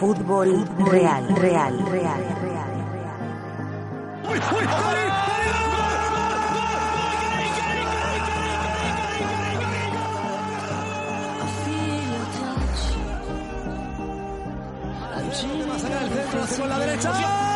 Fútbol 0.00 0.64
real, 0.78 1.28
real, 1.36 1.78
real, 1.90 2.24
real. 2.40 2.70
Va 15.68 15.74
a 15.74 15.78
sacar 15.78 16.02
el 16.02 16.08
centro, 16.08 16.56
con 16.56 16.68
la 16.70 16.78
derecha. 16.78 17.49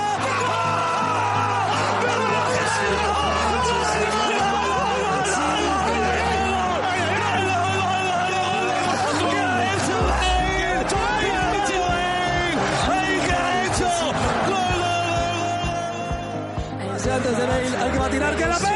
Hay 17.84 17.93
que 17.93 17.98
patinar 17.98 18.37
que 18.37 18.47
la 18.47 18.59
pega. 18.59 18.73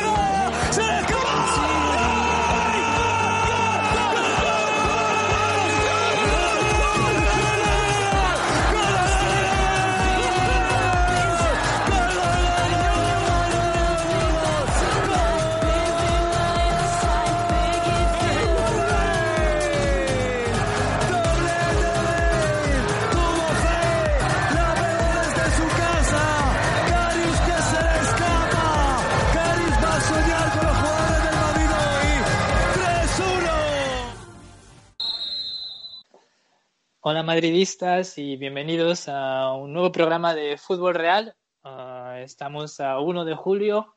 Hola 37.10 37.22
madridistas 37.22 38.18
y 38.18 38.36
bienvenidos 38.36 39.08
a 39.08 39.54
un 39.54 39.72
nuevo 39.72 39.90
programa 39.90 40.34
de 40.34 40.58
Fútbol 40.58 40.94
Real. 40.94 41.34
Uh, 41.64 42.18
estamos 42.18 42.80
a 42.80 43.00
1 43.00 43.24
de 43.24 43.34
julio 43.34 43.94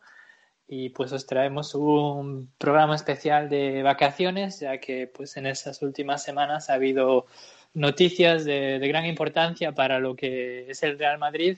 y 0.66 0.92
pues 0.92 1.12
os 1.12 1.26
traemos 1.26 1.76
un 1.76 2.54
programa 2.58 2.96
especial 2.96 3.50
de 3.50 3.84
vacaciones 3.84 4.62
ya 4.62 4.78
que 4.78 5.08
pues 5.08 5.36
en 5.36 5.46
estas 5.46 5.82
últimas 5.82 6.24
semanas 6.24 6.70
ha 6.70 6.76
habido 6.76 7.26
noticias 7.74 8.46
de 8.46 8.80
gran 8.88 9.06
importancia 9.06 9.74
para 9.74 10.00
lo 10.00 10.16
que 10.16 10.72
es 10.72 10.82
el 10.82 10.98
Real 10.98 11.20
Madrid 11.20 11.58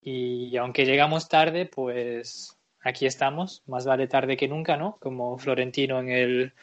y 0.00 0.56
aunque 0.56 0.86
llegamos 0.86 1.28
tarde 1.28 1.66
pues 1.66 2.56
aquí 2.80 3.04
estamos, 3.04 3.62
más 3.66 3.84
vale 3.84 4.06
tarde 4.06 4.38
que 4.38 4.48
nunca, 4.48 4.78
¿no? 4.78 4.96
Como 5.00 5.36
Florentino 5.36 6.00
en 6.00 6.08
el 6.08 6.54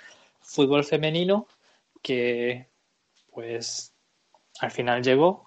fútbol 0.42 0.84
femenino 0.84 1.46
que 2.02 2.70
pues 3.32 3.95
al 4.60 4.72
final 4.72 5.04
llegó 5.04 5.46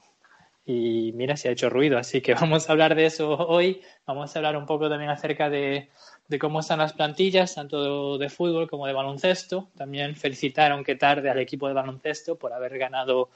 y 0.70 1.12
mira, 1.14 1.34
se 1.38 1.48
ha 1.48 1.52
hecho 1.52 1.70
ruido. 1.70 1.96
Así 1.96 2.20
que 2.20 2.34
vamos 2.34 2.68
a 2.68 2.72
hablar 2.72 2.94
de 2.94 3.06
eso 3.06 3.30
hoy. 3.30 3.80
Vamos 4.06 4.34
a 4.34 4.38
hablar 4.38 4.56
un 4.56 4.66
poco 4.66 4.90
también 4.90 5.10
acerca 5.10 5.48
de, 5.48 5.88
de 6.28 6.38
cómo 6.38 6.60
están 6.60 6.78
las 6.78 6.92
plantillas, 6.92 7.54
tanto 7.54 8.18
de 8.18 8.28
fútbol 8.28 8.68
como 8.68 8.86
de 8.86 8.92
baloncesto. 8.92 9.70
También 9.76 10.14
felicitar, 10.14 10.72
aunque 10.72 10.94
tarde, 10.94 11.30
al 11.30 11.38
equipo 11.38 11.68
de 11.68 11.74
baloncesto 11.74 12.36
por 12.36 12.52
haber 12.52 12.76
ganado 12.78 13.30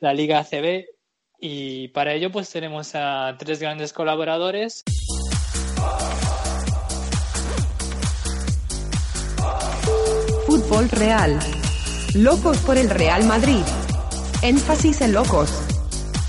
la 0.00 0.14
Liga 0.14 0.38
ACB. 0.38 0.86
Y 1.38 1.88
para 1.88 2.14
ello, 2.14 2.32
pues 2.32 2.50
tenemos 2.50 2.94
a 2.94 3.36
tres 3.38 3.60
grandes 3.60 3.92
colaboradores. 3.92 4.82
Fútbol 10.46 10.88
Real. 10.88 11.38
Locos 12.14 12.58
por 12.58 12.78
el 12.78 12.88
Real 12.88 13.24
Madrid. 13.24 13.62
Énfasis 14.44 15.00
en 15.02 15.12
locos. 15.12 15.52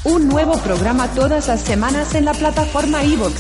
Un 0.06 0.30
nuevo 0.30 0.56
programa 0.60 1.12
todas 1.16 1.48
las 1.48 1.62
semanas 1.62 2.14
en 2.14 2.26
la 2.26 2.34
plataforma 2.34 3.04
iVoox. 3.04 3.34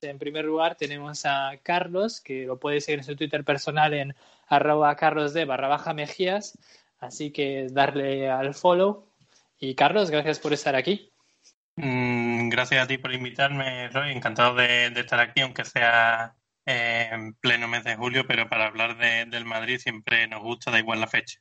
En 0.00 0.18
primer 0.18 0.46
lugar 0.46 0.76
tenemos 0.76 1.26
a 1.26 1.58
Carlos, 1.62 2.22
que 2.22 2.46
lo 2.46 2.58
puede 2.58 2.80
seguir 2.80 3.00
en 3.00 3.04
su 3.04 3.16
Twitter 3.16 3.44
personal 3.44 3.92
en 3.92 4.14
arroba 4.48 4.96
carlosd 4.96 5.44
barra 5.46 5.68
baja 5.68 5.92
mejías. 5.92 6.56
Así 7.00 7.32
que 7.32 7.68
darle 7.70 8.30
al 8.30 8.54
follow. 8.54 9.04
Y 9.58 9.74
Carlos, 9.74 10.10
gracias 10.10 10.38
por 10.38 10.52
estar 10.52 10.74
aquí. 10.76 11.10
Mm, 11.76 12.48
gracias 12.50 12.84
a 12.84 12.86
ti 12.86 12.98
por 12.98 13.12
invitarme, 13.12 13.88
Roy. 13.88 14.12
Encantado 14.12 14.54
de, 14.54 14.90
de 14.90 15.00
estar 15.00 15.20
aquí, 15.20 15.40
aunque 15.40 15.64
sea 15.64 16.34
eh, 16.66 17.08
en 17.12 17.34
pleno 17.34 17.68
mes 17.68 17.84
de 17.84 17.96
julio, 17.96 18.26
pero 18.26 18.48
para 18.48 18.66
hablar 18.66 18.96
de, 18.96 19.26
del 19.26 19.44
Madrid 19.44 19.78
siempre 19.78 20.26
nos 20.28 20.42
gusta, 20.42 20.70
da 20.70 20.78
igual 20.78 21.00
la 21.00 21.06
fecha. 21.06 21.40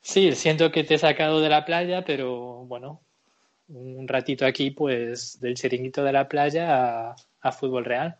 Sí, 0.00 0.32
siento 0.32 0.70
que 0.70 0.84
te 0.84 0.94
he 0.94 0.98
sacado 0.98 1.40
de 1.40 1.48
la 1.48 1.64
playa, 1.64 2.04
pero 2.04 2.64
bueno, 2.66 3.02
un 3.68 4.06
ratito 4.08 4.44
aquí, 4.44 4.70
pues 4.70 5.40
del 5.40 5.54
chiringuito 5.54 6.02
de 6.02 6.12
la 6.12 6.28
playa 6.28 7.10
a, 7.10 7.16
a 7.40 7.52
fútbol 7.52 7.84
real, 7.84 8.18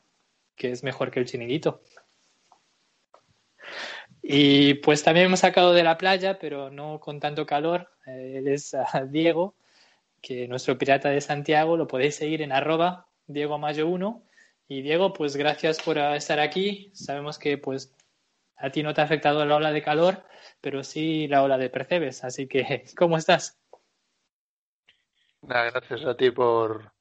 que 0.56 0.70
es 0.70 0.82
mejor 0.84 1.10
que 1.10 1.20
el 1.20 1.26
chiringuito. 1.26 1.82
Y 4.26 4.74
pues 4.76 5.02
también 5.02 5.26
hemos 5.26 5.40
sacado 5.40 5.74
de 5.74 5.82
la 5.82 5.98
playa, 5.98 6.38
pero 6.38 6.70
no 6.70 6.98
con 6.98 7.20
tanto 7.20 7.44
calor. 7.44 7.90
Él 8.06 8.48
es 8.48 8.72
uh, 8.72 9.06
Diego, 9.06 9.54
que 10.22 10.48
nuestro 10.48 10.78
pirata 10.78 11.10
de 11.10 11.20
Santiago 11.20 11.76
lo 11.76 11.86
podéis 11.86 12.14
seguir 12.16 12.40
en 12.40 12.50
arroba 12.50 13.06
Diego 13.26 13.58
Mayo 13.58 13.86
1. 13.86 14.24
Y 14.66 14.80
Diego, 14.80 15.12
pues 15.12 15.36
gracias 15.36 15.78
por 15.82 15.98
estar 15.98 16.40
aquí. 16.40 16.90
Sabemos 16.94 17.38
que 17.38 17.58
pues 17.58 17.94
a 18.56 18.70
ti 18.70 18.82
no 18.82 18.94
te 18.94 19.02
ha 19.02 19.04
afectado 19.04 19.44
la 19.44 19.56
ola 19.56 19.72
de 19.72 19.82
calor, 19.82 20.24
pero 20.62 20.82
sí 20.84 21.28
la 21.28 21.42
ola 21.42 21.58
de 21.58 21.68
percebes. 21.68 22.24
Así 22.24 22.48
que, 22.48 22.86
¿cómo 22.96 23.18
estás? 23.18 23.60
Gracias 25.42 26.02
a 26.06 26.16
ti 26.16 26.30
por, 26.30 26.94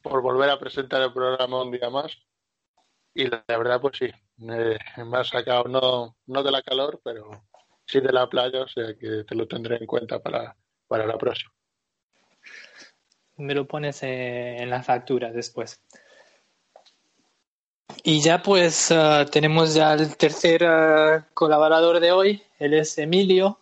por 0.00 0.22
volver 0.22 0.48
a 0.48 0.58
presentar 0.58 1.02
el 1.02 1.12
programa 1.12 1.64
un 1.64 1.70
día 1.70 1.90
más. 1.90 2.16
Y 3.12 3.26
la, 3.26 3.44
la 3.46 3.58
verdad, 3.58 3.78
pues 3.78 3.98
sí, 3.98 4.10
me, 4.38 4.78
ha 5.12 5.24
sacado 5.24 5.64
no, 5.64 6.16
no 6.26 6.42
de 6.42 6.50
la 6.50 6.62
calor, 6.62 7.00
pero 7.02 7.44
sí 7.86 8.00
de 8.00 8.12
la 8.12 8.28
playa, 8.28 8.62
o 8.62 8.68
sea 8.68 8.94
que 8.98 9.24
te 9.24 9.34
lo 9.34 9.46
tendré 9.46 9.76
en 9.76 9.86
cuenta 9.86 10.18
para, 10.18 10.56
para 10.86 11.06
la 11.06 11.16
próxima. 11.16 11.52
Me 13.36 13.54
lo 13.54 13.66
pones 13.66 14.02
eh, 14.02 14.56
en 14.58 14.70
la 14.70 14.82
factura 14.82 15.30
después. 15.30 15.82
Y 18.02 18.20
ya 18.20 18.42
pues 18.42 18.90
uh, 18.90 19.28
tenemos 19.30 19.74
ya 19.74 19.94
el 19.94 20.16
tercer 20.16 20.62
uh, 20.62 21.24
colaborador 21.34 22.00
de 22.00 22.12
hoy, 22.12 22.42
él 22.58 22.74
es 22.74 22.96
Emilio, 22.98 23.58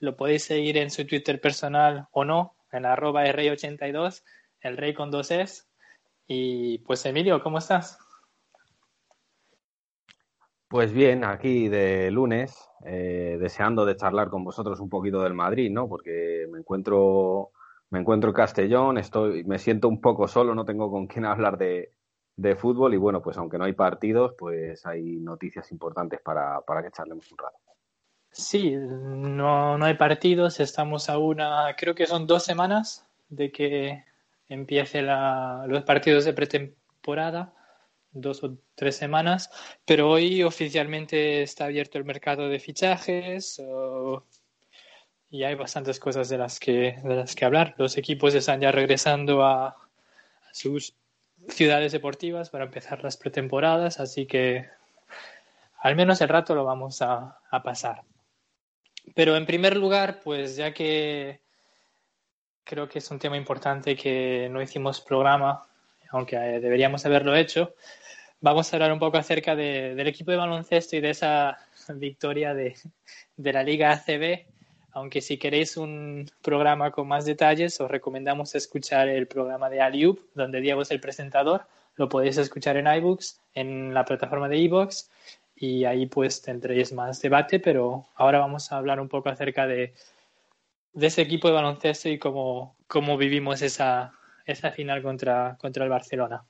lo 0.00 0.16
podéis 0.16 0.44
seguir 0.44 0.78
en 0.78 0.90
su 0.90 1.06
Twitter 1.06 1.40
personal 1.40 2.08
o 2.12 2.24
no, 2.24 2.56
en 2.72 2.86
arroba 2.86 3.24
rey82, 3.24 4.22
el 4.60 4.76
rey 4.76 4.94
con 4.94 5.10
dos 5.10 5.30
es. 5.30 5.68
Y 6.26 6.78
pues 6.78 7.06
Emilio, 7.06 7.42
¿cómo 7.42 7.58
estás? 7.58 7.98
Pues 10.68 10.92
bien, 10.92 11.24
aquí 11.24 11.68
de 11.68 12.10
lunes, 12.10 12.68
eh, 12.84 13.38
deseando 13.40 13.86
de 13.86 13.96
charlar 13.96 14.28
con 14.28 14.44
vosotros 14.44 14.80
un 14.80 14.90
poquito 14.90 15.22
del 15.22 15.32
Madrid, 15.32 15.70
¿no? 15.70 15.88
Porque 15.88 16.46
me 16.50 16.58
encuentro, 16.58 17.52
me 17.88 18.00
encuentro 18.00 18.28
en 18.30 18.34
Castellón, 18.34 18.98
estoy, 18.98 19.44
me 19.44 19.58
siento 19.58 19.88
un 19.88 20.02
poco 20.02 20.28
solo, 20.28 20.54
no 20.54 20.66
tengo 20.66 20.90
con 20.90 21.06
quién 21.06 21.24
hablar 21.24 21.56
de, 21.56 21.92
de 22.36 22.54
fútbol 22.54 22.92
y 22.92 22.98
bueno, 22.98 23.22
pues 23.22 23.38
aunque 23.38 23.56
no 23.56 23.64
hay 23.64 23.72
partidos, 23.72 24.34
pues 24.36 24.84
hay 24.84 25.16
noticias 25.16 25.72
importantes 25.72 26.20
para, 26.20 26.60
para 26.60 26.82
que 26.82 26.90
charlemos 26.90 27.32
un 27.32 27.38
rato. 27.38 27.56
Sí, 28.30 28.76
no, 28.76 29.78
no 29.78 29.84
hay 29.86 29.94
partidos, 29.94 30.60
estamos 30.60 31.08
a 31.08 31.16
una, 31.16 31.74
creo 31.78 31.94
que 31.94 32.06
son 32.06 32.26
dos 32.26 32.44
semanas 32.44 33.06
de 33.30 33.50
que 33.50 34.04
empiece 34.50 35.00
la, 35.00 35.64
los 35.66 35.82
partidos 35.84 36.26
de 36.26 36.34
pretemporada 36.34 37.54
dos 38.12 38.42
o 38.44 38.58
tres 38.74 38.96
semanas, 38.96 39.50
pero 39.84 40.10
hoy 40.10 40.42
oficialmente 40.42 41.42
está 41.42 41.66
abierto 41.66 41.98
el 41.98 42.04
mercado 42.04 42.48
de 42.48 42.58
fichajes 42.58 43.60
y 45.30 45.44
hay 45.44 45.54
bastantes 45.54 46.00
cosas 46.00 46.28
de 46.28 46.38
las 46.38 46.58
que 46.58 46.98
de 47.02 47.16
las 47.16 47.34
que 47.34 47.44
hablar. 47.44 47.74
Los 47.78 47.96
equipos 47.98 48.34
están 48.34 48.60
ya 48.60 48.72
regresando 48.72 49.44
a, 49.44 49.76
sus 50.52 50.94
ciudades 51.48 51.92
deportivas 51.92 52.50
para 52.50 52.64
empezar 52.64 53.04
las 53.04 53.16
pretemporadas, 53.16 54.00
así 54.00 54.26
que 54.26 54.66
al 55.80 55.94
menos 55.94 56.20
el 56.20 56.28
rato 56.28 56.54
lo 56.54 56.64
vamos 56.64 57.00
a 57.02 57.38
pasar. 57.62 58.02
Pero 59.14 59.36
en 59.36 59.46
primer 59.46 59.76
lugar, 59.76 60.20
pues 60.20 60.56
ya 60.56 60.72
que 60.72 61.40
creo 62.64 62.88
que 62.88 62.98
es 62.98 63.10
un 63.10 63.18
tema 63.18 63.36
importante 63.36 63.96
que 63.96 64.48
no 64.50 64.60
hicimos 64.60 65.00
programa, 65.00 65.66
aunque 66.10 66.36
eh, 66.36 66.60
deberíamos 66.60 67.04
haberlo 67.06 67.34
hecho. 67.36 67.74
Vamos 68.40 68.72
a 68.72 68.76
hablar 68.76 68.92
un 68.92 68.98
poco 68.98 69.18
acerca 69.18 69.56
de, 69.56 69.94
del 69.94 70.06
equipo 70.06 70.30
de 70.30 70.36
baloncesto 70.36 70.96
y 70.96 71.00
de 71.00 71.10
esa 71.10 71.58
victoria 71.94 72.54
de, 72.54 72.74
la 73.36 73.62
Liga 73.62 73.92
ACB. 73.92 74.46
Aunque 74.92 75.20
si 75.20 75.38
queréis 75.38 75.76
un 75.76 76.28
programa 76.42 76.90
con 76.90 77.06
más 77.06 77.24
detalles, 77.24 77.80
os 77.80 77.90
recomendamos 77.90 78.54
escuchar 78.54 79.08
el 79.08 79.26
programa 79.26 79.68
de 79.68 79.80
Aliup, 79.80 80.20
donde 80.34 80.60
Diego 80.60 80.82
es 80.82 80.90
el 80.90 81.00
presentador. 81.00 81.66
Lo 81.96 82.08
podéis 82.08 82.38
escuchar 82.38 82.76
en 82.76 82.86
iBooks, 82.86 83.40
en 83.54 83.92
la 83.92 84.04
plataforma 84.04 84.48
de 84.48 84.58
iBooks, 84.58 85.10
y 85.54 85.84
ahí 85.84 86.06
pues 86.06 86.42
tendréis 86.42 86.92
más 86.92 87.20
debate. 87.20 87.60
Pero 87.60 88.06
ahora 88.14 88.38
vamos 88.38 88.72
a 88.72 88.76
hablar 88.78 89.00
un 89.00 89.08
poco 89.08 89.28
acerca 89.28 89.66
de, 89.66 89.94
de 90.92 91.06
ese 91.06 91.22
equipo 91.22 91.48
de 91.48 91.54
baloncesto 91.54 92.08
y 92.08 92.18
cómo, 92.18 92.76
cómo 92.86 93.16
vivimos 93.16 93.62
esa, 93.62 94.17
esa 94.52 94.72
final 94.72 95.02
contra, 95.02 95.56
contra 95.58 95.84
el 95.84 95.90
Barcelona. 95.90 96.44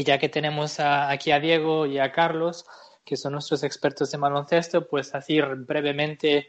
Y 0.00 0.04
ya 0.04 0.16
que 0.16 0.30
tenemos 0.30 0.80
aquí 0.80 1.30
a 1.30 1.40
Diego 1.40 1.84
y 1.84 1.98
a 1.98 2.10
Carlos, 2.10 2.64
que 3.04 3.18
son 3.18 3.34
nuestros 3.34 3.62
expertos 3.64 4.14
en 4.14 4.22
baloncesto, 4.22 4.88
pues 4.88 5.14
así 5.14 5.38
brevemente, 5.42 6.48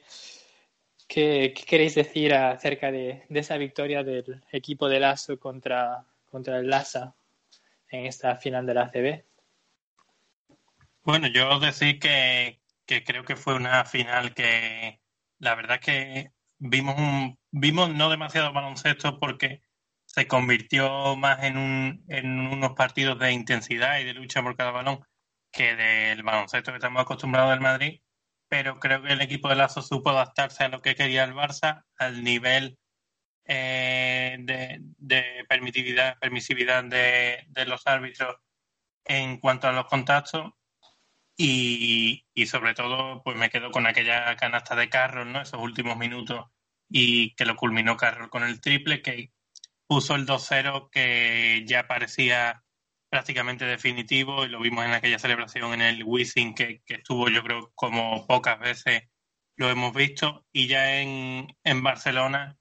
¿qué, 1.06 1.54
queréis 1.68 1.96
decir 1.96 2.34
acerca 2.34 2.94
de, 2.94 3.26
esa 3.30 3.58
victoria 3.58 4.06
del 4.06 4.42
equipo 4.54 4.88
de 4.88 5.02
Lazo 5.02 5.38
contra, 5.38 6.06
contra 6.30 6.60
el 6.60 6.70
Lasa 6.70 7.14
en 7.90 8.06
esta 8.06 8.38
final 8.38 8.66
de 8.66 8.74
la 8.74 8.84
ACB? 8.84 9.22
Bueno, 11.04 11.28
yo 11.28 11.60
decir 11.60 12.00
que, 12.00 12.62
que 12.86 13.04
creo 13.04 13.26
que 13.26 13.36
fue 13.36 13.56
una 13.56 13.84
final 13.84 14.34
que 14.34 15.02
la 15.40 15.56
verdad 15.56 15.80
es 15.82 15.86
que 15.86 16.32
vimos 16.58 16.98
un, 16.98 17.38
vimos 17.52 17.94
no 17.94 18.10
demasiado 18.10 18.54
baloncesto 18.54 19.20
porque 19.20 19.62
se 20.14 20.28
convirtió 20.28 21.16
más 21.16 21.44
en, 21.44 21.58
un, 21.58 22.04
en 22.10 22.40
unos 22.40 22.74
partidos 22.74 23.18
de 23.20 23.32
intensidad 23.32 24.00
y 24.00 24.04
de 24.04 24.14
lucha 24.14 24.44
por 24.44 24.58
cada 24.58 24.72
balón 24.72 25.00
que 25.52 25.76
del 25.76 26.24
baloncesto 26.24 26.72
que 26.72 26.78
estamos 26.78 27.02
acostumbrados 27.02 27.52
del 27.52 27.62
Madrid, 27.62 28.02
pero 28.50 28.80
creo 28.80 29.02
que 29.02 29.14
el 29.14 29.22
equipo 29.22 29.48
de 29.50 29.56
Lazo 29.56 29.82
supo 29.82 30.10
adaptarse 30.10 30.66
a 30.66 30.70
lo 30.70 30.82
que 30.82 30.96
quería 30.96 31.24
el 31.24 31.34
Barça, 31.34 31.86
al 31.98 32.24
nivel 32.24 32.78
eh, 33.46 34.38
de, 34.40 35.46
permisividad, 35.48 36.18
permisividad 36.20 36.84
de, 36.84 37.66
los 37.66 37.88
árbitros 37.88 38.36
en 39.06 39.38
cuanto 39.40 39.68
a 39.68 39.72
los 39.72 39.86
contactos 39.86 40.52
y, 41.38 42.26
y, 42.34 42.46
sobre 42.48 42.74
todo 42.74 43.24
pues 43.24 43.38
me 43.38 43.50
quedo 43.50 43.72
con 43.72 43.88
aquella 43.88 44.36
canasta 44.36 44.76
de 44.76 44.90
Carroll, 44.90 45.32
¿no? 45.32 45.42
esos 45.42 45.62
últimos 45.62 45.98
minutos 45.98 46.48
y 46.90 47.34
que 47.36 47.46
lo 47.46 47.56
culminó 47.56 47.96
Carroll 47.98 48.30
con 48.30 48.44
el 48.44 48.60
triple 48.62 49.02
que 49.02 49.32
puso 49.92 50.16
el 50.16 50.26
2-0 50.26 50.90
que 50.90 51.66
ya 51.68 51.86
parecía 51.86 52.64
prácticamente 53.10 53.66
definitivo 53.66 54.46
y 54.46 54.48
lo 54.48 54.62
vimos 54.62 54.86
en 54.86 54.94
aquella 54.94 55.20
celebración 55.20 55.74
en 55.74 55.82
el 55.82 56.06
Wizzing 56.06 56.56
que, 56.56 56.82
estuvo 56.88 57.28
yo 57.28 57.44
creo 57.44 57.74
como 57.76 58.26
pocas 58.26 58.58
veces 58.58 59.10
lo 59.58 59.70
hemos 59.70 59.94
visto. 59.94 60.46
Y 60.54 60.68
ya 60.68 61.02
en, 61.02 61.46
en 61.66 61.84
Barcelona 61.84 62.58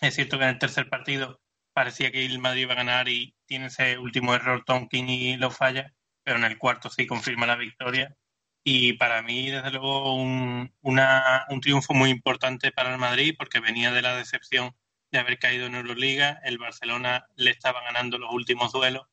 es 0.00 0.14
cierto 0.14 0.38
que 0.38 0.44
en 0.44 0.50
el 0.52 0.58
tercer 0.58 0.88
partido 0.88 1.42
parecía 1.74 2.10
que 2.10 2.24
el 2.24 2.38
Madrid 2.38 2.62
iba 2.62 2.72
a 2.72 2.76
ganar 2.76 3.10
y 3.10 3.36
tiene 3.44 3.66
ese 3.66 3.98
último 3.98 4.34
error 4.34 4.64
Tonkin 4.64 5.10
y 5.10 5.36
lo 5.36 5.50
falla, 5.50 5.92
pero 6.22 6.38
en 6.38 6.44
el 6.44 6.56
cuarto 6.56 6.88
sí 6.88 7.06
confirma 7.06 7.44
la 7.44 7.56
victoria. 7.56 8.16
Y 8.64 8.94
para 8.94 9.20
mí 9.20 9.50
desde 9.50 9.72
luego 9.72 10.14
un, 10.14 10.74
un 10.80 11.60
triunfo 11.60 11.92
muy 11.92 12.08
importante 12.08 12.72
para 12.72 12.94
el 12.94 12.98
Madrid 12.98 13.34
porque 13.36 13.60
venía 13.60 13.92
de 13.92 14.00
la 14.00 14.16
decepción 14.16 14.74
de 15.16 15.20
haber 15.20 15.38
caído 15.38 15.66
en 15.66 15.74
Euroliga, 15.74 16.40
el 16.44 16.58
Barcelona 16.58 17.26
le 17.36 17.50
estaba 17.50 17.82
ganando 17.82 18.18
los 18.18 18.30
últimos 18.32 18.72
duelos 18.72 19.06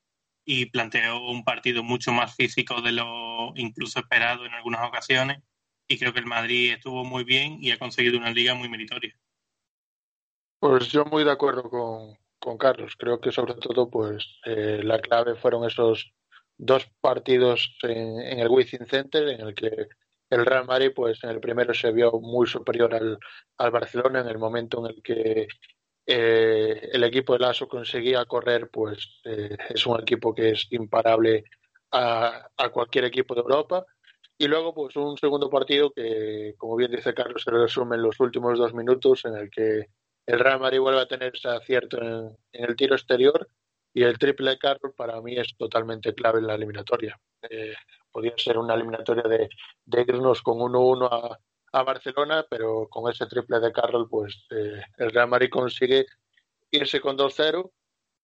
y 0.46 0.66
planteó 0.66 1.26
un 1.26 1.46
partido 1.46 1.82
mucho 1.82 2.12
más 2.12 2.36
físico 2.36 2.82
de 2.82 2.92
lo 2.92 3.54
incluso 3.56 4.00
esperado 4.00 4.46
en 4.46 4.54
algunas 4.54 4.86
ocasiones 4.86 5.42
y 5.88 5.98
creo 5.98 6.14
que 6.14 6.20
el 6.20 6.26
Madrid 6.26 6.74
estuvo 6.74 7.06
muy 7.06 7.24
bien 7.24 7.58
y 7.62 7.72
ha 7.72 7.80
conseguido 7.80 8.18
una 8.18 8.32
liga 8.32 8.54
muy 8.54 8.68
meritoria. 8.68 9.18
Pues 10.60 10.90
yo 10.90 11.06
muy 11.06 11.24
de 11.24 11.32
acuerdo 11.32 11.70
con, 11.70 12.18
con 12.40 12.58
Carlos. 12.58 12.96
Creo 12.98 13.22
que 13.22 13.32
sobre 13.32 13.54
todo 13.56 13.90
pues 13.90 14.40
eh, 14.46 14.82
la 14.84 15.00
clave 15.00 15.36
fueron 15.36 15.66
esos 15.66 16.14
dos 16.58 16.86
partidos 17.00 17.78
en, 17.84 18.20
en 18.20 18.40
el 18.40 18.50
Wizzing 18.50 18.88
Center 18.88 19.30
en 19.30 19.42
el 19.42 19.56
que 19.56 19.88
el 20.30 20.46
Real 20.46 20.66
Madrid 20.66 20.92
pues 20.94 21.24
en 21.24 21.30
el 21.30 21.40
primero 21.40 21.74
se 21.74 21.92
vio 21.92 22.12
muy 22.20 22.48
superior 22.48 22.94
al, 22.94 23.18
al 23.58 23.72
Barcelona 23.72 24.22
en 24.22 24.28
el 24.28 24.38
momento 24.38 24.86
en 24.86 24.96
el 24.96 25.02
que 25.02 25.48
eh, 26.06 26.90
el 26.92 27.04
equipo 27.04 27.34
de 27.34 27.40
Lasso 27.40 27.68
conseguía 27.68 28.26
correr, 28.26 28.70
pues 28.70 29.22
eh, 29.24 29.56
es 29.70 29.86
un 29.86 30.00
equipo 30.02 30.34
que 30.34 30.52
es 30.52 30.68
imparable 30.72 31.46
a, 31.92 32.50
cualquier 32.72 33.06
equipo 33.06 33.34
de 33.36 33.42
Europa. 33.42 33.86
Y 34.38 34.48
luego, 34.48 34.74
pues 34.74 34.96
un 34.96 35.18
segundo 35.18 35.50
partido 35.50 35.92
que, 35.92 36.56
como 36.58 36.76
bien 36.76 36.92
dice 36.92 37.14
Carlos, 37.14 37.44
se 37.44 37.52
resume 37.52 37.96
en 37.96 38.02
los 38.04 38.20
últimos 38.20 38.58
dos 38.58 38.74
minutos, 38.74 39.24
en 39.26 39.36
el 39.38 39.50
que 39.50 39.88
el 40.26 40.40
Real 40.40 40.60
Madrid 40.60 40.80
vuelve 40.80 41.02
a 41.02 41.08
tener 41.08 41.34
ese 41.36 41.50
acierto 41.50 42.02
en, 42.02 42.36
el 42.52 42.76
tiro 42.76 42.96
exterior 42.96 43.48
y 43.94 44.04
el 44.04 44.18
triple 44.18 44.52
de 44.52 44.58
Carlos 44.58 44.94
para 44.98 45.22
mí 45.22 45.36
es 45.38 45.56
totalmente 45.56 46.14
clave 46.14 46.40
en 46.40 46.48
la 46.48 46.56
eliminatoria. 46.56 47.20
Eh, 47.50 47.74
podría 48.12 48.34
ser 48.38 48.58
una 48.58 48.74
eliminatoria 48.74 49.24
de, 49.24 49.50
de 49.86 50.02
irnos 50.02 50.42
con 50.42 50.58
1-1 50.58 51.08
a, 51.12 51.40
a 51.74 51.84
Barcelona, 51.84 52.46
pero 52.50 52.88
con 52.88 53.12
ese 53.12 53.26
triple 53.26 53.60
de 53.60 53.72
Carroll, 53.72 54.08
pues 54.08 54.46
eh, 54.52 54.82
el 54.98 55.12
Real 55.12 55.28
Madrid 55.28 55.50
consigue 55.50 56.06
irse 56.72 57.02
con 57.02 57.18
2-0 57.18 57.72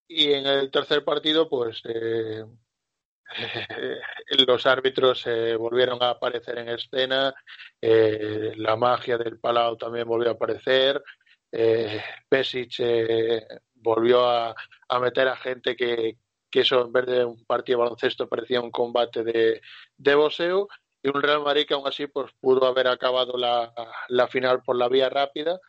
y 0.07 0.33
en 0.33 0.45
el 0.45 0.71
tercer 0.71 1.03
partido, 1.03 1.49
pues 1.49 1.81
eh, 1.85 2.45
los 4.47 4.65
árbitros 4.65 5.25
eh, 5.25 5.55
volvieron 5.55 6.01
a 6.01 6.11
aparecer 6.11 6.59
en 6.59 6.69
escena, 6.69 7.33
la 7.81 8.75
magia 8.75 9.17
del 9.17 9.39
Palau 9.39 9.77
también 9.77 10.07
volvió 10.07 10.29
a 10.29 10.33
aparecer, 10.33 11.03
Pesic 12.29 12.81
volvió 13.73 14.29
a, 14.29 14.55
a, 14.89 14.99
meter 14.99 15.27
a 15.27 15.35
gente 15.35 15.75
que, 15.75 16.17
que 16.51 16.59
eso 16.61 16.81
en 16.85 16.91
vez 16.91 17.05
de 17.07 17.25
un 17.25 17.43
partido 17.45 17.79
de 17.79 17.83
baloncesto 17.85 18.27
parecía 18.27 18.61
un 18.61 18.71
combate 18.71 19.23
de, 19.23 19.61
de 19.97 20.15
boxeo 20.15 20.67
y 21.01 21.09
un 21.09 21.21
Real 21.21 21.41
Madrid 21.41 21.65
que 21.67 21.73
aún 21.73 21.87
así 21.87 22.07
pues 22.07 22.31
pudo 22.39 22.65
haber 22.65 22.87
acabado 22.87 23.37
la, 23.37 23.73
la 24.09 24.27
final 24.27 24.61
por 24.63 24.75
la 24.75 24.89
vía 24.89 25.09
rápida 25.09 25.59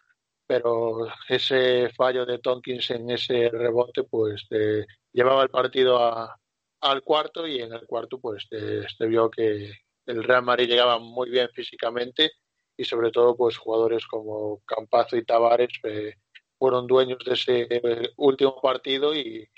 pero 0.51 1.07
ese 1.29 1.91
fallo 1.91 2.27
de 2.27 2.41
Tonkins 2.41 2.91
en 2.91 3.09
ese 3.11 3.51
rebote 3.51 4.03
pues 4.03 4.47
eh, 4.51 4.85
llevaba 5.13 5.45
el 5.45 5.49
partido 5.49 6.03
a, 6.03 6.37
al 6.81 7.03
cuarto 7.03 7.47
y 7.47 7.61
en 7.61 7.73
el 7.73 7.87
cuarto 7.87 8.19
pues 8.19 8.49
eh, 8.51 8.85
se 8.99 9.07
vio 9.07 9.31
que 9.31 9.73
el 10.07 10.25
Real 10.25 10.43
Madrid 10.43 10.69
llegaba 10.69 10.99
muy 10.99 11.31
bien 11.31 11.49
físicamente 11.55 12.33
y 12.77 12.85
sobre 12.85 13.13
todo 13.13 13.37
pues 13.37 13.57
jugadores 13.59 14.05
como 14.09 14.61
Campazo 14.65 15.17
y 15.17 15.25
Tavares 15.25 15.71
eh, 15.85 16.15
fueron 16.59 16.89
dueños 16.89 17.21
de 17.25 17.35
ese 17.35 18.13
último 18.17 18.61
partido 18.61 19.15
y, 19.15 19.49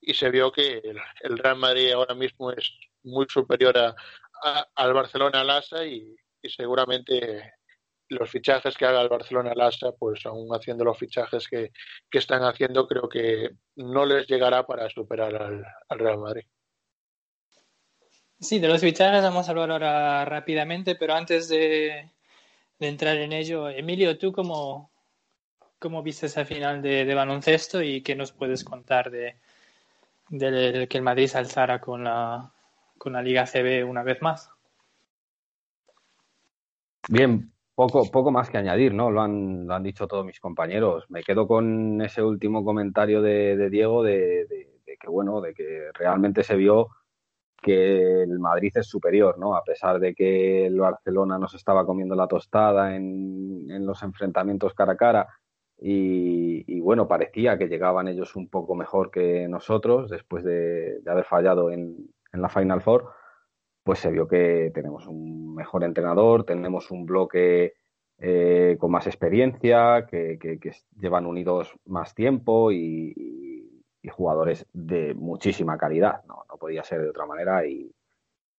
y 0.00 0.14
se 0.14 0.30
vio 0.30 0.52
que 0.52 0.78
el, 0.78 0.98
el, 1.22 1.38
Real 1.38 1.56
Madrid 1.56 1.90
ahora 1.90 2.14
mismo 2.14 2.52
es 2.52 2.72
muy 3.02 3.26
superior 3.28 3.76
a, 3.76 3.96
al 4.74 4.92
Barcelona 4.92 5.44
Lasa 5.44 5.84
y, 5.84 6.14
y, 6.42 6.48
seguramente 6.48 7.54
los 8.08 8.30
fichajes 8.30 8.76
que 8.76 8.86
haga 8.86 9.02
el 9.02 9.08
Barcelona 9.08 9.52
Lasa, 9.54 9.92
pues 9.98 10.24
aún 10.26 10.48
haciendo 10.54 10.84
los 10.84 10.98
fichajes 10.98 11.48
que, 11.48 11.72
que, 12.10 12.18
están 12.18 12.42
haciendo, 12.42 12.86
creo 12.86 13.08
que 13.08 13.50
no 13.76 14.06
les 14.06 14.26
llegará 14.26 14.64
para 14.64 14.88
superar 14.90 15.34
al, 15.34 15.64
al, 15.88 15.98
Real 15.98 16.18
Madrid. 16.18 16.44
Sí, 18.38 18.58
de 18.58 18.68
los 18.68 18.80
fichajes 18.80 19.22
vamos 19.22 19.48
a 19.48 19.50
hablar 19.50 19.70
ahora 19.72 20.24
rápidamente, 20.24 20.94
pero 20.94 21.14
antes 21.14 21.48
de, 21.48 22.10
de 22.78 22.88
entrar 22.88 23.16
en 23.16 23.32
ello, 23.32 23.68
Emilio, 23.68 24.18
¿tú 24.18 24.30
cómo, 24.30 24.92
cómo 25.78 26.02
viste 26.02 26.26
esa 26.26 26.44
final 26.44 26.82
de, 26.82 27.04
de 27.04 27.14
baloncesto 27.14 27.82
y 27.82 28.02
qué 28.02 28.14
nos 28.14 28.32
puedes 28.32 28.62
contar 28.62 29.10
de, 29.10 29.36
de 30.28 30.86
que 30.88 30.98
el 30.98 31.02
Madrid 31.02 31.26
se 31.26 31.38
alzara 31.38 31.80
con 31.80 32.04
la, 32.04 32.52
con 32.98 33.12
la 33.12 33.22
Liga 33.22 33.46
CB 33.46 33.84
una 33.88 34.02
vez 34.02 34.20
más. 34.22 34.50
Bien, 37.08 37.52
poco, 37.74 38.10
poco 38.10 38.30
más 38.30 38.50
que 38.50 38.58
añadir, 38.58 38.92
¿no? 38.92 39.10
Lo 39.10 39.20
han, 39.20 39.66
lo 39.66 39.74
han 39.74 39.82
dicho 39.82 40.08
todos 40.08 40.24
mis 40.24 40.40
compañeros. 40.40 41.04
Me 41.08 41.22
quedo 41.22 41.46
con 41.46 42.00
ese 42.02 42.22
último 42.22 42.64
comentario 42.64 43.22
de, 43.22 43.70
Diego 43.70 44.02
de, 44.02 44.46
que, 44.84 45.08
bueno, 45.08 45.40
de 45.40 45.54
que 45.54 45.90
realmente 45.94 46.42
se 46.42 46.56
vio 46.56 46.88
que 47.62 48.22
el 48.22 48.38
Madrid 48.38 48.72
es 48.74 48.86
superior, 48.86 49.38
¿no? 49.38 49.56
A 49.56 49.64
pesar 49.64 49.98
de 49.98 50.14
que 50.14 50.66
el 50.66 50.78
Barcelona 50.78 51.38
nos 51.38 51.54
estaba 51.54 51.86
comiendo 51.86 52.14
la 52.14 52.28
tostada 52.28 52.94
en, 52.94 53.70
en 53.70 53.86
los 53.86 54.02
enfrentamientos 54.02 54.74
cara 54.74 54.92
a 54.92 54.96
cara 54.96 55.28
y, 55.78 56.80
bueno, 56.80 57.06
parecía 57.06 57.58
que 57.58 57.68
llegaban 57.68 58.08
ellos 58.08 58.34
un 58.36 58.48
poco 58.48 58.74
mejor 58.74 59.10
que 59.10 59.46
nosotros 59.48 60.08
después 60.08 60.42
de, 60.44 61.00
haber 61.06 61.24
fallado 61.24 61.70
en, 61.70 62.10
en, 62.36 62.42
la 62.42 62.48
Final 62.48 62.82
Four, 62.82 63.10
pues 63.82 63.98
se 63.98 64.10
vio 64.10 64.28
que 64.28 64.70
tenemos 64.74 65.06
un 65.06 65.54
mejor 65.54 65.84
entrenador, 65.84 66.44
tenemos 66.44 66.90
un 66.90 67.06
bloque 67.06 67.74
eh, 68.18 68.76
con 68.78 68.90
más 68.90 69.06
experiencia, 69.06 70.06
que, 70.06 70.38
llevan 70.98 71.26
unidos 71.26 71.74
más 71.84 72.14
tiempo 72.14 72.72
y, 72.72 73.32
jugadores 74.08 74.64
de 74.72 75.14
muchísima 75.14 75.76
calidad, 75.76 76.24
no, 76.28 76.44
no 76.48 76.56
podía 76.58 76.84
ser 76.84 77.02
de 77.02 77.10
otra 77.10 77.26
manera 77.26 77.66
y, 77.66 77.92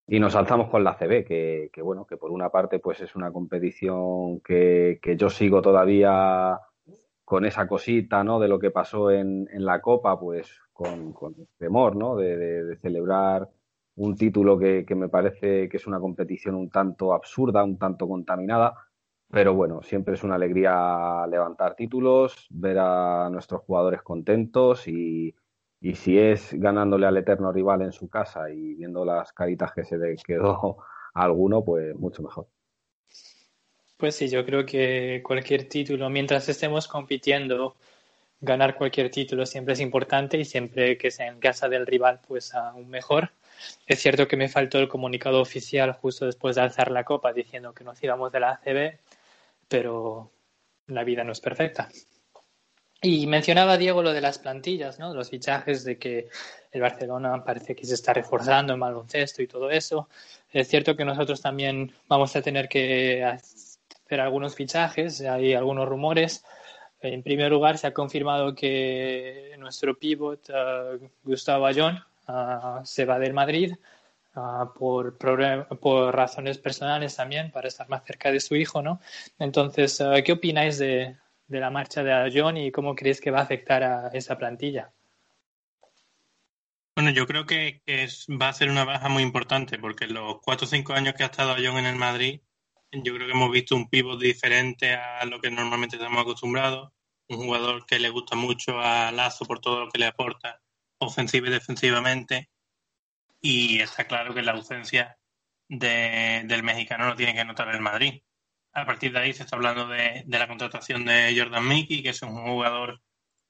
y 0.07 0.19
nos 0.19 0.35
alzamos 0.35 0.69
con 0.69 0.83
la 0.83 0.95
CB, 0.97 1.25
que, 1.25 1.81
bueno, 1.81 2.05
que 2.05 2.15
por 2.15 2.31
una 2.31 2.49
parte 2.49 2.79
pues 2.79 3.01
es 3.01 3.15
una 3.15 3.31
competición 3.31 4.39
que, 4.39 4.99
yo 5.17 5.29
sigo 5.29 5.61
todavía 5.61 6.59
con 7.25 7.45
esa 7.45 7.67
cosita, 7.67 8.23
¿no? 8.23 8.39
De 8.39 8.47
lo 8.47 8.57
que 8.57 8.71
pasó 8.71 9.11
en, 9.11 9.49
en 9.51 9.65
la 9.65 9.81
Copa, 9.81 10.17
pues 10.17 10.61
con 10.71 11.13
temor, 11.57 11.97
¿no? 11.97 12.15
De, 12.15 12.77
celebrar 12.81 13.49
un 13.97 14.15
título 14.15 14.57
que, 14.57 14.85
que, 14.85 14.95
me 14.95 15.09
parece 15.09 15.67
que 15.69 15.77
es 15.77 15.87
una 15.87 15.99
competición 15.99 16.55
un 16.55 16.69
tanto 16.69 17.13
absurda, 17.13 17.63
un 17.63 17.77
tanto 17.77 18.07
contaminada, 18.07 18.73
pero 19.29 19.53
bueno, 19.53 19.81
siempre 19.83 20.13
es 20.13 20.23
una 20.23 20.35
alegría 20.35 21.25
levantar 21.27 21.75
títulos, 21.75 22.47
ver 22.49 22.77
a 22.79 23.29
nuestros 23.29 23.61
jugadores 23.61 24.01
contentos 24.01 24.87
y, 24.87 25.35
y 25.81 25.95
si 25.95 26.17
es 26.17 26.53
ganándole 26.53 27.05
al 27.05 27.17
eterno 27.17 27.51
rival 27.51 27.81
en 27.81 27.91
su 27.91 28.09
casa 28.09 28.49
y 28.49 28.75
viendo 28.75 29.03
las 29.03 29.33
caritas 29.33 29.73
que 29.73 29.83
se 29.83 29.97
le 29.97 30.15
quedó 30.15 30.77
a 31.13 31.23
alguno, 31.23 31.63
pues 31.63 31.95
mucho 31.95 32.23
mejor. 32.23 32.47
Pues 33.97 34.15
sí, 34.15 34.29
yo 34.29 34.45
creo 34.45 34.65
que 34.65 35.21
cualquier 35.25 35.67
título, 35.67 36.09
mientras 36.09 36.47
estemos 36.49 36.87
compitiendo, 36.87 37.75
ganar 38.39 38.75
cualquier 38.75 39.09
título 39.09 39.45
siempre 39.45 39.73
es 39.73 39.79
importante 39.79 40.37
y 40.37 40.45
siempre 40.45 40.97
que 40.97 41.09
sea 41.09 41.27
en 41.27 41.39
casa 41.39 41.67
del 41.67 41.87
rival, 41.87 42.21
pues 42.27 42.53
aún 42.53 42.89
mejor. 42.89 43.31
Es 43.85 43.99
cierto 43.99 44.27
que 44.27 44.37
me 44.37 44.49
faltó 44.49 44.79
el 44.79 44.87
comunicado 44.87 45.41
oficial 45.41 45.93
justo 45.93 46.25
después 46.25 46.55
de 46.55 46.61
alzar 46.61 46.91
la 46.91 47.03
copa 47.03 47.33
diciendo 47.33 47.73
que 47.73 47.83
nos 47.83 48.01
íbamos 48.03 48.31
de 48.31 48.39
la 48.39 48.51
ACB, 48.51 48.99
pero 49.67 50.31
la 50.87 51.03
vida 51.03 51.23
no 51.23 51.31
es 51.31 51.39
perfecta. 51.39 51.89
Y 53.01 53.27
mencionaba 53.27 53.77
Diego 53.77 54.01
lo 54.01 54.11
de 54.11 54.21
las 54.21 54.39
plantillas, 54.39 54.97
¿no? 54.97 55.13
Los 55.13 55.29
fichajes 55.29 55.83
de 55.83 55.99
que 55.99 56.29
el 56.71 56.81
Barcelona 56.81 57.43
parece 57.43 57.75
que 57.75 57.85
se 57.85 57.93
está 57.93 58.11
reforzando 58.13 58.73
en 58.73 58.79
baloncesto 58.79 59.43
y 59.43 59.47
todo 59.47 59.69
eso. 59.69 60.09
Es 60.51 60.67
cierto 60.67 60.95
que 60.95 61.05
nosotros 61.05 61.41
también 61.41 61.93
vamos 62.07 62.35
a 62.35 62.41
tener 62.41 62.67
que 62.67 63.23
hacer 63.23 64.19
algunos 64.19 64.55
fichajes, 64.55 65.21
hay 65.21 65.53
algunos 65.53 65.87
rumores. 65.87 66.43
En 66.99 67.21
primer 67.21 67.51
lugar, 67.51 67.77
se 67.77 67.85
ha 67.85 67.93
confirmado 67.93 68.55
que 68.55 69.55
nuestro 69.59 69.97
pivot, 69.97 70.49
uh, 70.49 71.07
Gustavo 71.23 71.67
Ayón, 71.67 72.03
uh, 72.27 72.83
se 72.83 73.05
va 73.05 73.19
del 73.19 73.33
Madrid 73.33 73.73
uh, 74.35 74.73
por, 74.77 75.17
por 75.17 76.15
razones 76.15 76.57
personales 76.57 77.15
también, 77.15 77.51
para 77.51 77.67
estar 77.67 77.87
más 77.89 78.03
cerca 78.05 78.31
de 78.31 78.39
su 78.39 78.55
hijo, 78.55 78.81
¿no? 78.81 78.99
Entonces, 79.39 80.01
¿qué 80.25 80.31
opináis 80.31 80.77
de, 80.77 81.17
de 81.47 81.59
la 81.59 81.69
marcha 81.69 82.03
de 82.03 82.13
Ayón 82.13 82.57
y 82.57 82.71
cómo 82.71 82.95
creéis 82.95 83.21
que 83.21 83.31
va 83.31 83.39
a 83.39 83.43
afectar 83.43 83.83
a 83.83 84.07
esa 84.09 84.37
plantilla? 84.37 84.91
Bueno, 86.95 87.11
yo 87.11 87.27
creo 87.27 87.45
que, 87.45 87.81
va 88.41 88.49
a 88.49 88.53
ser 88.53 88.69
una 88.69 88.83
baja 88.83 89.07
muy 89.07 89.23
importante 89.23 89.77
porque 89.77 90.07
los 90.07 90.39
cuatro 90.41 90.65
o 90.65 90.69
cinco 90.69 90.93
años 90.93 91.13
que 91.13 91.23
ha 91.23 91.27
estado 91.27 91.53
Ayón 91.53 91.77
en 91.77 91.85
el 91.85 91.95
Madrid 91.95 92.41
yo 92.91 93.13
creo 93.13 93.27
que 93.27 93.33
hemos 93.33 93.51
visto 93.51 93.75
un 93.75 93.89
pivot 93.89 94.19
diferente 94.19 94.93
a 94.95 95.23
lo 95.25 95.39
que 95.39 95.51
normalmente 95.51 95.97
estamos 95.97 96.21
acostumbrados. 96.21 96.91
Un 97.29 97.37
jugador 97.37 97.85
que 97.85 97.99
le 97.99 98.09
gusta 98.09 98.35
mucho 98.35 98.79
a 98.79 99.11
Lazo 99.11 99.45
por 99.45 99.59
todo 99.59 99.85
lo 99.85 99.91
que 99.91 99.99
le 99.99 100.05
aporta, 100.05 100.61
ofensiva 100.99 101.47
y 101.47 101.51
defensivamente. 101.51 102.49
Y 103.41 103.79
está 103.79 104.05
claro 104.07 104.33
que 104.33 104.41
la 104.41 104.53
ausencia 104.53 105.17
del 105.69 106.63
mexicano 106.63 107.05
no 107.07 107.15
tiene 107.15 107.33
que 107.33 107.45
notar 107.45 107.69
el 107.69 107.81
Madrid. 107.81 108.21
A 108.73 108.85
partir 108.85 109.11
de 109.11 109.19
ahí 109.19 109.33
se 109.33 109.43
está 109.43 109.55
hablando 109.55 109.87
de, 109.87 110.23
la 110.27 110.47
contratación 110.47 111.05
de 111.05 111.33
Jordan 111.37 111.67
Mickey, 111.67 112.03
que 112.03 112.09
es 112.09 112.21
un 112.21 112.35
jugador 112.35 113.01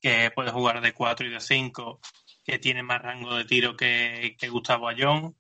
que 0.02 0.32
puede 0.32 0.52
jugar 0.52 0.82
de 0.82 0.94
4 0.94 1.28
y 1.28 1.32
de 1.32 1.40
5, 1.40 2.00
que 2.46 2.60
tiene 2.60 2.84
más 2.84 3.02
rango 3.02 3.36
de 3.36 3.46
tiro 3.46 3.76
que, 3.76 4.36
que 4.40 4.50
Gustavo 4.50 4.88
Ayón, 4.88 5.36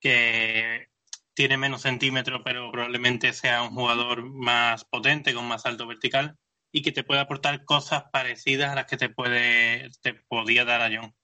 que 0.00 0.88
tiene 1.34 1.56
menos 1.58 1.82
centímetros, 1.82 2.42
pero 2.44 2.70
probablemente 2.70 3.32
sea 3.32 3.62
un 3.62 3.74
jugador 3.74 4.24
más 4.24 4.84
potente, 4.84 5.34
con 5.34 5.46
más 5.46 5.66
alto 5.66 5.86
vertical 5.86 6.38
y 6.72 6.82
que 6.82 6.92
te 6.92 7.04
puede 7.04 7.20
aportar 7.20 7.64
cosas 7.64 8.04
parecidas 8.12 8.70
a 8.70 8.74
las 8.74 8.86
que 8.86 8.96
te 8.96 9.08
puede 9.08 9.90
te 10.02 10.14
podía 10.14 10.64
dar 10.64 10.82
a 10.82 10.90
John. 10.94 11.14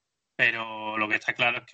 Pero 0.42 0.98
lo 0.98 1.08
que 1.08 1.14
está 1.14 1.34
claro 1.34 1.58
es 1.58 1.64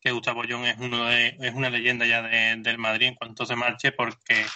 que, 0.00 0.10
Gustavo 0.10 0.44
John 0.48 0.64
es 0.64 0.78
uno 0.78 1.04
de, 1.04 1.36
es 1.38 1.52
una 1.52 1.68
leyenda 1.68 2.06
ya 2.06 2.22
del 2.22 2.78
Madrid 2.78 3.08
en 3.08 3.16
cuanto 3.16 3.44
se 3.44 3.54
marche 3.54 3.92
porque 3.92 4.46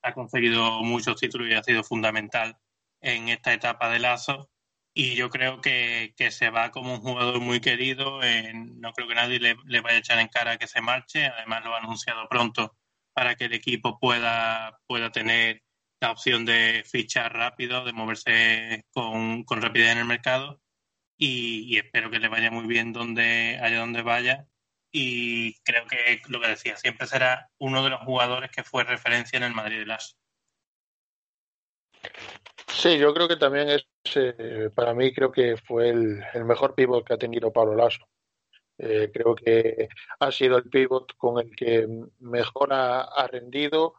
ha 0.00 0.14
conseguido 0.14 0.80
muchos 0.82 1.20
títulos 1.20 1.46
y 1.48 1.52
ha 1.52 1.62
sido 1.62 1.84
fundamental 1.84 2.56
en 3.02 3.28
esta 3.28 3.52
etapa 3.52 3.90
de 3.90 3.98
Lazo 3.98 4.50
y 4.94 5.14
yo 5.14 5.28
creo 5.28 5.60
que, 5.60 6.14
se 6.30 6.48
va 6.48 6.70
como 6.70 6.94
un 6.94 7.00
jugador 7.00 7.38
muy 7.40 7.60
querido. 7.60 8.20
no 8.54 8.92
creo 8.94 9.08
que 9.08 9.14
nadie 9.14 9.40
le, 9.40 9.80
vaya 9.82 9.96
a 9.96 10.00
echar 10.00 10.18
en 10.18 10.28
cara 10.28 10.56
que 10.56 10.66
se 10.66 10.80
marche. 10.80 11.26
Además, 11.26 11.62
lo 11.62 11.74
ha 11.74 11.80
anunciado 11.80 12.26
pronto 12.30 12.78
para 13.12 13.34
que 13.34 13.44
el 13.44 13.52
equipo 13.52 13.98
pueda, 13.98 14.80
tener 15.12 15.62
la 16.00 16.12
opción 16.12 16.46
de 16.46 16.82
fichar 16.90 17.34
rápido, 17.34 17.84
de 17.84 17.92
moverse 17.92 18.86
con 18.94 19.44
rapidez 19.48 19.92
en 19.92 19.98
el 19.98 20.06
mercado. 20.06 20.62
Y, 21.22 21.76
espero 21.76 22.10
que 22.10 22.18
le 22.18 22.28
vaya 22.28 22.50
muy 22.50 22.66
bien 22.66 22.94
donde 22.94 23.58
allá 23.62 23.80
donde 23.80 24.00
vaya. 24.00 24.46
Y 24.90 25.54
creo 25.62 25.86
que 25.86 26.22
lo 26.28 26.40
que 26.40 26.48
decía, 26.48 26.76
siempre 26.76 27.06
será 27.06 27.50
uno 27.58 27.84
de 27.84 27.90
los 27.90 28.00
jugadores 28.00 28.50
que 28.50 28.64
fue 28.64 28.84
referencia 28.84 29.36
en 29.36 29.42
el 29.42 29.54
Madrid 29.54 29.80
de 29.80 29.86
las. 29.86 30.16
Sí, 32.68 32.98
yo 32.98 33.12
creo 33.12 33.28
que 33.28 33.36
también 33.36 33.68
es, 33.68 33.86
eh, 34.16 34.70
para 34.74 34.94
mí 34.94 35.12
creo 35.12 35.30
que 35.30 35.58
fue 35.58 35.90
el, 35.90 36.24
mejor 36.46 36.74
pivot 36.74 37.06
que 37.06 37.12
ha 37.12 37.18
tenido 37.18 37.52
Pablo 37.52 37.74
Lasso. 37.74 38.08
Eh, 38.78 39.10
creo 39.12 39.34
que 39.34 39.88
ha 40.20 40.32
sido 40.32 40.56
el 40.56 40.70
pivot 40.70 41.14
con 41.18 41.38
el 41.38 41.54
que 41.54 41.86
mejor 42.20 42.72
ha, 42.72 43.26
rendido. 43.30 43.96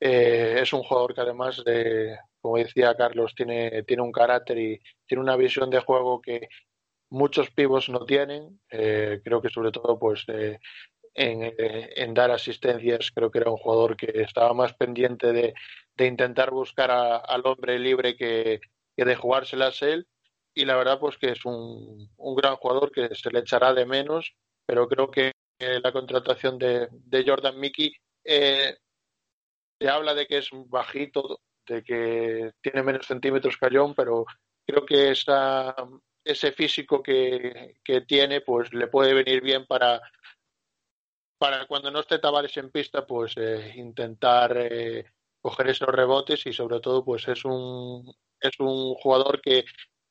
Eh, 0.00 0.60
es 0.62 0.72
un 0.72 0.82
jugador 0.82 1.14
que 1.14 1.20
además 1.20 1.62
de, 1.64 2.16
como 2.42 2.58
decía 2.58 2.94
Carlos, 2.96 3.34
tiene, 3.34 3.82
tiene 3.84 4.02
un 4.02 4.12
carácter 4.12 4.58
y 4.58 4.80
tiene 5.06 5.22
una 5.22 5.36
visión 5.36 5.70
de 5.70 5.80
juego 5.80 6.20
que 6.20 6.48
muchos 7.10 7.50
pivots 7.50 7.88
no 7.88 8.04
tienen. 8.04 8.60
creo 8.68 9.40
que 9.40 9.48
sobre 9.48 9.70
todo 9.70 9.98
pues 9.98 10.26
en, 11.14 11.54
en, 11.56 12.14
dar 12.14 12.30
asistencias, 12.30 13.10
creo 13.14 13.30
que 13.30 13.38
era 13.38 13.50
un 13.50 13.56
jugador 13.58 13.96
que 13.96 14.22
estaba 14.22 14.54
más 14.54 14.74
pendiente 14.74 15.32
de, 15.32 15.54
de 15.96 16.06
intentar 16.06 16.50
buscar 16.50 16.90
al 16.90 17.42
hombre 17.44 17.78
libre 17.78 18.16
que, 18.16 18.60
de 18.96 19.16
jugárselas 19.16 19.82
él. 19.82 20.06
Y 20.54 20.64
la 20.64 20.76
verdad, 20.76 20.98
pues 21.00 21.16
que 21.16 21.30
es 21.30 21.44
un, 21.44 22.10
un, 22.16 22.34
gran 22.34 22.56
jugador 22.56 22.92
que 22.92 23.14
se 23.14 23.30
le 23.30 23.40
echará 23.40 23.72
de 23.72 23.86
menos, 23.86 24.34
pero 24.66 24.86
creo 24.88 25.10
que 25.10 25.32
la 25.58 25.92
contratación 25.92 26.58
de, 26.58 26.88
de 26.90 27.24
Jordan 27.26 27.58
Mickey 27.58 27.92
eh, 28.24 28.76
se 29.80 29.88
habla 29.88 30.14
de 30.14 30.26
que 30.26 30.38
es 30.38 30.50
bajito, 30.52 31.40
de 31.66 31.82
que 31.82 32.52
tiene 32.60 32.82
menos 32.82 33.06
centímetros 33.06 33.56
que 33.56 33.68
John, 33.72 33.94
pero 33.94 34.24
creo 34.66 34.84
que 34.84 35.10
esa, 35.10 35.74
ese 36.24 36.52
físico 36.52 37.02
que, 37.02 37.76
que 37.84 38.02
tiene, 38.02 38.40
pues 38.40 38.72
le 38.72 38.86
puede 38.88 39.14
venir 39.14 39.42
bien 39.42 39.66
para, 39.66 40.00
para 41.38 41.66
cuando 41.66 41.90
no 41.90 42.00
esté 42.00 42.18
Tavares 42.18 42.56
en 42.56 42.70
pista, 42.70 43.06
pues 43.06 43.34
eh, 43.36 43.72
intentar 43.76 44.56
eh, 44.56 45.04
coger 45.40 45.68
esos 45.68 45.88
rebotes 45.88 46.46
y 46.46 46.52
sobre 46.52 46.80
todo 46.80 47.04
pues 47.04 47.26
es 47.28 47.44
un 47.44 48.14
es 48.40 48.58
un 48.58 48.94
jugador 48.94 49.40
que, 49.40 49.64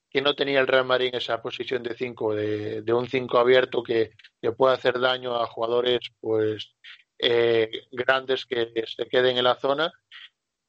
que 0.09 0.21
no 0.21 0.35
tenía 0.35 0.59
el 0.59 0.67
Real 0.67 0.85
Madrid 0.85 1.07
en 1.07 1.15
esa 1.15 1.41
posición 1.41 1.83
de 1.83 1.95
5, 1.95 2.35
de, 2.35 2.81
de, 2.81 2.93
un 2.93 3.07
5 3.07 3.37
abierto 3.37 3.83
que, 3.83 4.11
que, 4.41 4.51
puede 4.53 4.75
hacer 4.75 4.99
daño 4.99 5.35
a 5.35 5.47
jugadores 5.47 5.99
pues 6.19 6.75
eh, 7.19 7.69
grandes 7.91 8.45
que 8.45 8.71
se 8.85 9.07
queden 9.07 9.37
en 9.37 9.43
la 9.43 9.55
zona 9.55 9.91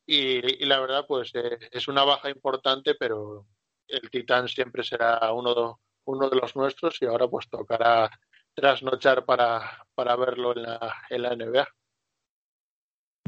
y, 0.06 0.64
la 0.64 0.80
verdad 0.80 1.04
pues 1.06 1.32
eh, 1.35 1.59
es 1.71 1.88
una 1.88 2.04
baja 2.04 2.30
importante 2.30 2.94
pero 2.99 3.47
el 3.88 4.11
Titán 4.11 4.49
siempre 4.49 4.82
será 4.82 5.32
uno 5.32 5.54
de, 5.54 5.73
uno 6.06 6.28
de 6.30 6.37
los 6.37 6.56
nuestros 6.56 7.00
y 7.00 7.06
ahora 7.06 7.28
pues 7.28 7.49
tocará 7.49 8.11
trasnochar 8.54 9.25
para, 9.25 9.61
para 9.94 10.16
verlo 10.16 10.56
en 10.56 10.62
la, 10.62 10.94
en 11.11 11.23
la 11.23 11.37
NBA. 11.37 11.66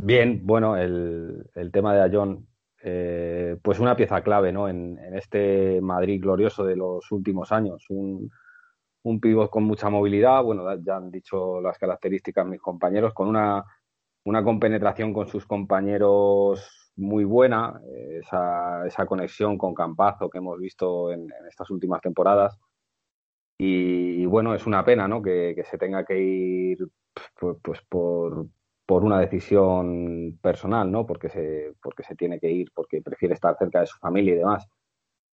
Bien, 0.02 0.40
bueno, 0.44 0.76
el, 0.76 1.50
el 1.54 1.72
tema 1.72 1.94
de 1.94 2.02
Ayón, 2.02 2.46
eh, 2.82 3.56
pues 3.62 3.78
una 3.78 3.96
pieza 3.96 4.22
clave 4.22 4.52
¿no? 4.52 4.68
en, 4.68 4.98
en, 4.98 5.16
este 5.16 5.80
Madrid 5.80 6.20
glorioso 6.20 6.64
de 6.64 6.76
los 6.76 7.10
últimos 7.10 7.52
años. 7.52 7.84
Un, 7.88 8.30
un 9.04 9.20
pívot 9.20 9.50
con 9.50 9.64
mucha 9.64 9.88
movilidad, 9.88 10.42
bueno, 10.42 10.64
ya 10.82 10.96
han 10.96 11.10
dicho 11.10 11.60
las 11.60 11.78
características 11.78 12.46
mis 12.46 12.60
compañeros, 12.60 13.14
con 13.14 13.28
una, 13.28 13.64
una 14.24 14.42
compenetración 14.42 15.12
con 15.12 15.28
sus 15.28 15.46
compañeros 15.46 16.92
muy 16.96 17.24
buena, 17.24 17.80
eh, 17.86 18.20
esa, 18.22 18.86
esa, 18.86 19.06
conexión 19.06 19.58
con 19.58 19.74
Campazo 19.74 20.30
que 20.30 20.38
hemos 20.38 20.58
visto 20.58 21.12
en, 21.12 21.28
estas 21.48 21.70
últimas 21.70 22.00
temporadas. 22.00 22.58
Y, 23.58 24.26
bueno, 24.26 24.54
es 24.54 24.66
una 24.66 24.84
pena 24.84 25.06
¿no? 25.06 25.22
que, 25.22 25.52
que 25.54 25.64
se 25.64 25.78
tenga 25.78 26.04
que 26.04 26.18
ir 26.18 26.78
pues 27.62 27.80
por, 27.88 28.46
por, 28.86 29.04
una 29.04 29.20
decisión 29.20 30.38
personal, 30.42 30.90
¿no? 30.90 31.06
Porque 31.06 31.28
se, 31.28 31.72
porque 31.80 32.02
se 32.02 32.16
tiene 32.16 32.40
que 32.40 32.50
ir, 32.50 32.72
porque 32.74 33.00
prefiere 33.00 33.34
estar 33.34 33.56
cerca 33.56 33.80
de 33.80 33.86
su 33.86 33.98
familia 33.98 34.34
y 34.34 34.38
demás. 34.38 34.66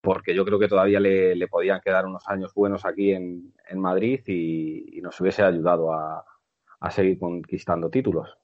Porque 0.02 0.36
yo 0.36 0.46
creo 0.46 0.60
que 0.60 0.68
todavía 0.68 1.00
le, 1.00 1.36
le 1.36 1.48
podían 1.48 1.82
quedar 1.82 2.06
unos 2.06 2.28
años 2.28 2.54
buenos 2.54 2.86
aquí 2.86 3.12
en, 3.12 3.54
en 3.70 3.80
Madrid 3.80 4.22
y, 4.28 4.98
y, 4.98 5.02
nos 5.02 5.20
hubiese 5.20 5.44
ayudado 5.44 5.94
a, 5.94 6.24
a 6.80 6.92
seguir 6.92 7.20
conquistando 7.20 7.90
títulos. 7.90 8.38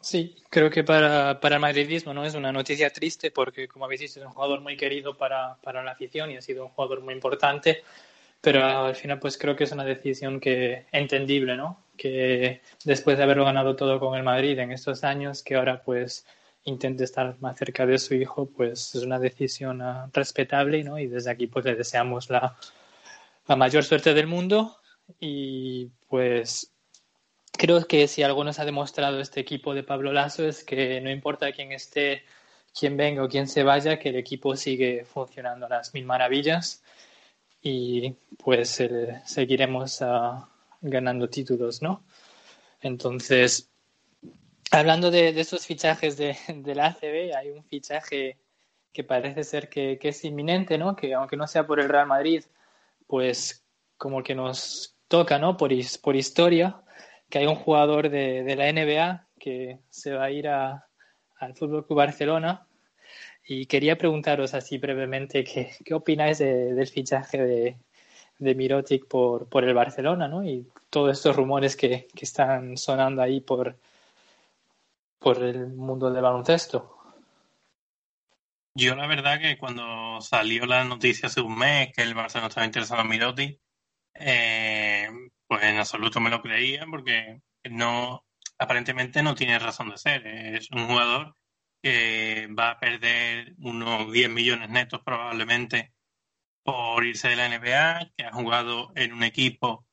Sí, 0.00 0.36
creo 0.48 0.70
que 0.70 0.84
para, 0.84 1.40
para, 1.40 1.56
el 1.56 1.60
madridismo 1.60 2.14
no 2.14 2.24
es 2.24 2.34
una 2.34 2.52
noticia 2.52 2.90
triste 2.90 3.30
porque, 3.30 3.66
como 3.66 3.84
habéis 3.84 4.02
dicho, 4.02 4.20
es 4.20 4.26
un 4.26 4.32
jugador 4.32 4.60
muy 4.60 4.76
querido 4.76 5.16
para, 5.16 5.56
para, 5.62 5.82
la 5.82 5.92
afición 5.92 6.30
y 6.30 6.36
ha 6.36 6.42
sido 6.42 6.66
un 6.66 6.70
jugador 6.70 7.00
muy 7.02 7.14
importante, 7.14 7.82
pero 8.40 8.64
al 8.64 8.94
final 8.94 9.18
pues 9.18 9.36
creo 9.36 9.56
que 9.56 9.64
es 9.64 9.72
una 9.72 9.84
decisión 9.84 10.40
que 10.40 10.86
entendible, 10.92 11.56
¿no? 11.56 11.82
Que 11.96 12.62
después 12.84 13.18
de 13.18 13.24
haberlo 13.24 13.44
ganado 13.44 13.74
todo 13.74 13.98
con 13.98 14.16
el 14.16 14.22
Madrid 14.22 14.58
en 14.58 14.70
estos 14.72 15.02
años, 15.02 15.42
que 15.42 15.56
ahora 15.56 15.82
pues 15.82 16.24
intente 16.64 17.04
estar 17.04 17.36
más 17.40 17.58
cerca 17.58 17.84
de 17.86 17.98
su 17.98 18.14
hijo, 18.14 18.46
pues 18.46 18.94
es 18.94 19.02
una 19.02 19.18
decisión 19.18 19.82
uh, 19.82 20.10
respetable, 20.12 20.84
¿no? 20.84 20.98
Y 20.98 21.06
desde 21.08 21.30
aquí 21.30 21.48
pues 21.48 21.64
le 21.64 21.74
deseamos 21.74 22.30
la, 22.30 22.56
la 23.46 23.56
mayor 23.56 23.84
suerte 23.84 24.14
del 24.14 24.26
mundo 24.28 24.78
y 25.18 25.86
pues 26.08 26.72
creo 27.58 27.86
que 27.86 28.08
si 28.08 28.22
algo 28.22 28.44
nos 28.44 28.58
ha 28.58 28.64
demostrado 28.64 29.20
este 29.20 29.40
equipo 29.40 29.74
de 29.74 29.82
Pablo 29.82 30.12
Lasso 30.12 30.46
es 30.46 30.64
que 30.64 31.00
no 31.02 31.10
importa 31.10 31.52
quién 31.52 31.72
esté, 31.72 32.22
quién 32.72 32.96
venga 32.96 33.22
o 33.22 33.28
quién 33.28 33.48
se 33.48 33.64
vaya, 33.64 33.98
que 33.98 34.10
el 34.10 34.16
equipo 34.16 34.56
sigue 34.56 35.04
funcionando 35.04 35.66
a 35.66 35.68
las 35.68 35.92
mil 35.92 36.06
maravillas 36.06 36.82
y 37.60 38.14
pues 38.42 38.80
seguiremos 39.26 40.00
uh, 40.00 40.46
ganando 40.80 41.28
títulos, 41.28 41.82
¿no? 41.82 42.04
Entonces, 42.80 43.68
hablando 44.70 45.10
de, 45.10 45.32
de 45.32 45.40
estos 45.40 45.66
fichajes 45.66 46.16
de, 46.16 46.36
de, 46.48 46.74
la 46.76 46.86
ACB, 46.86 47.36
hay 47.36 47.50
un 47.50 47.64
fichaje 47.64 48.38
que 48.92 49.02
parece 49.04 49.42
ser 49.42 49.68
que, 49.68 49.98
es 50.00 50.24
inminente, 50.24 50.78
¿no? 50.78 50.94
Que 50.94 51.14
aunque 51.14 51.36
no 51.36 51.48
sea 51.48 51.66
por 51.66 51.80
el 51.80 51.88
Real 51.88 52.06
Madrid, 52.06 52.44
pues 53.08 53.64
como 53.96 54.22
que 54.22 54.36
nos 54.36 54.94
toca, 55.08 55.38
¿no? 55.40 55.56
Por 55.56 55.72
historia 55.72 56.82
que 57.28 57.38
hay 57.38 57.46
un 57.46 57.56
jugador 57.56 58.10
de, 58.10 58.42
de, 58.42 58.56
la 58.56 58.72
NBA 58.72 59.26
que 59.38 59.80
se 59.90 60.12
va 60.12 60.24
a 60.24 60.30
ir 60.30 60.48
al 60.48 61.54
Fútbol 61.54 61.86
Club 61.86 61.98
Barcelona 61.98 62.66
y 63.46 63.66
quería 63.66 63.96
preguntaros 63.96 64.54
así 64.54 64.78
brevemente 64.78 65.44
qué, 65.44 65.72
qué 65.84 65.94
opináis 65.94 66.38
de, 66.38 66.74
del 66.74 66.86
fichaje 66.86 67.38
de, 67.38 67.76
de 68.38 68.54
Mirotic 68.54 69.06
por, 69.06 69.48
por, 69.48 69.64
el 69.64 69.74
Barcelona, 69.74 70.28
¿no? 70.28 70.44
Y 70.44 70.66
todos 70.90 71.16
estos 71.16 71.34
rumores 71.34 71.76
que, 71.76 72.08
que 72.14 72.24
están 72.24 72.76
sonando 72.76 73.22
ahí 73.22 73.40
por, 73.40 73.78
por 75.18 75.42
el 75.42 75.68
mundo 75.68 76.10
del 76.10 76.22
baloncesto. 76.22 76.94
Yo 78.74 78.94
la 78.94 79.06
verdad 79.06 79.40
que 79.40 79.58
cuando 79.58 80.20
salió 80.20 80.64
la 80.66 80.84
noticia 80.84 81.26
hace 81.26 81.40
un 81.40 81.58
mes 81.58 81.92
que 81.92 82.02
el 82.02 82.14
Barcelona 82.14 82.48
estaba 82.48 82.66
interesado 82.66 83.00
en 83.02 83.08
Mirotic, 83.08 83.58
eh, 84.14 84.97
pues 85.48 85.62
en 85.64 85.78
absoluto 85.78 86.20
me 86.20 86.30
lo 86.30 86.42
creía 86.42 86.86
porque 86.88 87.40
no, 87.64 88.24
aparentemente 88.58 89.22
no 89.22 89.34
tiene 89.34 89.58
razón 89.58 89.90
de 89.90 89.98
ser. 89.98 90.26
Es 90.26 90.70
un 90.70 90.86
jugador 90.86 91.36
que 91.82 92.48
va 92.58 92.72
a 92.72 92.78
perder 92.78 93.54
unos 93.58 94.12
10 94.12 94.30
millones 94.30 94.68
netos 94.68 95.00
probablemente 95.04 95.94
por 96.62 97.04
irse 97.04 97.28
de 97.28 97.36
la 97.36 97.48
NBA, 97.48 98.12
que 98.16 98.24
ha 98.24 98.32
jugado 98.32 98.92
en 98.94 99.12
un 99.14 99.22
equipo 99.22 99.86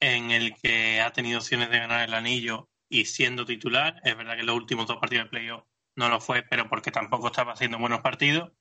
en 0.00 0.30
el 0.30 0.54
que 0.56 1.00
ha 1.00 1.12
tenido 1.12 1.38
opciones 1.38 1.70
de 1.70 1.78
ganar 1.78 2.06
el 2.06 2.14
anillo 2.14 2.68
y 2.88 3.06
siendo 3.06 3.46
titular. 3.46 4.00
Es 4.04 4.16
verdad 4.16 4.36
que 4.36 4.42
los 4.42 4.56
últimos 4.56 4.86
dos 4.86 4.98
partidos 4.98 5.24
de 5.24 5.30
playoff 5.30 5.64
no 5.96 6.08
lo 6.08 6.20
fue, 6.20 6.42
pero 6.42 6.68
porque 6.68 6.90
tampoco 6.90 7.28
estaba 7.28 7.54
haciendo 7.54 7.78
buenos 7.78 8.00
partidos. 8.00 8.52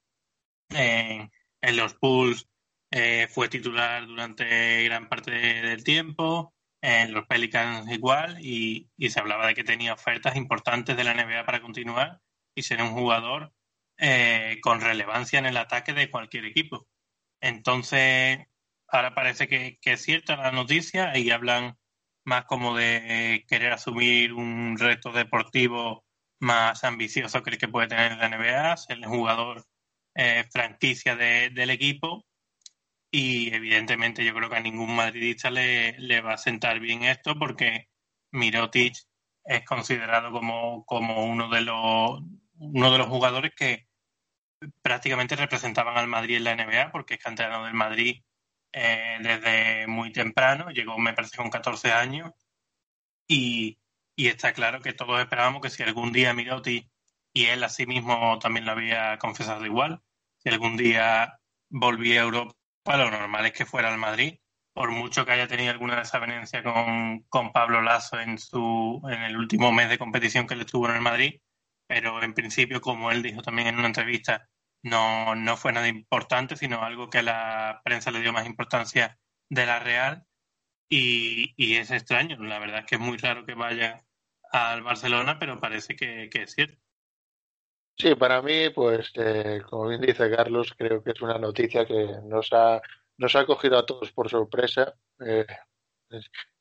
En, 0.69 1.31
en 1.61 1.77
los 1.77 1.99
Bulls 1.99 2.47
eh, 2.91 3.27
fue 3.29 3.49
titular 3.49 4.05
durante 4.07 4.83
gran 4.85 5.09
parte 5.09 5.31
del 5.31 5.83
tiempo, 5.83 6.53
en 6.81 7.13
los 7.13 7.25
Pelicans 7.27 7.89
igual, 7.91 8.37
y, 8.39 8.89
se 9.09 9.19
hablaba 9.19 9.47
de 9.47 9.55
que 9.55 9.63
tenía 9.63 9.93
ofertas 9.93 10.35
importantes 10.35 10.95
de 10.95 11.03
la 11.03 11.13
NBA 11.13 11.45
para 11.45 11.61
continuar 11.61 12.21
y 12.55 12.63
ser 12.63 12.81
un 12.81 12.93
jugador 12.93 13.53
eh, 13.97 14.59
con 14.61 14.81
relevancia 14.81 15.39
en 15.39 15.47
el 15.47 15.57
ataque 15.57 15.93
de 15.93 16.09
cualquier 16.09 16.45
equipo. 16.45 16.87
Entonces, 17.41 18.39
ahora 18.87 19.13
parece 19.15 19.47
que, 19.47 19.79
es 19.81 20.01
cierta 20.01 20.37
la 20.37 20.51
noticia 20.51 21.17
y 21.17 21.31
hablan 21.31 21.77
más 22.25 22.45
como 22.45 22.75
de 22.75 23.45
querer 23.47 23.73
asumir 23.73 24.33
un 24.33 24.77
reto 24.77 25.11
deportivo 25.11 26.05
más 26.39 26.83
ambicioso 26.83 27.43
que 27.43 27.51
el 27.51 27.57
que 27.57 27.67
puede 27.67 27.87
tener 27.87 28.17
la 28.17 28.29
NBA, 28.29 28.77
ser 28.77 28.97
el 28.97 29.05
jugador 29.05 29.65
eh, 30.15 30.45
franquicia 30.51 31.15
de, 31.15 31.49
del 31.51 31.69
equipo 31.71 32.26
y 33.11 33.53
evidentemente 33.53 34.25
yo 34.25 34.33
creo 34.33 34.49
que 34.49 34.57
a 34.57 34.61
ningún 34.61 34.95
madridista 34.95 35.49
le, 35.49 35.97
le 35.99 36.21
va 36.21 36.33
a 36.33 36.37
sentar 36.37 36.79
bien 36.79 37.03
esto 37.03 37.35
porque 37.37 37.89
Mirotic 38.31 38.95
es 39.45 39.65
considerado 39.65 40.31
como, 40.31 40.85
como 40.85 41.25
uno, 41.25 41.49
de 41.49 41.61
los, 41.61 42.21
uno 42.59 42.91
de 42.91 42.97
los 42.97 43.07
jugadores 43.07 43.53
que 43.55 43.87
prácticamente 44.81 45.35
representaban 45.35 45.97
al 45.97 46.07
Madrid 46.07 46.37
en 46.37 46.43
la 46.43 46.55
NBA 46.55 46.91
porque 46.91 47.15
es 47.15 47.23
canterano 47.23 47.65
del 47.65 47.73
Madrid 47.73 48.23
eh, 48.73 49.17
desde 49.21 49.87
muy 49.87 50.11
temprano, 50.11 50.69
llegó 50.71 50.97
me 50.99 51.13
parece 51.13 51.37
con 51.37 51.49
14 51.49 51.91
años 51.93 52.31
y, 53.27 53.79
y 54.15 54.27
está 54.27 54.53
claro 54.53 54.81
que 54.81 54.93
todos 54.93 55.19
esperábamos 55.21 55.61
que 55.61 55.69
si 55.69 55.83
algún 55.83 56.11
día 56.11 56.33
Mirotic 56.33 56.89
y 57.33 57.45
él 57.45 57.63
a 57.63 57.69
sí 57.69 57.85
mismo 57.85 58.37
también 58.39 58.65
lo 58.65 58.73
había 58.73 59.17
confesado 59.19 59.65
igual, 59.65 60.01
si 60.37 60.49
algún 60.49 60.75
día 60.77 61.39
volvía 61.69 62.21
a 62.21 62.23
Europa 62.25 62.56
lo 62.95 63.11
normal 63.11 63.45
es 63.47 63.53
que 63.53 63.65
fuera 63.65 63.91
al 63.91 63.97
Madrid, 63.97 64.39
por 64.73 64.91
mucho 64.91 65.25
que 65.25 65.31
haya 65.33 65.47
tenido 65.47 65.71
alguna 65.71 65.97
desavenencia 65.97 66.63
con, 66.63 67.23
con 67.23 67.51
Pablo 67.51 67.81
Lasso 67.81 68.19
en, 68.19 68.37
su, 68.37 69.01
en 69.09 69.23
el 69.23 69.35
último 69.35 69.71
mes 69.71 69.89
de 69.89 69.97
competición 69.97 70.47
que 70.47 70.55
le 70.55 70.63
estuvo 70.63 70.87
en 70.87 70.95
el 70.95 71.01
Madrid, 71.01 71.41
pero 71.87 72.23
en 72.23 72.33
principio, 72.33 72.79
como 72.79 73.11
él 73.11 73.23
dijo 73.23 73.41
también 73.41 73.67
en 73.67 73.79
una 73.79 73.87
entrevista, 73.87 74.47
no, 74.83 75.35
no 75.35 75.57
fue 75.57 75.73
nada 75.73 75.87
importante, 75.87 76.55
sino 76.55 76.83
algo 76.83 77.09
que 77.09 77.23
la 77.23 77.81
prensa 77.83 78.11
le 78.11 78.21
dio 78.21 78.33
más 78.33 78.45
importancia 78.45 79.17
de 79.49 79.65
la 79.65 79.79
Real 79.79 80.25
y, 80.89 81.53
y 81.57 81.75
es 81.77 81.91
extraño. 81.91 82.37
La 82.43 82.59
verdad 82.59 82.79
es 82.81 82.85
que 82.85 82.95
es 82.95 83.01
muy 83.01 83.17
raro 83.17 83.45
que 83.45 83.55
vaya 83.55 84.05
al 84.51 84.83
Barcelona, 84.83 85.39
pero 85.39 85.59
parece 85.59 85.95
que, 85.95 86.29
que 86.31 86.43
es 86.43 86.53
cierto. 86.53 86.86
Sí, 87.99 88.13
para 88.15 88.41
mí, 88.43 88.69
pues, 88.69 89.11
eh, 89.15 89.61
como 89.67 89.87
bien 89.87 90.01
dice 90.01 90.29
Carlos, 90.29 90.73
creo 90.77 91.03
que 91.03 91.11
es 91.11 91.21
una 91.21 91.39
noticia 91.39 91.83
que 91.85 92.07
nos 92.25 92.49
ha, 92.53 92.79
nos 93.17 93.35
ha 93.35 93.45
cogido 93.45 93.77
a 93.77 93.85
todos 93.87 94.11
por 94.11 94.29
sorpresa. 94.29 94.93
Eh, 95.19 95.47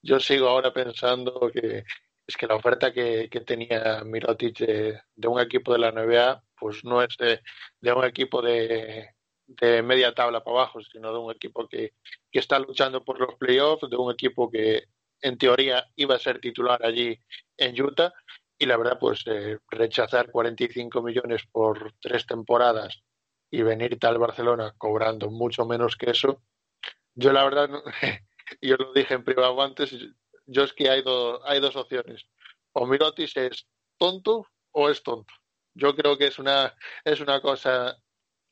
yo 0.03 0.18
sigo 0.18 0.49
ahora 0.49 0.72
pensando 0.72 1.51
que 1.53 1.85
es 2.27 2.37
que 2.37 2.46
la 2.46 2.57
oferta 2.57 2.92
que, 2.92 3.29
que 3.31 3.40
tenía 3.42 4.03
Mirotic 4.05 4.59
de, 4.59 5.01
de, 5.14 5.29
un 5.29 5.38
equipo 5.40 5.72
de 5.75 5.79
la 5.79 5.92
NBA, 5.92 6.42
pues 6.59 6.85
no 6.85 7.03
es 7.03 7.14
de, 7.18 7.42
de 7.81 7.92
un 7.92 8.05
equipo 8.05 8.40
de, 8.40 9.11
de, 9.46 9.83
media 9.83 10.14
tabla 10.14 10.42
para 10.42 10.57
abajo, 10.59 10.81
sino 10.83 11.12
de 11.12 11.18
un 11.18 11.33
equipo 11.33 11.68
que, 11.68 11.92
que 12.31 12.38
está 12.38 12.59
luchando 12.59 13.05
por 13.05 13.20
los 13.20 13.35
playoffs, 13.37 13.90
de 13.90 13.96
un 13.96 14.12
equipo 14.12 14.51
que 14.51 14.85
en 15.20 15.38
teoría 15.38 15.87
iba 15.96 16.14
a 16.16 16.18
ser 16.18 16.40
titular 16.40 16.85
allí 16.85 17.18
en 17.59 17.81
Utah 17.83 18.12
y 18.59 18.66
la 18.66 18.77
verdad, 18.77 18.99
pues 18.99 19.23
eh, 19.27 19.59
rechazar 19.71 20.31
45 20.31 21.03
millones 21.03 21.42
por 21.51 21.92
tres 22.01 22.27
temporadas 22.27 23.03
y 23.51 23.62
venirte 23.62 24.07
al 24.07 24.19
Barcelona 24.19 24.75
cobrando 24.79 25.31
mucho 25.31 25.66
menos 25.66 25.97
que 25.97 26.11
eso, 26.11 26.42
yo 27.14 27.33
la 27.33 27.45
verdad, 27.45 27.69
yo 28.61 28.77
lo 28.77 28.92
dije 28.92 29.14
en 29.14 29.25
privado 29.25 29.61
antes, 29.62 29.95
yo 30.47 30.62
es 30.62 30.73
que 30.73 30.88
hay, 30.88 31.03
do, 31.03 31.45
hay 31.47 31.61
dos 31.61 31.77
opciones. 31.77 32.27
O 32.73 32.87
Mirotis 32.87 33.37
es 33.37 33.66
tonto 33.99 34.47
o 34.73 34.88
es 34.88 35.03
tonto. 35.03 35.33
Yo 35.75 35.95
creo 35.95 36.16
que 36.16 36.27
es 36.27 36.38
una, 36.38 36.75
es 37.05 37.21
una 37.21 37.40
cosa, 37.40 37.97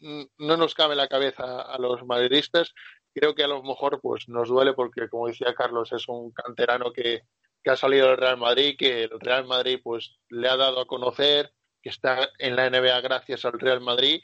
no 0.00 0.56
nos 0.56 0.74
cabe 0.74 0.94
la 0.94 1.08
cabeza 1.08 1.62
a 1.62 1.78
los 1.78 2.04
madridistas. 2.04 2.74
Creo 3.14 3.34
que 3.34 3.44
a 3.44 3.48
lo 3.48 3.62
mejor 3.62 4.00
pues 4.00 4.28
nos 4.28 4.48
duele 4.48 4.74
porque, 4.74 5.08
como 5.08 5.28
decía 5.28 5.54
Carlos, 5.54 5.92
es 5.92 6.08
un 6.08 6.32
canterano 6.32 6.92
que, 6.92 7.22
que 7.64 7.70
ha 7.70 7.76
salido 7.76 8.08
del 8.08 8.18
Real 8.18 8.36
Madrid, 8.36 8.76
que 8.78 9.04
el 9.04 9.20
Real 9.20 9.46
Madrid 9.46 9.80
pues 9.82 10.18
le 10.28 10.48
ha 10.48 10.56
dado 10.56 10.80
a 10.80 10.86
conocer 10.86 11.50
que 11.82 11.88
está 11.88 12.30
en 12.38 12.56
la 12.56 12.68
NBA 12.68 13.00
gracias 13.00 13.44
al 13.46 13.58
Real 13.58 13.80
Madrid 13.80 14.20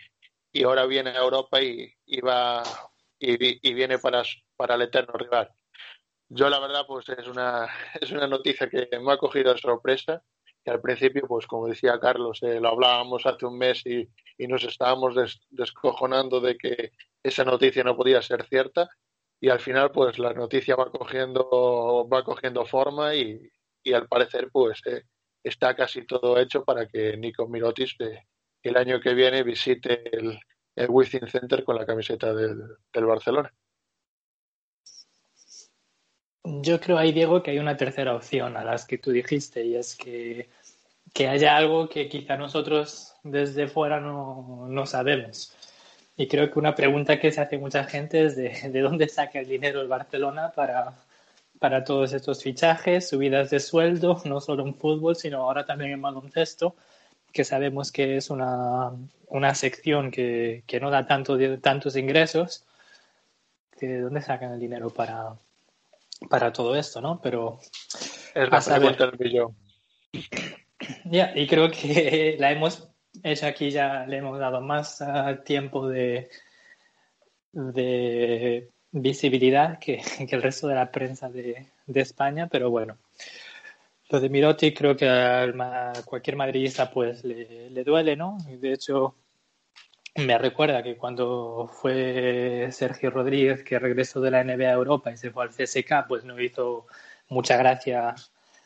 y 0.53 0.65
ahora 0.65 0.85
viene 0.85 1.11
a 1.11 1.23
Europa 1.23 1.61
y, 1.63 1.95
va 2.21 2.63
y, 3.19 3.75
viene 3.75 3.99
para, 3.99 4.23
para 4.57 4.75
el 4.75 4.83
eterno 4.83 5.15
rival. 5.15 5.51
Yo 6.29 6.51
la 6.51 6.61
verdad 6.61 6.85
pues 6.87 7.09
es 7.09 7.27
una 7.27 7.67
es 8.01 8.11
una 8.13 8.27
noticia 8.27 8.69
que 8.69 8.89
me 9.01 9.13
ha 9.13 9.17
cogido 9.17 9.55
de 9.55 9.61
sorpresa 9.61 10.23
que 10.63 10.71
al 10.71 10.83
principio 10.83 11.27
pues 11.27 11.47
como 11.47 11.67
decía 11.67 11.99
Carlos 11.99 12.43
eh, 12.43 12.61
lo 12.61 12.69
hablábamos 12.69 13.25
hace 13.25 13.47
un 13.47 13.57
mes 13.57 13.85
y, 13.87 14.09
nos 14.47 14.65
estábamos 14.65 15.15
descojonando 15.51 16.41
de 16.41 16.57
que 16.57 16.93
esa 17.23 17.45
noticia 17.45 17.85
no 17.85 17.95
podía 17.95 18.23
ser 18.23 18.47
cierta 18.49 18.89
y 19.41 19.49
al 19.49 19.61
final 19.61 19.91
pues 19.91 20.19
la 20.19 20.33
noticia 20.35 20.77
va 20.77 20.91
cogiendo 20.91 22.07
va 22.13 22.23
cogiendo 22.25 22.65
forma 22.67 23.15
y, 23.15 23.51
al 23.95 24.07
parecer 24.07 24.51
pues 24.53 24.81
eh, 24.87 25.05
está 25.43 25.75
casi 25.75 26.07
todo 26.07 26.39
hecho 26.39 26.65
para 26.65 26.87
que 26.87 27.17
Nico 27.17 27.49
Mirotis 27.49 27.97
eh, 28.01 28.27
el 28.63 28.77
año 28.77 29.01
que 29.01 29.15
viene 29.15 29.43
visite 29.43 30.15
el, 30.17 30.39
el 30.77 30.87
Within 30.91 31.27
Center 31.29 31.65
con 31.65 31.77
la 31.77 31.87
camiseta 31.87 32.35
del, 32.35 32.61
del 32.93 33.07
Barcelona. 33.07 33.53
Yo 36.45 36.81
creo 36.81 36.97
ahí, 36.97 37.13
Diego, 37.13 37.43
que 37.43 37.51
hay 37.51 37.59
una 37.59 37.77
tercera 37.77 38.15
opción 38.15 38.57
a 38.57 38.65
las 38.65 38.87
que 38.87 38.99
tú 38.99 39.11
dijiste 39.11 39.65
y 39.65 39.77
es 39.77 39.95
que, 39.95 40.49
que 41.13 41.29
haya 41.29 41.57
algo 41.57 41.89
que 41.89 42.09
quizá 42.09 42.37
nosotros 42.37 43.15
desde 43.23 43.69
fuera 43.69 44.01
no, 44.01 44.67
no, 44.69 44.87
sabemos. 44.87 45.55
Y 46.21 46.29
creo 46.29 46.51
que 46.51 46.59
una 46.59 46.75
pregunta 46.75 47.19
que 47.19 47.33
se 47.33 47.41
hace 47.41 47.57
mucha 47.57 47.85
gente 47.85 48.27
es 48.27 48.37
de, 48.37 48.51
de 48.71 48.81
dónde 48.81 49.09
saca 49.09 49.39
el 49.41 49.49
dinero 49.49 49.81
el 49.81 49.89
Barcelona 49.89 50.53
para, 50.55 50.93
para 51.59 51.83
todos 51.83 52.13
estos 52.13 52.43
fichajes, 52.43 53.09
subidas 53.09 53.49
de 53.49 53.59
sueldo, 53.59 54.21
no 54.27 54.39
solo 54.43 54.67
en 54.67 54.75
fútbol, 54.75 55.17
sino 55.17 55.39
ahora 55.39 55.65
también 55.65 55.93
en 55.93 56.03
baloncesto, 56.03 56.77
que 57.33 57.43
sabemos 57.43 57.91
que 57.91 58.19
es 58.19 58.29
una, 58.29 58.91
una 59.29 59.55
sección 59.55 60.11
que, 60.11 60.63
que 60.67 60.79
no 60.79 60.91
da 60.91 61.07
tanto, 61.07 61.39
tantos 61.59 61.97
ingresos. 61.97 62.67
¿De 63.81 64.03
dónde 64.03 64.21
sacan 64.21 64.53
el 64.53 64.61
dinero 64.61 64.91
para, 64.91 65.37
para 66.29 66.53
todo 66.53 66.77
esto, 66.77 67.01
¿no? 67.01 67.19
Pero. 67.23 67.61
Es 68.35 68.51
la 68.51 68.61
pregunta 68.61 69.07
del 69.07 69.19
millón. 69.19 69.57
Ya, 71.07 71.33
y 71.35 71.47
creo 71.47 71.71
que 71.71 72.37
la 72.39 72.53
hemos 72.53 72.91
hecho 73.23 73.47
aquí, 73.47 73.71
ya 73.71 74.07
le 74.07 74.19
hemos 74.19 74.39
dado 74.39 74.61
más 74.61 75.01
uh, 75.01 75.43
tiempo 75.45 75.89
de, 75.89 76.31
de 77.53 78.71
visibilidad 78.93 79.79
que, 79.79 80.03
que, 80.29 80.37
el 80.37 80.43
resto 80.43 80.69
de 80.69 80.75
la 80.75 80.91
prensa 80.91 81.29
de, 81.29 81.67
de, 81.87 82.01
España, 82.01 82.49
pero 82.49 82.71
bueno. 82.71 82.99
Lo 84.11 84.21
de 84.21 84.29
Miroti 84.29 84.75
creo 84.75 84.97
que 84.97 85.09
a 85.09 85.93
cualquier 86.05 86.37
madridista 86.37 86.91
pues 86.91 87.23
le, 87.25 87.71
le 87.71 87.85
duele, 87.85 88.17
¿no? 88.17 88.39
De 88.45 88.73
hecho, 88.73 89.15
me 90.17 90.37
recuerda 90.37 90.83
que 90.83 90.97
cuando 90.97 91.69
fue 91.73 92.69
Sergio 92.73 93.11
Rodríguez 93.11 93.63
que 93.63 93.79
regresó 93.79 94.21
de 94.21 94.33
la 94.33 94.43
NBA 94.43 94.69
a 94.69 94.73
Europa 94.73 95.13
y 95.13 95.17
se 95.17 95.31
fue 95.31 95.45
al 95.45 95.51
CSK, 95.51 96.09
pues 96.09 96.25
no 96.25 96.41
hizo 96.41 96.87
mucha 97.29 97.57
gracia 97.57 98.15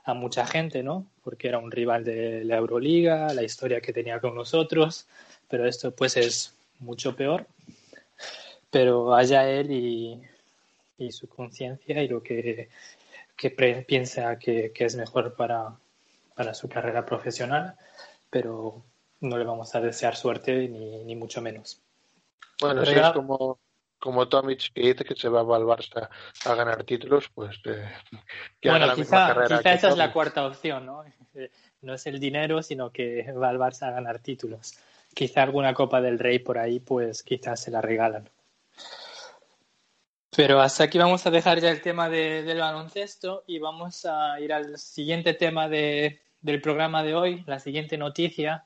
a 0.05 0.15
mucha 0.15 0.47
gente, 0.47 0.83
¿no? 0.83 1.07
Porque 1.23 1.49
era 1.49 1.59
un 1.59 1.71
rival 1.71 2.05
de 2.05 2.45
la 2.45 2.57
Euroliga, 2.57 3.33
la 3.33 3.43
historia 3.43 3.81
que 3.81 3.93
tenía 3.93 4.21
con 4.21 4.35
nosotros, 4.35 5.07
pero 5.49 5.67
esto 5.67 5.95
pues 5.95 6.17
es 6.17 6.55
mucho 6.79 7.17
peor. 7.17 7.47
Pero 8.71 9.15
allá 9.15 9.49
él 9.49 9.71
y, 9.71 10.23
y 10.99 11.13
su 11.13 11.29
conciencia 11.29 12.03
y 12.03 12.09
lo 12.09 12.23
que, 12.23 12.69
que 13.37 13.51
piensa 13.87 14.39
que, 14.39 14.73
que, 14.73 14.85
es 14.85 14.97
mejor 14.97 15.35
para, 15.35 15.75
para 16.35 16.53
su 16.55 16.69
carrera 16.69 17.07
profesional, 17.07 17.77
pero 18.29 18.83
no 19.21 19.39
le 19.39 19.45
vamos 19.45 19.75
a 19.75 19.81
desear 19.81 20.17
suerte 20.17 20.69
ni, 20.69 21.05
ni 21.05 21.17
mucho 21.17 21.41
menos. 21.41 21.81
Bueno, 22.61 22.83
es 22.83 23.13
como, 23.13 23.59
como 24.05 24.29
Tomic 24.29 24.71
que 24.75 24.83
dice 24.83 25.03
que 25.03 25.17
se 25.17 25.31
va 25.31 25.41
al 25.41 25.63
Barça 25.63 26.11
a 26.45 26.55
ganar 26.55 26.85
títulos, 26.85 27.31
pues 27.35 27.59
eh, 27.65 27.91
que 28.61 28.69
bueno, 28.69 28.85
la 28.85 28.95
quizá, 28.95 29.29
carrera 29.29 29.57
quizá 29.57 29.73
esa 29.73 29.89
es 29.89 29.97
la 29.97 30.13
cuarta 30.13 30.47
opción, 30.47 30.85
¿no? 30.85 31.03
No 31.81 31.95
es 31.95 32.07
el 32.07 32.21
dinero, 32.21 32.63
sino 32.63 32.91
que 32.91 33.33
va 33.33 33.49
al 33.49 33.59
Barça 33.59 33.89
a 33.89 33.93
ganar 33.93 34.19
títulos. 34.19 34.75
Quizá 35.15 35.43
alguna 35.43 35.73
Copa 35.73 36.03
del 36.03 36.19
Rey 36.19 36.39
por 36.39 36.59
ahí, 36.59 36.81
pues 36.81 37.23
quizás 37.23 37.61
se 37.61 37.71
la 37.71 37.81
regalan. 37.81 38.29
Pero 40.37 40.61
hasta 40.61 40.85
aquí 40.85 40.99
vamos 40.99 41.27
a 41.27 41.31
dejar 41.31 41.61
ya 41.61 41.71
el 41.71 41.81
tema 41.81 42.11
de, 42.11 42.43
del 42.43 42.59
baloncesto 42.59 43.45
y 43.47 43.59
vamos 43.59 44.05
a 44.05 44.39
ir 44.39 44.53
al 44.53 44.77
siguiente 44.77 45.33
tema 45.33 45.69
de, 45.69 46.21
del 46.43 46.61
programa 46.61 47.03
de 47.03 47.15
hoy, 47.15 47.43
la 47.47 47.59
siguiente 47.59 47.97
noticia, 47.97 48.65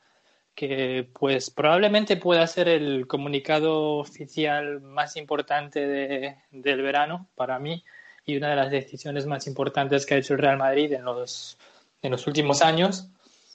que 0.59 1.09
pues 1.13 1.51
probablemente 1.51 2.17
pueda 2.17 2.45
ser 2.49 2.67
el 2.67 3.07
comunicado 3.07 3.99
oficial 3.99 4.81
más 4.81 5.17
importante 5.17 5.87
de, 5.87 6.37
del 6.51 6.83
verano 6.83 7.29
para 7.37 7.61
mí 7.61 7.85
y 8.27 8.37
una 8.37 8.51
de 8.51 8.57
las 8.57 8.69
decisiones 8.73 9.25
más 9.25 9.47
importantes 9.47 10.05
que 10.05 10.15
ha 10.15 10.19
hecho 10.19 10.35
el 10.35 10.41
Real 10.41 10.57
Madrid 10.57 10.93
en 10.95 11.05
los, 11.05 11.59
en 12.03 12.11
los 12.11 12.27
últimos 12.27 12.61
años. 12.61 13.09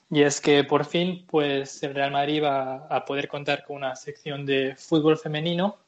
Y 0.10 0.22
es 0.22 0.40
que 0.40 0.64
por 0.64 0.86
fin 0.86 1.26
pues 1.28 1.84
el 1.84 1.94
Real 1.94 2.12
Madrid 2.12 2.42
va 2.42 2.88
a 2.88 3.04
poder 3.04 3.28
contar 3.28 3.66
con 3.66 3.76
una 3.76 3.98
sección 3.98 4.46
de 4.46 4.74
fútbol 4.78 5.18
femenino 5.18 5.80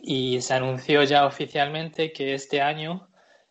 y 0.00 0.40
se 0.40 0.54
anunció 0.54 1.02
ya 1.02 1.26
oficialmente 1.26 2.14
que 2.14 2.32
este 2.32 2.62
año 2.62 3.10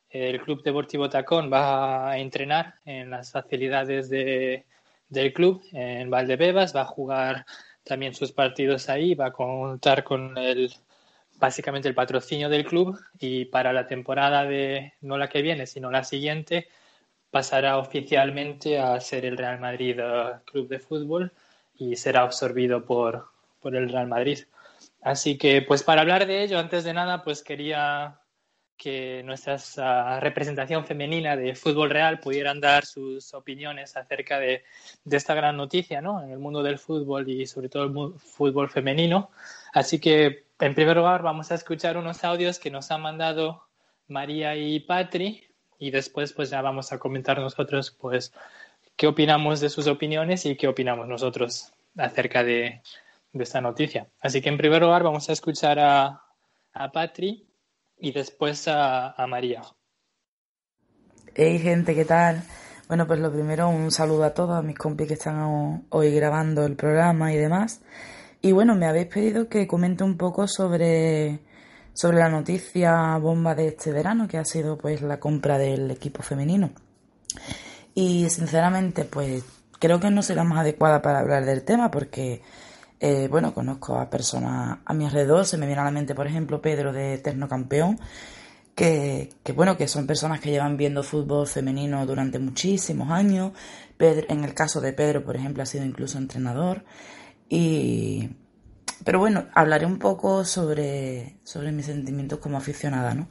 el 0.10 0.42
Club 0.42 0.64
Deportivo 0.64 1.08
Tacón 1.08 1.54
va 1.54 2.10
a 2.10 2.18
entrenar 2.18 2.80
en 2.84 3.12
las 3.12 3.32
facilidades 3.32 4.10
de 4.10 4.66
del 5.10 5.34
club 5.34 5.62
en 5.72 6.10
Valdebebas, 6.10 6.76
va 6.76 6.82
a 6.82 6.86
jugar 6.86 7.46
también 7.84 8.14
sus 8.14 8.32
partidos 8.32 8.90
ahí, 8.90 9.16
va 9.16 9.28
a 9.28 9.34
contar 9.34 10.04
con 10.04 10.38
el 10.38 10.72
básicamente 11.40 11.88
el 11.88 11.96
patrocinio 11.96 12.50
del 12.50 12.66
club 12.66 13.00
y 13.18 13.46
para 13.46 13.74
la 13.74 13.88
temporada 13.88 14.44
de 14.44 14.94
no 15.02 15.18
la 15.18 15.30
que 15.30 15.42
viene, 15.42 15.66
sino 15.68 15.90
la 15.90 16.04
siguiente, 16.04 16.68
pasará 17.32 17.78
oficialmente 17.78 18.80
a 18.80 19.00
ser 19.00 19.26
el 19.26 19.38
Real 19.38 19.60
Madrid 19.60 19.98
eh, 20.00 20.34
Club 20.46 20.68
de 20.68 20.80
Fútbol 20.80 21.32
y 21.76 21.96
será 21.96 22.22
absorbido 22.22 22.86
por, 22.86 23.30
por 23.62 23.76
el 23.76 23.90
Real 23.90 24.08
Madrid. 24.08 24.40
Así 25.02 25.38
que, 25.38 25.62
pues 25.62 25.84
para 25.84 26.02
hablar 26.02 26.26
de 26.28 26.44
ello, 26.44 26.60
antes 26.60 26.84
de 26.84 26.94
nada, 26.94 27.24
pues 27.24 27.42
quería 27.42 28.20
que 28.80 29.22
nuestra 29.24 29.58
uh, 29.58 30.22
representación 30.22 30.86
femenina 30.86 31.36
de 31.36 31.54
fútbol 31.54 31.90
real 31.90 32.22
pudieran 32.22 32.62
dar 32.62 32.86
sus 32.86 33.34
opiniones 33.34 33.98
acerca 33.98 34.40
de, 34.40 34.64
esta 35.12 35.36
gran 35.36 35.58
noticia 35.58 36.02
¿no? 36.02 36.24
en 36.24 36.32
el 36.32 36.40
mundo 36.40 36.64
del 36.64 36.80
fútbol 36.80 37.28
y 37.28 37.46
sobre 37.46 37.68
todo 37.68 37.84
el 37.84 38.18
fútbol 38.18 38.70
femenino. 38.70 39.32
Así 39.74 40.00
que, 40.00 40.46
en 40.60 40.74
primer 40.74 40.96
lugar, 40.96 41.22
vamos 41.22 41.52
a 41.52 41.56
escuchar 41.56 41.98
unos 41.98 42.24
audios 42.24 42.58
que 42.58 42.72
nos 42.72 42.90
han 42.90 43.02
mandado 43.02 43.68
María 44.08 44.56
y 44.56 44.80
Patri 44.80 45.44
y 45.78 45.92
después 45.92 46.32
pues 46.32 46.50
ya 46.50 46.62
vamos 46.62 46.94
a 46.94 47.00
comentar 47.00 47.38
nosotros 47.38 47.92
pues 47.92 48.34
qué 48.96 49.08
opinamos 49.08 49.60
de 49.60 49.70
sus 49.70 49.88
opiniones 49.88 50.46
y 50.46 50.56
qué 50.56 50.70
opinamos 50.70 51.08
nosotros 51.08 51.74
acerca 51.98 52.46
de, 52.46 52.82
de 53.34 53.44
esta 53.44 53.60
noticia. 53.60 54.08
Así 54.22 54.42
que, 54.42 54.48
en 54.48 54.58
primer 54.58 54.82
lugar, 54.82 55.04
vamos 55.04 55.30
a 55.30 55.34
escuchar 55.34 55.80
a, 55.80 56.24
a 56.74 56.92
Patri 56.94 57.49
y 58.00 58.12
después 58.12 58.68
a, 58.68 59.14
María. 59.28 59.62
Hey 61.36 61.60
gente, 61.60 61.94
¿qué 61.94 62.06
tal? 62.06 62.44
Bueno, 62.88 63.06
pues 63.06 63.20
lo 63.20 63.32
primero, 63.32 63.70
un 63.70 63.92
saludo 63.92 64.24
a 64.24 64.34
todos, 64.34 64.64
mis 64.64 64.78
compis 64.78 65.08
que 65.08 65.14
están 65.14 65.86
hoy 65.90 66.12
grabando 66.16 66.66
el 66.66 66.76
programa 66.76 67.32
y 67.34 67.38
demás. 67.38 67.82
Y 68.42 68.52
bueno, 68.52 68.76
me 68.76 68.88
habéis 68.88 69.08
pedido 69.08 69.48
que 69.48 69.68
comente 69.68 70.04
un 70.04 70.18
poco 70.18 70.48
sobre, 70.48 71.40
sobre 71.94 72.18
la 72.18 72.30
noticia 72.30 73.18
bomba 73.18 73.54
de 73.54 73.68
este 73.68 73.92
verano, 73.92 74.28
que 74.28 74.38
ha 74.38 74.46
sido 74.46 74.78
pues 74.78 75.02
la 75.02 75.20
compra 75.20 75.58
del 75.58 75.92
equipo 75.92 76.24
femenino. 76.24 76.72
Y 77.94 78.30
sinceramente, 78.30 79.04
pues 79.06 79.44
creo 79.78 80.00
que 80.00 80.10
no 80.10 80.24
será 80.24 80.44
más 80.44 80.60
adecuada 80.60 81.02
para 81.02 81.20
hablar 81.20 81.46
del 81.46 81.64
tema 81.64 81.92
porque 81.92 82.42
eh, 83.00 83.28
bueno, 83.30 83.54
conozco 83.54 83.98
a 83.98 84.10
personas 84.10 84.80
a 84.84 84.94
mi 84.94 85.06
alrededor, 85.06 85.46
se 85.46 85.58
me 85.58 85.66
viene 85.66 85.82
a 85.82 85.86
la 85.86 85.92
mente, 85.92 86.16
por 86.16 86.28
ejemplo, 86.28 86.62
Pedro 86.62 86.92
de 86.92 87.16
Eterno 87.16 87.48
Campeón, 87.48 88.00
que, 88.76 89.30
que, 89.44 89.54
bueno, 89.54 89.78
que 89.78 89.88
son 89.88 90.08
personas 90.08 90.40
que 90.40 90.52
llevan 90.52 90.78
viendo 90.78 91.04
fútbol 91.04 91.48
femenino 91.48 92.06
durante 92.06 92.40
muchísimos 92.40 93.10
años. 93.12 93.52
Pedro, 93.98 94.28
en 94.30 94.44
el 94.44 94.54
caso 94.54 94.82
de 94.82 94.94
Pedro, 94.94 95.24
por 95.24 95.36
ejemplo, 95.36 95.64
ha 95.64 95.66
sido 95.66 95.86
incluso 95.86 96.18
entrenador. 96.18 96.84
Y, 97.50 98.30
pero 99.04 99.20
bueno, 99.20 99.46
hablaré 99.54 99.86
un 99.86 99.98
poco 99.98 100.46
sobre, 100.46 101.38
sobre 101.44 101.72
mis 101.72 101.86
sentimientos 101.86 102.40
como 102.40 102.58
aficionada, 102.58 103.14
¿no? 103.14 103.28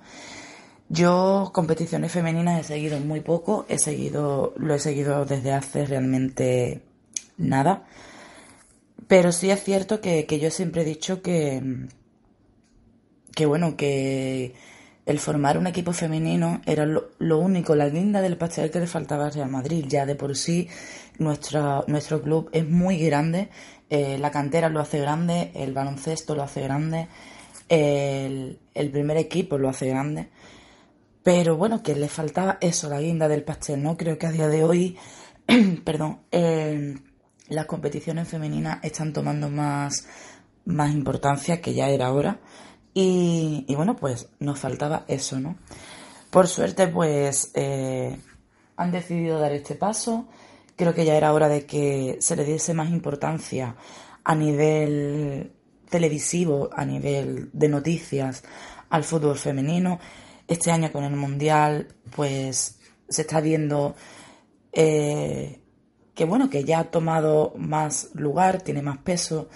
Yo 0.88 1.50
competiciones 1.52 2.12
femeninas 2.12 2.61
he 2.61 2.64
seguido 2.64 2.98
muy 2.98 3.20
poco, 3.20 3.66
he 3.68 3.78
seguido, 3.78 4.54
lo 4.57 4.74
he 4.74 4.78
seguido 4.78 5.26
desde 5.26 5.52
hace 5.52 5.85
realmente 5.85 6.83
nada. 7.37 7.85
Pero 9.09 9.33
sí 9.33 9.51
es 9.51 9.64
cierto 9.64 10.01
que, 10.01 10.27
yo 10.38 10.51
siempre 10.51 10.83
he 10.83 10.85
dicho 10.85 11.23
que, 11.23 11.88
que 13.35 13.47
bueno, 13.47 13.77
que 13.77 14.55
el 15.07 15.18
formar 15.18 15.57
un 15.57 15.66
equipo 15.66 15.94
femenino 15.94 16.61
era 16.66 16.85
lo, 16.85 17.38
único, 17.38 17.75
la 17.75 17.88
guinda 17.88 18.21
del 18.21 18.37
pastel 18.37 18.71
que 18.71 18.81
le 18.81 18.87
faltaba 18.87 19.25
al 19.25 19.33
Real 19.33 19.49
Madrid. 19.51 19.87
Ya 19.88 20.05
de 20.05 20.14
por 20.14 20.37
sí 20.37 20.68
nuestro 21.18 22.23
club 22.23 22.51
es 22.53 22.68
muy 22.68 22.99
grande, 22.99 23.49
eh, 23.88 24.18
la 24.18 24.31
cantera 24.31 24.68
lo 24.68 24.81
hace 24.81 25.01
grande, 25.01 25.51
el 25.55 25.73
baloncesto 25.73 26.35
lo 26.35 26.42
hace 26.42 26.61
grande, 26.61 27.09
el, 27.71 28.59
primer 28.92 29.16
equipo 29.16 29.57
lo 29.57 29.71
hace 29.71 29.88
grande. 29.88 30.29
Pero 31.23 31.57
bueno, 31.57 31.83
que 31.83 31.94
le 31.94 32.09
faltaba 32.09 32.59
eso, 32.61 32.90
la 32.90 33.01
guinda 33.01 33.29
del 33.29 33.44
pastel, 33.44 33.83
¿no? 33.83 33.97
Creo 33.97 34.18
que 34.18 34.27
a 34.27 34.33
día 34.33 34.49
de 34.49 34.64
hoy, 34.64 34.99
perdón, 35.85 36.21
eh, 36.31 36.97
las 37.48 37.66
competiciones 37.66 38.28
femeninas 38.28 38.78
están 38.82 39.12
tomando 39.12 39.48
más, 39.48 40.06
más 40.64 40.92
importancia 40.92 41.61
que 41.61 41.74
ya 41.74 41.88
era 41.88 42.12
hora. 42.12 42.40
Y, 42.94 43.64
bueno, 43.76 43.94
pues 43.94 44.28
nos 44.40 44.58
faltaba 44.58 45.04
eso, 45.06 45.38
¿no? 45.38 45.56
Por 46.30 46.48
suerte, 46.48 46.88
pues 46.88 47.52
eh, 47.54 48.18
han 48.76 48.90
decidido 48.90 49.38
dar 49.38 49.52
este 49.52 49.76
paso. 49.76 50.26
Creo 50.76 50.94
que 50.94 51.04
ya 51.04 51.16
era 51.16 51.32
hora 51.32 51.48
de 51.48 51.64
que 51.64 52.16
se 52.20 52.34
le 52.34 52.44
diese 52.44 52.74
más 52.74 52.90
importancia 52.90 53.76
a 54.24 54.34
nivel 54.34 55.52
televisivo, 55.88 56.70
a 56.72 56.84
nivel 56.84 57.50
de 57.52 57.68
noticias 57.68 58.42
al 58.90 59.04
fútbol 59.04 59.38
femenino. 59.38 60.00
Este 60.46 60.70
año 60.70 60.90
con 60.92 61.04
el 61.04 61.14
Mundial, 61.14 61.88
pues 62.14 62.78
se 63.08 63.22
está 63.22 63.40
viendo 63.40 63.94
eh, 64.72 65.61
que 66.18 66.24
bueno, 66.24 66.50
que 66.50 66.64
ya 66.64 66.81
ha 66.81 66.90
tomado 66.90 67.54
más 67.57 68.09
lugar, 68.14 68.61
tiene 68.61 68.83
más 68.83 68.98
peso 68.98 69.48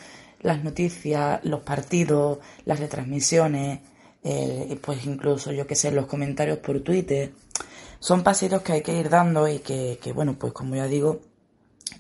las 0.43 0.63
noticias, 0.63 1.41
los 1.43 1.63
partidos, 1.63 2.39
las 2.65 2.79
retransmisiones, 2.79 3.81
eh, 4.23 4.79
pues 4.81 5.05
incluso, 5.05 5.51
yo 5.51 5.67
que 5.67 5.75
sé, 5.75 5.91
los 5.91 6.07
comentarios 6.07 6.59
por 6.59 6.79
Twitter. 6.79 7.33
Son 7.99 8.23
pasitos 8.23 8.63
que 8.63 8.75
hay 8.75 8.81
que 8.81 8.97
ir 8.97 9.09
dando 9.09 9.49
y 9.49 9.59
que, 9.59 9.99
bueno, 10.15 10.37
pues 10.39 10.53
como 10.53 10.77
ya 10.77 10.87
digo, 10.87 11.23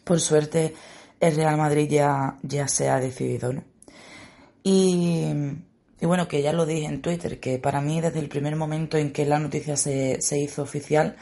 por 0.04 0.20
suerte 0.20 0.76
el 1.18 1.34
Real 1.34 1.56
Madrid 1.56 1.88
ya, 1.90 2.38
ya 2.44 2.68
se 2.68 2.88
ha 2.88 3.00
decidido, 3.00 3.52
¿no? 3.52 3.64
Y, 4.62 5.26
y, 6.00 6.06
bueno, 6.06 6.28
que 6.28 6.40
ya 6.40 6.52
lo 6.52 6.66
dije 6.66 6.86
en 6.86 7.02
Twitter, 7.02 7.40
que 7.40 7.58
para 7.58 7.80
mí 7.80 8.00
desde 8.00 8.20
el 8.20 8.28
primer 8.28 8.54
momento 8.54 8.96
en 8.96 9.12
que 9.12 9.26
la 9.26 9.40
noticia 9.40 9.76
se, 9.76 10.22
se 10.22 10.38
hizo 10.38 10.62
oficial, 10.62 11.16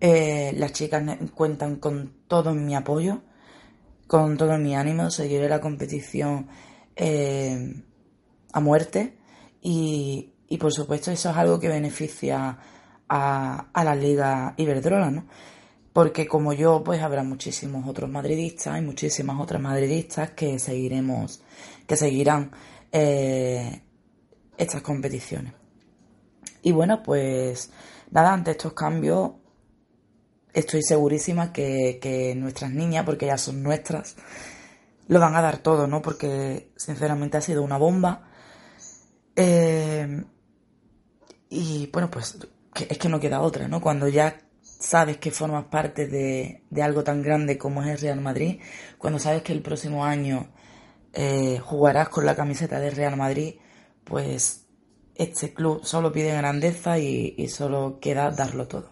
eh, 0.00 0.52
las 0.56 0.72
chicas 0.72 1.02
cuentan 1.34 1.76
con 1.76 2.14
todo 2.26 2.54
mi 2.54 2.74
apoyo 2.74 3.22
con 4.10 4.36
todo 4.36 4.58
mi 4.58 4.74
ánimo, 4.74 5.08
seguiré 5.08 5.48
la 5.48 5.60
competición 5.60 6.48
eh, 6.96 7.80
a 8.52 8.58
muerte 8.58 9.18
y, 9.62 10.32
por 10.58 10.72
supuesto 10.72 11.12
eso 11.12 11.30
es 11.30 11.36
algo 11.36 11.60
que 11.60 11.68
beneficia 11.68 12.58
a, 13.08 13.66
a 13.72 13.84
la 13.84 13.94
Liga 13.94 14.54
Iberdrola, 14.56 15.12
¿no? 15.12 15.26
Porque 15.92 16.26
como 16.26 16.52
yo, 16.52 16.82
pues 16.82 17.00
habrá 17.00 17.22
muchísimos 17.22 17.86
otros 17.86 18.10
madridistas 18.10 18.80
y 18.80 18.80
muchísimas 18.84 19.40
otras 19.40 19.62
madridistas 19.62 20.32
que 20.32 20.58
seguiremos, 20.58 21.40
que 21.86 21.96
seguirán 21.96 22.50
eh, 22.90 23.80
estas 24.58 24.82
competiciones. 24.82 25.52
Y 26.62 26.72
bueno, 26.72 27.00
pues 27.00 27.70
nada, 28.10 28.32
ante 28.32 28.50
estos 28.50 28.72
cambios 28.72 29.34
estoy 30.52 30.82
segurísima 30.82 31.52
que, 31.52 32.34
nuestras 32.36 32.70
niñas, 32.70 33.04
porque 33.04 33.26
ya 33.26 33.38
son 33.38 33.62
nuestras, 33.62 34.16
lo 35.08 35.20
van 35.20 35.34
a 35.36 35.42
dar 35.42 35.58
todo, 35.58 35.86
¿no? 35.86 36.02
Porque 36.02 36.70
sinceramente 36.76 37.36
ha 37.36 37.40
sido 37.40 37.62
una 37.62 37.78
bomba. 37.78 38.28
Eh, 39.36 40.24
y 41.48 41.88
bueno, 41.92 42.10
pues 42.10 42.38
es 42.88 42.98
que 42.98 43.08
no 43.08 43.20
queda 43.20 43.40
otra, 43.40 43.68
¿no? 43.68 43.80
Cuando 43.80 44.08
ya 44.08 44.40
sabes 44.62 45.18
que 45.18 45.30
formas 45.30 45.66
parte 45.66 46.06
de, 46.06 46.62
algo 46.82 47.04
tan 47.04 47.22
grande 47.22 47.58
como 47.58 47.82
es 47.82 47.88
el 47.88 47.98
Real 47.98 48.20
Madrid, 48.20 48.60
cuando 48.98 49.18
sabes 49.18 49.42
que 49.42 49.52
el 49.52 49.62
próximo 49.62 50.04
año 50.04 50.52
eh, 51.12 51.58
jugarás 51.58 52.08
con 52.08 52.24
la 52.26 52.36
camiseta 52.36 52.80
del 52.80 52.96
Real 52.96 53.16
Madrid, 53.16 53.56
pues 54.04 54.66
este 55.14 55.52
club 55.52 55.84
solo 55.84 56.12
pide 56.12 56.34
grandeza 56.34 56.98
y 56.98 57.48
solo 57.48 57.98
queda 58.00 58.30
darlo 58.30 58.68
todo. 58.68 58.89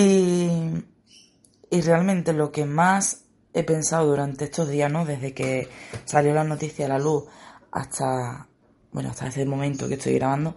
Y, 0.00 1.80
realmente 1.82 2.32
lo 2.32 2.50
que 2.50 2.64
más 2.64 3.24
he 3.52 3.62
pensado 3.64 4.06
durante 4.06 4.44
estos 4.44 4.68
días, 4.68 4.90
¿no? 4.90 5.04
Desde 5.04 5.34
que 5.34 5.68
salió 6.04 6.32
la 6.34 6.44
noticia 6.44 6.86
a 6.86 6.88
la 6.88 6.98
luz 6.98 7.24
hasta, 7.70 8.48
bueno, 8.92 9.10
hasta 9.10 9.28
ese 9.28 9.44
momento 9.44 9.88
que 9.88 9.94
estoy 9.94 10.14
grabando, 10.14 10.56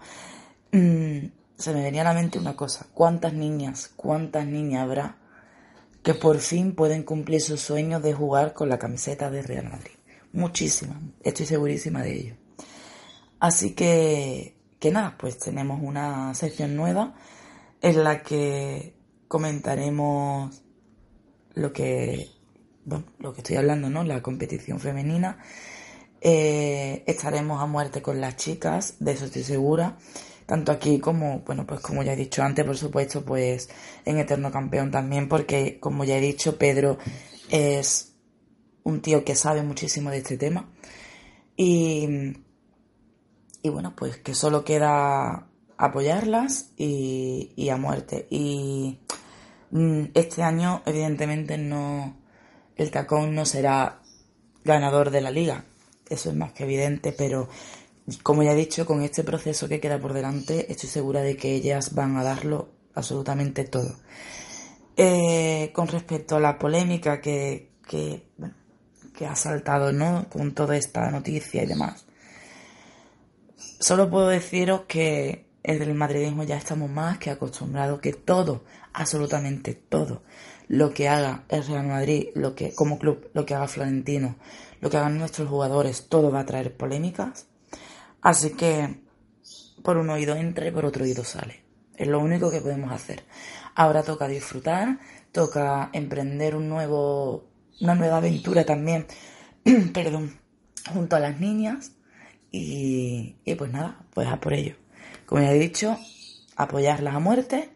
mm, 0.72 1.26
se 1.58 1.74
me 1.74 1.84
venía 1.84 2.02
a 2.02 2.06
la 2.06 2.14
mente 2.14 2.40
una 2.40 2.56
cosa. 2.56 2.88
¿Cuántas 2.94 3.34
niñas, 3.34 3.92
cuántas 3.96 4.46
niñas 4.48 4.84
habrá 4.84 5.18
que 6.02 6.14
por 6.14 6.40
fin 6.40 6.76
pueden 6.76 7.04
cumplir 7.04 7.42
sus 7.42 7.62
sueños 7.62 8.02
de 8.02 8.14
jugar 8.14 8.54
con 8.54 8.70
la 8.70 8.80
camiseta 8.80 9.30
de 9.30 9.42
Real 9.42 9.70
Madrid? 9.70 9.94
Muchísimas. 10.32 10.98
Estoy 11.22 11.46
segurísima 11.46 12.02
de 12.02 12.14
ello. 12.14 12.36
Así 13.40 13.74
que, 13.74 14.58
que 14.80 14.92
nada, 14.92 15.16
pues 15.18 15.38
tenemos 15.38 15.82
una 15.82 16.34
sección 16.34 16.76
nueva 16.76 17.14
en 17.82 18.04
la 18.04 18.24
que 18.24 19.03
comentaremos 19.34 20.62
lo 21.56 21.74
que, 21.74 22.30
bueno, 22.86 23.06
lo 23.18 23.34
que 23.34 23.42
estoy 23.42 23.56
hablando, 23.56 23.90
¿no? 23.90 24.04
La 24.04 24.22
competición 24.22 24.80
femenina. 24.80 25.40
Eh, 26.22 27.04
estaremos 27.08 27.60
a 27.60 27.66
muerte 27.66 28.04
con 28.04 28.22
las 28.22 28.36
chicas, 28.36 28.98
de 29.00 29.14
eso 29.14 29.26
estoy 29.26 29.42
segura. 29.42 29.98
Tanto 30.46 30.72
aquí 30.72 31.00
como, 31.00 31.40
bueno, 31.40 31.66
pues 31.66 31.80
como 31.80 32.04
ya 32.04 32.14
he 32.14 32.16
dicho 32.16 32.44
antes, 32.44 32.64
por 32.64 32.78
supuesto, 32.78 33.26
pues 33.26 33.72
en 34.06 34.20
Eterno 34.20 34.52
Campeón 34.52 34.92
también, 34.92 35.28
porque 35.28 35.80
como 35.80 36.04
ya 36.04 36.18
he 36.18 36.22
dicho, 36.22 36.60
Pedro 36.60 37.00
es 37.50 38.14
un 38.84 39.02
tío 39.02 39.26
que 39.26 39.34
sabe 39.34 39.64
muchísimo 39.64 40.12
de 40.12 40.18
este 40.18 40.38
tema. 40.38 40.70
Y, 41.58 42.08
y 43.64 43.70
bueno, 43.70 43.96
pues 43.96 44.18
que 44.18 44.36
solo 44.36 44.64
queda 44.64 45.48
apoyarlas 45.76 46.70
y, 46.78 47.52
y 47.56 47.70
a 47.70 47.78
muerte. 47.78 48.28
Y 48.30 49.00
este 50.14 50.44
año, 50.44 50.84
evidentemente, 50.86 51.58
no. 51.58 52.18
El 52.76 52.92
tacón 52.92 53.36
no 53.36 53.46
será 53.46 54.02
ganador 54.64 55.10
de 55.12 55.22
la 55.22 55.32
liga. 55.32 55.66
Eso 56.10 56.30
es 56.30 56.36
más 56.36 56.54
que 56.54 56.64
evidente, 56.64 57.12
pero 57.12 57.50
como 58.22 58.44
ya 58.44 58.52
he 58.52 58.56
dicho, 58.56 58.86
con 58.86 59.02
este 59.02 59.24
proceso 59.24 59.68
que 59.68 59.80
queda 59.80 60.00
por 60.00 60.14
delante, 60.14 60.72
estoy 60.72 60.90
segura 60.90 61.22
de 61.22 61.38
que 61.38 61.54
ellas 61.54 61.96
van 61.96 62.18
a 62.18 62.24
darlo 62.24 62.70
absolutamente 62.94 63.64
todo. 63.64 63.96
Eh, 64.96 65.72
con 65.74 65.88
respecto 65.88 66.36
a 66.36 66.40
la 66.40 66.60
polémica 66.60 67.22
que, 67.22 67.72
que, 67.88 68.24
ha 69.26 69.36
saltado 69.36 69.94
¿no? 69.94 70.28
con 70.30 70.54
toda 70.54 70.76
esta 70.76 71.10
noticia 71.10 71.64
y 71.64 71.66
demás, 71.66 72.06
solo 73.80 74.10
puedo 74.10 74.28
deciros 74.28 74.82
que 74.82 75.46
el 75.64 75.80
del 75.80 75.94
madridismo 75.94 76.44
ya 76.44 76.58
estamos 76.58 76.90
más 76.90 77.18
que 77.20 77.30
acostumbrados 77.30 78.02
que 78.02 78.12
todo, 78.12 78.66
absolutamente 78.94 79.74
todo, 79.74 80.24
lo 80.68 80.94
que 80.94 81.10
haga 81.10 81.44
el 81.50 81.66
Real 81.66 81.88
Madrid, 81.88 82.28
lo 82.36 82.56
que 82.56 82.74
como 82.74 83.00
club, 83.00 83.30
lo 83.34 83.46
que 83.46 83.56
haga 83.56 83.68
Florentino, 83.68 84.38
lo 84.82 84.90
que 84.90 84.98
hagan 84.98 85.18
nuestros 85.18 85.50
jugadores, 85.50 86.08
todo 86.10 86.32
va 86.32 86.42
a 86.42 86.46
traer 86.46 86.76
polémicas. 86.76 87.48
Así 88.22 88.52
que 88.52 89.02
por 89.84 89.98
un 89.98 90.10
oído 90.10 90.36
entra 90.36 90.68
y 90.68 90.72
por 90.72 90.86
otro 90.86 91.04
oído 91.04 91.24
sale. 91.24 91.64
Es 91.96 92.08
lo 92.08 92.20
único 92.20 92.50
que 92.50 92.62
podemos 92.62 92.92
hacer. 92.92 93.24
Ahora 93.76 94.04
toca 94.04 94.28
disfrutar, 94.28 95.00
toca 95.32 95.90
emprender 95.94 96.56
un 96.56 96.70
nuevo, 96.70 97.46
una 97.82 97.96
nueva 97.96 98.18
aventura 98.18 98.66
también, 98.66 99.06
perdón, 99.94 100.40
junto 100.92 101.16
a 101.16 101.20
las 101.20 101.40
niñas. 101.40 101.92
Y, 102.52 103.36
y 103.46 103.56
pues 103.56 103.72
nada, 103.72 104.06
pues 104.14 104.28
a 104.28 104.40
por 104.40 104.54
ello. 104.54 104.76
Como 105.26 105.42
ya 105.42 105.52
he 105.52 105.60
dicho, 105.60 105.98
apoyarlas 106.56 107.16
a 107.16 107.20
muerte. 107.20 107.70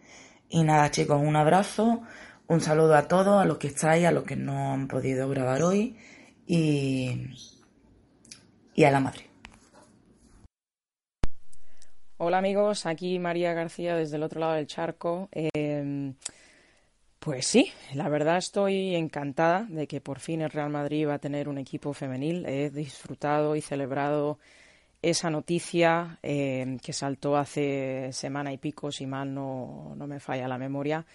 Y 0.50 0.64
nada, 0.64 0.90
chicos, 0.92 1.22
un 1.22 1.36
abrazo, 1.36 2.04
un 2.48 2.62
saludo 2.62 2.96
a 2.96 3.08
todos, 3.08 3.42
a 3.42 3.46
los 3.46 3.58
que 3.58 3.68
estáis, 3.68 4.06
a 4.06 4.12
los 4.12 4.24
que 4.24 4.38
no 4.38 4.74
han 4.74 4.88
podido 4.88 5.28
grabar 5.30 5.62
hoy. 5.64 5.98
Y, 6.46 7.28
y 8.74 8.84
a 8.86 8.92
la 8.92 9.02
madre. 9.02 9.28
Hola 12.20 12.40
amigos, 12.40 12.86
aquí 12.86 13.20
María 13.20 13.54
García 13.54 13.96
desde 13.96 14.16
el 14.16 14.24
otro 14.24 14.40
lado 14.40 14.54
del 14.54 14.66
charco. 14.66 15.30
Em, 15.32 16.16
pues 17.20 17.46
sí, 17.46 17.72
la 17.94 18.08
verdad 18.08 18.38
estoy 18.38 18.96
encantada 18.96 19.68
de 19.70 19.86
que 19.86 20.00
por 20.02 20.20
fin 20.20 20.42
el 20.42 20.50
Real 20.50 20.70
Madrid 20.70 21.08
va 21.08 21.16
a 21.16 21.20
tener 21.20 21.50
un 21.50 21.58
equipo 21.58 21.94
femenil. 21.94 22.46
He 22.46 22.70
disfrutado 22.70 23.56
y 23.56 23.62
celebrado 23.62 24.40
esa 25.10 25.30
noticia 25.30 26.20
eh, 26.24 26.78
que 26.84 26.94
saltó 26.94 27.38
hace 27.38 28.10
semana 28.12 28.52
y 28.54 28.58
pico, 28.58 28.92
si 28.92 29.06
mal 29.06 29.34
no, 29.34 29.94
no, 29.96 30.08
me 30.08 30.20
falla 30.20 30.48
la 30.48 30.58
memoria. 30.58 31.06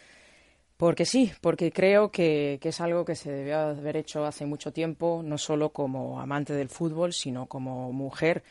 Porque 0.76 1.04
sí, 1.04 1.32
porque 1.40 1.70
creo 1.70 2.10
que, 2.10 2.58
que, 2.60 2.70
es 2.70 2.80
algo 2.80 3.04
que 3.04 3.14
se 3.14 3.30
debió 3.30 3.58
haber 3.58 3.96
hecho 3.96 4.24
hace 4.24 4.46
mucho 4.46 4.72
tiempo, 4.72 5.22
no 5.24 5.38
solo 5.38 5.70
como 5.70 6.20
amante 6.20 6.54
del 6.54 6.68
fútbol, 6.68 7.12
sino 7.12 7.46
como 7.46 7.92
mujer 7.92 8.42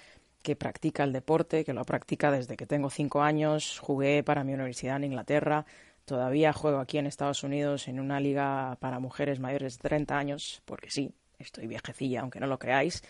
que 0.42 0.56
practica 0.56 1.04
el 1.04 1.14
deporte, 1.14 1.64
que 1.64 1.74
lo 1.74 1.84
practica 1.86 2.32
desde 2.32 2.56
que 2.56 2.66
tengo 2.66 2.90
cinco 2.90 3.22
años. 3.22 3.80
Jugué 3.80 4.24
para 4.24 4.44
mi 4.44 4.54
universidad 4.54 4.98
en 4.98 5.06
Inglaterra. 5.06 5.66
Todavía 6.06 6.54
juego 6.54 6.80
aquí 6.80 6.98
en 6.98 7.08
Estados 7.08 7.44
Unidos 7.44 7.88
en 7.88 8.00
una 8.00 8.20
liga 8.20 8.78
para 8.80 9.00
mujeres 9.00 9.40
mayores 9.40 9.78
de 9.78 9.90
30 9.90 10.18
años, 10.18 10.62
porque 10.66 10.90
sí, 10.90 11.14
estoy 11.38 11.68
viejecilla, 11.68 12.22
aunque 12.22 12.40
no 12.40 12.48
lo 12.48 12.60
creáis. 12.60 13.04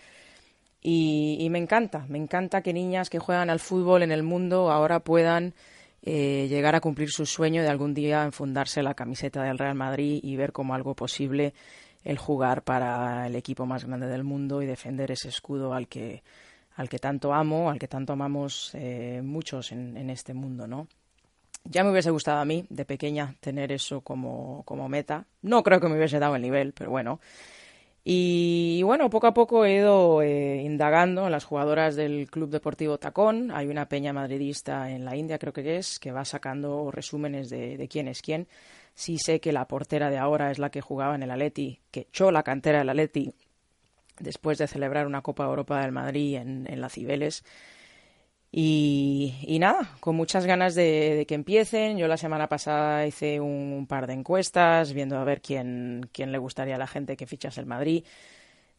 Y, 0.84 1.48
me 1.52 1.60
encanta, 1.60 2.06
me 2.10 2.17
encanta 2.17 2.62
que 2.63 2.74
niñas 2.74 3.12
que 3.12 3.20
juegan 3.20 3.52
al 3.52 3.60
fútbol 3.60 4.02
en 4.02 4.12
el 4.12 4.24
mundo 4.24 4.72
ahora 4.72 5.00
puedan 5.00 5.54
eh, 6.02 6.48
llegar 6.50 6.74
a 6.74 6.82
cumplir 6.82 7.12
su 7.12 7.28
sueño 7.28 7.62
de 7.62 7.70
algún 7.70 7.94
día 7.94 8.24
enfundarse 8.24 8.82
la 8.82 8.96
camiseta 8.96 9.44
del 9.44 9.60
Real 9.60 9.76
Madrid 9.76 10.20
y 10.24 10.36
ver 10.38 10.52
como 10.52 10.74
algo 10.74 10.96
posible 10.96 11.54
el 12.04 12.17
jugar 12.17 12.63
para 12.63 13.28
el 13.28 13.36
equipo 13.36 13.67
más 13.67 13.86
grande 13.86 14.08
del 14.08 14.24
mundo 14.24 14.63
y 14.63 14.65
defender 14.65 15.12
ese 15.12 15.30
escudo 15.30 15.76
al 15.76 15.88
que, 15.88 16.24
al 16.76 16.89
que 16.89 16.98
tanto 16.98 17.32
amo, 17.32 17.70
al 17.70 17.78
que 17.78 17.88
tanto 17.88 18.13
amamos 18.13 18.72
eh, 18.74 19.22
muchos 19.24 19.72
en, 19.72 19.96
en, 19.98 20.10
este 20.10 20.34
mundo, 20.34 20.65
¿no? 20.65 20.88
Ya 21.63 21.84
me 21.84 21.91
hubiese 21.91 22.10
gustado 22.10 22.39
a 22.39 22.46
mí, 22.46 22.65
de 22.72 22.86
pequeña, 22.86 23.36
tener 23.39 23.72
eso 23.72 24.02
como, 24.02 24.63
como 24.65 24.89
meta. 24.89 25.28
No 25.44 25.62
creo 25.62 25.80
que 25.80 25.88
me 25.88 25.96
hubiese 25.96 26.17
dado 26.17 26.36
el 26.36 26.41
nivel, 26.41 26.74
pero 26.74 26.89
bueno. 26.89 27.20
Y, 28.04 28.82
bueno, 28.84 29.10
poco 29.12 29.28
a 29.28 29.34
poco 29.34 29.64
he 29.64 29.76
ido 29.76 30.24
eh, 30.24 30.62
indagando 30.64 31.26
en 31.26 31.32
las 31.32 31.46
jugadoras 31.46 31.96
del 31.96 32.30
Club 32.32 32.50
Deportivo 32.50 32.98
Tacón. 32.98 33.52
Hay 33.52 33.68
una 33.68 33.88
peña 33.88 34.12
madridista 34.12 34.90
en 34.90 35.06
la 35.06 35.16
India, 35.16 35.38
creo 35.38 35.54
que 35.54 35.78
es, 35.78 36.00
que 36.00 36.12
va 36.12 36.26
sacando 36.26 36.90
resúmenes 36.90 37.50
de, 37.50 37.78
de 37.78 37.88
quién 37.88 38.08
es 38.08 38.22
quién. 38.22 38.48
Sí 38.96 39.18
sé 39.20 39.40
que 39.40 39.52
la 39.52 39.68
portera 39.68 40.10
de 40.10 40.18
ahora 40.18 40.50
es 40.52 40.58
la 40.58 40.72
que 40.72 40.82
jugaba 40.82 41.14
en 41.14 41.24
el 41.24 41.32
Atleti, 41.32 41.80
que 41.92 42.02
echó 42.02 42.32
la 42.32 42.44
cantera 42.44 42.80
del 42.80 42.90
Atleti 42.90 43.34
después 44.20 44.58
de 44.58 44.68
celebrar 44.68 45.06
una 45.06 45.22
Copa 45.22 45.46
Europa 45.46 45.82
del 45.82 45.92
Madrid 45.92 46.38
en, 46.38 46.68
en 46.68 46.82
la 46.82 46.90
Cibeles. 46.90 47.44
Y, 48.54 49.58
nada, 49.62 49.96
con 50.02 50.16
muchas 50.18 50.46
ganas 50.46 50.76
de, 50.76 51.26
que 51.28 51.36
empiecen. 51.36 51.98
Yo 51.98 52.08
la 52.08 52.18
semana 52.18 52.50
pasada 52.50 53.08
hice 53.08 53.40
un, 53.40 53.88
par 53.88 54.08
de 54.08 54.14
encuestas 54.14 54.94
viendo 54.94 55.18
a 55.18 55.24
ver 55.24 55.42
quién, 55.42 56.10
quién 56.12 56.32
le 56.32 56.38
gustaría 56.38 56.76
a 56.76 56.80
la 56.80 56.88
gente 56.88 57.16
que 57.16 57.28
fichase 57.28 57.62
el 57.62 57.66
Madrid. 57.66 58.04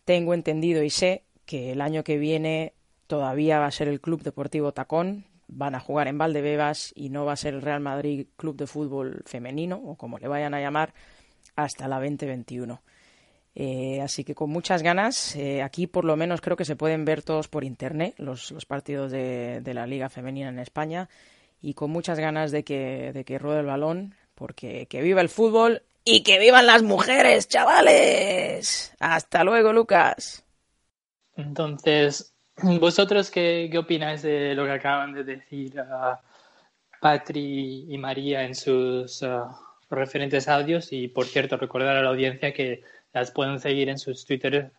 Tengo 0.04 0.34
entendido 0.34 0.82
y 0.82 0.90
sé 0.90 1.24
que 1.46 1.72
el 1.72 1.80
año 1.80 2.04
que 2.04 2.18
viene 2.18 2.74
todavía 3.06 3.60
va 3.60 3.66
a 3.66 3.70
ser 3.70 3.88
el 3.88 4.00
Club 4.00 4.22
Deportivo 4.22 4.72
Tacón. 4.72 5.24
Van 5.48 5.74
a 5.74 5.80
jugar 5.80 6.08
en 6.08 6.18
Valdebebas 6.18 6.92
y 6.94 7.08
no 7.08 7.24
va 7.24 7.32
a 7.32 7.36
ser 7.36 7.54
el 7.54 7.62
Real 7.62 7.80
Madrid 7.80 8.26
Club 8.36 8.56
de 8.56 8.66
Fútbol 8.66 9.22
Femenino, 9.26 9.76
o 9.76 9.96
como 9.96 10.18
le 10.18 10.28
vayan 10.28 10.54
a 10.54 10.60
llamar, 10.60 10.92
hasta 11.56 11.88
la 11.88 11.96
2021. 11.96 12.82
Eh, 13.54 14.00
así 14.00 14.24
que 14.24 14.34
con 14.34 14.48
muchas 14.50 14.82
ganas, 14.82 15.36
eh, 15.36 15.62
aquí 15.62 15.86
por 15.86 16.04
lo 16.04 16.16
menos 16.16 16.40
creo 16.40 16.56
que 16.56 16.64
se 16.64 16.76
pueden 16.76 17.04
ver 17.04 17.22
todos 17.22 17.48
por 17.48 17.64
internet 17.64 18.14
los, 18.16 18.54
partidos 18.66 19.12
de, 19.12 19.60
la 19.74 19.86
Liga 19.86 20.08
Femenina 20.08 20.48
en 20.48 20.58
España 20.58 21.10
y 21.60 21.74
con 21.74 21.90
muchas 21.90 22.18
ganas 22.18 22.50
de 22.50 22.64
que, 22.64 23.12
de 23.12 23.24
que 23.24 23.36
el 23.36 23.66
balón, 23.66 24.14
porque 24.34 24.86
que 24.86 25.02
viva 25.02 25.20
el 25.20 25.28
fútbol 25.28 25.82
y 26.04 26.22
que 26.22 26.38
vivan 26.38 26.66
las 26.66 26.82
mujeres, 26.82 27.46
chavales. 27.46 28.94
Hasta 28.98 29.44
luego, 29.44 29.72
Lucas. 29.72 30.44
Entonces, 31.36 32.34
¿vosotros 32.62 33.30
qué, 33.30 33.68
qué 33.70 33.78
opináis 33.78 34.22
de 34.22 34.54
lo 34.54 34.64
que 34.64 34.72
acaban 34.72 35.12
de 35.12 35.24
decir 35.24 35.78
uh, 35.78 36.16
Patri 37.00 37.86
y 37.88 37.98
María 37.98 38.42
en 38.44 38.54
sus 38.54 39.22
uh, 39.22 39.44
referentes 39.90 40.48
audios? 40.48 40.92
Y 40.92 41.08
por 41.08 41.26
cierto, 41.26 41.56
recordar 41.56 41.96
a 41.96 42.02
la 42.02 42.10
audiencia 42.10 42.52
que 42.52 42.82
las 43.12 43.30
pueden 43.30 43.60
seguir 43.60 43.88
en 43.88 43.98
sus 43.98 44.24
Twitter 44.24 44.72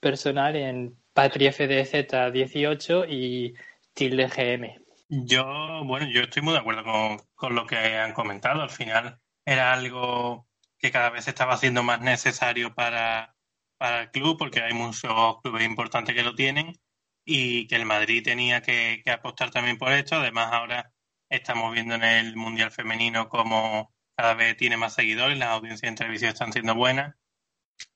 personal 0.00 0.56
en 0.56 0.96
patriafdz18 1.14 3.06
y 3.08 3.54
tildegm. 3.94 4.74
Yo, 5.08 5.82
bueno, 5.84 6.06
yo 6.10 6.22
estoy 6.22 6.42
muy 6.42 6.52
de 6.52 6.60
acuerdo 6.60 6.84
con, 6.84 7.18
con, 7.34 7.54
lo 7.54 7.66
que 7.66 7.76
han 7.76 8.12
comentado. 8.12 8.62
Al 8.62 8.70
final 8.70 9.18
era 9.44 9.72
algo 9.72 10.46
que 10.78 10.90
cada 10.92 11.10
vez 11.10 11.26
estaba 11.26 11.56
siendo 11.56 11.82
más 11.82 12.00
necesario 12.00 12.74
para, 12.74 13.34
para 13.78 14.02
el 14.02 14.10
club, 14.10 14.38
porque 14.38 14.60
hay 14.62 14.74
muchos 14.74 15.40
clubes 15.42 15.64
importantes 15.64 16.14
que 16.14 16.22
lo 16.22 16.34
tienen 16.34 16.78
y 17.24 17.66
que 17.66 17.76
el 17.76 17.86
Madrid 17.86 18.22
tenía 18.22 18.62
que, 18.62 19.02
apostar 19.10 19.50
también 19.50 19.78
por 19.78 19.92
esto. 19.92 20.16
Además, 20.16 20.52
ahora 20.52 20.92
estamos 21.30 21.72
viendo 21.72 21.94
en 21.94 22.04
el 22.04 22.36
Mundial 22.36 22.70
Femenino 22.70 23.28
como 23.28 23.92
cada 24.16 24.34
vez 24.34 24.56
tiene 24.56 24.76
más 24.76 24.94
seguidores, 24.94 25.38
las 25.38 25.50
audiencias 25.50 25.88
en 25.88 25.94
televisión 25.94 26.30
están 26.30 26.52
siendo 26.52 26.74
buenas 26.74 27.14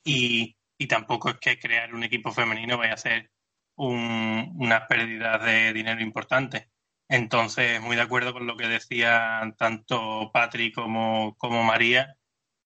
y, 0.04 0.56
y 0.78 0.86
tampoco 0.86 1.30
es 1.30 1.38
que 1.38 1.58
crear 1.58 1.94
un 1.94 2.04
equipo 2.04 2.32
femenino 2.32 2.78
vaya 2.78 2.94
a 2.94 2.96
ser 2.96 3.30
un, 3.76 4.52
una 4.56 4.86
pérdida 4.86 5.38
de 5.38 5.72
dinero 5.72 6.00
importante. 6.02 6.70
Entonces, 7.08 7.80
muy 7.80 7.96
de 7.96 8.02
acuerdo 8.02 8.32
con 8.32 8.46
lo 8.46 8.56
que 8.56 8.68
decían 8.68 9.54
tanto 9.56 10.30
Patrick 10.32 10.74
como, 10.74 11.36
como 11.36 11.62
María. 11.64 12.16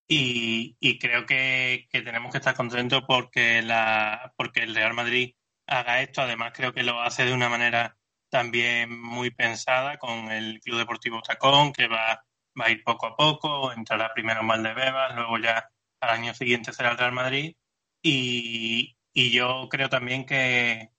Y, 0.08 0.76
y 0.80 0.98
creo 1.00 1.26
que, 1.26 1.88
que, 1.90 2.02
tenemos 2.02 2.30
que 2.30 2.38
estar 2.38 2.54
contentos 2.54 3.02
porque, 3.08 3.62
la, 3.62 4.32
porque 4.36 4.60
el 4.60 4.74
Real 4.74 4.94
Madrid 4.94 5.34
haga 5.66 6.00
esto. 6.02 6.22
Además, 6.22 6.52
creo 6.54 6.72
que 6.72 6.84
lo 6.84 7.00
hace 7.02 7.24
de 7.24 7.32
una 7.34 7.48
manera 7.48 7.96
también 8.30 9.00
muy 9.00 9.30
pensada 9.30 9.98
con 9.98 10.30
el 10.30 10.60
Club 10.60 10.78
Deportivo 10.78 11.22
Tacón, 11.22 11.72
que 11.72 11.88
va, 11.88 12.24
va 12.60 12.66
a 12.66 12.70
ir 12.70 12.84
poco 12.84 13.06
a 13.06 13.16
poco, 13.16 13.72
entrará 13.72 14.12
primero 14.14 14.40
en 14.40 14.48
Valdebebas, 14.48 15.14
luego 15.14 15.38
ya 15.38 15.68
al 16.00 16.10
año 16.10 16.34
siguiente 16.34 16.72
será 16.72 16.92
el 16.92 16.98
Real 16.98 17.12
Madrid. 17.12 17.56
Y, 18.02 18.96
yo 19.14 19.68
creo 19.70 19.88
también 19.88 20.26
que, 20.26 20.90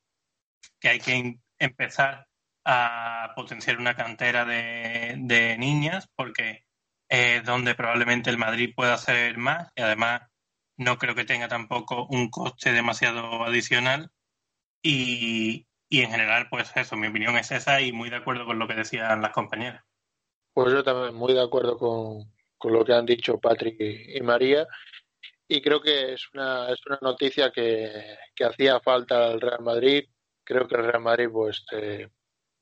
que 0.80 0.90
hay 0.90 1.00
que 1.00 1.40
empezar 1.60 2.28
a 2.66 3.34
potenciar 3.36 3.78
una 3.78 3.96
cantera 3.96 4.44
de, 4.44 5.16
de 5.20 5.58
niñas 5.58 6.10
porque 6.16 6.66
es 7.10 7.44
donde 7.46 7.76
probablemente 7.76 8.30
el 8.30 8.38
Madrid 8.38 8.74
pueda 8.76 8.96
hacer 8.96 9.38
más 9.38 9.72
y 9.76 9.82
además 9.82 10.22
no 10.78 10.98
creo 10.98 11.16
que 11.16 11.26
tenga 11.26 11.48
tampoco 11.48 12.08
un 12.08 12.30
coste 12.30 12.72
demasiado 12.72 13.44
adicional 13.44 14.12
y, 14.82 15.68
y 15.90 16.02
en 16.02 16.12
general 16.12 16.48
pues 16.50 16.72
eso, 16.76 16.98
mi 16.98 17.08
opinión 17.08 17.38
es 17.38 17.52
esa 17.52 17.82
y 17.82 17.92
muy 17.92 18.10
de 18.10 18.18
acuerdo 18.18 18.46
con 18.46 18.60
lo 18.60 18.68
que 18.68 18.76
decían 18.76 19.22
las 19.22 19.32
compañeras. 19.32 19.84
Pues 20.54 20.74
yo 20.74 20.84
también 20.84 21.16
muy 21.16 21.34
de 21.34 21.44
acuerdo 21.44 21.78
con, 21.78 22.32
con 22.58 22.74
lo 22.74 22.84
que 22.84 22.94
han 22.94 23.06
dicho 23.06 23.40
Patrick 23.40 23.76
y, 23.80 24.22
María 24.22 24.68
y 25.48 25.62
creo 25.62 25.82
que 25.82 26.14
es 26.14 26.28
una, 26.34 26.72
es 26.72 26.86
una 26.86 27.00
noticia 27.02 27.52
que, 27.52 28.18
que 28.36 28.46
hacía 28.46 28.80
falta 28.82 29.28
al 29.28 29.40
Real 29.40 29.62
Madrid. 29.62 30.06
Creo 30.44 30.68
que 30.68 30.76
el 30.76 30.84
Real 30.86 31.02
Madrid 31.02 31.30
pues 31.32 31.64
eh, 31.72 32.10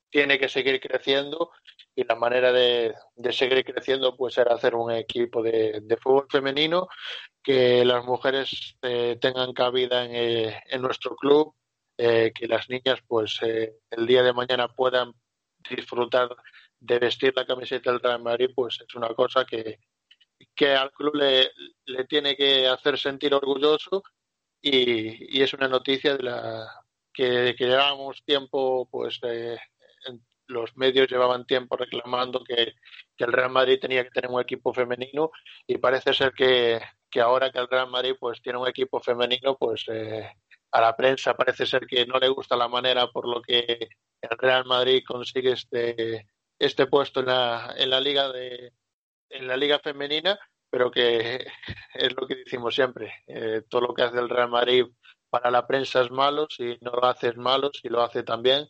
tiene 0.10 0.38
que 0.38 0.50
seguir 0.50 0.80
creciendo 0.80 1.52
y 1.96 2.04
la 2.04 2.16
manera 2.16 2.52
de, 2.52 2.94
de, 3.16 3.34
seguir 3.34 3.64
creciendo 3.66 4.16
pues 4.16 4.38
era 4.38 4.54
hacer 4.54 4.76
un 4.76 4.92
equipo 4.92 5.42
de, 5.42 5.80
de 5.82 5.98
fútbol 5.98 6.28
femenino, 6.30 6.88
que 7.42 7.84
las 7.86 8.06
mujeres 8.06 8.78
eh, 8.82 9.18
tengan 9.20 9.54
cabida 9.54 10.06
en, 10.06 10.12
eh, 10.14 10.62
en 10.68 10.82
nuestro 10.82 11.16
club, 11.16 11.56
eh, 11.98 12.34
que 12.36 12.48
las 12.48 12.70
niñas 12.70 13.00
pues 13.08 13.40
eh, 13.42 13.74
el 13.92 14.06
día 14.06 14.22
de 14.22 14.34
mañana 14.34 14.68
puedan 14.68 15.14
disfrutar 15.70 16.30
de 16.86 17.00
vestir 17.00 17.34
la 17.36 17.46
camiseta 17.46 17.92
del 17.92 18.00
Real 18.00 18.22
Madrid, 18.22 18.50
pues 18.56 18.80
es 18.88 18.96
una 18.96 19.10
cosa 19.10 19.46
que, 19.46 19.80
que 20.56 20.76
al 20.76 20.92
club 20.92 21.16
le, 21.16 21.52
le 21.86 22.06
tiene 22.06 22.36
que 22.36 22.68
hacer 22.68 22.98
sentir 22.98 23.34
orgulloso 23.34 24.04
y, 24.62 25.38
y 25.38 25.42
es 25.42 25.54
una 25.54 25.68
noticia 25.68 26.16
de 26.16 26.24
la 26.24 26.68
que, 27.14 27.56
que 27.58 27.66
llevábamos 27.66 28.24
tiempo, 28.24 28.88
pues 28.92 29.20
eh, 29.24 29.58
los 30.48 30.76
medios 30.78 31.10
llevaban 31.10 31.46
tiempo 31.48 31.76
reclamando 31.76 32.44
que, 32.44 32.74
que, 33.18 33.24
el 33.24 33.34
Real 33.34 33.50
Madrid 33.50 33.80
tenía 33.80 34.04
que 34.04 34.12
tener 34.12 34.30
un 34.30 34.42
equipo 34.42 34.74
femenino 34.74 35.32
y 35.66 35.78
parece 35.80 36.14
ser 36.14 36.34
que, 36.34 36.80
que 37.10 37.22
ahora 37.22 37.52
que 37.52 37.60
el 37.60 37.68
Real 37.68 37.90
Madrid 37.90 38.16
pues 38.20 38.42
tiene 38.42 38.60
un 38.60 38.68
equipo 38.68 39.00
femenino, 39.00 39.58
pues 39.58 39.86
eh, 39.88 40.30
a 40.72 40.82
la 40.82 40.96
prensa 40.96 41.36
parece 41.36 41.66
ser 41.66 41.88
que 41.88 42.06
no 42.06 42.20
le 42.20 42.30
gusta 42.30 42.56
la 42.56 42.68
manera 42.68 43.08
por 43.08 43.28
lo 43.28 43.42
que 43.42 43.90
el 44.22 44.38
Real 44.38 44.66
Madrid 44.66 45.04
consigue 45.08 45.54
este, 45.54 46.28
este 46.60 46.88
puesto 46.88 47.20
en 47.22 47.28
la, 47.28 47.74
en 47.78 47.90
la 47.90 48.00
liga 48.00 48.32
de, 48.32 48.74
en 49.30 49.48
la 49.48 49.58
liga 49.58 49.80
femenina, 49.80 50.38
pero 50.70 50.92
que 50.92 51.46
es 51.94 52.16
lo 52.16 52.28
que 52.28 52.36
decimos 52.36 52.76
siempre, 52.76 53.14
eh, 53.28 53.64
todo 53.70 53.82
lo 53.82 53.94
que 53.94 54.04
hace 54.04 54.20
el 54.20 54.30
Real 54.30 54.50
Madrid 54.50 54.86
para 55.30 55.52
la 55.52 55.68
prensa 55.68 56.02
es 56.02 56.12
malo, 56.12 56.48
si 56.50 56.78
no 56.82 56.92
lo 56.92 57.06
hace 57.06 57.30
es 57.30 57.38
malo, 57.38 57.72
si 57.74 57.90
lo 57.90 58.02
hace 58.02 58.24
también. 58.24 58.68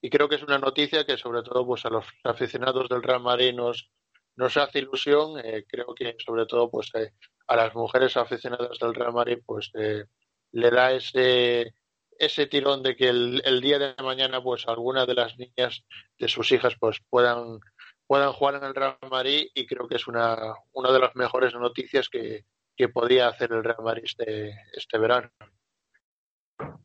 Y 0.00 0.10
creo 0.10 0.28
que 0.28 0.36
es 0.36 0.42
una 0.42 0.58
noticia 0.58 1.04
que 1.04 1.16
sobre 1.16 1.42
todo 1.42 1.66
pues 1.66 1.84
a 1.84 1.90
los 1.90 2.04
aficionados 2.24 2.88
del 2.88 3.02
Real 3.02 3.20
Madrid 3.20 3.54
nos, 3.54 3.90
nos 4.36 4.56
hace 4.56 4.80
ilusión. 4.80 5.38
Eh, 5.44 5.64
creo 5.68 5.94
que 5.94 6.16
sobre 6.24 6.46
todo 6.46 6.70
pues 6.70 6.90
eh, 6.94 7.12
a 7.46 7.56
las 7.56 7.74
mujeres 7.74 8.16
aficionadas 8.16 8.78
del 8.78 8.94
Real 8.94 9.12
Madrid 9.12 9.38
pues 9.44 9.70
le 9.74 10.70
da 10.70 10.92
ese 10.92 11.74
ese 12.18 12.46
tirón 12.46 12.82
de 12.82 12.96
que 12.96 13.08
el, 13.08 13.42
el 13.44 13.60
día 13.60 13.78
de 13.78 13.94
mañana 14.02 14.42
pues 14.42 14.66
alguna 14.66 15.06
de 15.06 15.14
las 15.14 15.38
niñas 15.38 15.84
de 16.18 16.28
sus 16.28 16.50
hijas 16.52 16.74
pues 16.78 16.98
puedan 17.08 17.60
puedan 18.06 18.32
jugar 18.32 18.56
en 18.56 18.64
el 18.64 18.74
Real 18.74 18.96
Madrid 19.10 19.48
y 19.54 19.66
creo 19.66 19.86
que 19.86 19.96
es 19.96 20.08
una, 20.08 20.54
una 20.72 20.90
de 20.90 20.98
las 20.98 21.14
mejores 21.14 21.54
noticias 21.54 22.08
que, 22.08 22.46
que 22.74 22.88
podía 22.88 23.28
hacer 23.28 23.52
el 23.52 23.62
Real 23.62 23.84
Madrid 23.84 24.04
este, 24.04 24.54
este 24.72 24.98
verano. 24.98 25.28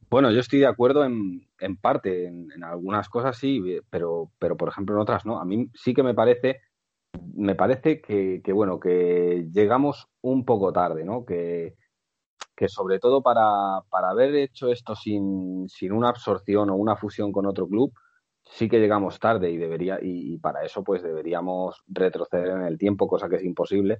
Bueno, 0.09 0.31
yo 0.31 0.41
estoy 0.41 0.59
de 0.59 0.67
acuerdo 0.67 1.05
en, 1.05 1.47
en 1.59 1.77
parte, 1.77 2.27
en, 2.27 2.63
algunas 2.63 3.09
cosas 3.09 3.37
sí, 3.37 3.79
pero, 3.89 4.31
pero 4.37 4.57
por 4.57 4.67
ejemplo 4.67 4.95
en 4.95 5.01
otras 5.01 5.25
no. 5.25 5.39
A 5.39 5.45
mí 5.45 5.69
sí 5.73 5.93
que 5.93 6.03
me 6.03 6.13
parece, 6.13 6.61
me 7.33 7.55
parece 7.55 8.01
que, 8.01 8.41
que 8.43 8.51
bueno, 8.51 8.79
que 8.79 9.47
llegamos 9.51 10.07
un 10.21 10.43
poco 10.43 10.73
tarde, 10.73 11.05
¿no? 11.05 11.25
Que, 11.25 11.75
que 12.55 12.67
sobre 12.69 12.99
todo 12.99 13.21
para, 13.21 13.81
para 13.89 14.09
haber 14.09 14.35
hecho 14.35 14.69
esto 14.69 14.95
sin, 14.95 15.67
sin, 15.69 15.91
una 15.91 16.09
absorción 16.09 16.69
o 16.69 16.75
una 16.75 16.95
fusión 16.95 17.31
con 17.31 17.45
otro 17.45 17.67
club, 17.67 17.93
sí 18.43 18.69
que 18.69 18.79
llegamos 18.79 19.19
tarde 19.19 19.49
y 19.51 19.57
debería, 19.57 19.99
y, 20.01 20.37
para 20.37 20.63
eso 20.63 20.83
pues 20.83 21.01
deberíamos 21.01 21.83
retroceder 21.87 22.49
en 22.49 22.63
el 22.63 22.77
tiempo, 22.77 23.07
cosa 23.07 23.29
que 23.29 23.37
es 23.37 23.43
imposible. 23.43 23.99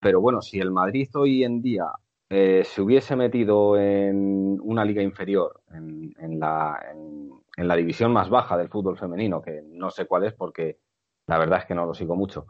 Pero 0.00 0.20
bueno, 0.20 0.42
si 0.42 0.58
el 0.58 0.72
Madrid 0.72 1.08
hoy 1.14 1.44
en 1.44 1.62
día 1.62 1.86
eh, 2.28 2.64
se 2.64 2.82
hubiese 2.82 3.14
metido 3.14 3.76
en 3.78 4.58
una 4.62 4.84
liga 4.84 5.02
inferior, 5.02 5.62
en, 5.70 6.12
en, 6.18 6.40
la, 6.40 6.80
en, 6.90 7.30
en, 7.56 7.68
la, 7.68 7.76
división 7.76 8.12
más 8.12 8.28
baja 8.28 8.56
del 8.56 8.68
fútbol 8.68 8.98
femenino, 8.98 9.40
que 9.42 9.62
no 9.64 9.90
sé 9.90 10.06
cuál 10.06 10.24
es 10.24 10.34
porque 10.34 10.78
la 11.26 11.38
verdad 11.38 11.60
es 11.60 11.66
que 11.66 11.74
no 11.74 11.86
lo 11.86 11.94
sigo 11.94 12.16
mucho, 12.16 12.46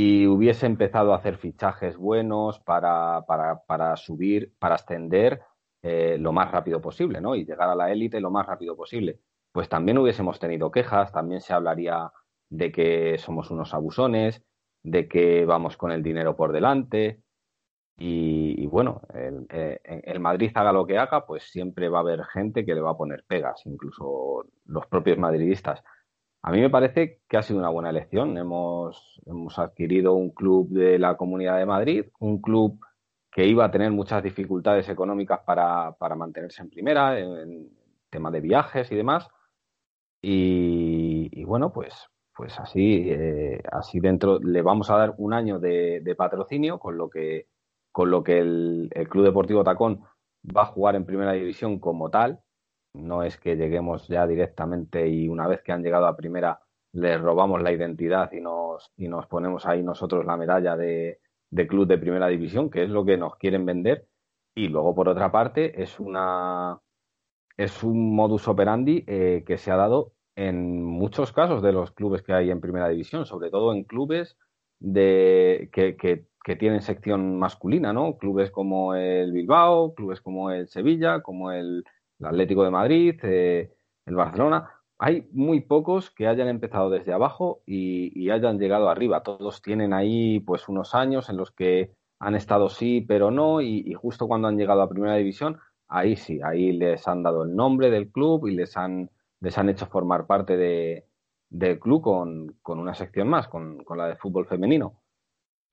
y 0.00 0.28
hubiese 0.28 0.66
empezado 0.66 1.12
a 1.12 1.16
hacer 1.16 1.38
fichajes 1.38 1.96
buenos 1.96 2.60
para, 2.60 3.24
para, 3.26 3.64
para 3.64 3.96
subir, 3.96 4.54
para 4.60 4.76
ascender 4.76 5.42
eh, 5.82 6.16
lo 6.20 6.30
más 6.30 6.52
rápido 6.52 6.80
posible, 6.80 7.20
¿no? 7.20 7.34
Y 7.34 7.44
llegar 7.44 7.68
a 7.68 7.74
la 7.74 7.90
élite 7.90 8.20
lo 8.20 8.30
más 8.30 8.46
rápido 8.46 8.76
posible. 8.76 9.18
Pues 9.50 9.68
también 9.68 9.98
hubiésemos 9.98 10.38
tenido 10.38 10.70
quejas, 10.70 11.10
también 11.10 11.40
se 11.40 11.52
hablaría 11.52 12.12
de 12.48 12.70
que 12.70 13.18
somos 13.18 13.50
unos 13.50 13.74
abusones, 13.74 14.44
de 14.84 15.08
que 15.08 15.44
vamos 15.44 15.76
con 15.76 15.90
el 15.90 16.04
dinero 16.04 16.36
por 16.36 16.52
delante, 16.52 17.24
y, 17.96 18.54
y 18.56 18.66
bueno, 18.68 19.00
el, 19.12 19.46
eh, 19.50 19.80
el, 19.82 20.20
Madrid 20.20 20.52
haga 20.54 20.72
lo 20.72 20.86
que 20.86 20.96
haga, 20.96 21.26
pues 21.26 21.50
siempre 21.50 21.88
va 21.88 21.98
a 21.98 22.02
haber 22.02 22.24
gente 22.26 22.64
que 22.64 22.76
le 22.76 22.80
va 22.80 22.92
a 22.92 22.96
poner 22.96 23.24
pegas, 23.26 23.62
incluso 23.66 24.46
los 24.66 24.86
propios 24.86 25.18
madridistas. 25.18 25.82
A 26.42 26.52
mí 26.52 26.60
me 26.60 26.70
parece 26.70 27.20
que 27.28 27.36
ha 27.36 27.42
sido 27.42 27.58
una 27.58 27.68
buena 27.68 27.90
elección. 27.90 28.36
Hemos, 28.38 29.20
hemos 29.26 29.58
adquirido 29.58 30.14
un 30.14 30.30
club 30.30 30.70
de 30.70 30.98
la 30.98 31.16
Comunidad 31.16 31.58
de 31.58 31.66
Madrid, 31.66 32.06
un 32.20 32.40
club 32.40 32.80
que 33.30 33.46
iba 33.46 33.64
a 33.64 33.70
tener 33.70 33.90
muchas 33.90 34.22
dificultades 34.22 34.88
económicas 34.88 35.40
para, 35.44 35.92
para 35.92 36.14
mantenerse 36.14 36.62
en 36.62 36.70
primera, 36.70 37.18
en, 37.18 37.70
tema 38.10 38.30
de 38.30 38.40
viajes 38.40 38.90
y 38.90 38.96
demás. 38.96 39.28
Y, 40.20 41.44
bueno, 41.44 41.72
pues, 41.72 42.08
pues 42.34 42.58
así, 42.58 43.06
eh, 43.10 43.62
así 43.70 44.00
dentro 44.00 44.38
le 44.40 44.62
vamos 44.62 44.90
a 44.90 44.96
dar 44.96 45.14
un 45.18 45.32
año 45.32 45.58
de, 45.58 46.14
patrocinio, 46.16 46.78
con 46.78 46.96
lo 46.96 47.08
que 47.08 47.46
con 47.92 48.10
lo 48.10 48.22
que 48.22 48.38
el, 48.38 48.90
Club 49.10 49.24
Deportivo 49.24 49.64
Tacón 49.64 50.02
va 50.44 50.62
a 50.62 50.66
jugar 50.66 50.94
en 50.94 51.06
primera 51.06 51.32
división 51.32 51.78
como 51.80 52.10
tal. 52.10 52.40
No 52.94 53.22
es 53.22 53.38
que 53.38 53.56
lleguemos 53.56 54.08
ya 54.08 54.26
directamente 54.26 55.08
y 55.08 55.28
una 55.28 55.46
vez 55.46 55.62
que 55.62 55.72
han 55.72 55.82
llegado 55.82 56.06
a 56.06 56.16
primera 56.16 56.60
les 56.92 57.20
robamos 57.20 57.62
la 57.62 57.72
identidad 57.72 58.32
y 58.32 58.40
nos, 58.40 58.92
y 58.96 59.08
nos 59.08 59.26
ponemos 59.26 59.66
ahí 59.66 59.82
nosotros 59.82 60.24
la 60.24 60.36
medalla 60.36 60.76
de, 60.76 61.20
de 61.50 61.66
club 61.66 61.86
de 61.86 61.98
primera 61.98 62.28
división, 62.28 62.70
que 62.70 62.82
es 62.84 62.90
lo 62.90 63.04
que 63.04 63.18
nos 63.18 63.36
quieren 63.36 63.66
vender. 63.66 64.08
Y 64.54 64.68
luego, 64.68 64.94
por 64.94 65.08
otra 65.08 65.30
parte, 65.30 65.82
es 65.82 66.00
una 66.00 66.80
es 67.56 67.82
un 67.82 68.14
modus 68.14 68.46
operandi 68.48 69.04
eh, 69.06 69.44
que 69.46 69.58
se 69.58 69.70
ha 69.70 69.76
dado 69.76 70.12
en 70.36 70.82
muchos 70.84 71.32
casos 71.32 71.60
de 71.62 71.72
los 71.72 71.90
clubes 71.90 72.22
que 72.22 72.32
hay 72.32 72.50
en 72.50 72.60
primera 72.60 72.88
división, 72.88 73.26
sobre 73.26 73.50
todo 73.50 73.72
en 73.72 73.84
clubes 73.84 74.36
de 74.78 75.68
que, 75.72 75.96
que 75.96 76.28
que 76.48 76.56
tienen 76.56 76.80
sección 76.80 77.38
masculina, 77.38 77.92
¿no? 77.92 78.16
Clubes 78.16 78.50
como 78.50 78.94
el 78.94 79.32
Bilbao, 79.32 79.94
clubes 79.94 80.22
como 80.22 80.50
el 80.50 80.66
Sevilla, 80.68 81.20
como 81.20 81.52
el, 81.52 81.84
el 82.18 82.26
Atlético 82.26 82.64
de 82.64 82.70
Madrid, 82.70 83.20
eh, 83.22 83.72
el 84.06 84.14
Barcelona. 84.14 84.70
Hay 84.98 85.28
muy 85.32 85.60
pocos 85.60 86.10
que 86.10 86.26
hayan 86.26 86.48
empezado 86.48 86.90
desde 86.90 87.12
abajo 87.12 87.62
y, 87.66 88.30
hayan 88.30 88.58
llegado 88.58 88.88
arriba. 88.88 89.22
Todos 89.22 89.62
tienen 89.62 89.92
ahí 89.92 90.40
pues 90.40 90.68
unos 90.68 90.94
años 90.94 91.28
en 91.28 91.36
los 91.36 91.52
que 91.52 91.92
han 92.18 92.34
estado 92.34 92.68
sí, 92.68 93.00
pero 93.06 93.30
no, 93.30 93.60
y, 93.60 93.84
y 93.86 93.94
justo 93.94 94.26
cuando 94.26 94.48
han 94.48 94.58
llegado 94.58 94.82
a 94.82 94.88
primera 94.88 95.14
división, 95.14 95.60
ahí 95.88 96.16
sí, 96.16 96.40
ahí 96.42 96.72
les 96.72 97.06
han 97.06 97.22
dado 97.22 97.44
el 97.44 97.54
nombre 97.54 97.90
del 97.90 98.10
club 98.10 98.48
y 98.48 98.54
les 98.56 98.76
han, 98.76 99.10
les 99.40 99.56
han 99.56 99.68
hecho 99.68 99.86
formar 99.86 100.26
parte 100.26 100.56
de, 100.56 101.06
del 101.48 101.78
club 101.78 102.02
con, 102.02 102.56
con 102.62 102.78
una 102.78 102.94
sección 102.94 103.28
más, 103.28 103.48
con, 103.48 103.84
con 103.84 103.98
la 103.98 104.08
de 104.08 104.16
fútbol 104.16 104.46
femenino. 104.46 105.00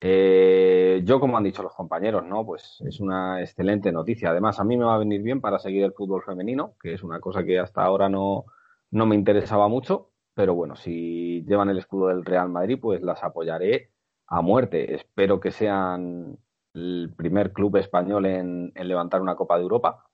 Eh, 0.02 1.02
yo, 1.04 1.20
como 1.20 1.38
han 1.38 1.44
dicho 1.44 1.64
los 1.64 1.74
compañeros, 1.74 2.24
¿no? 2.26 2.46
Pues 2.46 2.82
es 2.86 3.00
una 3.00 3.42
excelente 3.42 3.92
noticia. 3.92 4.30
Además, 4.30 4.60
a 4.60 4.64
mí 4.64 4.78
me 4.78 4.86
va 4.86 4.96
a 4.96 5.00
venir 5.00 5.22
bien 5.22 5.42
para 5.42 5.60
seguir 5.60 5.84
el 5.84 5.94
fútbol 5.94 6.24
femenino, 6.24 6.76
que 6.82 6.94
es 6.94 7.04
una 7.04 7.20
cosa 7.20 7.44
que 7.44 7.60
hasta 7.60 7.84
ahora 7.84 8.10
no, 8.10 8.46
no 8.92 9.06
me 9.06 9.16
interesaba 9.16 9.68
mucho. 9.68 10.12
Pero 10.34 10.54
bueno, 10.54 10.76
si 10.76 11.44
llevan 11.48 11.70
el 11.70 11.78
escudo 11.78 12.10
del 12.10 12.26
Real 12.26 12.50
Madrid, 12.50 12.78
pues 12.82 13.02
las 13.02 13.24
apoyaré 13.24 13.92
a 14.28 14.42
muerte. 14.42 14.96
Espero 14.96 15.40
que 15.40 15.52
sean 15.52 16.38
el 16.74 17.14
primer 17.16 17.54
club 17.54 17.78
español 17.78 18.26
en, 18.26 18.74
levantar 18.76 19.22
una 19.22 19.36
Copa 19.36 19.56
de 19.56 19.64
Europa. 19.64 20.06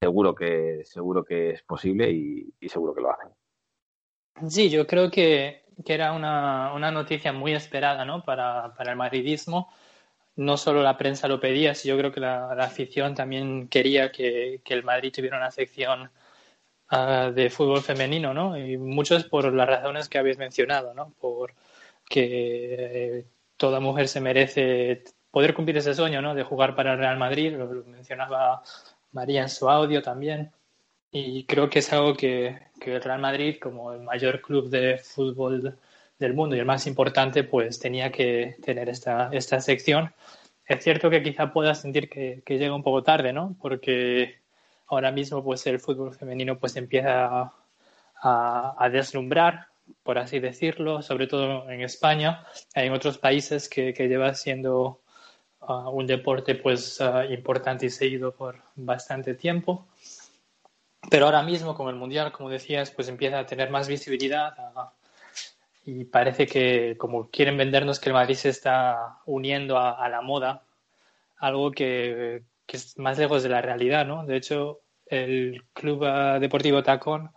Seguro 0.00 0.34
que, 0.34 0.82
seguro 0.84 1.24
que 1.24 1.50
es 1.50 1.62
posible 1.62 2.10
y 2.10 2.68
seguro 2.68 2.94
que 2.94 3.00
lo 3.00 3.10
hacen. 3.10 3.28
Sí, 4.46 4.70
yo 4.70 4.86
creo 4.86 5.10
que 5.10 5.67
que 5.84 5.94
era 5.94 6.12
una, 6.12 6.72
una 6.74 6.90
noticia 6.90 7.32
muy 7.32 7.54
esperada 7.54 8.04
¿no? 8.04 8.22
para, 8.24 8.74
para, 8.74 8.92
el 8.92 8.96
madridismo. 8.96 9.72
No 10.36 10.56
solo 10.56 10.82
la 10.82 10.96
prensa 10.96 11.28
lo 11.28 11.40
pedía, 11.40 11.74
sino 11.74 11.94
yo 11.94 12.00
creo 12.00 12.12
que 12.12 12.20
la, 12.20 12.52
afición 12.52 13.14
también 13.14 13.68
quería 13.68 14.12
que, 14.12 14.60
que, 14.64 14.74
el 14.74 14.84
Madrid 14.84 15.12
tuviera 15.12 15.36
una 15.36 15.50
sección 15.50 16.10
uh, 16.92 17.32
de 17.32 17.50
fútbol 17.50 17.82
femenino, 17.82 18.34
¿no? 18.34 18.56
Y 18.56 18.76
muchos 18.76 19.24
por 19.24 19.52
las 19.52 19.68
razones 19.68 20.08
que 20.08 20.18
habéis 20.18 20.38
mencionado, 20.38 20.94
¿no? 20.94 21.12
Por 21.20 21.54
que 22.08 23.18
eh, 23.18 23.26
toda 23.56 23.80
mujer 23.80 24.08
se 24.08 24.20
merece 24.20 25.04
poder 25.30 25.54
cumplir 25.54 25.76
ese 25.76 25.94
sueño, 25.94 26.22
¿no? 26.22 26.34
De 26.34 26.42
jugar 26.44 26.74
para 26.74 26.94
el 26.94 26.98
Real 26.98 27.18
Madrid, 27.18 27.54
lo 27.56 27.66
mencionaba 27.84 28.62
María 29.12 29.42
en 29.42 29.48
su 29.48 29.68
audio 29.68 30.02
también. 30.02 30.52
Y 31.10 31.44
creo 31.44 31.70
que 31.70 31.78
es 31.80 31.92
algo 31.92 32.14
que, 32.14 32.58
el 32.80 33.02
Real 33.02 33.20
Madrid, 33.20 33.56
como 33.60 33.92
el 33.92 34.00
mayor 34.00 34.40
club 34.40 34.68
de 34.68 34.98
fútbol 34.98 35.78
del 36.18 36.34
mundo 36.34 36.56
y 36.56 36.58
el 36.58 36.66
más 36.66 36.86
importante, 36.86 37.44
pues 37.44 37.78
tenía 37.78 38.10
que 38.12 38.56
tener 38.62 38.88
esta, 38.88 39.30
esta 39.32 39.60
sección. 39.60 40.12
Es 40.66 40.84
cierto 40.84 41.08
que 41.10 41.22
quizá 41.22 41.52
pueda 41.52 41.74
sentir 41.74 42.08
que, 42.10 42.42
llega 42.46 42.74
un 42.74 42.82
poco 42.82 43.02
tarde, 43.02 43.32
¿no? 43.32 43.56
Porque 43.60 44.38
ahora 44.86 45.10
mismo 45.12 45.42
pues 45.42 45.66
el 45.66 45.80
fútbol 45.80 46.14
femenino 46.14 46.58
pues 46.58 46.76
empieza 46.76 47.52
a, 48.22 48.88
deslumbrar, 48.92 49.68
por 50.02 50.18
así 50.18 50.40
decirlo, 50.40 51.02
sobre 51.02 51.26
todo 51.26 51.70
en 51.70 51.82
España. 51.82 52.44
Hay 52.74 52.88
en 52.88 52.92
otros 52.92 53.18
países 53.18 53.68
que, 53.68 53.92
lleva 53.92 54.34
siendo 54.34 55.00
uh, 55.60 55.90
un 55.90 56.06
deporte 56.06 56.54
pues 56.54 57.00
uh, 57.00 57.22
importante 57.32 57.86
y 57.86 57.90
seguido 57.90 58.32
por 58.34 58.62
bastante 58.76 59.34
tiempo. 59.34 59.86
Pero 61.10 61.26
ahora 61.26 61.42
mismo, 61.42 61.74
con 61.74 61.88
el 61.88 61.94
Mundial, 61.94 62.32
como 62.32 62.50
decías, 62.50 62.90
pues 62.90 63.08
empieza 63.08 63.38
a 63.38 63.46
tener 63.46 63.70
más 63.70 63.88
visibilidad 63.88 64.54
y 65.84 66.04
parece 66.04 66.46
que 66.46 66.96
como 66.98 67.30
quieren 67.30 67.56
vendernos 67.56 68.00
que 68.00 68.10
el 68.10 68.14
Madrid 68.14 68.34
se 68.34 68.50
está 68.50 69.20
uniendo 69.26 69.78
a, 69.78 70.08
la 70.08 70.20
moda, 70.20 70.64
algo 71.38 71.70
que, 71.70 72.42
que, 72.66 72.76
es 72.76 72.98
más 72.98 73.18
lejos 73.18 73.42
de 73.42 73.48
la 73.48 73.62
realidad, 73.62 74.04
¿no? 74.06 74.26
De 74.26 74.36
hecho, 74.36 74.80
el 75.06 75.64
Club 75.72 76.04
Deportivo 76.40 76.82
Tacón 76.82 77.30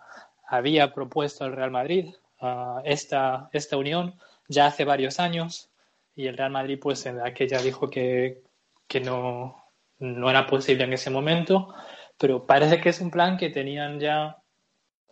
había 0.48 0.94
propuesto 0.94 1.46
al 1.46 1.54
Real 1.54 1.72
Madrid 1.72 2.14
uh, 2.42 2.82
esta, 2.84 3.50
esta 3.54 3.78
unión 3.78 4.16
ya 4.50 4.66
hace 4.66 4.84
varios 4.84 5.20
años 5.20 5.70
y 6.16 6.28
el 6.28 6.38
Real 6.38 6.52
Madrid 6.52 6.78
pues 6.82 7.06
en 7.06 7.22
aquella 7.22 7.62
dijo 7.62 7.90
que, 7.90 8.42
que 8.88 9.00
no, 9.00 9.64
no 10.00 10.30
era 10.30 10.46
posible 10.48 10.84
en 10.84 10.94
ese 10.94 11.10
momento 11.10 11.74
pero 12.22 12.46
parece 12.46 12.80
que 12.80 12.90
es 12.90 13.02
un 13.02 13.10
plan 13.10 13.36
que 13.36 13.50
tenían 13.50 14.00
ya 14.00 14.38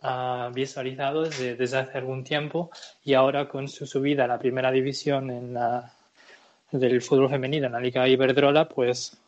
uh, 0.02 0.52
visualizado 0.54 1.24
desde, 1.24 1.56
desde, 1.56 1.78
hace 1.78 1.98
algún 1.98 2.22
tiempo 2.22 2.70
y 3.02 3.14
ahora 3.14 3.48
con 3.48 3.66
su 3.66 3.84
subida 3.84 4.24
a 4.24 4.28
la 4.28 4.38
primera 4.38 4.70
división 4.70 5.28
en 5.28 5.54
la, 5.54 5.92
del 6.70 7.02
fútbol 7.02 7.28
femenino 7.28 7.66
en 7.66 7.72
la 7.72 7.80
Liga 7.80 8.06
Iberdrola, 8.06 8.68
pues, 8.68 9.20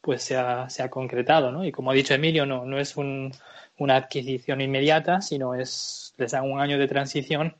pues 0.00 0.22
se, 0.22 0.38
ha, 0.38 0.70
se 0.70 0.82
ha 0.82 0.88
concretado, 0.88 1.52
¿no? 1.52 1.66
Y 1.66 1.70
como 1.70 1.90
ha 1.90 1.94
dicho 1.94 2.14
Emilio, 2.14 2.46
no, 2.46 2.64
no 2.64 2.78
es 2.78 2.96
un, 2.96 3.30
una 3.76 3.96
adquisición 3.96 4.62
inmediata, 4.62 5.20
sino 5.20 5.54
es 5.54 6.14
les 6.16 6.32
dan 6.32 6.50
un 6.50 6.60
año 6.60 6.78
de 6.78 6.88
transición 6.88 7.54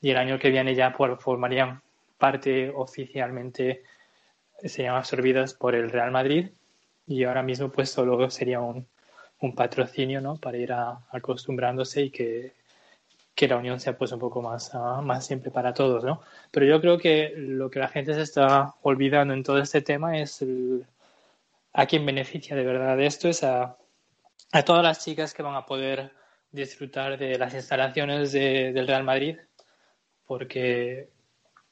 y 0.00 0.12
el 0.12 0.16
año 0.16 0.38
que 0.38 0.48
viene 0.48 0.74
ya 0.74 0.92
formarían 0.92 1.82
parte 2.16 2.70
oficialmente, 2.74 3.82
serían 4.64 4.94
absorbidas 4.94 5.52
por 5.52 5.74
el 5.74 5.90
Real 5.90 6.10
Madrid 6.10 6.48
y 7.06 7.24
ahora 7.24 7.42
mismo 7.42 7.70
pues 7.70 7.90
solo 7.90 8.30
sería 8.30 8.60
un, 8.60 8.86
un 9.40 9.54
patrocinio 9.54 10.20
¿no? 10.20 10.36
para 10.36 10.58
ir 10.58 10.72
a, 10.72 11.00
acostumbrándose 11.10 12.02
y 12.02 12.10
que, 12.10 12.52
que, 13.34 13.48
la 13.48 13.56
unión 13.56 13.80
sea 13.80 13.96
pues 13.96 14.12
un 14.12 14.20
poco 14.20 14.42
más, 14.42 14.72
uh, 14.74 15.02
más 15.02 15.26
simple 15.26 15.50
para 15.50 15.74
todos. 15.74 16.04
¿no? 16.04 16.22
Pero 16.50 16.66
yo 16.66 16.80
creo 16.80 16.98
que 16.98 17.32
lo 17.36 17.70
que 17.70 17.78
la 17.78 17.88
gente 17.88 18.14
se 18.14 18.22
está 18.22 18.74
olvidando 18.82 19.34
en 19.34 19.42
todo 19.42 19.58
este 19.58 19.80
tema 19.82 20.18
es 20.18 20.42
el, 20.42 20.86
a 21.72 21.86
quien 21.86 22.04
beneficia 22.06 22.56
de 22.56 22.64
verdad 22.64 22.96
de 22.96 23.06
esto 23.06 23.28
es 23.28 23.42
a, 23.42 23.76
a 24.52 24.62
todas 24.62 24.82
las 24.82 25.04
chicas 25.04 25.34
que 25.34 25.42
van 25.42 25.54
a 25.54 25.66
poder 25.66 26.12
disfrutar 26.52 27.16
de 27.18 27.38
las 27.38 27.54
instalaciones 27.54 28.32
del 28.32 28.86
Real 28.86 29.04
Madrid, 29.04 29.38
porque 30.26 31.08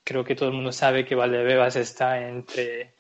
creo 0.04 0.24
que 0.24 0.36
todo 0.36 0.48
el 0.48 0.54
mundo 0.54 0.72
sabe 0.72 1.04
que 1.04 1.14
Valdebebas 1.14 1.76
está 1.76 2.28
entre 2.28 2.94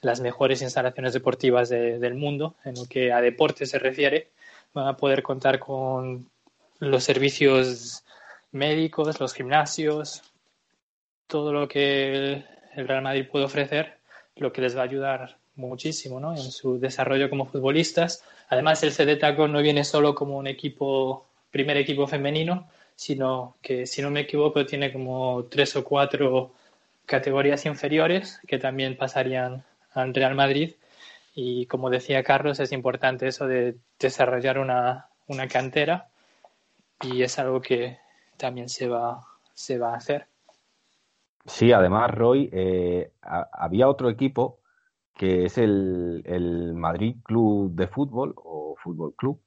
las 0.00 0.20
mejores 0.20 0.62
instalaciones 0.62 1.12
deportivas 1.12 1.68
del 1.68 2.14
mundo 2.14 2.54
en 2.64 2.74
lo 2.74 2.86
que 2.86 3.12
a 3.12 3.20
deporte 3.20 3.66
se 3.66 3.78
refiere. 3.78 4.30
Van 4.74 4.86
a 4.86 4.96
poder 4.96 5.22
contar 5.22 5.58
con 5.58 6.28
los 6.78 7.04
servicios 7.04 8.04
médicos, 8.52 9.20
los 9.20 9.34
gimnasios, 9.34 10.22
todo 11.26 11.52
lo 11.52 11.68
que 11.68 12.44
el 12.74 12.88
Real 12.88 13.02
Madrid 13.02 13.28
puede 13.30 13.44
ofrecer, 13.44 13.98
lo 14.36 14.52
que 14.52 14.60
les 14.60 14.76
va 14.76 14.82
a 14.82 14.84
ayudar 14.84 15.36
muchísimo 15.56 16.20
¿no? 16.20 16.34
en 16.34 16.50
su 16.50 16.78
desarrollo 16.78 17.28
como 17.28 17.46
futbolistas. 17.46 18.24
Además, 18.48 18.82
el 18.82 18.92
CD 18.92 19.16
Taco 19.16 19.48
no 19.48 19.60
viene 19.60 19.84
solo 19.84 20.14
como 20.14 20.38
un 20.38 20.46
equipo, 20.46 21.26
primer 21.50 21.76
equipo 21.76 22.06
femenino, 22.06 22.68
sino 22.94 23.56
que, 23.60 23.86
si 23.86 24.00
no 24.00 24.10
me 24.10 24.20
equivoco, 24.20 24.64
tiene 24.64 24.92
como 24.92 25.44
tres 25.50 25.76
o 25.76 25.84
cuatro 25.84 26.52
categorías 27.06 27.64
inferiores 27.66 28.40
que 28.46 28.58
también 28.58 28.96
pasarían 28.96 29.64
al 29.92 30.14
Real 30.14 30.34
Madrid. 30.34 30.74
Y 31.34 31.66
como 31.66 31.90
decía 31.90 32.22
Carlos, 32.22 32.60
es 32.60 32.72
importante 32.72 33.28
eso 33.28 33.46
de 33.46 33.76
desarrollar 33.98 34.58
una, 34.58 35.08
una 35.28 35.46
cantera 35.46 36.08
y 37.02 37.22
es 37.22 37.38
algo 37.38 37.60
que 37.60 37.98
también 38.36 38.68
se 38.68 38.88
va, 38.88 39.24
se 39.54 39.78
va 39.78 39.94
a 39.94 39.96
hacer. 39.96 40.26
Sí, 41.44 41.72
además, 41.72 42.10
Roy, 42.10 42.50
eh, 42.52 43.12
había 43.22 43.88
otro 43.88 44.10
equipo 44.10 44.60
que 45.14 45.46
es 45.46 45.58
el, 45.58 46.22
el, 46.26 46.74
Madrid 46.74 47.16
Club 47.24 47.74
de 47.74 47.88
Fútbol 47.88 48.34
o 48.36 48.76
Fútbol 48.76 49.14
Club, 49.16 49.42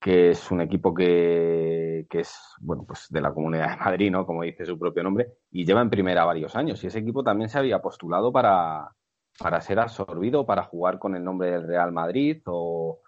que 0.00 0.30
es 0.30 0.50
un 0.50 0.62
equipo 0.62 0.94
que, 0.94 2.06
que, 2.08 2.20
es, 2.20 2.38
bueno, 2.60 2.84
pues 2.86 3.08
de 3.10 3.20
la 3.20 3.34
Comunidad 3.34 3.70
de 3.70 3.76
Madrid, 3.76 4.10
¿no? 4.10 4.24
Como 4.24 4.42
dice 4.42 4.64
su 4.64 4.78
propio 4.78 5.02
nombre, 5.02 5.28
y 5.50 5.66
lleva 5.66 5.82
en 5.82 5.90
primera 5.90 6.24
varios 6.24 6.56
años. 6.56 6.82
Y 6.82 6.86
ese 6.86 7.00
equipo 7.00 7.22
también 7.22 7.50
se 7.50 7.58
había 7.58 7.82
postulado 7.82 8.32
para, 8.32 8.90
para 9.40 9.60
ser 9.62 9.80
absorbido, 9.80 10.44
para 10.44 10.64
jugar 10.64 10.98
con 10.98 11.16
el 11.16 11.24
nombre 11.24 11.50
del 11.50 11.66
Real 11.66 11.92
Madrid, 11.92 12.42
o 12.44 13.00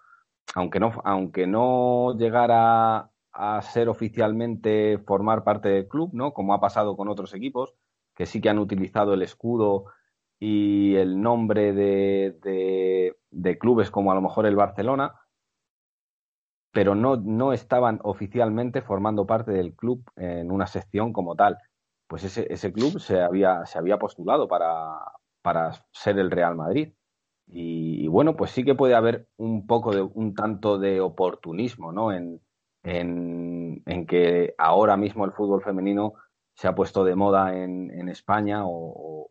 aunque 0.54 0.80
no, 0.80 0.92
aunque 1.04 1.46
no 1.46 2.16
llegara 2.16 3.10
a 3.32 3.62
ser 3.62 3.88
oficialmente 3.90 4.98
formar 5.06 5.44
parte 5.44 5.68
del 5.68 5.88
club, 5.88 6.10
¿no? 6.14 6.32
Como 6.32 6.54
ha 6.54 6.60
pasado 6.60 6.96
con 6.96 7.08
otros 7.08 7.34
equipos, 7.34 7.74
que 8.14 8.24
sí 8.24 8.40
que 8.40 8.48
han 8.48 8.58
utilizado 8.58 9.12
el 9.12 9.22
escudo 9.22 9.86
y 10.38 10.96
el 10.96 11.20
nombre 11.20 11.74
de, 11.74 13.14
de, 13.30 13.58
clubes 13.58 13.90
como 13.90 14.10
a 14.10 14.14
lo 14.14 14.22
mejor 14.22 14.46
el 14.46 14.56
Barcelona, 14.56 15.20
pero 16.72 16.94
no, 16.94 17.16
no 17.16 17.52
estaban 17.52 18.00
oficialmente 18.02 18.80
formando 18.80 19.26
parte 19.26 19.52
del 19.52 19.74
club 19.74 20.02
en 20.16 20.50
una 20.50 20.66
sección 20.66 21.12
como 21.12 21.36
tal. 21.36 21.58
Pues 22.06 22.24
ese, 22.24 22.50
ese 22.52 22.72
club 22.72 22.98
se 22.98 23.20
había, 23.20 23.66
se 23.66 23.78
había 23.78 23.98
postulado 23.98 24.48
para, 24.48 24.98
para 25.42 25.72
ser 25.92 26.18
el 26.18 26.30
Real 26.30 26.56
Madrid. 26.56 26.94
Y, 27.46 28.04
y, 28.04 28.08
bueno, 28.08 28.36
pues 28.36 28.52
sí 28.52 28.64
que 28.64 28.74
puede 28.74 28.94
haber 28.94 29.28
un 29.36 29.66
poco 29.66 29.94
de 29.94 30.00
un 30.02 30.34
tanto 30.34 30.78
de 30.78 31.00
oportunismo, 31.00 31.92
¿no? 31.92 32.12
En, 32.12 32.40
en, 32.82 34.06
que 34.06 34.54
ahora 34.58 34.96
mismo 34.96 35.24
el 35.24 35.32
fútbol 35.32 35.62
femenino 35.62 36.14
se 36.54 36.68
ha 36.68 36.74
puesto 36.74 37.04
de 37.04 37.14
moda 37.14 37.56
en, 37.56 37.90
en 37.90 38.08
España 38.08 38.62
o, 38.64 39.30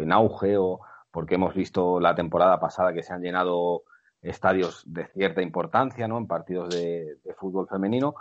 en 0.00 0.12
auge, 0.12 0.56
o 0.56 0.80
porque 1.10 1.36
hemos 1.36 1.54
visto 1.54 2.00
la 2.00 2.14
temporada 2.14 2.58
pasada 2.58 2.92
que 2.92 3.02
se 3.02 3.12
han 3.12 3.22
llenado 3.22 3.84
estadios 4.20 4.82
de 4.86 5.06
cierta 5.06 5.42
importancia 5.42 6.08
¿no? 6.08 6.18
en 6.18 6.26
partidos 6.26 6.74
de, 6.74 7.18
fútbol 7.38 7.68
femenino. 7.68 8.14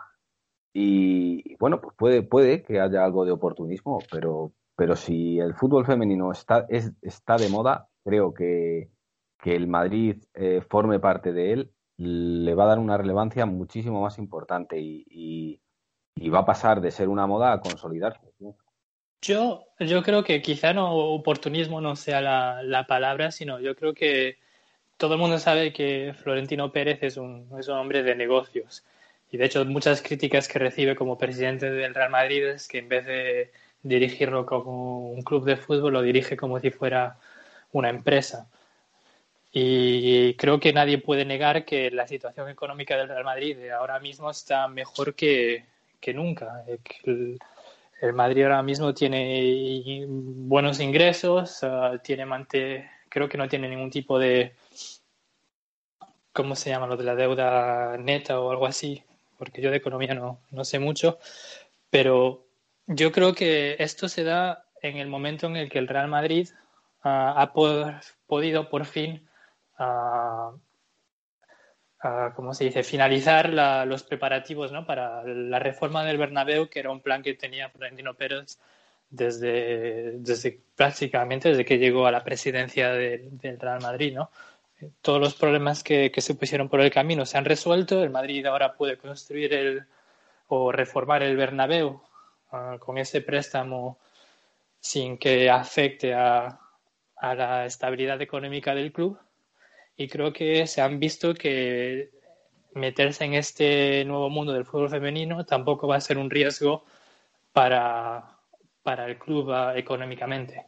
Y, 0.73 1.55
bueno, 1.55 1.79
pues 1.79 1.95
puede, 1.97 2.21
puede 2.21 2.61
que 2.63 2.81
haya 2.81 3.03
algo 3.05 3.23
de 3.25 3.31
oportunismo, 3.31 3.99
pero, 4.11 4.51
pero 4.75 4.95
si 4.95 5.39
el 5.39 5.53
fútbol 5.53 5.85
femenino 5.85 6.31
está, 6.31 6.65
es, 6.69 6.91
está 7.01 7.37
de 7.37 7.49
moda, 7.49 7.87
creo 8.03 8.33
que, 8.33 8.89
que 9.41 9.55
el 9.55 9.67
Madrid 9.67 10.23
eh, 10.33 10.61
forme 10.67 10.99
parte 10.99 11.31
de 11.31 11.53
él 11.53 11.71
le 11.97 12.55
va 12.55 12.65
a 12.65 12.67
dar 12.67 12.79
una 12.79 12.97
relevancia 12.97 13.45
muchísimo 13.45 14.01
más 14.01 14.17
importante 14.17 14.77
y, 14.79 15.61
va 16.33 16.39
a 16.39 16.45
pasar 16.45 16.81
de 16.81 16.91
ser 16.91 17.07
una 17.07 17.27
moda 17.27 17.53
a 17.53 17.61
consolidarse. 17.61 18.33
Yo, 19.21 19.65
yo 19.79 20.03
creo 20.03 20.23
que 20.23 20.41
quizá 20.41 20.73
no 20.73 20.93
oportunismo 20.93 21.79
no 21.79 21.95
sea 21.95 22.21
la, 22.21 22.85
palabra, 22.87 23.31
sino 23.31 23.59
yo 23.59 23.75
creo 23.75 23.93
que 23.93 24.37
todo 24.97 25.13
el 25.13 25.19
mundo 25.19 25.37
sabe 25.39 25.71
que 25.71 26.13
Florentino 26.17 26.71
Pérez 26.71 26.99
es 27.03 27.17
un, 27.17 27.47
es 27.59 27.67
un 27.67 27.77
hombre 27.77 28.03
de 28.03 28.15
negocios. 28.15 28.83
Y 29.31 29.37
de 29.37 29.45
hecho, 29.45 29.63
muchas 29.65 30.01
críticas 30.01 30.47
que 30.47 30.59
recibe 30.59 30.95
como 30.95 31.17
presidente 31.17 31.69
del 31.69 31.93
Real 31.93 32.09
Madrid 32.09 32.45
es 32.45 32.67
que 32.67 32.79
en 32.79 32.89
vez 32.89 33.05
de 33.05 33.51
dirigirlo 33.85 34.45
como 34.45 35.11
un 35.11 35.21
club 35.21 35.45
de 35.45 35.57
fútbol, 35.57 35.93
lo 35.93 36.01
dirige 36.01 36.35
como 36.35 36.59
si 36.59 36.71
fuera 36.71 37.17
una 37.71 37.89
empresa. 37.89 38.47
Y 39.51 40.33
creo 40.33 40.59
que 40.59 40.73
nadie 40.73 40.97
puede 40.97 41.23
negar 41.23 41.63
que 41.65 41.91
la 41.91 42.07
situación 42.07 42.49
económica 42.49 42.97
del 42.97 43.07
Real 43.07 43.23
Madrid 43.23 43.69
ahora 43.69 43.99
mismo 43.99 44.29
está 44.31 44.67
mejor 44.67 45.13
que, 45.15 45.65
que 46.01 46.13
nunca. 46.13 46.65
El, 47.05 47.39
Madrid 48.13 48.43
ahora 48.43 48.61
mismo 48.61 48.93
tiene 48.93 50.05
buenos 50.07 50.79
ingresos, 50.79 51.63
ah, 51.63 51.93
tiene 52.03 52.25
creo 53.09 53.29
que 53.29 53.37
no 53.37 53.47
tiene 53.47 53.69
ningún 53.69 53.89
tipo 53.89 54.19
de, 54.19 54.53
¿cómo 56.33 56.55
se 56.55 56.69
llama? 56.69 56.85
Lo 56.87 56.97
de 56.97 57.03
la 57.03 57.15
deuda 57.15 57.97
neta 57.97 58.39
o 58.39 58.51
algo 58.51 58.67
así, 58.67 59.03
porque 59.37 59.61
yo 59.61 59.71
de 59.71 59.77
economía 59.77 60.13
no, 60.13 60.39
no 60.51 60.65
sé 60.65 60.77
mucho, 60.79 61.17
pero 61.89 62.45
yo 62.87 63.11
creo 63.11 63.33
que 63.33 63.75
esto 63.79 64.09
se 64.09 64.23
da 64.23 64.65
en 64.81 64.97
el 64.97 65.07
momento 65.07 65.47
en 65.47 65.55
el 65.55 65.69
que 65.69 65.79
el 65.79 65.87
Real 65.87 66.07
Madrid 66.07 66.49
ah, 67.03 67.33
ha 67.37 67.53
podido 68.27 68.69
por 68.69 68.85
fin 68.85 69.27
a, 69.77 70.51
¿cómo 72.35 72.53
se 72.53 72.65
dice?, 72.65 72.83
finalizar 72.83 73.49
los 73.87 74.03
preparativos 74.03 74.71
¿no? 74.71 74.85
para 74.85 75.23
la 75.23 75.59
reforma 75.59 76.03
del 76.05 76.17
Bernabéu, 76.17 76.69
que 76.69 76.79
era 76.79 76.91
un 76.91 77.01
plan 77.01 77.23
que 77.23 77.33
tenía 77.33 77.69
Florentino 77.69 78.13
Pérez 78.13 78.59
desde, 79.09 80.19
desde 80.19 80.59
prácticamente 80.75 81.49
desde 81.49 81.65
que 81.65 81.77
llegó 81.77 82.05
a 82.05 82.11
la 82.11 82.23
presidencia 82.23 82.91
del 82.91 83.59
Real 83.59 83.81
Madrid, 83.81 84.13
¿no? 84.13 84.29
Todos 85.01 85.21
los 85.21 85.35
problemas 85.35 85.83
que, 85.83 86.11
que, 86.11 86.21
se 86.21 86.35
pusieron 86.35 86.67
por 86.67 86.81
el 86.81 86.91
camino 86.91 87.25
se 87.25 87.37
han 87.37 87.45
resuelto. 87.45 88.03
El 88.03 88.09
Madrid 88.09 88.45
ahora 88.45 88.73
puede 88.73 88.97
construir 88.97 89.53
el 89.53 89.85
o 90.47 90.71
reformar 90.71 91.23
el 91.23 91.37
Bernabéu 91.37 92.01
con 92.79 92.97
ese 92.97 93.21
préstamo 93.21 93.99
sin 94.79 95.17
que 95.17 95.49
afecte 95.49 96.13
a, 96.13 96.59
a 97.15 97.35
la 97.35 97.65
estabilidad 97.65 98.21
económica 98.21 98.75
del 98.75 98.91
club 98.91 99.17
y 99.97 100.07
creo 100.07 100.33
que 100.33 100.67
se 100.67 100.81
han 100.81 100.99
visto 100.99 101.33
que 101.33 102.11
meterse 102.73 103.23
en 103.23 103.33
este 103.33 104.03
nuevo 104.05 104.29
mundo 104.29 104.53
del 104.53 104.65
fútbol 104.65 104.89
femenino 104.89 105.45
tampoco 105.45 105.87
va 105.87 105.95
a 105.95 106.01
ser 106.01 106.17
un 106.17 106.29
riesgo 106.29 106.83
para, 107.53 108.37
para 108.83 109.05
el 109.07 109.17
club 109.17 109.51
ah, 109.51 109.73
económicamente. 109.77 110.65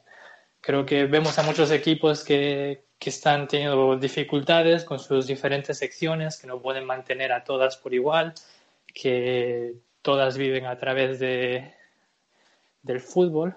Creo 0.62 0.86
que 0.86 1.06
vemos 1.06 1.38
a 1.38 1.44
muchos 1.44 1.70
equipos 1.72 2.24
que, 2.24 2.86
que 2.98 3.10
están 3.10 3.48
teniendo 3.48 3.98
dificultades 3.98 4.86
con 4.86 5.00
sus 5.00 5.28
diferentes 5.28 5.78
secciones, 5.78 6.40
que 6.40 6.48
no 6.48 6.62
pueden 6.62 6.86
mantener 6.86 7.32
a 7.34 7.44
todas 7.44 7.78
por 7.78 7.94
igual, 7.94 8.34
que 8.94 9.76
todas 10.02 10.38
viven 10.38 10.66
a 10.66 10.78
través 10.80 11.20
de, 11.20 11.74
del 12.84 13.02
fútbol. 13.02 13.56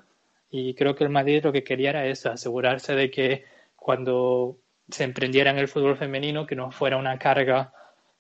Y 0.51 0.75
creo 0.75 0.97
que 0.97 1.05
el 1.05 1.11
Madrid 1.11 1.45
lo 1.45 1.53
que 1.53 1.65
quería 1.65 1.91
era 1.91 2.07
eso, 2.07 2.31
asegurarse 2.31 2.95
de 2.95 3.11
que 3.11 3.45
cuando 3.77 4.57
se 4.91 5.05
emprendiera 5.05 5.51
en 5.51 5.59
el 5.59 5.69
fútbol 5.69 5.97
femenino, 5.97 6.47
que 6.47 6.57
no 6.57 6.71
fuera 6.71 6.97
una 6.97 7.19
carga 7.19 7.73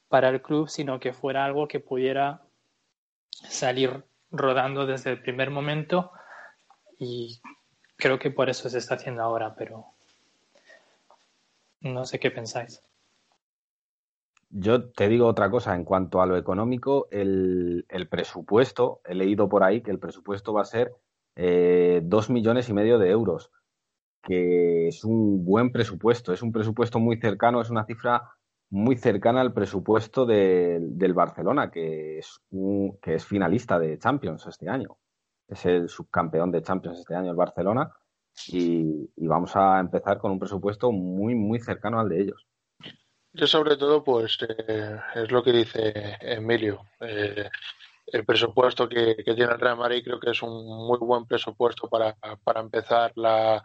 para 0.08 0.28
el 0.28 0.40
club, 0.40 0.68
sino 0.68 1.00
que 1.00 1.12
fuera 1.12 1.44
algo 1.44 1.68
que 1.68 1.80
pudiera 1.80 2.42
salir 3.30 4.04
rodando 4.30 4.86
desde 4.86 5.10
el 5.10 5.20
primer 5.20 5.50
momento 5.50 6.12
y 6.98 7.40
creo 7.96 8.18
que 8.18 8.30
por 8.30 8.50
eso 8.50 8.68
se 8.68 8.78
está 8.78 8.94
haciendo 8.94 9.22
ahora, 9.22 9.54
pero 9.54 9.86
no 11.80 12.04
sé 12.04 12.18
qué 12.18 12.30
pensáis. 12.30 12.82
Yo 14.50 14.90
te 14.90 15.08
digo 15.08 15.26
otra 15.26 15.50
cosa, 15.50 15.74
en 15.74 15.84
cuanto 15.84 16.20
a 16.20 16.26
lo 16.26 16.36
económico, 16.36 17.08
el, 17.10 17.86
presupuesto, 18.10 19.00
he 19.04 19.14
leído 19.14 19.48
por 19.48 19.62
ahí 19.62 19.80
que 19.82 19.90
el 19.90 19.98
presupuesto 19.98 20.52
va 20.52 20.62
a 20.62 20.64
ser 20.64 20.92
eh, 21.36 22.00
dos 22.04 22.30
millones 22.30 22.68
y 22.68 22.72
medio 22.72 22.98
de 22.98 23.10
euros 23.10 23.50
que 24.22 24.88
es 24.88 25.04
un 25.04 25.44
buen 25.44 25.72
presupuesto, 25.72 26.32
es 26.32 26.42
un 26.42 26.52
presupuesto 26.52 26.98
muy 26.98 27.18
cercano, 27.18 27.60
es 27.60 27.70
una 27.70 27.84
cifra 27.84 28.22
muy 28.70 28.96
cercana 28.96 29.40
al 29.40 29.52
presupuesto 29.52 30.26
del 30.26 31.14
Barcelona, 31.14 31.70
que 31.70 32.18
es, 32.18 32.40
un, 32.50 32.98
que 33.02 33.14
es 33.14 33.24
finalista 33.26 33.78
de 33.78 33.98
Champions 33.98 34.46
este 34.46 34.68
año. 34.68 34.98
Es 35.48 35.66
el 35.66 35.88
subcampeón 35.88 36.52
de 36.52 36.62
Champions 36.62 37.00
este 37.00 37.14
año 37.14 37.30
el 37.30 37.36
Barcelona 37.36 37.90
y, 38.48 39.10
vamos 39.16 39.56
a 39.56 39.80
empezar 39.80 40.18
con 40.18 40.30
un 40.30 40.38
presupuesto 40.38 40.92
muy, 40.92 41.34
muy 41.34 41.58
cercano 41.58 41.98
al 41.98 42.08
de 42.08 42.20
ellos. 42.20 42.46
Yo 43.32 43.46
sobre 43.46 43.76
todo, 43.76 44.02
pues 44.02 44.38
eh, 44.48 45.00
es 45.14 45.30
lo 45.30 45.42
que 45.42 45.52
dice 45.52 46.16
Emilio. 46.20 46.86
Eh, 47.00 47.48
el 48.06 48.24
presupuesto 48.24 48.88
que, 48.88 49.14
tiene 49.14 49.52
el 49.52 49.60
Real 49.60 49.76
Madrid 49.76 50.02
creo 50.04 50.18
que 50.18 50.30
es 50.30 50.42
un 50.42 50.66
muy 50.66 50.98
buen 50.98 51.26
presupuesto 51.26 51.88
para, 51.88 52.14
para 52.42 52.60
empezar 52.60 53.12
la, 53.14 53.62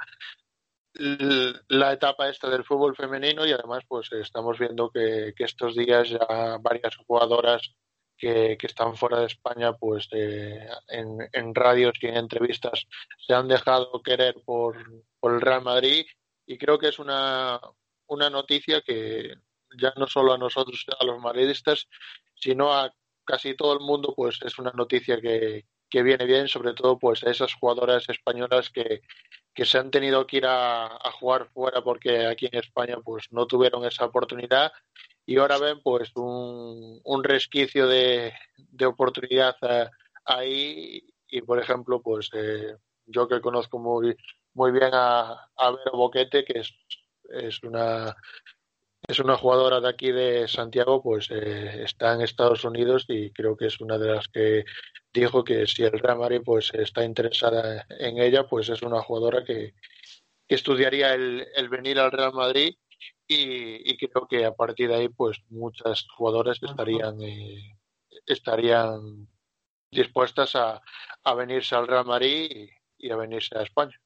la 0.93 1.93
etapa 1.93 2.29
esta 2.29 2.47
del 2.49 2.63
fútbol 2.63 2.95
femenino 2.95 3.45
y 3.45 3.51
además 3.51 3.83
pues 3.87 4.11
estamos 4.11 4.59
viendo 4.59 4.91
que, 4.91 5.33
estos 5.39 5.75
días 5.75 6.09
ya 6.09 6.57
varias 6.61 6.95
jugadoras 6.97 7.73
que, 8.17 8.55
están 8.61 8.95
fuera 8.95 9.19
de 9.19 9.25
España 9.25 9.73
pues 9.73 10.07
en, 10.11 11.17
en, 11.33 11.55
radios 11.55 11.93
y 12.01 12.07
en 12.07 12.17
entrevistas 12.17 12.85
se 13.17 13.33
han 13.33 13.47
dejado 13.47 14.01
querer 14.03 14.35
por, 14.45 14.77
por 15.19 15.33
el 15.33 15.41
Real 15.41 15.63
Madrid 15.63 16.05
y 16.45 16.57
creo 16.59 16.77
que 16.77 16.89
es 16.89 16.99
una, 16.99 17.59
una 18.07 18.29
noticia 18.29 18.81
que 18.81 19.33
ya 19.77 19.93
no 19.97 20.07
solo 20.07 20.33
a 20.33 20.37
nosotros, 20.37 20.85
a 20.99 21.05
los 21.05 21.19
madridistas, 21.19 21.87
sino 22.35 22.73
a 22.73 22.93
casi 23.25 23.55
todo 23.55 23.73
el 23.73 23.79
mundo, 23.79 24.13
pues 24.15 24.39
es 24.43 24.59
una 24.59 24.71
noticia 24.71 25.19
que, 25.19 25.65
que 25.89 26.03
viene 26.03 26.25
bien, 26.25 26.47
sobre 26.47 26.73
todo 26.73 26.97
pues 26.99 27.23
a 27.23 27.31
esas 27.31 27.53
jugadoras 27.53 28.07
españolas 28.09 28.69
que, 28.69 29.01
que 29.53 29.65
se 29.65 29.77
han 29.77 29.91
tenido 29.91 30.27
que 30.27 30.37
ir 30.37 30.45
a, 30.45 30.99
jugar 31.19 31.49
fuera 31.53 31.81
porque 31.81 32.25
aquí 32.25 32.47
en 32.51 32.59
España 32.59 32.97
pues 33.03 33.27
no 33.31 33.47
tuvieron 33.47 33.85
esa 33.85 34.05
oportunidad. 34.05 34.71
Y 35.25 35.37
ahora 35.37 35.57
ven 35.57 35.81
pues 35.81 36.11
un, 36.15 36.99
un 37.03 37.23
resquicio 37.23 37.87
de, 37.87 38.33
de 38.57 38.85
oportunidad 38.85 39.55
eh, 39.61 39.89
ahí. 40.25 41.01
Y 41.27 41.41
por 41.41 41.59
ejemplo 41.59 42.01
pues 42.01 42.29
eh, 42.33 42.75
yo 43.05 43.27
que 43.27 43.41
conozco 43.41 43.79
muy 43.79 44.15
muy 44.53 44.71
bien 44.71 44.91
a, 44.93 45.49
a 45.57 45.75
Boquete 45.93 46.43
que 46.45 46.59
es, 46.59 46.73
es 47.29 47.63
una 47.63 48.15
es 49.07 49.19
una 49.19 49.37
jugadora 49.37 49.79
de 49.79 49.89
aquí 49.89 50.11
de 50.11 50.47
Santiago, 50.47 51.01
pues 51.01 51.29
eh, 51.29 51.83
está 51.83 52.13
en 52.13 52.21
Estados 52.21 52.63
Unidos 52.63 53.05
y 53.07 53.31
creo 53.31 53.55
que 53.55 53.67
es 53.67 53.79
una 53.79 53.97
de 53.97 54.13
las 54.13 54.27
que 54.27 54.65
dijo 55.13 55.43
que 55.43 55.67
si 55.67 55.83
el 55.83 55.99
Real 55.99 56.17
Madrid 56.17 56.41
pues 56.43 56.71
está 56.73 57.03
interesada 57.03 57.85
en 57.89 58.17
ella, 58.19 58.47
pues 58.47 58.69
es 58.69 58.81
una 58.81 59.01
jugadora 59.01 59.43
que, 59.43 59.73
estudiaría 60.47 61.13
el, 61.15 61.69
venir 61.69 61.99
al 61.99 62.11
Real 62.11 62.33
Madrid 62.33 62.75
y, 63.27 63.97
creo 63.97 64.27
que 64.27 64.45
a 64.45 64.53
partir 64.53 64.89
de 64.89 64.95
ahí 64.95 65.09
pues 65.09 65.39
muchas 65.49 66.05
jugadoras 66.15 66.61
estarían 66.61 67.19
eh, 67.21 67.75
estarían 68.27 69.27
dispuestas 69.89 70.55
a, 70.55 70.81
a, 71.23 71.33
venirse 71.33 71.73
al 71.73 71.87
Real 71.87 72.05
Madrid 72.05 72.69
y 72.97 73.09
a 73.09 73.15
venirse 73.15 73.57
a 73.57 73.63
España. 73.63 73.99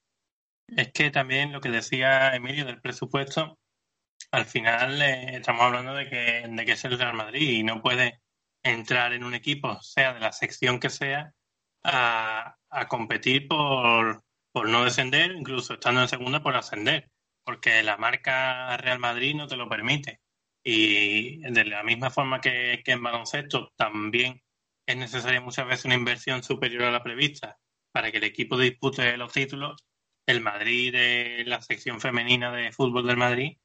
Es 0.67 0.93
que 0.93 1.09
también 1.11 1.51
lo 1.51 1.59
que 1.59 1.69
decía 1.69 2.33
Emilio 2.35 2.65
del 2.65 2.79
presupuesto 2.79 3.57
al 4.31 4.45
final 4.45 5.01
eh, 5.01 5.37
estamos 5.37 5.61
hablando 5.63 5.93
de 5.93 6.07
que, 6.09 6.45
de 6.47 6.65
que 6.65 6.71
es 6.73 6.85
el 6.85 6.97
Real 6.97 7.13
Madrid 7.13 7.49
y 7.49 7.63
no 7.63 7.81
puede 7.81 8.21
entrar 8.63 9.13
en 9.13 9.23
un 9.23 9.33
equipo, 9.33 9.81
sea 9.81 10.13
de 10.13 10.19
la 10.19 10.31
sección 10.31 10.79
que 10.79 10.89
sea, 10.89 11.33
a, 11.83 12.55
competir 12.89 13.47
por, 13.47 14.23
por 14.51 14.69
no 14.69 14.83
descender, 14.83 15.31
incluso 15.31 15.73
estando 15.75 16.01
en 16.01 16.07
segunda 16.07 16.43
por 16.43 16.55
ascender, 16.55 17.09
porque 17.43 17.81
la 17.83 17.97
marca 17.97 18.77
Real 18.77 18.99
Madrid 18.99 19.35
no 19.35 19.47
te 19.47 19.57
lo 19.57 19.69
permite. 19.69 20.21
Y 20.63 21.39
de 21.39 21.65
la 21.65 21.83
misma 21.83 22.09
forma 22.11 22.41
que, 22.41 22.81
que 22.83 22.91
en 22.91 23.03
baloncesto 23.03 23.71
también 23.75 24.41
es 24.85 24.97
necesaria 24.97 25.41
muchas 25.41 25.67
veces 25.67 25.85
una 25.85 25.95
inversión 25.95 26.43
superior 26.43 26.83
a 26.83 26.91
la 26.91 27.03
prevista 27.03 27.57
para 27.91 28.11
que 28.11 28.17
el 28.17 28.25
equipo 28.25 28.57
dispute 28.57 29.17
los 29.17 29.31
títulos, 29.31 29.85
el 30.25 30.41
Madrid 30.41 30.91
de 30.91 31.43
la 31.47 31.61
sección 31.61 31.99
femenina 32.01 32.51
de 32.51 32.71
fútbol 32.71 33.07
del 33.07 33.17
Madrid 33.17 33.57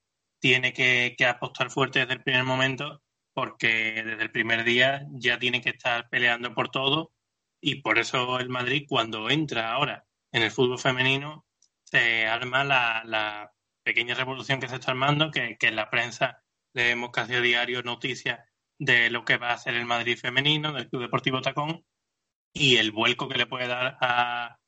tiene 0.45 0.75
que, 0.75 1.17
apostar 1.27 1.71
fuerte 1.71 2.01
desde 2.01 2.13
el 2.13 2.23
primer 2.23 2.45
momento 2.45 3.03
porque 3.33 4.03
desde 4.05 4.23
el 4.25 4.31
primer 4.31 4.63
día 4.63 5.07
ya 5.13 5.39
tiene 5.39 5.63
que 5.63 5.71
estar 5.71 6.07
peleando 6.11 6.53
por 6.53 6.69
todo 6.69 7.15
y 7.63 7.77
por 7.77 7.99
eso 7.99 8.39
el 8.39 8.51
Madrid 8.51 8.85
cuando 8.87 9.31
entra 9.31 9.73
ahora 9.73 10.05
en 10.33 10.43
el 10.43 10.51
fútbol 10.51 10.79
femenino 10.79 11.47
se 11.83 12.27
arma 12.27 12.63
la, 12.63 13.51
pequeña 13.83 14.15
revolución 14.15 14.61
que 14.61 14.69
se 14.69 14.75
está 14.75 14.91
armando, 14.91 15.31
que, 15.31 15.57
en 15.59 15.77
la 15.77 15.89
prensa 15.89 16.43
leemos 16.75 17.11
casi 17.11 17.35
a 17.37 17.41
diario 17.41 17.83
noticias 17.83 18.47
de 18.79 19.09
lo 19.09 19.25
que 19.25 19.39
va 19.39 19.49
a 19.49 19.55
hacer 19.55 19.75
el 19.75 19.87
Madrid 19.87 20.19
femenino, 20.19 20.75
del 20.75 20.91
Club 20.91 21.03
Deportivo 21.03 21.41
Tacón, 21.41 21.87
y 22.53 22.77
el 22.77 22.93
vuelco 22.93 23.29
que 23.29 23.39
le 23.39 23.47
puede 23.47 23.67
dar 23.67 23.97
a, 23.99 24.59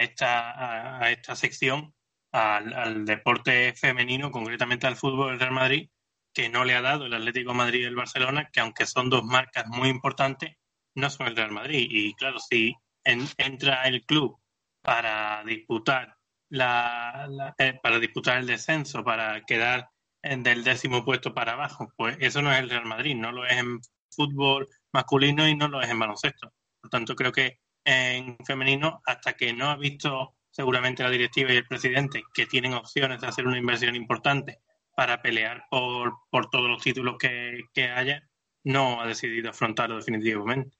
esta 0.00 1.36
sección 1.36 1.94
al, 2.32 3.04
deporte 3.04 3.74
femenino, 3.74 4.30
concretamente 4.30 4.86
al 4.86 4.96
fútbol 4.96 5.30
del 5.30 5.40
Real 5.40 5.52
Madrid, 5.52 5.90
que 6.32 6.48
no 6.48 6.64
le 6.64 6.74
ha 6.74 6.80
dado 6.80 7.06
el 7.06 7.14
Atlético 7.14 7.54
Madrid 7.54 7.80
y 7.80 7.84
el 7.84 7.96
Barcelona, 7.96 8.48
que 8.52 8.60
aunque 8.60 8.86
son 8.86 9.10
dos 9.10 9.24
marcas 9.24 9.66
muy 9.66 9.88
importantes, 9.88 10.56
no 10.94 11.10
son 11.10 11.26
el 11.28 11.36
Real 11.36 11.50
Madrid. 11.50 11.88
Y 11.90 12.14
claro, 12.14 12.38
si 12.38 12.74
entra 13.04 13.84
el 13.84 14.04
club 14.04 14.38
para 14.82 15.42
disputar 15.44 16.16
la, 16.50 17.54
eh, 17.58 17.78
para 17.82 17.98
disputar 17.98 18.38
el 18.38 18.46
descenso, 18.46 19.04
para 19.04 19.42
quedar 19.42 19.88
en 20.22 20.42
del 20.42 20.64
décimo 20.64 21.04
puesto 21.04 21.34
para 21.34 21.52
abajo, 21.52 21.92
pues 21.96 22.16
eso 22.20 22.42
no 22.42 22.52
es 22.52 22.58
el 22.60 22.70
Real 22.70 22.86
Madrid, 22.86 23.16
no 23.16 23.32
lo 23.32 23.46
es 23.46 23.56
en 23.56 23.80
fútbol 24.10 24.68
masculino 24.92 25.48
y 25.48 25.56
no 25.56 25.68
lo 25.68 25.80
es 25.80 25.88
en 25.88 25.98
baloncesto. 25.98 26.52
Por 26.80 26.90
tanto, 26.90 27.14
creo 27.14 27.32
que 27.32 27.58
en 27.84 28.36
femenino, 28.44 29.00
hasta 29.06 29.32
que 29.34 29.52
no 29.52 29.70
ha 29.70 29.76
visto 29.76 30.34
seguramente 30.60 31.02
la 31.02 31.08
directiva 31.08 31.54
y 31.54 31.56
el 31.56 31.66
presidente, 31.66 32.22
que 32.34 32.44
tienen 32.44 32.74
opciones 32.74 33.22
de 33.22 33.26
hacer 33.26 33.46
una 33.46 33.56
inversión 33.56 33.96
importante 33.96 34.58
para 34.94 35.22
pelear 35.22 35.64
por, 35.70 36.12
por 36.30 36.50
todos 36.50 36.68
los 36.68 36.82
títulos 36.82 37.16
que, 37.18 37.88
haya, 37.88 38.22
no 38.62 39.00
ha 39.00 39.06
decidido 39.06 39.48
afrontarlo 39.48 39.96
definitivamente. 39.96 40.76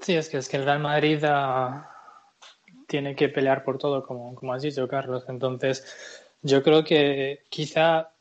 Sí, 0.00 0.14
es 0.14 0.28
que, 0.28 0.36
es 0.36 0.48
que 0.48 0.58
el 0.58 0.64
Real 0.64 0.78
Madrid 0.78 1.24
ah, 1.24 1.90
tiene 2.86 3.16
que 3.16 3.28
pelear 3.28 3.64
por 3.64 3.78
todo, 3.78 4.06
como, 4.06 4.32
como 4.36 4.52
has 4.52 4.62
dicho, 4.62 4.86
Carlos. 4.86 5.24
Entonces, 5.28 6.30
yo 6.42 6.62
creo 6.62 6.84
que 6.84 7.42
quizá 7.48 8.12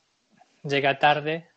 llega 0.63 0.97
tarde, 0.97 1.49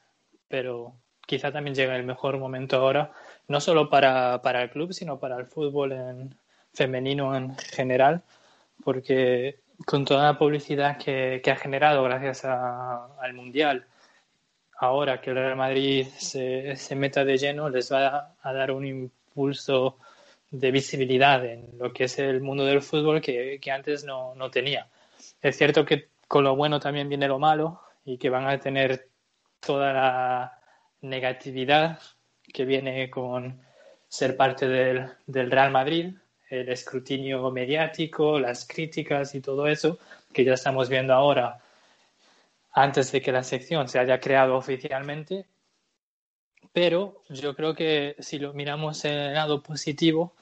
pero 0.46 0.92
quizá 1.26 1.50
también 1.50 1.74
llega 1.74 1.96
el 1.96 2.04
mejor 2.04 2.38
momento 2.38 2.76
ahora, 2.76 3.12
no 3.48 3.62
solo 3.62 3.88
para, 3.88 4.42
para 4.42 4.62
el 4.62 4.68
club, 4.68 4.92
sino 4.92 5.18
para 5.18 5.38
el 5.38 5.46
fútbol 5.46 5.92
en, 5.92 6.36
femenino 6.74 7.34
en 7.34 7.56
general, 7.56 8.22
porque 8.85 9.61
con 9.85 10.05
toda 10.05 10.24
la 10.24 10.39
publicidad 10.39 10.97
que, 10.99 11.43
ha 11.45 11.57
generado 11.57 12.03
gracias 12.05 12.45
al 12.45 13.35
Mundial, 13.35 13.87
ahora 14.79 15.20
que 15.20 15.31
el 15.31 15.37
Real 15.37 15.57
Madrid 15.57 16.07
se, 16.18 16.77
se, 16.77 16.95
meta 16.95 17.24
de 17.24 17.37
lleno, 17.37 17.68
les 17.68 17.93
va 17.93 18.35
a, 18.41 18.53
dar 18.53 18.70
un 18.70 18.87
impulso 18.87 19.99
de 20.51 20.70
visibilidad 20.70 21.45
en 21.45 21.66
lo 21.79 21.93
que 21.93 22.05
es 22.05 22.18
el 22.18 22.41
mundo 22.41 22.64
del 22.64 22.83
fútbol 22.83 23.20
que, 23.20 23.61
antes 23.70 24.05
no, 24.05 24.35
no, 24.35 24.51
tenía. 24.51 24.89
Es 25.43 25.57
cierto 25.57 25.85
que 25.85 26.09
con 26.29 26.45
lo 26.45 26.57
bueno 26.57 26.81
también 26.81 27.09
viene 27.09 27.29
lo 27.29 27.39
malo 27.39 27.81
y 28.05 28.18
que 28.18 28.31
van 28.31 28.47
a 28.47 28.59
tener 28.59 29.09
toda 29.61 29.93
la 29.93 30.61
negatividad 31.03 32.01
que 32.53 32.64
viene 32.64 33.11
con 33.11 33.61
ser 34.09 34.37
parte 34.37 34.68
del, 34.68 35.09
del 35.27 35.51
Real 35.51 35.70
Madrid, 35.70 36.14
el 36.49 36.68
escrutinio 36.68 37.51
mediático, 37.51 38.38
las 38.38 38.66
críticas 38.66 39.34
y 39.34 39.40
todo 39.40 39.66
eso 39.66 39.99
que 40.32 40.44
ya 40.44 40.55
estamos 40.55 40.88
viendo 40.88 41.12
ahora 41.14 41.61
antes 42.72 43.11
de 43.11 43.22
que 43.22 43.32
la 43.32 43.42
sección 43.42 43.88
se 43.88 43.99
haya 43.99 44.20
creado 44.20 44.57
oficialmente. 44.57 45.47
Pero 46.72 47.22
yo 47.30 47.57
creo 47.57 47.74
que 47.74 48.16
si 48.18 48.38
lo 48.38 48.53
miramos 48.53 49.05
en 49.07 49.14
el 49.14 49.34
lado 49.34 49.62
positivo, 49.62 50.34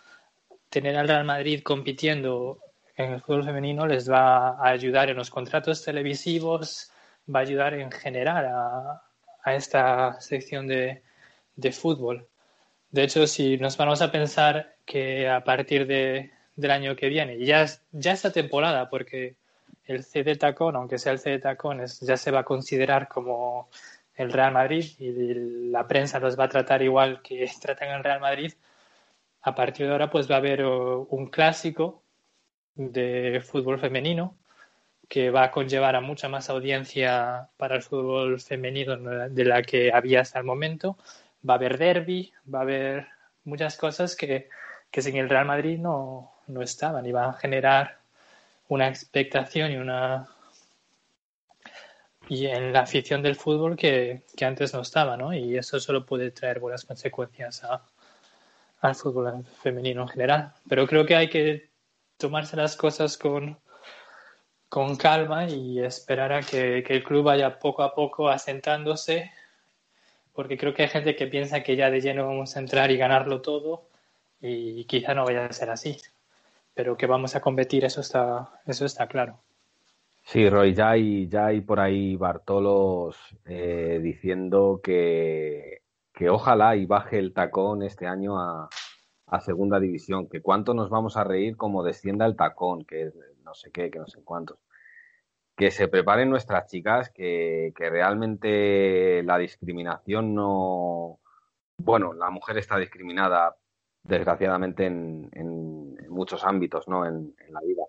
tener 0.69 0.97
al 0.97 1.09
Real 1.09 1.25
Madrid 1.25 1.63
compitiendo 1.63 2.59
en 2.97 3.13
el 3.13 3.21
fútbol 3.21 3.45
femenino 3.45 3.87
les 3.87 4.11
va 4.11 4.51
a 4.51 4.69
ayudar 4.69 5.11
en 5.11 5.17
los 5.17 5.31
contratos 5.31 5.85
televisivos, 5.85 6.91
va 7.33 7.41
a 7.41 7.43
ayudar 7.43 7.75
en 7.75 7.91
general 7.91 8.47
a, 8.47 9.03
a 9.45 9.55
esta 9.55 10.21
sección 10.21 10.67
de, 10.67 11.03
de 11.57 11.73
fútbol. 11.73 12.27
De 12.95 13.03
hecho, 13.03 13.27
si 13.27 13.59
nos 13.59 13.77
vamos 13.77 14.03
a 14.03 14.13
pensar 14.13 14.77
que 14.87 15.29
a 15.29 15.43
partir 15.43 15.85
de, 15.89 16.31
del 16.55 16.71
año 16.71 16.95
que 16.95 17.09
viene, 17.09 17.45
ya, 17.45 17.67
ya 17.91 18.13
esta 18.13 18.31
temporada, 18.31 18.89
porque 18.89 19.35
el 19.87 20.05
CD 20.05 20.37
Tacón, 20.37 20.77
aunque 20.77 20.99
sea 20.99 21.11
el 21.11 21.19
CD 21.19 21.41
Tacón, 21.41 21.85
ya 21.85 22.17
se 22.17 22.31
va 22.31 22.41
a 22.41 22.45
considerar 22.45 23.09
como 23.09 23.69
el 24.15 24.31
Real 24.33 24.53
Madrid 24.53 24.85
y 25.01 25.11
la 25.73 25.89
prensa 25.89 26.21
los 26.21 26.39
va 26.39 26.45
a 26.45 26.49
tratar 26.49 26.83
igual 26.83 27.21
que 27.21 27.51
tratan 27.61 27.91
el 27.91 28.05
Real 28.05 28.21
Madrid, 28.21 28.53
a 29.43 29.57
partir 29.57 29.87
de 29.87 29.93
ahora 29.93 30.09
pues 30.09 30.31
va 30.31 30.37
a 30.37 30.39
haber 30.39 30.65
uh, 30.65 31.09
un 31.11 31.27
clásico 31.27 32.05
de 32.77 33.43
fútbol 33.45 33.81
femenino 33.81 34.37
que 35.09 35.31
va 35.31 35.45
a 35.45 35.51
conllevar 35.51 35.97
a 35.97 36.01
mucha 36.01 36.29
más 36.29 36.49
audiencia 36.49 37.49
para 37.57 37.75
el 37.75 37.83
fútbol 37.83 38.41
femenino 38.41 38.97
de 39.31 39.45
la 39.45 39.63
que 39.63 39.93
había 39.93 40.21
hasta 40.21 40.39
el 40.39 40.45
momento 40.45 40.97
va 41.49 41.55
a 41.55 41.57
haber 41.57 41.79
derby, 41.79 42.33
va 42.53 42.61
a 42.61 42.63
haber 42.63 43.09
muchas 43.45 43.77
cosas 43.77 44.17
que, 44.17 44.49
que 44.91 45.03
sin 45.03 45.17
el 45.17 45.29
Real 45.29 45.47
Madrid 45.47 45.79
no, 45.79 46.33
no 46.47 46.63
estaban 46.63 47.07
y 47.07 47.13
van 47.13 47.31
a 47.31 47.33
generar 47.35 47.99
una 48.69 48.89
expectación 48.89 49.73
y 49.73 49.77
una 49.77 50.29
y 52.29 52.47
en 52.47 52.73
la 52.73 52.81
afición 52.81 53.23
del 53.23 53.37
fútbol 53.37 53.77
que, 53.77 54.23
que, 54.37 54.45
antes 54.47 54.73
no 54.73 54.81
estaba, 54.81 55.17
¿no? 55.17 55.35
Y 55.35 55.59
eso 55.59 55.79
solo 55.79 56.07
puede 56.07 56.31
traer 56.31 56.59
buenas 56.59 56.85
consecuencias 56.85 57.63
a, 57.65 57.83
al 58.81 58.95
fútbol 58.95 59.45
femenino 59.63 60.03
en 60.03 60.09
general. 60.09 60.53
Pero 60.69 60.87
creo 60.87 61.05
que 61.05 61.17
hay 61.17 61.29
que 61.29 61.69
tomarse 62.17 62.57
las 62.57 62.77
cosas 62.77 63.19
con, 63.19 63.59
con 64.69 64.97
calma 64.97 65.47
y 65.49 65.81
esperar 65.81 66.33
a 66.33 66.41
que, 66.41 66.83
que, 66.87 66.95
el 66.95 67.05
club 67.05 67.25
vaya 67.25 67.59
poco 67.59 67.83
a 67.83 67.95
poco 67.95 68.29
asentándose, 68.29 69.31
porque 70.35 70.59
creo 70.59 70.75
que 70.75 70.83
hay 70.83 70.89
gente 70.89 71.17
que 71.17 71.27
piensa 71.27 71.63
que 71.63 71.77
ya 71.77 71.91
de 71.91 72.01
lleno 72.01 72.27
vamos 72.27 72.57
a 72.57 72.61
entrar 72.61 72.91
y 72.91 72.97
ganarlo 72.97 73.41
todo, 73.41 73.89
y 74.41 74.85
quizá 74.85 75.15
no 75.15 75.25
vaya 75.25 75.47
a 75.47 75.53
ser 75.53 75.71
así. 75.71 75.97
Pero 76.75 76.97
que 76.97 77.07
vamos 77.07 77.37
a 77.37 77.41
competir, 77.41 77.85
eso 77.85 78.01
está, 78.01 78.61
eso 78.67 78.85
está 78.85 79.07
claro. 79.07 79.39
Sí, 80.25 80.49
Roy, 80.49 80.75
ya 80.75 80.91
hay, 80.91 81.29
ya 81.29 81.47
hay 81.47 81.61
por 81.61 81.79
ahí 81.79 82.17
Bartolos 82.17 83.17
eh, 83.45 84.01
diciendo 84.03 84.81
que, 84.83 85.83
que, 86.13 86.31
ojalá 86.31 86.77
y 86.77 86.87
baje 86.87 87.19
el 87.19 87.35
tacón 87.35 87.83
este 87.83 88.07
año 88.07 88.41
a, 88.41 88.69
segunda 89.41 89.81
división, 89.81 90.29
que 90.29 90.41
cuánto 90.41 90.75
nos 90.75 90.91
vamos 90.91 91.17
a 91.17 91.25
reír 91.25 91.57
como 91.57 91.83
descienda 91.83 92.25
el 92.25 92.37
tacón, 92.37 92.85
que 92.85 93.11
no 93.45 93.53
sé 93.53 93.73
qué, 93.73 93.91
que 93.91 93.99
no 93.99 94.07
sé 94.07 94.23
cuántos. 94.23 94.59
Que 95.57 95.71
se 95.71 95.89
preparen 95.89 96.31
nuestras 96.31 96.67
chicas, 96.67 97.11
que, 97.11 97.73
que 97.77 97.91
realmente 97.91 99.23
la 99.23 99.39
discriminación 99.39 100.35
no... 100.35 101.21
Bueno, 101.79 102.13
la 102.13 102.31
mujer 102.31 102.59
está 102.59 102.79
discriminada 102.79 103.57
desgraciadamente 104.03 104.87
en, 104.87 105.29
en, 105.33 105.97
en 105.99 106.11
muchos 106.11 106.45
ámbitos, 106.45 106.89
¿no? 106.89 107.07
En, 107.07 107.35
en 107.39 107.53
la 107.53 107.61
vida 107.61 107.85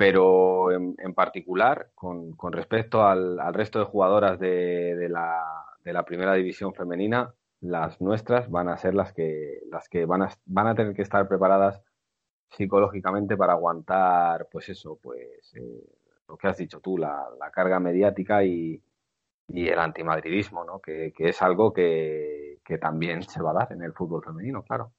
pero 0.00 0.72
en, 0.72 1.14
particular, 1.14 1.90
con, 1.94 2.32
con 2.32 2.54
respecto 2.54 3.04
al, 3.04 3.38
al, 3.38 3.52
resto 3.52 3.80
de 3.80 3.84
jugadoras 3.84 4.40
de, 4.40 4.96
de, 4.96 5.10
la, 5.10 5.44
de, 5.84 5.92
la, 5.92 6.06
primera 6.06 6.32
división 6.32 6.72
femenina, 6.72 7.34
las 7.60 8.00
nuestras 8.00 8.50
van 8.50 8.70
a 8.70 8.78
ser 8.78 8.94
las 8.94 9.12
que, 9.12 9.60
las 9.70 9.90
que 9.90 10.06
van, 10.06 10.22
a, 10.22 10.30
van 10.46 10.68
a 10.68 10.74
tener 10.74 10.94
que 10.94 11.02
estar 11.02 11.28
preparadas 11.28 11.82
psicológicamente 12.48 13.36
para 13.36 13.52
aguantar, 13.52 14.48
pues 14.50 14.70
eso, 14.70 14.98
pues 15.02 15.54
eh, 15.56 15.84
lo 16.30 16.36
que 16.36 16.48
has 16.48 16.56
dicho 16.56 16.80
tú, 16.80 16.96
la, 16.96 17.28
la 17.38 17.50
carga 17.50 17.80
mediática 17.80 18.44
y, 18.44 18.80
y, 19.48 19.68
el 19.68 19.78
antimadridismo, 19.78 20.64
¿no? 20.64 20.80
que, 20.80 21.12
que 21.16 21.30
es 21.30 21.42
algo 21.42 21.72
que, 21.72 22.58
que 22.64 22.78
también 22.78 23.22
se 23.22 23.42
va 23.42 23.50
a 23.50 23.54
dar 23.54 23.72
en 23.72 23.82
el 23.82 23.92
fútbol 23.92 24.22
femenino, 24.24 24.62
claro. 24.62 24.92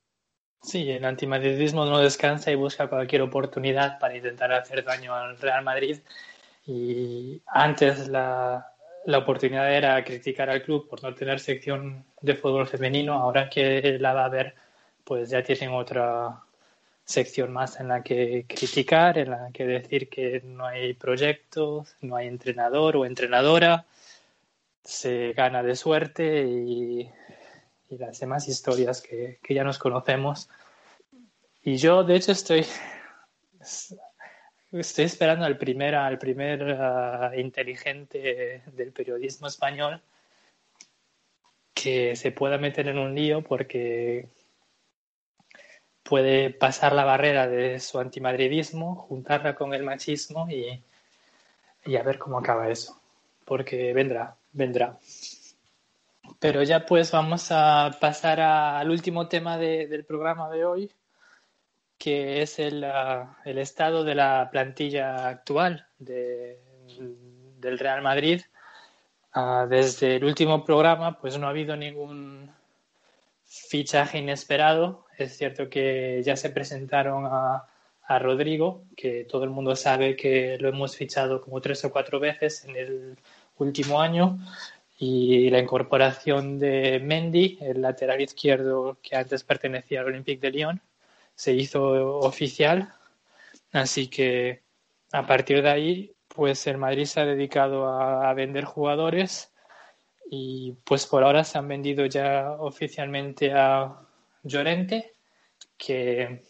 Sí, 0.62 0.92
el 0.92 1.06
antimadridismo 1.06 1.86
no 1.86 2.00
descansa 2.00 2.52
y 2.52 2.56
busca 2.56 2.88
cualquier 2.88 3.24
oportunidad 3.24 3.98
para 3.98 4.16
intentar 4.16 4.52
hacer 4.52 4.84
daño 4.84 5.16
al 5.16 5.38
Real 5.40 5.64
Madrid. 5.64 6.00
Y 6.68 7.42
antes 7.48 8.08
la, 8.10 8.72
la 9.06 9.18
oportunidad 9.18 9.74
era 9.74 10.04
criticar 10.04 10.52
al 10.52 10.62
club 10.62 10.88
por 10.88 11.02
no 11.02 11.16
tener 11.16 11.40
sección 11.40 12.06
de 12.22 12.36
fútbol 12.36 12.68
femenino. 12.68 13.14
Ahora 13.14 13.50
que 13.50 13.98
la 14.00 14.14
va 14.14 14.22
a 14.22 14.26
haber, 14.26 14.54
pues 15.04 15.32
ya 15.32 15.42
tienen 15.42 15.74
otra 15.74 16.44
sección 17.12 17.52
más 17.54 17.80
en 17.80 17.90
la 17.90 18.04
que 18.04 18.46
criticar, 18.48 19.18
en 19.18 19.32
la 19.32 19.52
que 19.54 19.66
decir 19.66 20.10
que 20.10 20.42
no 20.44 20.66
hay 20.66 20.94
proyectos, 20.94 21.96
no 22.02 22.16
hay 22.16 22.28
entrenador 22.28 22.98
o 22.98 23.06
entrenadora, 23.06 23.86
se 24.84 25.34
gana 25.34 25.62
de 25.64 25.76
suerte 25.76 26.44
y 26.48 27.10
y 27.92 27.98
las 27.98 28.20
demás 28.20 28.48
historias 28.48 29.02
que, 29.02 29.38
que, 29.44 29.54
ya 29.54 29.64
nos 29.64 29.78
conocemos. 29.78 30.50
Y 31.64 31.76
yo, 31.76 32.04
de 32.04 32.16
hecho, 32.16 32.32
estoy, 32.32 32.66
estoy 34.72 35.06
esperando 35.06 35.46
al 35.46 35.58
primer, 35.58 35.96
al 35.96 36.18
primer 36.18 36.64
uh, 36.64 37.38
inteligente 37.38 38.64
del 38.66 38.94
periodismo 38.94 39.48
español 39.48 40.02
que 41.74 42.16
se 42.16 42.32
pueda 42.32 42.58
meter 42.58 42.88
en 42.88 42.98
un 42.98 43.14
lío 43.14 43.42
porque 43.42 44.28
puede 46.12 46.50
pasar 46.50 46.92
la 46.92 47.06
barrera 47.06 47.48
de 47.48 47.80
su 47.80 47.98
antimadridismo, 47.98 48.98
juntarla 48.98 49.56
con 49.56 49.74
el 49.74 49.84
machismo 49.84 50.46
y, 50.50 50.84
y 51.86 51.96
a 51.96 52.04
ver 52.04 52.20
cómo 52.20 52.38
acaba 52.38 52.68
eso. 52.68 53.00
Porque 53.46 53.94
vendrá, 53.94 54.36
vendrá. 54.52 55.00
Pero 56.38 56.64
ya 56.64 56.86
pues 56.86 57.14
vamos 57.14 57.48
a 57.52 57.96
pasar 58.02 58.42
al 58.42 58.90
último 58.90 59.30
tema 59.30 59.58
de, 59.58 59.88
del 59.88 60.04
programa 60.04 60.50
de 60.50 60.66
hoy, 60.66 60.92
que 61.98 62.42
es 62.42 62.60
el, 62.60 62.84
uh, 62.84 63.28
el 63.46 63.58
estado 63.58 64.04
de 64.04 64.16
la 64.16 64.50
plantilla 64.52 65.30
actual 65.30 65.88
de, 65.98 66.60
del 67.58 67.80
Real 67.80 68.02
Madrid. 68.02 68.42
Uh, 69.34 69.66
desde 69.66 70.18
el 70.18 70.26
último 70.26 70.66
programa 70.66 71.18
pues 71.18 71.38
no 71.38 71.48
ha 71.48 71.52
habido 71.52 71.78
ningún 71.78 72.52
fichaje 73.52 74.20
inesperado. 74.20 75.06
Es 75.18 75.38
cierto 75.38 75.70
que 75.70 76.22
ya 76.24 76.38
se 76.38 76.50
presentaron 76.50 77.26
a, 77.26 77.68
a 78.04 78.20
Rodrigo, 78.20 78.86
que 78.96 79.26
todo 79.26 79.44
el 79.44 79.50
mundo 79.50 79.76
sabe 79.76 80.16
que 80.16 80.58
lo 80.60 80.70
hemos 80.70 80.96
fichado 80.96 81.42
como 81.42 81.62
tres 81.62 81.84
o 81.86 81.92
cuatro 81.92 82.20
veces 82.20 82.64
en 82.66 82.76
el 82.78 83.18
último 83.58 84.02
año 84.02 84.40
y 84.98 85.50
la 85.50 85.60
incorporación 85.60 86.60
de 86.60 87.00
Mendy, 87.04 87.58
el 87.62 87.82
lateral 87.82 88.22
izquierdo 88.22 88.98
que 89.02 89.16
antes 89.16 89.44
pertenecía 89.44 90.02
al 90.02 90.08
Olympique 90.08 90.42
de 90.42 90.52
Lyon, 90.52 90.82
se 91.36 91.54
hizo 91.54 92.20
oficial. 92.20 92.94
Así 93.74 94.08
que 94.08 94.62
a 95.12 95.26
partir 95.26 95.62
de 95.62 95.70
ahí, 95.70 96.16
pues 96.28 96.68
el 96.68 96.78
Madrid 96.78 97.06
se 97.06 97.20
ha 97.20 97.26
dedicado 97.26 97.88
a, 97.88 98.30
a 98.30 98.34
vender 98.34 98.64
jugadores 98.66 99.51
y 100.34 100.78
pues 100.86 101.06
por 101.08 101.24
ahora 101.24 101.44
se 101.44 101.58
han 101.58 101.68
vendido 101.68 102.06
ya 102.06 102.52
oficialmente 102.54 103.52
a 103.54 104.00
Llorente, 104.44 105.14
que 105.78 106.42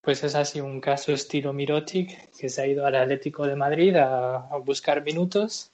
pues 0.00 0.24
es 0.24 0.34
así 0.34 0.60
un 0.60 0.80
caso 0.80 1.12
estilo 1.12 1.52
Mirotic, 1.52 2.32
que 2.36 2.48
se 2.48 2.60
ha 2.60 2.66
ido 2.66 2.84
al 2.84 2.96
Atlético 2.96 3.46
de 3.46 3.54
Madrid 3.54 3.94
a, 3.96 4.48
buscar 4.64 5.04
minutos 5.04 5.70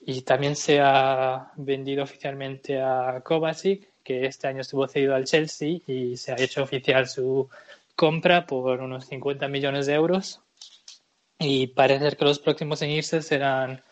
y 0.00 0.22
también 0.22 0.54
se 0.54 0.78
ha 0.80 1.50
vendido 1.56 2.04
oficialmente 2.04 2.80
a 2.80 3.20
Kovacic, 3.24 3.88
que 4.04 4.26
este 4.26 4.46
año 4.46 4.60
estuvo 4.60 4.86
cedido 4.86 5.16
al 5.16 5.24
Chelsea 5.24 5.80
y 5.88 6.16
se 6.16 6.30
ha 6.32 6.36
hecho 6.40 6.62
oficial 6.62 7.08
su 7.08 7.48
compra 7.96 8.46
por 8.46 8.80
unos 8.80 9.06
50 9.06 9.48
millones 9.48 9.86
de 9.86 9.94
euros. 9.94 10.40
Y 11.40 11.68
parece 11.68 12.16
que 12.16 12.24
los 12.24 12.38
próximos 12.38 12.80
en 12.82 12.90
irse 12.90 13.22
serán 13.22 13.82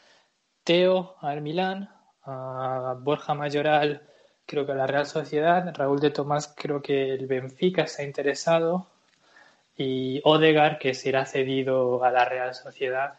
Teo 0.68 1.16
al 1.22 1.40
Milán, 1.40 1.88
a 2.24 2.94
Borja 3.00 3.32
Mayoral 3.32 4.02
creo 4.44 4.66
que 4.66 4.72
a 4.72 4.74
la 4.74 4.86
Real 4.86 5.06
Sociedad, 5.06 5.74
Raúl 5.74 5.98
de 5.98 6.10
Tomás 6.10 6.54
creo 6.54 6.82
que 6.82 7.14
el 7.14 7.26
Benfica 7.26 7.84
está 7.84 8.02
interesado 8.02 8.86
y 9.78 10.20
Odegar 10.24 10.78
que 10.78 10.92
será 10.92 11.24
cedido 11.24 12.04
a 12.04 12.10
la 12.10 12.26
Real 12.26 12.54
Sociedad 12.54 13.14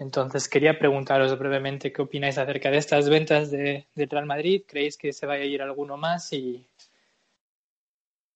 entonces, 0.00 0.48
quería 0.48 0.78
preguntaros 0.78 1.38
brevemente 1.38 1.92
qué 1.92 2.00
opináis 2.00 2.38
acerca 2.38 2.70
de 2.70 2.78
estas 2.78 3.10
ventas 3.10 3.50
de, 3.50 3.86
de 3.94 4.06
Real 4.06 4.24
Madrid. 4.24 4.62
¿Creéis 4.66 4.96
que 4.96 5.12
se 5.12 5.26
vaya 5.26 5.42
a 5.42 5.46
ir 5.46 5.60
alguno 5.60 5.98
más? 5.98 6.32
Y, 6.32 6.66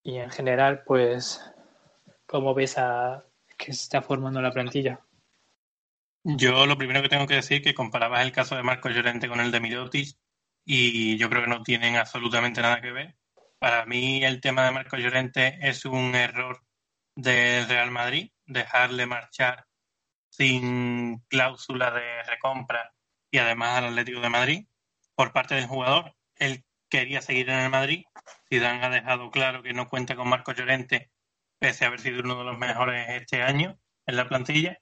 y 0.03 0.19
en 0.19 0.31
general, 0.31 0.83
pues, 0.85 1.41
¿cómo 2.27 2.53
ves 2.53 2.77
a 2.77 3.25
que 3.57 3.73
se 3.73 3.83
está 3.85 4.03
formando 4.03 4.43
la 4.43 4.53
plantilla? 4.53 5.01
Yo 6.25 6.64
lo 6.66 6.79
primero 6.79 7.03
que 7.03 7.09
tengo 7.11 7.27
que 7.27 7.35
decir 7.35 7.59
es 7.59 7.62
que 7.62 7.75
comparabas 7.75 8.22
el 8.25 8.33
caso 8.33 8.57
de 8.57 8.62
Marcos 8.62 8.95
Llorente 8.95 9.29
con 9.29 9.41
el 9.41 9.53
de 9.53 9.61
Mirotic 9.61 10.16
y 10.64 11.18
yo 11.18 11.29
creo 11.29 11.43
que 11.43 11.49
no 11.49 11.62
tienen 11.62 11.97
absolutamente 11.97 12.62
nada 12.62 12.81
que 12.81 12.93
ver. 12.93 13.16
Para 13.59 13.85
mí 13.85 14.25
el 14.25 14.41
tema 14.41 14.64
de 14.64 14.70
Marcos 14.72 15.01
Llorente 15.01 15.59
es 15.61 15.85
un 15.85 16.14
error 16.14 16.62
del 17.14 17.68
Real 17.68 17.91
Madrid, 17.91 18.31
dejarle 18.47 19.05
marchar 19.05 19.66
sin 20.31 21.18
cláusula 21.29 21.91
de 21.91 22.22
recompra 22.22 22.95
y 23.31 23.39
además 23.39 23.79
al 23.79 23.87
Atlético 23.87 24.20
de 24.20 24.31
Madrid 24.31 24.66
por 25.14 25.33
parte 25.33 25.57
del 25.57 25.66
jugador. 25.66 26.16
Él 26.37 26.64
quería 26.89 27.20
seguir 27.20 27.51
en 27.51 27.61
el 27.61 27.70
Madrid. 27.70 28.05
Zidane 28.49 28.83
ha 28.85 28.89
dejado 28.89 29.31
claro 29.31 29.62
que 29.62 29.75
no 29.75 29.89
cuenta 29.89 30.16
con 30.16 30.29
Marcos 30.29 30.57
Llorente, 30.57 31.11
pese 31.59 31.85
a 31.85 31.89
haber 31.89 32.01
sido 32.01 32.20
uno 32.20 32.39
de 32.39 32.45
los 32.45 32.59
mejores 32.59 33.11
este 33.11 33.43
año 33.43 33.79
en 34.07 34.16
la 34.16 34.27
plantilla. 34.27 34.79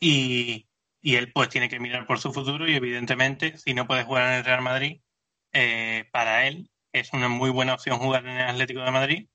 Y, 0.00 0.69
y 1.00 1.16
él 1.16 1.32
pues 1.32 1.48
tiene 1.48 1.68
que 1.68 1.80
mirar 1.80 2.06
por 2.06 2.18
su 2.18 2.32
futuro 2.32 2.68
y 2.68 2.74
evidentemente 2.74 3.56
si 3.58 3.74
no 3.74 3.86
puede 3.86 4.04
jugar 4.04 4.28
en 4.28 4.38
el 4.38 4.44
Real 4.44 4.62
Madrid, 4.62 5.00
eh, 5.52 6.08
para 6.12 6.46
él 6.46 6.70
es 6.92 7.12
una 7.12 7.28
muy 7.28 7.50
buena 7.50 7.74
opción 7.74 7.98
jugar 7.98 8.26
en 8.26 8.36
el 8.36 8.48
Atlético 8.48 8.82
de 8.82 8.90
Madrid 8.90 9.28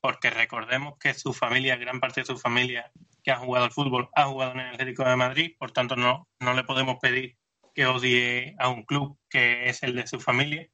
porque 0.00 0.30
recordemos 0.30 0.98
que 0.98 1.14
su 1.14 1.32
familia, 1.32 1.76
gran 1.76 2.00
parte 2.00 2.22
de 2.22 2.26
su 2.26 2.38
familia 2.38 2.90
que 3.22 3.30
ha 3.30 3.36
jugado 3.36 3.66
al 3.66 3.72
fútbol, 3.72 4.08
ha 4.14 4.24
jugado 4.24 4.52
en 4.52 4.60
el 4.60 4.74
Atlético 4.74 5.04
de 5.04 5.16
Madrid, 5.16 5.56
por 5.58 5.72
tanto 5.72 5.96
no, 5.96 6.28
no 6.40 6.54
le 6.54 6.64
podemos 6.64 6.96
pedir 7.00 7.36
que 7.74 7.86
odie 7.86 8.54
a 8.58 8.68
un 8.68 8.84
club 8.84 9.18
que 9.28 9.68
es 9.68 9.82
el 9.82 9.94
de 9.94 10.06
su 10.06 10.18
familia. 10.18 10.66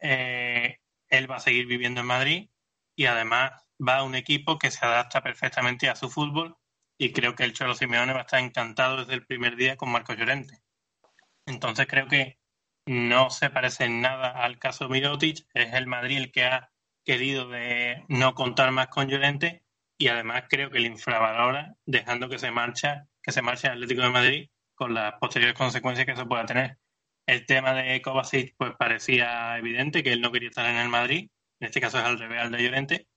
Eh, 0.00 0.78
él 1.08 1.30
va 1.30 1.36
a 1.36 1.40
seguir 1.40 1.66
viviendo 1.66 2.00
en 2.00 2.06
Madrid 2.06 2.50
y 2.96 3.06
además 3.06 3.52
va 3.86 3.98
a 3.98 4.02
un 4.04 4.14
equipo 4.14 4.58
que 4.58 4.70
se 4.70 4.84
adapta 4.84 5.22
perfectamente 5.22 5.88
a 5.88 5.96
su 5.96 6.08
fútbol 6.08 6.56
y 7.02 7.12
creo 7.12 7.34
que 7.34 7.42
el 7.42 7.52
Cholo 7.52 7.74
Simeone 7.74 8.12
va 8.12 8.20
a 8.20 8.22
estar 8.22 8.38
encantado 8.38 8.98
desde 8.98 9.14
el 9.14 9.26
primer 9.26 9.56
día 9.56 9.76
con 9.76 9.90
Marco 9.90 10.14
Llorente. 10.14 10.62
Entonces 11.46 11.88
creo 11.88 12.06
que 12.06 12.38
no 12.86 13.28
se 13.28 13.50
parece 13.50 13.86
en 13.86 14.00
nada 14.00 14.28
al 14.30 14.60
caso 14.60 14.88
Mirotic, 14.88 15.44
es 15.52 15.74
el 15.74 15.88
Madrid 15.88 16.18
el 16.18 16.30
que 16.30 16.44
ha 16.44 16.70
querido 17.04 17.48
de 17.48 18.04
no 18.06 18.36
contar 18.36 18.70
más 18.70 18.86
con 18.86 19.08
Llorente 19.08 19.64
y 19.98 20.06
además 20.06 20.44
creo 20.48 20.70
que 20.70 20.78
el 20.78 20.86
infravalora 20.86 21.74
dejando 21.86 22.28
que 22.28 22.38
se 22.38 22.52
marcha, 22.52 23.08
que 23.20 23.32
se 23.32 23.42
marche 23.42 23.66
el 23.66 23.72
Atlético 23.72 24.02
de 24.02 24.10
Madrid 24.10 24.50
con 24.76 24.94
las 24.94 25.14
posteriores 25.14 25.58
consecuencias 25.58 26.06
que 26.06 26.12
eso 26.12 26.28
pueda 26.28 26.46
tener. 26.46 26.78
El 27.26 27.46
tema 27.46 27.74
de 27.74 28.00
Kovacic 28.00 28.54
pues 28.56 28.74
parecía 28.78 29.58
evidente 29.58 30.04
que 30.04 30.12
él 30.12 30.20
no 30.20 30.30
quería 30.30 30.50
estar 30.50 30.66
en 30.66 30.76
el 30.76 30.88
Madrid, 30.88 31.30
en 31.58 31.66
este 31.66 31.80
caso 31.80 31.98
es 31.98 32.04
al 32.04 32.20
revés 32.20 32.42
al 32.42 32.52
de 32.52 32.62
Llorente, 32.62 33.08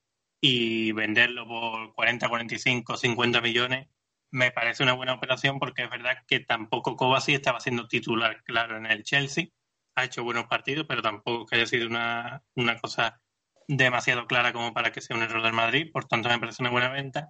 y 0.47 0.91
venderlo 0.91 1.47
por 1.47 1.95
40, 1.95 2.29
45, 2.29 2.97
50 2.97 3.41
millones 3.41 3.87
me 4.29 4.51
parece 4.51 4.83
una 4.83 4.93
buena 4.93 5.13
operación 5.13 5.57
porque 5.57 5.83
es 5.83 5.89
verdad 5.89 6.17
que 6.27 6.39
tampoco 6.39 6.95
Kovacic 6.95 7.35
estaba 7.35 7.59
siendo 7.59 7.87
titular 7.87 8.43
claro 8.43 8.77
en 8.77 8.85
el 8.85 9.03
Chelsea, 9.03 9.47
ha 9.95 10.03
hecho 10.03 10.23
buenos 10.23 10.45
partidos, 10.45 10.85
pero 10.87 11.01
tampoco 11.01 11.47
que 11.47 11.55
haya 11.55 11.65
sido 11.65 11.87
una, 11.87 12.43
una 12.53 12.77
cosa 12.79 13.19
demasiado 13.67 14.27
clara 14.27 14.53
como 14.53 14.71
para 14.71 14.91
que 14.91 15.01
sea 15.01 15.15
un 15.15 15.23
error 15.23 15.41
del 15.41 15.53
Madrid, 15.53 15.89
por 15.91 16.05
tanto 16.05 16.29
me 16.29 16.37
parece 16.37 16.61
una 16.61 16.69
buena 16.69 16.89
venta. 16.89 17.29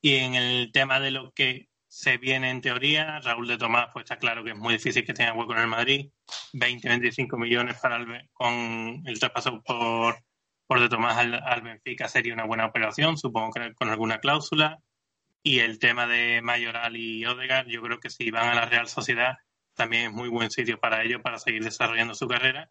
Y 0.00 0.16
en 0.16 0.34
el 0.34 0.72
tema 0.72 0.98
de 0.98 1.12
lo 1.12 1.30
que 1.32 1.68
se 1.86 2.18
viene 2.18 2.50
en 2.50 2.62
teoría, 2.62 3.20
Raúl 3.20 3.46
de 3.46 3.58
Tomás, 3.58 3.90
pues 3.92 4.04
está 4.04 4.18
claro 4.18 4.42
que 4.42 4.50
es 4.50 4.56
muy 4.56 4.74
difícil 4.74 5.04
que 5.04 5.14
tenga 5.14 5.34
hueco 5.34 5.52
en 5.52 5.60
el 5.60 5.68
Madrid, 5.68 6.10
20, 6.54 6.88
25 6.88 7.38
millones 7.38 7.78
para 7.80 7.96
el, 7.96 8.28
con 8.32 9.02
el 9.04 9.18
traspaso 9.20 9.62
por, 9.62 10.25
por 10.66 10.80
de 10.80 10.88
Tomás 10.88 11.16
al, 11.18 11.62
Benfica 11.62 12.08
sería 12.08 12.34
una 12.34 12.44
buena 12.44 12.66
operación, 12.66 13.16
supongo 13.16 13.52
que 13.52 13.74
con 13.74 13.88
alguna 13.90 14.18
cláusula. 14.18 14.78
Y 15.42 15.60
el 15.60 15.78
tema 15.78 16.06
de 16.06 16.42
Mayoral 16.42 16.96
y 16.96 17.24
Odegaard, 17.24 17.68
yo 17.68 17.80
creo 17.80 18.00
que 18.00 18.10
si 18.10 18.30
van 18.32 18.48
a 18.48 18.54
la 18.54 18.66
Real 18.66 18.88
Sociedad, 18.88 19.36
también 19.74 20.06
es 20.06 20.12
muy 20.12 20.28
buen 20.28 20.50
sitio 20.50 20.80
para 20.80 21.04
ellos 21.04 21.20
para 21.22 21.38
seguir 21.38 21.62
desarrollando 21.62 22.14
su 22.14 22.26
carrera 22.26 22.68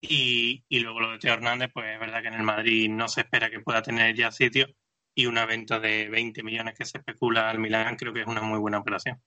y, 0.00 0.64
y 0.68 0.80
luego 0.80 1.00
lo 1.00 1.12
de 1.12 1.18
Teo 1.18 1.34
Hernández, 1.34 1.70
pues 1.72 1.86
es 1.92 2.00
verdad 2.00 2.22
que 2.22 2.28
en 2.28 2.34
el 2.34 2.42
Madrid 2.42 2.88
no 2.90 3.08
se 3.08 3.22
espera 3.22 3.50
que 3.50 3.60
pueda 3.60 3.82
tener 3.82 4.14
ya 4.14 4.30
sitio 4.30 4.66
y 5.14 5.26
una 5.26 5.46
venta 5.46 5.80
de 5.80 6.08
20 6.08 6.42
millones 6.42 6.78
que 6.78 6.84
se 6.84 6.98
especula 6.98 7.50
al 7.50 7.58
Milán 7.58 7.96
creo 7.96 8.12
que 8.12 8.20
es 8.20 8.26
una 8.26 8.42
muy 8.42 8.58
buena 8.58 8.78
operación. 8.78 9.20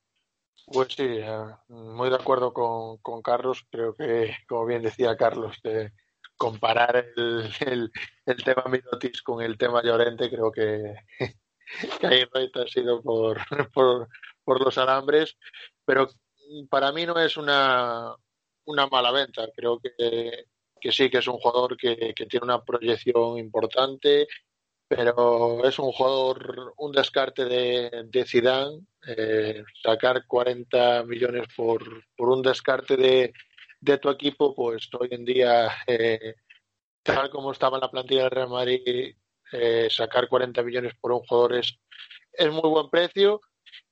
Pues 0.67 0.93
sí, 0.93 1.03
eh, 1.03 1.45
muy 1.67 2.09
de 2.09 2.15
acuerdo 2.15 2.53
con, 2.53 2.97
con 2.99 3.21
Carlos. 3.21 3.65
Creo 3.69 3.93
que, 3.93 4.35
como 4.47 4.65
bien 4.65 4.83
decía 4.83 5.17
Carlos, 5.17 5.59
de 5.63 5.91
comparar 6.41 7.05
el, 7.15 7.91
el, 8.25 8.43
tema 8.43 8.63
Mirotis 8.67 9.21
con 9.21 9.43
el 9.43 9.59
tema 9.59 9.83
Llorente, 9.83 10.27
creo 10.27 10.51
que, 10.51 10.95
que 11.99 12.07
ahí 12.07 12.25
ha 12.55 12.67
sido 12.67 13.01
por, 13.03 13.39
por, 14.43 14.65
los 14.65 14.77
alambres. 14.79 15.37
Pero 15.85 16.09
para 16.69 16.91
mí 16.91 17.05
no 17.05 17.19
es 17.19 17.37
una, 17.37 18.15
una 18.65 18.87
mala 18.87 19.11
venta. 19.11 19.47
Creo 19.55 19.79
que 19.79 20.45
que 20.81 20.91
sí 20.91 21.09
que 21.11 21.19
es 21.19 21.27
un 21.27 21.37
jugador 21.37 21.77
que, 21.77 22.13
tiene 22.27 22.43
una 22.43 22.63
proyección 22.63 23.37
importante, 23.37 24.27
pero 24.87 25.63
es 25.63 25.77
un 25.77 25.91
jugador, 25.91 26.73
un 26.77 26.91
descarte 26.91 27.45
de, 27.45 28.05
de 28.09 28.25
Zidane, 28.25 28.81
eh, 29.07 29.63
sacar 29.83 30.25
40 30.25 31.03
millones 31.03 31.47
por, 31.55 31.83
por 32.17 32.29
un 32.29 32.41
descarte 32.41 32.97
de, 32.97 33.31
de, 33.81 33.97
tu 33.97 34.09
equipo, 34.09 34.55
pues 34.55 34.89
hoy 34.99 35.09
en 35.11 35.25
día, 35.25 35.69
eh, 35.87 36.35
tal 37.03 37.29
como 37.29 37.51
estaba 37.51 37.77
en 37.77 37.81
la 37.81 37.91
plantilla 37.91 38.23
del 38.23 38.31
Real 38.31 38.49
Madrid, 38.49 39.15
eh, 39.51 39.87
sacar 39.89 40.27
40 40.29 40.63
millones 40.63 40.93
por 40.99 41.11
un 41.11 41.19
jugador 41.19 41.55
es, 41.55 41.77
es 42.33 42.51
muy 42.51 42.69
buen 42.69 42.89
precio 42.89 43.41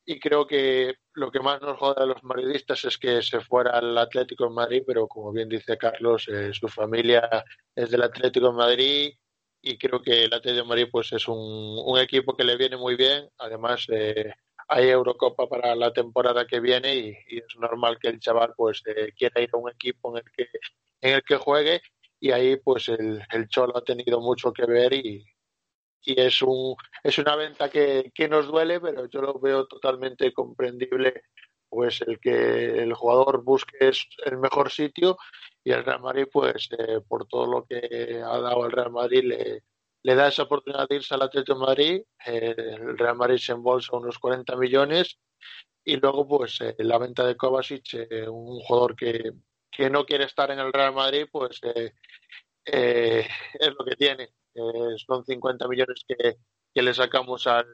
y 0.06 0.20
creo 0.20 0.48
que 0.48 0.96
lo 1.14 1.32
que 1.32 1.40
más 1.40 1.62
nos 1.62 1.78
jode 1.78 2.02
a 2.02 2.06
los 2.06 2.24
madridistas 2.24 2.84
es 2.86 2.98
que 2.98 3.22
se 3.22 3.42
fuera 3.42 3.78
al 3.78 3.98
Atlético 3.98 4.46
de 4.46 4.50
Madrid, 4.52 4.84
pero 4.88 5.08
como 5.08 5.32
bien 5.32 5.50
dice 5.50 5.78
Carlos, 5.78 6.28
eh, 6.30 6.52
su 6.54 6.68
familia 6.68 7.30
es 7.76 7.92
del 7.92 8.02
Atlético 8.04 8.48
de 8.48 8.54
Madrid 8.54 9.14
y 9.62 9.78
creo 9.78 10.02
que 10.02 10.24
el 10.24 10.34
Atlético 10.34 10.64
de 10.64 10.70
Madrid 10.70 10.88
pues 10.92 11.12
es 11.14 11.28
un, 11.28 12.00
equipo 12.00 12.36
que 12.36 12.44
le 12.44 12.58
viene 12.58 12.78
muy 12.78 12.96
bien. 12.96 13.30
Además, 13.38 13.86
eh, 13.90 14.34
hay 14.70 14.90
Eurocopa 14.90 15.48
para 15.50 15.76
la 15.76 15.92
temporada 15.92 16.46
que 16.46 16.60
viene 16.60 16.96
y, 16.96 17.38
es 17.38 17.58
normal 17.60 17.98
que 18.00 18.08
el 18.10 18.20
chaval 18.20 18.54
pues 18.56 18.84
eh, 18.86 19.12
quiera 19.18 19.42
ir 19.42 19.50
a 19.54 19.58
un 19.58 19.70
equipo 19.70 20.12
en 20.12 20.24
el 20.24 20.32
que 20.32 20.48
en 21.02 21.16
el 21.16 21.24
que 21.24 21.38
juegue. 21.38 21.82
Y 22.20 22.32
ahí 22.32 22.58
pues 22.58 22.90
el, 22.90 23.22
el 23.32 23.48
Cholo 23.48 23.78
ha 23.78 23.84
tenido 23.84 24.20
mucho 24.22 24.54
que 24.54 24.66
ver 24.66 24.94
y, 24.94 25.26
y 26.04 26.22
es, 26.22 26.42
un, 26.42 26.76
es 27.04 27.18
una 27.18 27.36
venta 27.36 27.70
que, 27.70 28.12
que 28.14 28.28
nos 28.28 28.48
duele, 28.48 28.80
pero 28.80 29.08
yo 29.08 29.22
lo 29.22 29.40
veo 29.40 29.66
totalmente 29.68 30.32
comprendible 30.34 31.24
pues 31.70 32.02
el 32.02 32.20
que 32.20 32.82
el 32.84 32.94
jugador 32.94 33.44
busque 33.44 33.92
el 34.26 34.38
mejor 34.38 34.72
sitio. 34.72 35.18
Y 35.64 35.72
el 35.72 35.84
Real 35.84 36.02
Madrid 36.02 36.28
pues 36.32 36.70
eh, 36.78 37.02
por 37.08 37.28
todo 37.28 37.48
lo 37.48 37.66
que 37.66 38.22
ha 38.24 38.40
dado 38.40 38.66
el 38.66 38.72
Real 38.72 38.92
Madrid 38.92 39.24
le, 39.24 39.64
le 40.04 40.16
da 40.16 40.28
esa 40.28 40.44
oportunidad 40.44 40.88
de 40.88 40.96
irse 40.96 41.14
al 41.14 41.22
Atlético 41.24 41.58
Madrid 41.58 42.02
eh, 42.26 42.56
el 42.58 42.98
Real 42.98 43.16
Madrid 43.16 43.38
se 43.38 43.52
embolsa 43.52 43.98
unos 43.98 44.18
40 44.20 44.56
millones 44.56 45.20
y 45.84 45.98
luego 45.98 46.28
pues 46.28 46.60
eh, 46.62 46.76
la 46.80 46.98
venta 46.98 47.26
de 47.26 47.36
Kovacic 47.36 48.08
un 48.28 48.60
jugador 48.60 48.96
que, 48.96 49.34
que 49.72 49.90
no 49.90 50.06
quiere 50.06 50.26
estar 50.26 50.52
en 50.52 50.60
el 50.60 50.72
Real 50.74 50.94
Madrid 50.94 51.26
pues 51.32 51.60
es 52.64 53.74
lo 53.78 53.86
que 53.86 53.96
tiene. 53.96 54.30
Eh, 54.60 54.98
son 55.06 55.24
50 55.26 55.68
millones 55.68 56.04
que, 56.08 56.38
le 56.82 56.94
sacamos 56.94 57.46
al, 57.48 57.68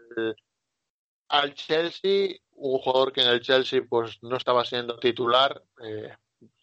al 1.29 1.53
Chelsea, 1.53 2.37
un 2.53 2.79
jugador 2.79 3.13
que 3.13 3.21
en 3.21 3.27
el 3.27 3.41
Chelsea 3.41 3.81
pues 3.87 4.17
no 4.23 4.37
estaba 4.37 4.65
siendo 4.65 4.97
titular, 4.97 5.63
eh, 5.83 6.15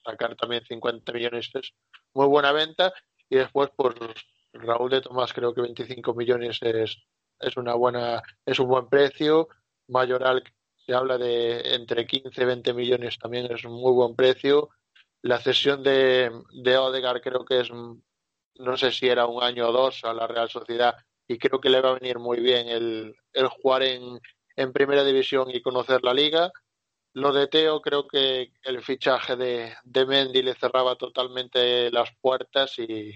sacar 0.04 0.34
también 0.36 0.64
50 0.64 1.12
millones 1.12 1.50
es 1.54 1.72
muy 2.14 2.26
buena 2.26 2.52
venta 2.52 2.92
y 3.28 3.36
después 3.36 3.70
pues 3.76 3.94
Raúl 4.52 4.90
de 4.90 5.00
Tomás 5.00 5.32
creo 5.32 5.54
que 5.54 5.62
25 5.62 6.14
millones 6.14 6.58
es, 6.62 6.98
es 7.38 7.56
una 7.56 7.74
buena 7.74 8.22
es 8.44 8.58
un 8.58 8.68
buen 8.68 8.88
precio, 8.88 9.48
Mayoral 9.88 10.42
se 10.76 10.94
habla 10.94 11.18
de 11.18 11.74
entre 11.74 12.06
15 12.06 12.42
y 12.42 12.44
20 12.44 12.74
millones 12.74 13.18
también 13.18 13.50
es 13.50 13.64
un 13.64 13.72
muy 13.72 13.92
buen 13.92 14.14
precio, 14.14 14.70
la 15.22 15.38
cesión 15.38 15.82
de, 15.82 16.30
de 16.52 16.76
Odegaard 16.76 17.22
creo 17.22 17.44
que 17.44 17.60
es 17.60 17.70
no 17.70 18.76
sé 18.76 18.92
si 18.92 19.08
era 19.08 19.26
un 19.26 19.42
año 19.42 19.68
o 19.68 19.72
dos 19.72 20.04
a 20.04 20.12
la 20.12 20.26
Real 20.26 20.48
Sociedad 20.48 20.96
y 21.26 21.38
creo 21.38 21.60
que 21.60 21.70
le 21.70 21.80
va 21.80 21.90
a 21.90 21.98
venir 21.98 22.18
muy 22.18 22.40
bien 22.40 22.68
el, 22.68 23.14
el 23.32 23.48
jugar 23.48 23.82
en, 23.82 24.20
en 24.56 24.72
primera 24.72 25.04
división 25.04 25.50
y 25.50 25.62
conocer 25.62 26.02
la 26.02 26.12
liga. 26.12 26.52
Lo 27.14 27.32
de 27.32 27.46
Teo, 27.46 27.80
creo 27.80 28.06
que 28.06 28.52
el 28.62 28.82
fichaje 28.82 29.36
de, 29.36 29.74
de 29.84 30.06
Mendy 30.06 30.42
le 30.42 30.54
cerraba 30.54 30.96
totalmente 30.96 31.90
las 31.90 32.10
puertas 32.20 32.78
y, 32.78 33.12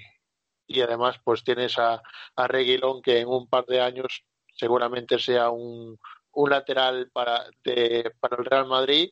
y 0.66 0.80
además 0.80 1.16
pues 1.24 1.44
tienes 1.44 1.78
a, 1.78 2.02
a 2.36 2.48
Reguilón 2.48 3.02
que 3.02 3.20
en 3.20 3.28
un 3.28 3.48
par 3.48 3.66
de 3.66 3.80
años 3.80 4.24
seguramente 4.54 5.18
sea 5.18 5.50
un, 5.50 5.98
un 6.32 6.50
lateral 6.50 7.10
para, 7.12 7.44
para 8.20 8.36
el 8.36 8.44
Real 8.44 8.66
Madrid 8.66 9.10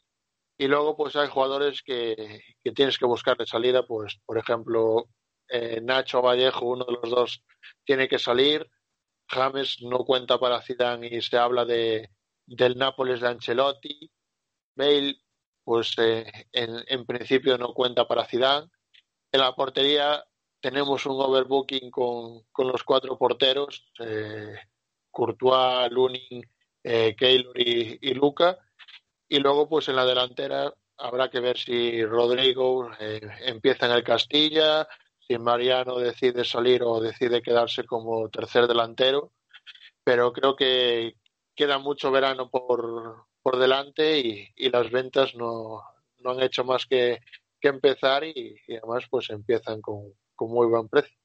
y 0.59 0.67
luego 0.69 0.97
pues 0.97 1.17
hay 1.17 1.29
jugadores 1.29 1.83
que, 1.83 2.41
que 2.63 2.73
tienes 2.73 2.99
que 2.99 3.07
buscar 3.07 3.37
de 3.37 3.47
salida 3.47 3.87
pues 3.87 4.19
por 4.25 4.39
ejemplo 4.39 5.09
eh, 5.49 5.81
Nacho 5.81 6.23
Vallejo, 6.23 6.67
uno 6.67 6.85
de 6.85 6.93
los 6.93 7.11
dos, 7.11 7.43
tiene 7.85 8.09
que 8.09 8.19
salir. 8.19 8.69
James 9.29 9.79
no 9.83 9.99
cuenta 10.05 10.39
para 10.39 10.63
Zidane 10.63 11.09
y 11.09 11.21
se 11.23 11.37
habla 11.39 11.65
de, 11.65 12.11
del 12.47 12.77
Nápoles 12.77 13.21
de 13.21 13.29
Ancelotti. 13.29 14.11
Bale, 14.77 15.17
pues 15.63 15.95
eh, 15.99 16.49
en, 16.53 17.07
principio 17.07 17.59
no 17.59 17.73
cuenta 17.73 18.07
para 18.07 18.27
Zidane. 18.27 18.69
En 19.33 19.41
la 19.41 19.55
portería 19.55 20.25
tenemos 20.65 21.05
un 21.05 21.21
overbooking 21.21 21.91
con, 21.91 22.45
con 22.51 22.69
los 22.69 22.83
cuatro 22.85 23.19
porteros, 23.19 23.85
eh, 24.01 24.55
Courtois, 25.11 25.91
Lunin, 25.91 26.43
eh, 26.83 27.15
y, 27.21 28.11
y, 28.11 28.15
Luca. 28.15 28.57
Y 29.29 29.41
luego, 29.41 29.69
pues 29.69 29.91
en 29.91 29.97
la 29.97 30.07
delantera 30.07 30.73
habrá 30.97 31.29
que 31.29 31.41
ver 31.41 31.59
si 31.59 32.03
Rodrigo 32.07 32.89
empieza 33.41 33.85
en 33.85 33.93
el 33.93 34.03
Castilla, 34.03 34.89
si 35.19 35.37
Mariano 35.37 35.99
decide 35.99 36.45
salir 36.47 36.83
o 36.83 36.99
decide 36.99 37.43
quedarse 37.43 37.85
como 37.85 38.31
tercer 38.31 38.67
delantero, 38.67 39.33
pero 40.03 40.33
creo 40.33 40.57
que 40.57 41.17
queda 41.55 41.77
mucho 41.77 42.11
verano 42.11 42.49
por, 42.49 43.27
por 43.43 43.59
delante 43.59 44.19
y, 44.19 44.49
y 44.57 44.71
las 44.71 44.91
ventas 44.91 45.35
no, 45.35 45.83
no, 46.21 46.31
han 46.31 46.43
hecho 46.43 46.65
más 46.65 46.87
que, 46.87 47.21
que 47.61 47.69
empezar 47.69 48.25
y, 48.25 48.57
además 48.69 49.05
pues 49.11 49.29
empiezan 49.29 49.83
con, 49.83 50.15
con 50.35 50.51
muy 50.51 50.67
buen 50.67 50.89
precio. 50.89 51.17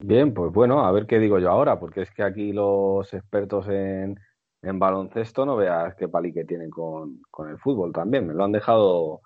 Bien, 0.00 0.32
pues 0.32 0.52
bueno, 0.52 0.84
a 0.84 0.92
ver 0.92 1.06
qué 1.06 1.18
digo 1.18 1.38
yo 1.38 1.50
ahora, 1.50 1.80
porque 1.80 2.02
es 2.02 2.10
que 2.12 2.22
aquí 2.22 2.52
los 2.52 3.12
expertos 3.12 3.66
en, 3.68 4.18
en 4.62 4.78
baloncesto 4.78 5.44
no 5.44 5.56
veas 5.56 5.94
qué 5.96 6.08
palique 6.08 6.44
tienen 6.44 6.70
con, 6.70 7.20
con 7.30 7.48
el 7.48 7.58
fútbol 7.58 7.92
también, 7.92 8.26
me 8.26 8.34
lo 8.34 8.44
han 8.44 8.52
dejado, 8.52 9.22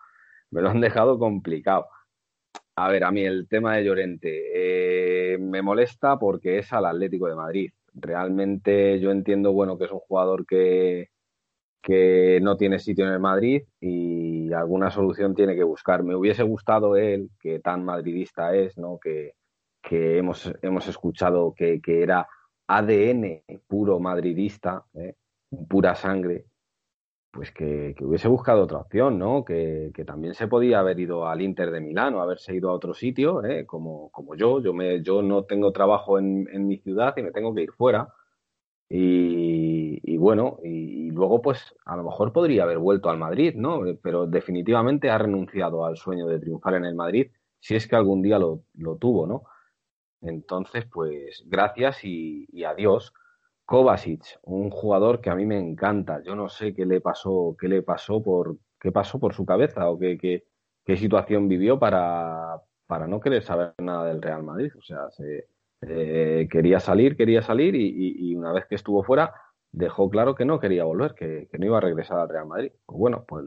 me 0.50 0.62
lo 0.62 0.70
han 0.70 0.80
dejado 0.80 1.18
complicado. 1.18 1.86
A 2.76 2.88
ver, 2.88 3.04
a 3.04 3.10
mí 3.10 3.22
el 3.22 3.48
tema 3.48 3.76
de 3.76 3.84
Llorente 3.84 5.34
eh, 5.34 5.38
me 5.38 5.60
molesta 5.60 6.18
porque 6.18 6.58
es 6.58 6.72
al 6.72 6.86
Atlético 6.86 7.28
de 7.28 7.34
Madrid. 7.34 7.70
Realmente 7.94 8.98
yo 8.98 9.10
entiendo, 9.10 9.52
bueno, 9.52 9.76
que 9.76 9.84
es 9.84 9.90
un 9.90 9.98
jugador 10.00 10.46
que, 10.46 11.10
que 11.82 12.38
no 12.40 12.56
tiene 12.56 12.78
sitio 12.78 13.06
en 13.06 13.12
el 13.12 13.20
Madrid 13.20 13.64
y 13.80 14.52
alguna 14.52 14.90
solución 14.90 15.34
tiene 15.34 15.56
que 15.56 15.64
buscar. 15.64 16.04
Me 16.04 16.14
hubiese 16.14 16.44
gustado 16.44 16.96
él, 16.96 17.30
que 17.40 17.58
tan 17.58 17.84
madridista 17.84 18.54
es, 18.54 18.78
¿no? 18.78 18.98
que, 18.98 19.34
que 19.82 20.18
hemos, 20.18 20.52
hemos 20.62 20.86
escuchado 20.86 21.52
que, 21.54 21.80
que 21.80 22.02
era 22.02 22.28
ADN 22.68 23.42
puro 23.66 23.98
madridista, 23.98 24.84
¿eh? 24.94 25.16
pura 25.68 25.94
sangre, 25.94 26.46
pues 27.32 27.50
que, 27.50 27.94
hubiese 28.00 28.28
buscado 28.28 28.62
otra 28.62 28.78
opción, 28.78 29.18
¿no? 29.18 29.44
Que, 29.44 29.90
también 30.06 30.34
se 30.34 30.48
podía 30.48 30.80
haber 30.80 31.00
ido 31.00 31.26
al 31.26 31.40
Inter 31.40 31.70
de 31.70 31.80
Milán 31.80 32.14
o 32.14 32.20
haberse 32.20 32.54
ido 32.54 32.70
a 32.70 32.74
otro 32.74 32.94
sitio, 32.94 33.44
¿eh? 33.44 33.66
como, 33.66 34.10
como 34.10 34.36
yo. 34.36 34.60
Yo, 34.60 34.72
me, 34.72 35.02
yo 35.02 35.22
no 35.22 35.44
tengo 35.44 35.72
trabajo 35.72 36.18
en, 36.18 36.46
en 36.52 36.66
mi 36.66 36.78
ciudad 36.78 37.14
y 37.16 37.22
me 37.22 37.32
tengo 37.32 37.54
que 37.54 37.62
ir 37.62 37.72
fuera. 37.72 38.08
Y, 38.94 40.18
bueno, 40.18 40.58
y, 40.62 41.10
luego 41.10 41.40
pues 41.40 41.74
a 41.86 41.96
lo 41.96 42.04
mejor 42.04 42.32
podría 42.32 42.64
haber 42.64 42.78
vuelto 42.78 43.08
al 43.08 43.16
Madrid, 43.16 43.54
¿no? 43.56 43.80
Pero 44.02 44.26
definitivamente 44.26 45.08
ha 45.08 45.16
renunciado 45.16 45.86
al 45.86 45.96
sueño 45.96 46.26
de 46.26 46.38
triunfar 46.38 46.74
en 46.74 46.84
el 46.84 46.94
Madrid, 46.94 47.30
si 47.58 47.74
es 47.74 47.88
que 47.88 47.96
algún 47.96 48.20
día 48.20 48.38
lo, 48.38 48.64
lo 48.74 48.96
tuvo, 48.96 49.26
¿no? 49.26 49.44
Entonces, 50.20 50.84
pues 50.92 51.42
gracias 51.46 52.04
y, 52.04 52.46
y 52.52 52.64
adiós. 52.64 53.14
Kovacic, 53.64 54.38
un 54.42 54.70
jugador 54.70 55.20
que 55.22 55.30
a 55.30 55.34
mí 55.34 55.46
me 55.46 55.58
encanta. 55.58 56.22
Yo 56.22 56.34
no 56.36 56.48
sé 56.50 56.74
qué 56.74 56.84
le 56.84 57.00
pasó, 57.00 57.56
qué 57.58 57.68
le 57.68 57.82
pasó 57.82 58.22
por, 58.22 58.58
qué 58.78 58.92
pasó 58.92 59.18
por 59.18 59.34
su 59.34 59.46
cabeza 59.46 59.88
o 59.88 59.98
qué, 59.98 60.18
qué, 60.18 60.44
qué 60.84 60.96
situación 60.98 61.48
vivió 61.48 61.78
para, 61.78 62.60
para 62.86 63.06
no 63.06 63.20
querer 63.20 63.42
saber 63.42 63.72
nada 63.78 64.06
del 64.06 64.20
Real 64.20 64.42
Madrid. 64.42 64.72
O 64.76 64.82
sea, 64.82 65.10
se, 65.10 65.46
eh, 65.82 66.48
quería 66.50 66.80
salir, 66.80 67.16
quería 67.16 67.42
salir 67.42 67.74
y, 67.74 68.34
una 68.34 68.52
vez 68.52 68.66
que 68.66 68.76
estuvo 68.76 69.02
fuera 69.04 69.34
dejó 69.70 70.10
claro 70.10 70.34
que 70.34 70.44
no 70.44 70.60
quería 70.60 70.84
volver, 70.84 71.14
que, 71.14 71.48
no 71.58 71.66
iba 71.66 71.78
a 71.78 71.80
regresar 71.80 72.18
al 72.18 72.28
Real 72.28 72.46
Madrid. 72.46 72.72
Pues 72.86 72.98
bueno, 72.98 73.24
pues 73.26 73.46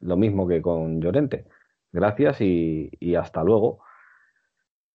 lo 0.00 0.16
mismo 0.16 0.48
que 0.48 0.62
con 0.62 1.00
Llorente. 1.00 1.46
Gracias 1.92 2.40
y, 2.40 2.90
y 3.00 3.14
hasta 3.14 3.44
luego. 3.44 3.80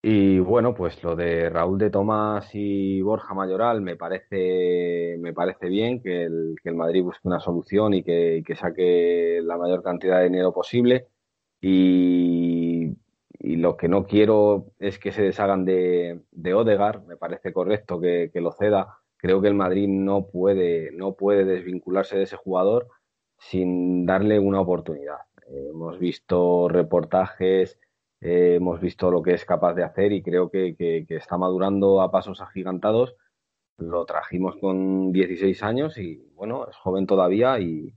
Y 0.04 0.40
bueno, 0.40 0.74
pues 0.74 1.02
lo 1.04 1.14
de 1.14 1.48
Raúl 1.48 1.78
de 1.78 1.88
Tomás 1.90 2.50
y 2.54 3.00
Borja 3.02 3.34
Mayoral 3.34 3.80
me 3.82 3.94
parece, 3.94 5.16
me 5.20 5.32
parece 5.32 5.68
bien 5.68 6.02
que 6.02 6.24
el, 6.24 6.56
que 6.60 6.70
el 6.70 6.74
Madrid 6.74 7.04
busque 7.04 7.28
una 7.28 7.38
solución 7.38 7.94
y 7.94 8.02
que, 8.02 8.42
que, 8.44 8.56
saque 8.56 9.40
la 9.44 9.56
mayor 9.56 9.82
cantidad 9.84 10.18
de 10.18 10.24
dinero 10.24 10.52
posible. 10.52 11.06
Y, 11.60 12.71
y, 13.42 13.56
lo 13.56 13.76
que 13.76 13.88
no 13.88 14.06
quiero 14.06 14.72
es 14.78 14.98
que 14.98 15.12
se 15.12 15.22
deshagan 15.22 15.64
de, 15.64 16.22
de 16.30 16.54
Odegar, 16.54 17.04
me 17.04 17.16
parece 17.16 17.52
correcto 17.52 18.00
que, 18.00 18.30
que, 18.32 18.40
lo 18.40 18.52
ceda. 18.52 18.98
Creo 19.16 19.40
que 19.40 19.48
el 19.48 19.54
Madrid 19.54 19.88
no 19.88 20.26
puede, 20.26 20.90
no 20.92 21.14
puede 21.14 21.44
desvincularse 21.44 22.16
de 22.16 22.24
ese 22.24 22.36
jugador 22.36 22.88
sin 23.38 24.06
darle 24.06 24.38
una 24.38 24.60
oportunidad. 24.60 25.18
hemos 25.48 25.98
visto 25.98 26.68
reportajes 26.68 27.78
eh, 28.22 28.54
hemos 28.54 28.80
visto 28.80 29.10
lo 29.10 29.20
que 29.20 29.34
es 29.34 29.44
capaz 29.44 29.74
de 29.74 29.82
hacer 29.82 30.12
y 30.12 30.22
creo 30.22 30.48
que, 30.48 30.76
está 31.08 31.36
madurando 31.38 32.00
a 32.00 32.12
pasos 32.12 32.40
agigantados. 32.40 33.16
Lo 33.78 34.04
trajimos 34.06 34.56
con 34.60 35.12
16 35.12 35.62
años 35.64 35.98
y 35.98 36.30
bueno, 36.34 36.68
es 36.68 36.76
joven 36.76 37.06
todavía 37.06 37.58
y, 37.58 37.92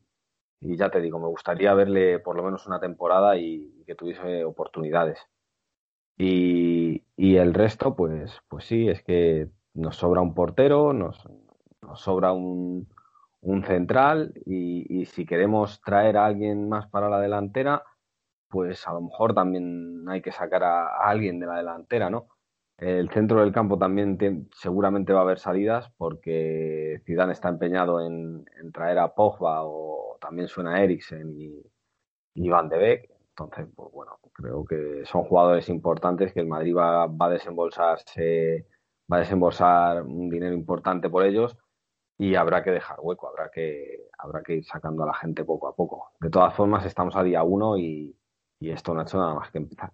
ya 0.62 0.90
te 0.90 1.00
digo, 1.02 1.20
me 1.20 1.28
gustaría 1.28 1.74
verle 1.76 2.20
por 2.20 2.36
lo 2.36 2.44
menos 2.44 2.66
una 2.66 2.80
temporada 2.80 3.38
y, 3.38 3.84
que 3.86 3.94
tuviese 3.94 4.44
oportunidades. 4.46 5.20
Y, 6.18 7.04
el 7.18 7.54
resto, 7.54 7.96
pues, 7.96 8.42
pues 8.48 8.66
sí, 8.66 8.88
es 8.88 9.04
que 9.04 9.50
nos 9.74 9.98
sobra 9.98 10.22
un 10.22 10.34
portero, 10.34 10.94
nos, 10.94 11.28
sobra 11.96 12.32
un, 12.32 12.88
un 13.42 13.64
central 13.64 14.34
y, 14.46 15.06
si 15.06 15.26
queremos 15.26 15.82
traer 15.82 16.18
a 16.18 16.26
alguien 16.26 16.70
más 16.70 16.88
para 16.88 17.10
la 17.10 17.20
delantera, 17.20 17.84
pues 18.50 18.88
a 18.88 18.94
lo 18.94 19.02
mejor 19.02 19.34
también 19.36 20.06
hay 20.10 20.22
que 20.22 20.32
sacar 20.32 20.64
a, 20.64 20.88
alguien 21.10 21.40
de 21.40 21.48
la 21.48 21.58
delantera, 21.58 22.10
¿no? 22.10 22.28
El 22.78 23.10
centro 23.10 23.42
del 23.42 23.54
campo 23.54 23.78
también 23.78 24.18
seguramente 24.54 25.14
va 25.14 25.20
a 25.20 25.24
haber 25.24 25.40
salidas 25.40 25.92
porque 25.98 27.02
Zidane 27.06 27.34
está 27.34 27.50
empeñado 27.50 28.06
en, 28.06 28.46
traer 28.74 29.00
a 29.00 29.16
Pogba 29.16 29.64
o 29.64 30.18
también 30.20 30.48
suena 30.48 30.84
Eriksen 30.84 31.40
y, 31.40 31.62
y 32.34 32.50
Van 32.50 32.70
de 32.70 32.78
Beek. 32.78 33.15
Entonces, 33.38 33.68
pues 33.76 33.92
bueno, 33.92 34.18
creo 34.32 34.64
que 34.64 35.04
son 35.06 35.26
jugadores 35.26 35.68
importantes 35.68 36.32
que 36.32 36.40
el 36.40 36.48
Madrid 36.48 36.74
va, 36.74 37.06
va 37.08 37.26
a 37.26 37.32
desembolsarse, 37.32 38.66
va 39.12 39.18
a 39.18 39.20
desembolsar 39.20 40.04
un 40.04 40.30
dinero 40.30 40.54
importante 40.54 41.10
por 41.10 41.26
ellos 41.26 41.58
y 42.18 42.36
habrá 42.36 42.64
que 42.64 42.72
dejar 42.72 42.98
hueco, 43.02 43.28
habrá 43.28 43.52
que, 43.52 44.08
habrá 44.18 44.42
que 44.42 44.56
ir 44.56 44.64
sacando 44.64 45.04
a 45.04 45.08
la 45.08 45.14
gente 45.14 45.44
poco 45.44 45.68
a 45.68 45.76
poco. 45.76 46.12
De 46.22 46.30
todas 46.30 46.54
formas, 46.56 46.86
estamos 46.86 47.14
a 47.18 47.24
día 47.24 47.44
uno 47.44 47.78
y, 47.78 48.16
y 48.62 48.72
esto 48.72 48.94
no 48.94 49.02
ha 49.02 49.04
hecho 49.04 49.18
nada 49.18 49.34
más 49.34 49.52
que 49.52 49.58
empezar. 49.58 49.92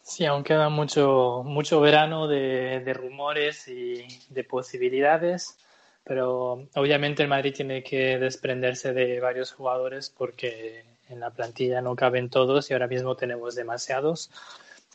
Sí, 0.00 0.24
aún 0.24 0.44
queda 0.44 0.68
mucho, 0.68 1.42
mucho 1.44 1.80
verano 1.80 2.28
de, 2.28 2.80
de 2.84 2.94
rumores 2.94 3.66
y 3.66 4.06
de 4.30 4.44
posibilidades, 4.44 5.58
pero 6.04 6.68
obviamente 6.76 7.24
el 7.24 7.28
Madrid 7.28 7.54
tiene 7.56 7.82
que 7.82 8.18
desprenderse 8.18 8.92
de 8.92 9.18
varios 9.18 9.52
jugadores 9.52 10.14
porque 10.16 10.97
en 11.08 11.20
la 11.20 11.30
plantilla 11.30 11.80
no 11.80 11.96
caben 11.96 12.30
todos 12.30 12.70
y 12.70 12.72
ahora 12.72 12.86
mismo 12.86 13.16
tenemos 13.16 13.54
demasiados. 13.54 14.30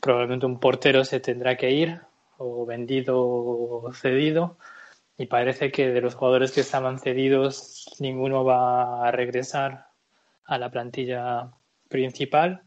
Probablemente 0.02 0.46
un 0.46 0.60
portero 0.60 1.06
se 1.06 1.20
tendrá 1.20 1.58
que 1.58 1.72
ir 1.72 2.02
o 2.38 2.66
vendido 2.66 3.20
o 3.20 3.92
cedido. 3.94 4.58
Y 5.18 5.28
parece 5.28 5.72
que 5.72 5.90
de 5.90 6.02
los 6.02 6.16
jugadores 6.16 6.52
que 6.52 6.62
estaban 6.62 7.00
cedidos 7.00 7.96
ninguno 8.00 8.44
va 8.44 9.08
a 9.08 9.12
regresar 9.12 9.88
a 10.46 10.58
la 10.58 10.70
plantilla 10.70 11.52
principal. 11.88 12.64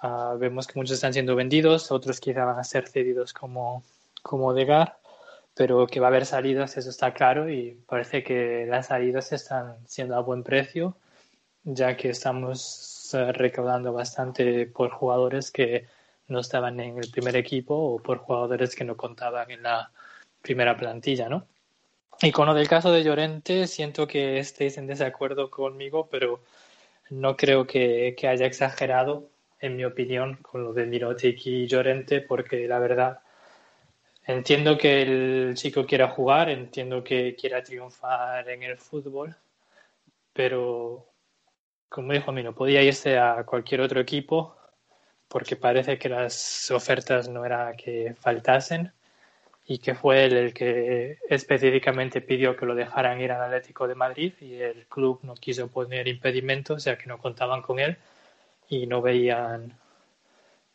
Ah, 0.00 0.34
vemos 0.38 0.66
que 0.66 0.78
muchos 0.78 0.94
están 0.94 1.12
siendo 1.12 1.36
vendidos, 1.36 1.90
otros 1.90 2.20
quizá 2.20 2.44
van 2.44 2.58
a 2.58 2.64
ser 2.64 2.88
cedidos 2.88 3.32
como, 3.32 3.82
como 4.22 4.54
Degar, 4.54 4.98
pero 5.54 5.86
que 5.86 6.00
va 6.00 6.08
a 6.08 6.10
haber 6.10 6.26
salidas, 6.26 6.76
eso 6.76 6.90
está 6.90 7.14
claro, 7.14 7.50
y 7.50 7.78
parece 7.88 8.22
que 8.22 8.66
las 8.68 8.88
salidas 8.88 9.32
están 9.32 9.76
siendo 9.86 10.16
a 10.16 10.20
buen 10.20 10.42
precio, 10.42 10.96
ya 11.66 11.96
que 11.96 12.10
estamos 12.10 13.10
eh, 13.14 13.32
recaudando 13.32 13.92
bastante 13.92 14.66
por 14.66 14.90
jugadores 14.90 15.50
que 15.50 15.86
no 16.28 16.40
estaban 16.40 16.78
en 16.80 16.98
el 16.98 17.10
primer 17.10 17.36
equipo 17.36 17.74
o 17.74 17.98
por 17.98 18.18
jugadores 18.18 18.74
que 18.74 18.84
no 18.84 18.96
contaban 18.96 19.50
en 19.50 19.62
la 19.64 19.90
primera 20.42 20.76
plantilla, 20.76 21.28
¿no? 21.28 21.46
Y 22.22 22.32
con 22.32 22.46
lo 22.46 22.54
del 22.54 22.68
caso 22.68 22.92
de 22.92 23.02
Llorente, 23.02 23.66
siento 23.66 24.06
que 24.06 24.38
estéis 24.38 24.78
en 24.78 24.86
desacuerdo 24.86 25.50
conmigo, 25.50 26.08
pero 26.10 26.40
no 27.10 27.36
creo 27.36 27.66
que, 27.66 28.14
que 28.16 28.28
haya 28.28 28.46
exagerado 28.46 29.28
en 29.60 29.76
mi 29.76 29.84
opinión, 29.84 30.36
con 30.36 30.62
lo 30.64 30.72
de 30.72 30.86
Mirotic 30.86 31.46
y 31.46 31.66
Llorente, 31.66 32.20
porque 32.20 32.68
la 32.68 32.78
verdad 32.78 33.20
entiendo 34.26 34.78
que 34.78 35.02
el 35.02 35.54
chico 35.56 35.84
quiera 35.84 36.08
jugar, 36.08 36.48
entiendo 36.48 37.02
que 37.02 37.34
quiera 37.34 37.62
triunfar 37.62 38.48
en 38.48 38.62
el 38.62 38.78
fútbol, 38.78 39.34
pero 40.32 41.06
como 41.96 42.12
dijo 42.12 42.30
no 42.30 42.52
podía 42.52 42.82
irse 42.82 43.18
a 43.18 43.42
cualquier 43.44 43.80
otro 43.80 43.98
equipo 44.00 44.54
porque 45.28 45.56
parece 45.56 45.98
que 45.98 46.10
las 46.10 46.70
ofertas 46.70 47.26
no 47.26 47.42
era 47.42 47.72
que 47.74 48.14
faltasen 48.20 48.92
y 49.64 49.78
que 49.78 49.94
fue 49.94 50.26
él 50.26 50.36
el 50.36 50.52
que 50.52 51.16
específicamente 51.30 52.20
pidió 52.20 52.54
que 52.54 52.66
lo 52.66 52.74
dejaran 52.74 53.18
ir 53.22 53.32
al 53.32 53.40
Atlético 53.40 53.88
de 53.88 53.94
Madrid 53.94 54.34
y 54.42 54.56
el 54.56 54.84
club 54.88 55.20
no 55.22 55.36
quiso 55.36 55.68
poner 55.68 56.06
impedimentos 56.06 56.84
ya 56.84 56.98
que 56.98 57.06
no 57.06 57.16
contaban 57.16 57.62
con 57.62 57.78
él 57.78 57.96
y 58.68 58.86
no 58.86 59.00
veían, 59.00 59.72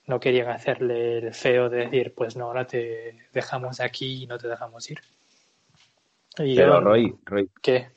no 0.07 0.19
querían 0.19 0.49
hacerle 0.49 1.19
el 1.19 1.36
feo 1.36 1.69
de 1.69 1.86
decir, 1.86 2.15
pues 2.15 2.36
no, 2.36 2.45
ahora 2.45 2.65
te 2.65 3.28
dejamos 3.32 3.80
aquí 3.80 4.24
y 4.24 4.26
no 4.26 4.39
te 4.39 4.47
dejamos 4.47 4.89
ir. 4.89 4.99
Pero 6.36 6.82
Roy, 6.82 7.13
Roy, 7.26 7.47
¿qué? 7.61 7.89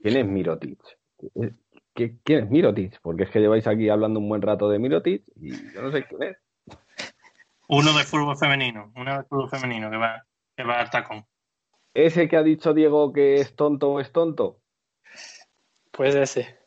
¿Quién 0.00 0.16
es 0.16 0.26
Mirotic? 0.26 0.78
¿Quién 1.96 2.44
es 2.44 2.50
Mirotic? 2.50 3.00
Porque 3.00 3.22
es 3.22 3.30
que 3.30 3.40
lleváis 3.40 3.66
aquí 3.66 3.88
hablando 3.88 4.20
un 4.20 4.28
buen 4.28 4.42
rato 4.42 4.68
de 4.68 4.78
Mirotic 4.78 5.24
y 5.36 5.72
yo 5.72 5.80
no 5.80 5.90
sé 5.90 6.04
quién 6.04 6.22
es. 6.24 6.36
Uno 7.68 7.92
de 7.96 8.04
fútbol 8.04 8.36
femenino, 8.36 8.92
uno 8.94 9.16
de 9.16 9.24
fútbol 9.24 9.48
femenino 9.48 9.90
que 9.90 9.96
va, 9.96 10.22
que 10.54 10.62
va 10.62 10.80
al 10.80 10.90
tacón. 10.90 11.24
¿Ese 11.94 12.28
que 12.28 12.36
ha 12.36 12.42
dicho 12.42 12.74
Diego 12.74 13.12
que 13.12 13.36
es 13.36 13.56
tonto 13.56 13.92
o 13.92 14.00
es 14.00 14.12
tonto? 14.12 14.60
Pues 15.90 16.14
ese. 16.14 16.58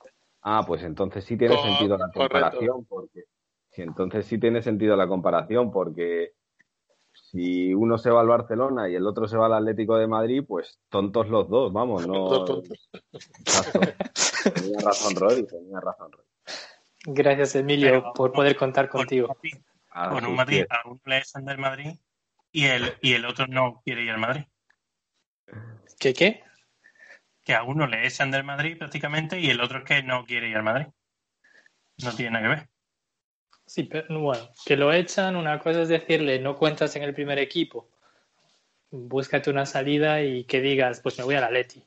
Ah, 0.42 0.64
pues 0.66 0.82
entonces 0.84 1.24
sí 1.24 1.38
tiene 1.38 1.56
sentido 1.62 1.98
la 1.98 2.10
comparación, 2.12 2.86
porque 2.86 3.26
si 3.70 3.84
entonces 3.84 4.26
sí 4.26 4.40
tiene 4.40 4.64
sentido 4.64 4.96
la 4.96 5.08
comparación, 5.08 5.72
porque 5.72 6.32
si 7.14 7.74
uno 7.74 8.00
se 8.00 8.10
va 8.10 8.22
al 8.22 8.28
Barcelona 8.28 8.90
y 8.90 8.96
el 8.96 9.06
otro 9.06 9.28
se 9.28 9.38
va 9.38 9.46
al 9.46 9.54
Atlético 9.54 9.98
de 9.98 10.08
Madrid, 10.08 10.44
pues 10.48 10.80
tontos 10.90 11.30
los 11.30 11.48
dos, 11.50 11.72
vamos, 11.72 12.08
no. 12.08 12.64
Tenía 14.52 14.80
razón 14.80 15.16
Roy, 15.16 15.46
tenía 15.48 15.80
razón 15.80 16.12
Roy. 16.12 16.26
Gracias 17.06 17.56
Emilio 17.56 18.14
por 18.14 18.32
poder 18.32 18.56
contar 18.56 18.90
contigo. 18.90 19.36
Con 19.92 20.26
un 20.26 20.36
Madrid, 20.36 20.66
a 20.70 20.88
uno 20.88 21.02
le 21.06 21.24
del 21.46 21.58
Madrid 21.58 21.92
y 22.52 22.66
el, 22.66 22.94
y 23.02 23.14
el 23.14 23.26
otro 23.26 23.48
no 23.48 23.82
quiere 23.84 24.04
ir 24.04 24.12
al 24.12 24.20
Madrid. 24.20 24.44
¿Qué 26.00 26.14
qué? 26.14 26.44
que 27.50 27.56
a 27.56 27.64
uno 27.64 27.88
le 27.88 28.06
echan 28.06 28.30
del 28.30 28.44
Madrid 28.44 28.78
prácticamente 28.78 29.40
y 29.40 29.50
el 29.50 29.60
otro 29.60 29.80
es 29.80 29.84
que 29.84 30.04
no 30.04 30.24
quiere 30.24 30.50
ir 30.50 30.58
al 30.58 30.62
Madrid. 30.62 30.86
No 32.04 32.16
tiene 32.16 32.34
nada 32.34 32.44
que 32.44 32.56
ver. 32.56 32.70
Sí, 33.66 33.84
pero 33.86 34.20
bueno, 34.20 34.52
que 34.68 34.78
lo 34.78 34.94
echan, 34.94 35.36
una 35.36 35.58
cosa 35.58 35.82
es 35.82 35.90
decirle 35.90 36.38
no 36.38 36.56
cuentas 36.60 36.96
en 36.96 37.02
el 37.02 37.16
primer 37.16 37.40
equipo, 37.40 37.90
búscate 38.92 39.50
una 39.50 39.66
salida 39.66 40.22
y 40.22 40.44
que 40.44 40.62
digas, 40.62 41.02
pues 41.02 41.18
me 41.18 41.24
voy 41.24 41.34
a 41.34 41.42
la 41.42 41.50
Leti. 41.50 41.84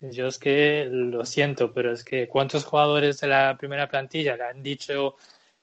Yo 0.00 0.26
es 0.26 0.38
que 0.38 0.86
lo 0.90 1.24
siento, 1.24 1.72
pero 1.72 1.92
es 1.92 2.04
que 2.04 2.28
¿cuántos 2.28 2.64
jugadores 2.64 3.20
de 3.20 3.28
la 3.28 3.56
primera 3.56 3.88
plantilla 3.88 4.36
le 4.36 4.44
han 4.44 4.62
dicho 4.62 5.16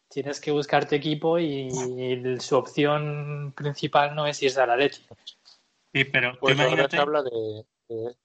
tienes 0.08 0.42
que 0.42 0.52
buscarte 0.52 0.98
equipo 0.98 1.40
y, 1.40 1.70
su 2.40 2.58
opción 2.58 3.54
principal 3.56 4.16
no 4.16 4.28
es 4.28 4.42
irse 4.42 4.62
a 4.62 4.66
la 4.66 4.76
Leti? 4.76 5.06
Sí, 5.94 6.06
pero 6.06 6.38
Pues 6.40 6.60
ahora 6.60 6.90
se 6.90 6.98
habla 6.98 7.24
de, 7.24 7.66
de, 7.88 8.16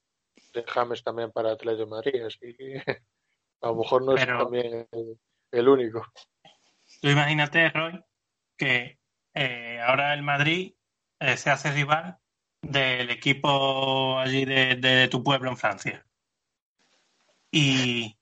de 0.54 0.64
James 0.66 1.02
también 1.02 1.30
para 1.32 1.52
Atlético 1.52 1.84
de 1.84 1.86
Madrid, 1.86 2.24
así 2.24 2.54
que 2.54 2.82
a 3.60 3.68
lo 3.68 3.76
mejor 3.76 4.02
no 4.02 4.14
es 4.14 4.26
también 4.26 4.88
el, 4.90 5.18
el 5.52 5.68
único. 5.68 6.04
tú 7.02 7.08
imagínate, 7.08 7.68
Roy, 7.70 8.02
que 8.56 8.98
eh, 9.34 9.80
ahora 9.80 10.14
el 10.14 10.22
Madrid 10.22 10.74
eh, 11.20 11.36
se 11.36 11.50
hace 11.50 11.70
rival 11.70 12.18
del 12.62 13.10
equipo 13.10 14.18
allí 14.18 14.44
de, 14.44 14.76
de 14.76 15.08
tu 15.08 15.22
pueblo 15.22 15.50
en 15.50 15.56
Francia. 15.56 16.04
Y, 17.50 18.16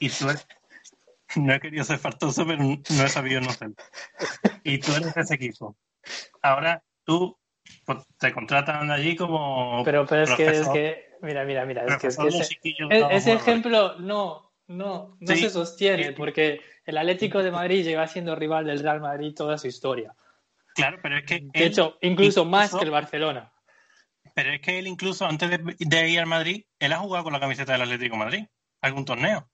y 0.00 0.08
tú 0.10 0.28
eres- 0.30 0.46
no 1.36 1.52
he 1.52 1.60
querido 1.60 1.84
ser 1.84 1.98
fartoso, 1.98 2.46
pero 2.46 2.62
no 2.62 3.04
he 3.04 3.08
sabido 3.08 3.40
no 3.40 3.50
ser. 3.52 3.70
Y 4.62 4.78
tú 4.78 4.92
eres 4.94 5.14
de 5.14 5.20
ese 5.22 5.34
equipo. 5.34 5.76
Ahora 6.42 6.82
tú 7.04 7.36
pues, 7.84 7.98
te 8.18 8.32
contratan 8.32 8.90
allí 8.90 9.16
como 9.16 9.82
Pero, 9.84 10.06
pero 10.06 10.22
es 10.22 10.30
que, 10.34 10.46
es 10.46 10.68
que, 10.68 11.16
mira, 11.22 11.44
mira, 11.44 11.64
mira, 11.64 11.84
es 11.86 11.96
que, 11.96 12.06
es 12.08 12.16
que 12.16 12.28
ese, 12.28 12.58
e- 12.62 13.06
ese 13.10 13.32
ejemplo 13.32 13.98
no, 13.98 14.52
no, 14.68 15.16
no 15.18 15.34
Sí, 15.34 15.42
se 15.42 15.50
sostiene 15.50 16.08
sí. 16.08 16.14
porque 16.14 16.60
el 16.84 16.98
Atlético 16.98 17.42
de 17.42 17.50
Madrid 17.50 17.82
lleva 17.84 18.06
siendo 18.06 18.36
rival 18.36 18.66
del 18.66 18.80
Real 18.80 19.00
Madrid 19.00 19.34
toda 19.34 19.58
su 19.58 19.66
historia. 19.66 20.14
Claro, 20.74 20.98
pero 21.02 21.16
es 21.18 21.24
que 21.24 21.40
De 21.40 21.50
él- 21.54 21.62
hecho, 21.68 21.96
incluso 22.02 22.44
más 22.44 22.74
que 22.74 22.84
el 22.84 22.90
Barcelona. 22.90 23.50
Pero 24.34 24.52
es 24.52 24.60
que 24.60 24.78
él 24.78 24.86
incluso 24.86 25.26
antes 25.26 25.50
de, 25.50 26.08
ir 26.10 26.20
al 26.20 26.26
Madrid, 26.26 26.64
él 26.78 26.92
ha 26.92 26.98
jugado 26.98 27.24
con 27.24 27.32
la 27.32 27.40
camiseta 27.40 27.72
del 27.72 27.82
Atlético 27.82 28.16
de 28.16 28.24
Madrid, 28.24 28.46
algún 28.80 29.04
torneo. 29.04 29.48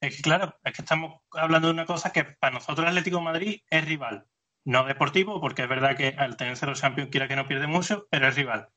Es 0.00 0.16
que 0.16 0.22
claro, 0.22 0.58
es 0.64 0.74
que 0.74 0.82
estamos 0.82 1.22
hablando 1.32 1.68
de 1.68 1.74
una 1.74 1.86
cosa 1.86 2.12
que 2.12 2.24
para 2.24 2.54
nosotros 2.54 2.80
el 2.80 2.88
Atlético 2.88 3.20
Madrid 3.20 3.60
es 3.70 3.84
rival. 3.84 4.26
No 4.64 4.84
deportivo, 4.84 5.40
porque 5.40 5.62
es 5.62 5.68
verdad 5.68 5.96
que 5.96 6.08
al 6.18 6.36
tener 6.36 6.56
cero 6.56 6.74
Champions 6.74 7.10
quiera 7.10 7.28
que 7.28 7.36
no 7.36 7.46
pierde 7.46 7.66
mucho, 7.66 8.06
pero 8.10 8.28
es 8.28 8.34
rival. 8.34 8.68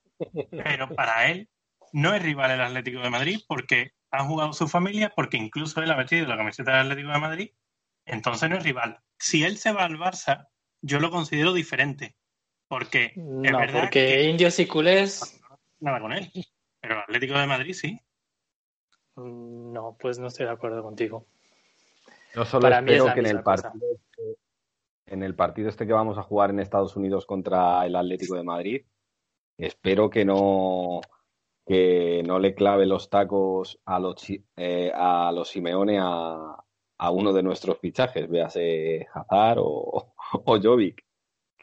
Pero 0.51 0.89
para 0.95 1.29
él 1.29 1.49
no 1.93 2.13
es 2.13 2.21
rival 2.21 2.51
el 2.51 2.61
Atlético 2.61 3.01
de 3.01 3.09
Madrid 3.09 3.39
porque 3.47 3.91
ha 4.11 4.23
jugado 4.23 4.53
su 4.53 4.67
familia, 4.67 5.11
porque 5.15 5.37
incluso 5.37 5.81
él 5.81 5.91
ha 5.91 5.95
vestido 5.95 6.27
la 6.27 6.37
camiseta 6.37 6.71
del 6.71 6.91
Atlético 6.91 7.11
de 7.11 7.19
Madrid, 7.19 7.51
entonces 8.05 8.49
no 8.49 8.57
es 8.57 8.63
rival. 8.63 8.99
Si 9.17 9.43
él 9.43 9.57
se 9.57 9.71
va 9.71 9.83
al 9.83 9.97
Barça, 9.97 10.47
yo 10.81 10.99
lo 10.99 11.09
considero 11.09 11.53
diferente. 11.53 12.15
Porque 12.67 13.05
es 13.05 13.15
No, 13.15 13.57
verdad 13.59 13.81
porque 13.81 13.89
que 13.89 14.23
indios 14.29 14.59
y 14.59 14.67
culés, 14.67 15.41
nada 15.79 15.99
con 16.01 16.11
él. 16.13 16.29
Pero 16.81 16.95
el 16.95 16.99
Atlético 17.01 17.37
de 17.37 17.47
Madrid 17.47 17.73
sí. 17.73 17.99
mm, 19.15 19.73
no, 19.73 19.95
pues 19.99 20.19
no 20.19 20.27
estoy 20.27 20.45
de 20.45 20.51
acuerdo 20.51 20.83
contigo. 20.83 21.25
Yo 22.33 22.45
solo 22.45 22.63
Para 22.63 22.81
mí 22.81 22.91
es 22.91 22.97
espero 22.97 23.13
que 23.13 23.19
en 23.21 23.25
el 23.27 23.41
cosa. 23.43 23.63
partido 23.71 23.87
este- 23.93 24.37
en 25.09 25.23
el 25.23 25.35
partido 25.35 25.69
este 25.69 25.87
que 25.87 25.93
vamos 25.93 26.17
a 26.17 26.23
jugar 26.23 26.49
en 26.49 26.59
Estados 26.59 26.95
Unidos 26.97 27.25
contra 27.25 27.85
el 27.85 27.95
Atlético 27.95 28.35
de 28.35 28.43
Madrid, 28.43 28.85
espero 29.57 30.09
que 30.09 30.25
no 30.25 31.01
que 31.65 32.23
no 32.25 32.39
le 32.39 32.53
clave 32.55 32.85
los 32.85 33.09
tacos 33.09 33.79
a 33.85 33.99
los 33.99 34.15
chi- 34.15 34.43
eh, 34.55 34.91
a 34.93 35.31
los 35.33 35.49
Simeone 35.49 35.99
a, 35.99 36.55
a 36.97 37.11
uno 37.11 37.33
de 37.33 37.43
nuestros 37.43 37.77
fichajes, 37.79 38.29
véase 38.29 39.05
Hazard 39.13 39.59
o, 39.59 40.13
o 40.45 40.61
Jovic, 40.61 41.03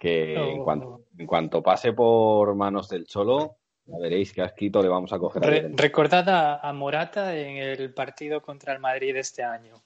que 0.04 0.34
en 0.34 0.62
cuanto, 0.62 1.00
en 1.16 1.26
cuanto 1.26 1.62
pase 1.62 1.94
por 1.94 2.54
manos 2.54 2.90
del 2.90 3.06
Cholo, 3.06 3.56
ya 3.86 3.96
veréis 3.98 4.34
que 4.34 4.42
asquito 4.42 4.82
le 4.82 4.88
vamos 4.90 5.10
a 5.14 5.18
coger 5.18 5.42
a 5.42 5.46
Re- 5.46 5.68
recordad 5.72 6.28
a, 6.28 6.56
a 6.60 6.72
Morata 6.74 7.34
en 7.34 7.56
el 7.56 7.94
partido 7.94 8.42
contra 8.42 8.74
el 8.74 8.80
Madrid 8.80 9.16
este 9.16 9.42
año, 9.42 9.82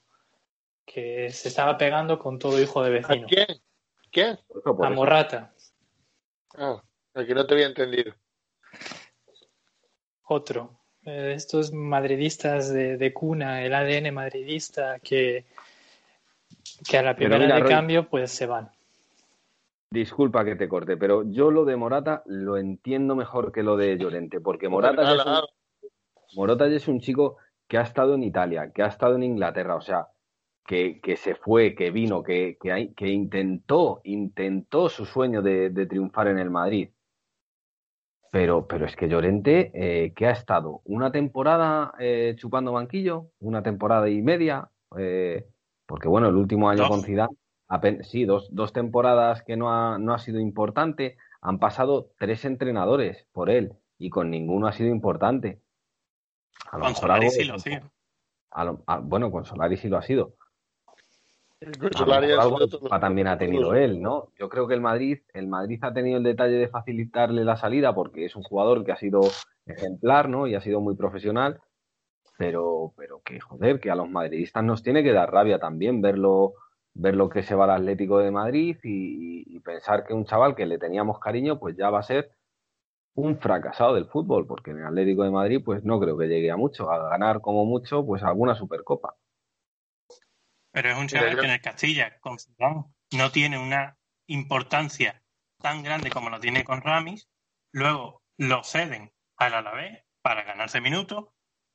que 0.84 1.30
se 1.30 1.46
estaba 1.48 1.78
pegando 1.78 2.18
con 2.18 2.36
todo 2.40 2.60
hijo 2.60 2.82
de 2.82 2.88
¿A 2.98 3.06
vecino. 3.06 3.28
quién? 3.28 3.46
¿Quién? 4.10 4.40
Por 4.48 4.62
por 4.64 4.84
A 4.86 4.88
eso. 4.88 4.96
Morata, 4.96 5.54
Ah, 6.56 6.82
aquí 7.14 7.32
no 7.32 7.46
te 7.46 7.54
había 7.54 7.66
entendido. 7.66 8.12
otro. 10.24 10.80
Eh, 11.04 11.34
estos 11.36 11.72
madridistas 11.72 12.72
de, 12.72 12.96
de 12.96 13.12
cuna, 13.12 13.62
el 13.62 13.72
ADN 13.72 14.10
madridista, 14.10 14.98
que, 14.98 15.44
que 16.88 16.98
a 16.98 17.02
la 17.02 17.14
primera 17.14 17.38
mira, 17.44 17.54
de 17.54 17.60
Roy, 17.60 17.70
cambio 17.70 18.08
pues 18.08 18.32
se 18.32 18.46
van. 18.46 18.72
Disculpa 19.91 20.45
que 20.45 20.55
te 20.57 20.68
corte, 20.68 20.97
pero 20.97 21.22
yo 21.24 21.51
lo 21.51 21.64
de 21.64 21.76
Morata 21.76 22.22
lo 22.26 22.57
entiendo 22.59 23.16
mejor 23.16 23.53
que 23.53 23.62
lo 23.62 23.76
de 23.76 23.97
Llorente, 23.97 24.41
porque 24.41 24.68
Morata 24.68 25.01
Ala, 25.03 25.14
es 25.14 25.26
un. 25.26 25.89
Morata 26.36 26.66
es 26.66 26.89
un 26.89 27.01
chico 27.01 27.39
que 27.66 27.78
ha 27.78 27.82
estado 27.82 28.14
en 28.14 28.22
Italia, 28.22 28.70
que 28.72 28.82
ha 28.82 28.86
estado 28.89 29.16
en 29.16 29.22
Inglaterra, 29.22 29.76
o 29.76 29.80
sea, 29.80 30.09
que, 30.66 31.01
que 31.01 31.16
se 31.16 31.34
fue, 31.34 31.74
que 31.74 31.91
vino, 31.91 32.22
que, 32.22 32.59
que, 32.61 32.70
hay- 32.72 32.93
que 32.93 33.09
intentó, 33.09 34.03
intentó 34.05 34.91
su 34.91 35.07
sueño 35.07 35.41
de, 35.41 35.70
de 35.70 35.86
triunfar 35.86 36.28
en 36.28 36.39
el 36.39 36.51
Madrid. 36.51 36.91
Pero, 38.30 38.66
pero 38.66 38.84
es 38.84 38.95
que 38.95 39.09
Llorente, 39.09 39.70
eh, 39.72 40.12
que 40.12 40.26
ha 40.26 40.32
estado 40.32 40.82
una 40.84 41.11
temporada 41.11 41.95
eh, 41.99 42.34
chupando 42.36 42.72
banquillo, 42.72 43.28
una 43.41 43.62
temporada 43.62 44.11
y 44.11 44.20
media, 44.20 44.68
eh, 44.99 45.47
porque 45.86 46.09
bueno, 46.09 46.28
el 46.28 46.36
último 46.36 46.68
año 46.68 46.86
con 46.89 47.03
Zidane, 47.03 47.34
sí, 48.02 48.24
dos, 48.24 48.48
dos 48.54 48.72
temporadas 48.72 49.42
que 49.42 49.56
no 49.56 49.72
ha, 49.72 49.98
no 49.98 50.14
ha 50.14 50.18
sido 50.18 50.40
importante, 50.40 51.16
han 51.40 51.58
pasado 51.58 52.10
tres 52.18 52.44
entrenadores 52.44 53.26
por 53.32 53.50
él 53.50 53.72
y 53.98 54.10
con 54.10 54.30
ninguno 54.30 54.66
ha 54.66 54.72
sido 54.72 54.90
importante. 54.90 55.60
A 56.70 56.76
lo 56.78 56.84
Con 56.84 56.90
mejor 56.92 57.00
Solari 57.02 57.26
algo 57.26 57.30
sí 57.30 57.44
lo 57.44 57.54
hacía. 57.54 57.82
a 58.50 58.64
lo- 58.64 58.82
a- 58.86 58.98
bueno, 58.98 59.30
con 59.30 59.44
Solari 59.44 59.76
sí 59.76 59.88
lo 59.88 59.98
ha 59.98 60.02
sido. 60.02 60.34
Solari 61.92 62.30
ha 62.32 62.42
sido 62.42 62.68
también 63.00 63.26
ha 63.26 63.36
tenido 63.36 63.74
él, 63.74 64.00
¿no? 64.00 64.28
Yo 64.38 64.48
creo 64.48 64.68
que 64.68 64.74
el 64.74 64.80
Madrid, 64.80 65.18
el 65.34 65.48
Madrid 65.48 65.78
ha 65.82 65.92
tenido 65.92 66.18
el 66.18 66.22
detalle 66.22 66.54
de 66.54 66.68
facilitarle 66.68 67.44
la 67.44 67.56
salida 67.56 67.94
porque 67.94 68.24
es 68.24 68.36
un 68.36 68.44
jugador 68.44 68.84
que 68.84 68.92
ha 68.92 68.96
sido 68.96 69.22
ejemplar, 69.66 70.28
¿no? 70.28 70.46
Y 70.46 70.54
ha 70.54 70.60
sido 70.60 70.80
muy 70.80 70.94
profesional, 70.94 71.60
pero, 72.38 72.92
pero 72.96 73.20
que 73.24 73.40
joder, 73.40 73.80
que 73.80 73.90
a 73.90 73.96
los 73.96 74.08
madridistas 74.08 74.62
nos 74.62 74.82
tiene 74.84 75.02
que 75.02 75.12
dar 75.12 75.32
rabia 75.32 75.58
también 75.58 76.00
verlo, 76.00 76.54
ver 77.01 77.14
lo 77.16 77.28
que 77.28 77.42
se 77.42 77.55
va 77.55 77.64
al 77.64 77.70
Atlético 77.70 78.18
de 78.18 78.30
Madrid 78.30 78.76
y, 78.82 79.44
y 79.57 79.61
pensar 79.61 80.05
que 80.05 80.12
un 80.14 80.24
chaval 80.26 80.55
que 80.57 80.66
le 80.66 80.78
teníamos 80.78 81.18
cariño, 81.20 81.59
pues 81.59 81.76
ya 81.76 81.90
va 81.90 82.01
a 82.01 82.03
ser 82.03 82.32
un 83.14 83.38
fracasado 83.38 83.94
del 83.94 84.07
fútbol, 84.07 84.47
porque 84.47 84.70
en 84.72 84.78
el 84.78 84.86
Atlético 84.86 85.22
de 85.24 85.31
Madrid, 85.31 85.62
pues 85.64 85.85
no 85.85 85.98
creo 86.01 86.16
que 86.18 86.27
llegue 86.27 86.51
a 86.51 86.56
mucho, 86.56 86.90
a 86.90 87.09
ganar 87.09 87.40
como 87.40 87.64
mucho, 87.64 88.05
pues 88.05 88.22
alguna 88.22 88.55
supercopa. 88.55 89.16
Pero 90.72 90.90
es 90.90 90.98
un 90.98 91.09
chaval 91.09 91.28
Pero- 91.31 91.40
que 91.40 91.47
en 91.47 91.52
el 91.55 91.60
Castilla, 91.60 92.18
con 92.20 92.39
Zidane, 92.39 92.85
no 93.16 93.31
tiene 93.32 93.59
una 93.59 93.97
importancia 94.27 95.22
tan 95.60 95.82
grande 95.82 96.10
como 96.10 96.31
lo 96.31 96.39
tiene 96.40 96.62
con 96.64 96.82
Ramis. 96.82 97.28
Luego 97.72 98.22
lo 98.36 98.62
ceden 98.62 99.12
al 99.36 99.55
Alavés 99.55 100.05
para 100.22 100.44
ganarse 100.44 100.81
minutos. 100.81 101.27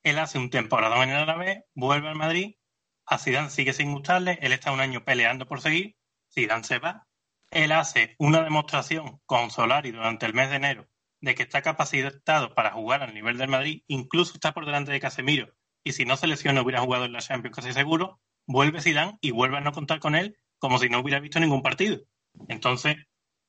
Él 0.04 0.20
hace 0.20 0.38
un 0.38 0.50
temporadón 0.50 1.04
en 1.04 1.10
el 1.12 1.24
Alavés, 1.24 1.64
vuelve 1.74 2.10
al 2.10 2.16
Madrid. 2.16 2.56
A 3.06 3.18
Zidane 3.18 3.50
sigue 3.50 3.74
sin 3.74 3.92
gustarle. 3.94 4.40
Él 4.42 4.52
está 4.54 4.72
un 4.72 4.80
año 4.80 5.04
peleando 5.04 5.46
por 5.48 5.62
seguir. 5.62 5.96
Zidane 6.34 6.64
se 6.64 6.80
va. 6.80 7.08
Él 7.52 7.72
hace 7.72 8.16
una 8.18 8.42
demostración 8.44 9.22
con 9.26 9.52
Solari 9.52 9.92
durante 9.92 10.26
el 10.26 10.34
mes 10.34 10.50
de 10.50 10.56
enero 10.56 10.88
de 11.22 11.36
que 11.36 11.44
está 11.44 11.62
capacitado 11.62 12.54
para 12.54 12.72
jugar 12.72 13.02
al 13.04 13.14
nivel 13.14 13.38
del 13.38 13.48
Madrid. 13.50 13.84
Incluso 13.88 14.34
está 14.34 14.54
por 14.54 14.66
delante 14.66 14.92
de 14.92 15.00
Casemiro. 15.00 15.54
Y 15.84 15.94
si 15.94 16.06
no 16.06 16.18
se 16.18 16.28
lesiona 16.28 16.62
hubiera 16.62 16.82
jugado 16.82 17.06
en 17.06 17.14
la 17.14 17.20
Champions 17.22 17.56
casi 17.56 17.74
seguro 17.74 18.20
vuelve 18.46 18.82
Zidane 18.82 19.18
y 19.22 19.32
vuelve 19.32 19.58
a 19.58 19.62
no 19.62 19.72
contar 19.72 20.00
con 20.00 20.16
él 20.16 20.38
como 20.58 20.80
si 20.80 20.90
no 20.90 21.00
hubiera 21.00 21.20
visto 21.20 21.40
ningún 21.40 21.62
partido. 21.62 22.02
Entonces, 22.48 22.98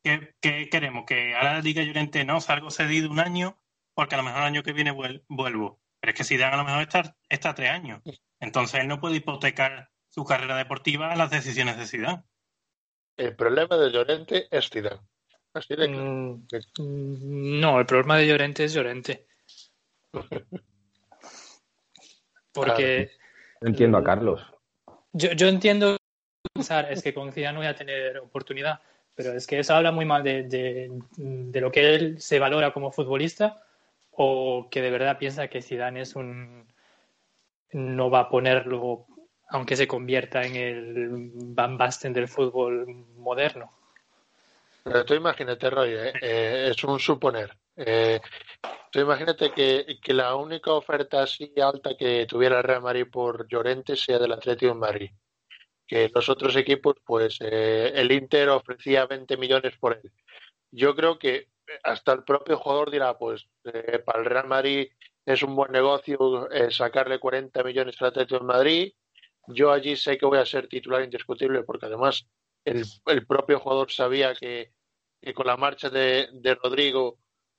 ¿qué, 0.03 0.35
queremos? 0.71 1.05
Que 1.07 1.35
ahora 1.35 1.63
diga 1.63 1.83
Llorente, 1.83 2.25
no, 2.25 2.41
salgo 2.41 2.71
cedido 2.71 3.11
un 3.11 3.21
año 3.21 3.59
porque 3.95 4.15
a 4.15 4.19
lo 4.19 4.25
mejor 4.25 4.41
el 4.41 4.47
año 4.47 4.63
que 4.63 4.73
viene 4.73 4.93
vuel- 4.93 5.25
vuelvo. 5.29 5.81
Pero 6.05 6.13
es 6.13 6.19
que 6.19 6.25
Zidane 6.25 6.53
a 6.53 6.59
lo 6.59 6.65
mejor 6.65 6.83
está, 6.83 7.17
está 7.31 7.55
tres 7.55 7.71
años. 7.71 8.03
Entonces 8.39 8.79
él 8.79 8.89
no 8.89 9.01
puede 9.01 9.17
hipotecar 9.17 9.89
su 10.11 10.23
carrera 10.23 10.55
deportiva 10.55 11.11
a 11.11 11.17
las 11.17 11.31
decisiones 11.31 11.79
de 11.79 11.87
Zidane. 11.87 12.23
El 13.17 13.35
problema 13.35 13.79
de 13.79 13.91
Llorente 13.91 14.47
es 14.51 14.69
Zidane. 14.69 15.01
Así 15.55 15.75
de 15.75 15.89
claro. 15.91 16.03
Mm, 16.05 16.47
mm, 16.79 17.59
no, 17.59 17.81
el 17.81 17.87
problema 17.87 18.19
de 18.19 18.27
Llorente 18.27 18.65
es 18.65 18.75
Llorente. 18.75 19.27
Porque 22.53 23.11
No 23.63 23.69
entiendo 23.69 23.97
a 23.97 24.05
Carlos. 24.05 24.43
yo, 25.15 25.33
yo 25.33 25.49
entiendo 25.49 25.97
pensar 26.53 26.93
es 26.93 27.03
que 27.03 27.15
con 27.15 27.33
Zidane 27.33 27.55
no 27.55 27.61
voy 27.61 27.69
a 27.69 27.75
tener 27.75 28.19
oportunidad, 28.19 28.83
pero 29.15 29.33
es 29.33 29.47
que 29.47 29.59
eso 29.61 29.75
habla 29.75 29.91
muy 29.91 30.05
mal 30.05 30.23
de, 30.23 30.43
de- 30.43 30.91
de 31.17 31.61
lo 31.63 31.73
que 31.73 31.95
él 31.95 32.21
se 32.21 32.39
valora 32.39 32.75
como 32.75 32.93
futbolista, 32.93 33.64
o 34.17 34.69
que 34.71 34.83
de 34.83 34.91
verdad 34.91 35.19
piensa 35.19 35.49
que 35.49 35.63
Zidane 35.63 36.03
es 36.03 36.17
un 36.17 36.67
no 37.73 38.11
va 38.11 38.21
a 38.21 38.29
ponerlo 38.29 39.07
aunque 39.49 39.77
se 39.77 39.87
convierta 39.87 40.43
en 40.43 40.57
el 40.57 41.31
Van 41.35 41.77
Basten 41.77 42.13
del 42.13 42.29
fútbol 42.29 42.87
moderno. 43.17 43.73
Pero 44.83 45.05
tú 45.05 45.15
imagínate, 45.15 45.71
Roy, 45.71 45.93
¿eh? 45.93 46.13
Eh, 46.21 46.69
es 46.71 46.85
un 46.85 46.99
suponer. 46.99 47.57
Eh, 47.77 48.21
tú 48.91 49.01
imagínate 49.01 49.51
que, 49.53 49.99
que, 50.03 50.13
la 50.13 50.35
única 50.35 50.73
oferta 50.73 51.23
así 51.23 51.53
alta 51.61 51.97
que 51.97 52.27
tuviera 52.27 52.63
Real 52.63 52.83
Madrid 52.83 53.07
por 53.11 53.49
Llorente 53.49 53.97
sea 53.97 54.19
del 54.19 54.33
Atlético 54.33 54.73
de 54.73 54.79
Madrid. 54.79 55.11
Que 55.87 56.11
los 56.15 56.29
otros 56.29 56.57
equipos, 56.57 56.97
pues 57.05 57.39
el 57.41 58.11
Inter 58.11 58.49
ofrecía 58.49 59.07
20 59.07 59.37
millones 59.37 59.77
por 59.79 60.01
él. 60.03 60.11
Yo 60.71 60.95
creo 60.95 61.19
que 61.19 61.49
hasta 61.83 62.13
el 62.13 62.25
propio 62.25 62.59
jugador 62.59 62.91
dirá, 62.91 63.17
pues 63.17 63.49
para 64.05 64.21
el 64.21 64.25
Real 64.25 64.47
Madrid 64.47 64.89
es 65.27 65.43
un 65.43 65.57
buen 65.57 65.73
negocio 65.73 66.49
sacarle 66.71 67.19
40 67.19 67.63
millones 67.63 67.97
al 68.01 68.09
Atlético 68.09 68.41
de 68.41 68.47
Madrid. 68.47 68.93
Yo 69.49 69.73
allí 69.73 69.97
sé 69.97 70.19
que 70.19 70.27
voy 70.27 70.39
a 70.39 70.47
ser 70.47 70.69
titular 70.69 71.03
indiscutible 71.03 71.63
porque 71.65 71.87
además 71.87 72.27
el, 72.65 72.85
el 73.07 73.27
propio 73.27 73.61
jugador 73.61 73.91
sabía 73.91 74.35
que, 74.35 74.73
que 75.21 75.35
con 75.35 75.47
la 75.47 75.57
marcha 75.57 75.91
de, 75.91 76.29
de 76.33 76.55
Rodrigo 76.55 77.19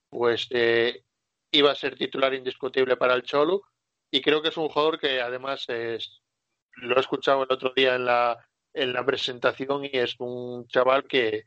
pues 0.10 0.48
eh, 0.52 1.04
iba 1.52 1.72
a 1.72 1.76
ser 1.76 1.96
titular 1.96 2.34
indiscutible 2.34 2.98
para 2.98 3.14
el 3.16 3.24
Cholo 3.24 3.64
y 4.12 4.22
creo 4.22 4.42
que 4.42 4.50
es 4.50 4.58
un 4.58 4.70
jugador 4.70 5.00
que 5.00 5.22
además 5.22 5.66
es, 5.68 6.22
lo 6.76 6.96
he 6.96 7.00
escuchado 7.00 7.44
el 7.44 7.52
otro 7.52 7.74
día 7.76 7.96
en 7.96 8.06
la, 8.06 8.38
en 8.74 8.94
la 8.94 9.06
presentación 9.06 9.86
y 9.86 9.90
es 9.94 10.16
un 10.20 10.68
chaval 10.68 11.06
que, 11.06 11.44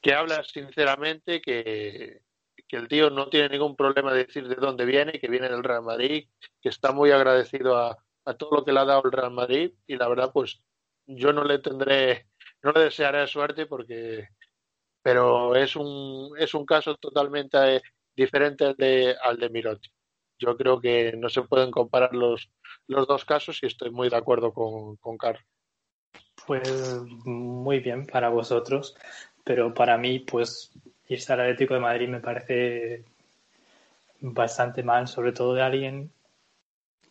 que 0.00 0.14
habla 0.14 0.42
sinceramente 0.44 1.40
que, 1.40 2.22
que 2.70 2.76
el 2.76 2.86
tío 2.86 3.10
no 3.10 3.28
tiene 3.28 3.48
ningún 3.48 3.74
problema 3.74 4.12
de 4.12 4.26
decir 4.26 4.46
de 4.48 4.54
dónde 4.54 4.84
viene, 4.84 5.18
que 5.18 5.28
viene 5.28 5.48
del 5.48 5.64
Real 5.64 5.82
Madrid, 5.82 6.28
que 6.62 6.68
está 6.68 6.92
muy 6.92 7.10
agradecido 7.10 7.76
a, 7.76 7.98
todo 8.38 8.58
lo 8.58 8.64
que 8.64 8.72
le 8.72 8.78
ha 8.78 8.84
dado 8.84 9.02
el 9.04 9.10
Real 9.10 9.32
Madrid 9.32 9.72
y 9.88 9.96
la 9.96 10.06
verdad 10.06 10.30
pues 10.32 10.62
yo 11.04 11.32
no 11.32 11.42
le 11.42 11.58
tendré, 11.58 12.28
no 12.62 12.70
le 12.70 12.82
desearé 12.82 13.26
suerte 13.26 13.66
porque, 13.66 14.28
pero 15.02 15.56
es 15.56 15.74
un, 15.74 16.30
es 16.38 16.54
un 16.54 16.64
caso 16.64 16.94
totalmente 16.96 17.82
diferente 18.14 18.66
al 18.66 18.76
de, 18.76 19.16
al 19.20 19.36
de 19.36 19.50
Mirotti. 19.50 19.90
Yo 20.38 20.56
creo 20.56 20.80
que 20.80 21.12
no 21.16 21.28
se 21.28 21.42
pueden 21.42 21.72
comparar 21.72 22.14
los, 22.14 22.48
los 22.86 23.08
dos 23.08 23.24
casos 23.24 23.60
y 23.62 23.66
estoy 23.66 23.90
muy 23.90 24.08
de 24.08 24.16
acuerdo 24.16 24.52
con, 24.52 24.96
con 24.98 25.18
Carlos. 25.18 25.44
Pues 26.46 27.02
muy 27.24 27.80
bien 27.80 28.06
para 28.06 28.28
vosotros, 28.28 28.96
pero 29.50 29.74
para 29.74 29.98
mí, 29.98 30.20
pues 30.20 30.70
irse 31.08 31.32
al 31.32 31.40
Atlético 31.40 31.74
de 31.74 31.80
Madrid 31.80 32.08
me 32.08 32.20
parece 32.20 33.02
bastante 34.20 34.84
mal, 34.84 35.08
sobre 35.08 35.32
todo 35.32 35.54
de 35.54 35.62
alguien 35.62 36.12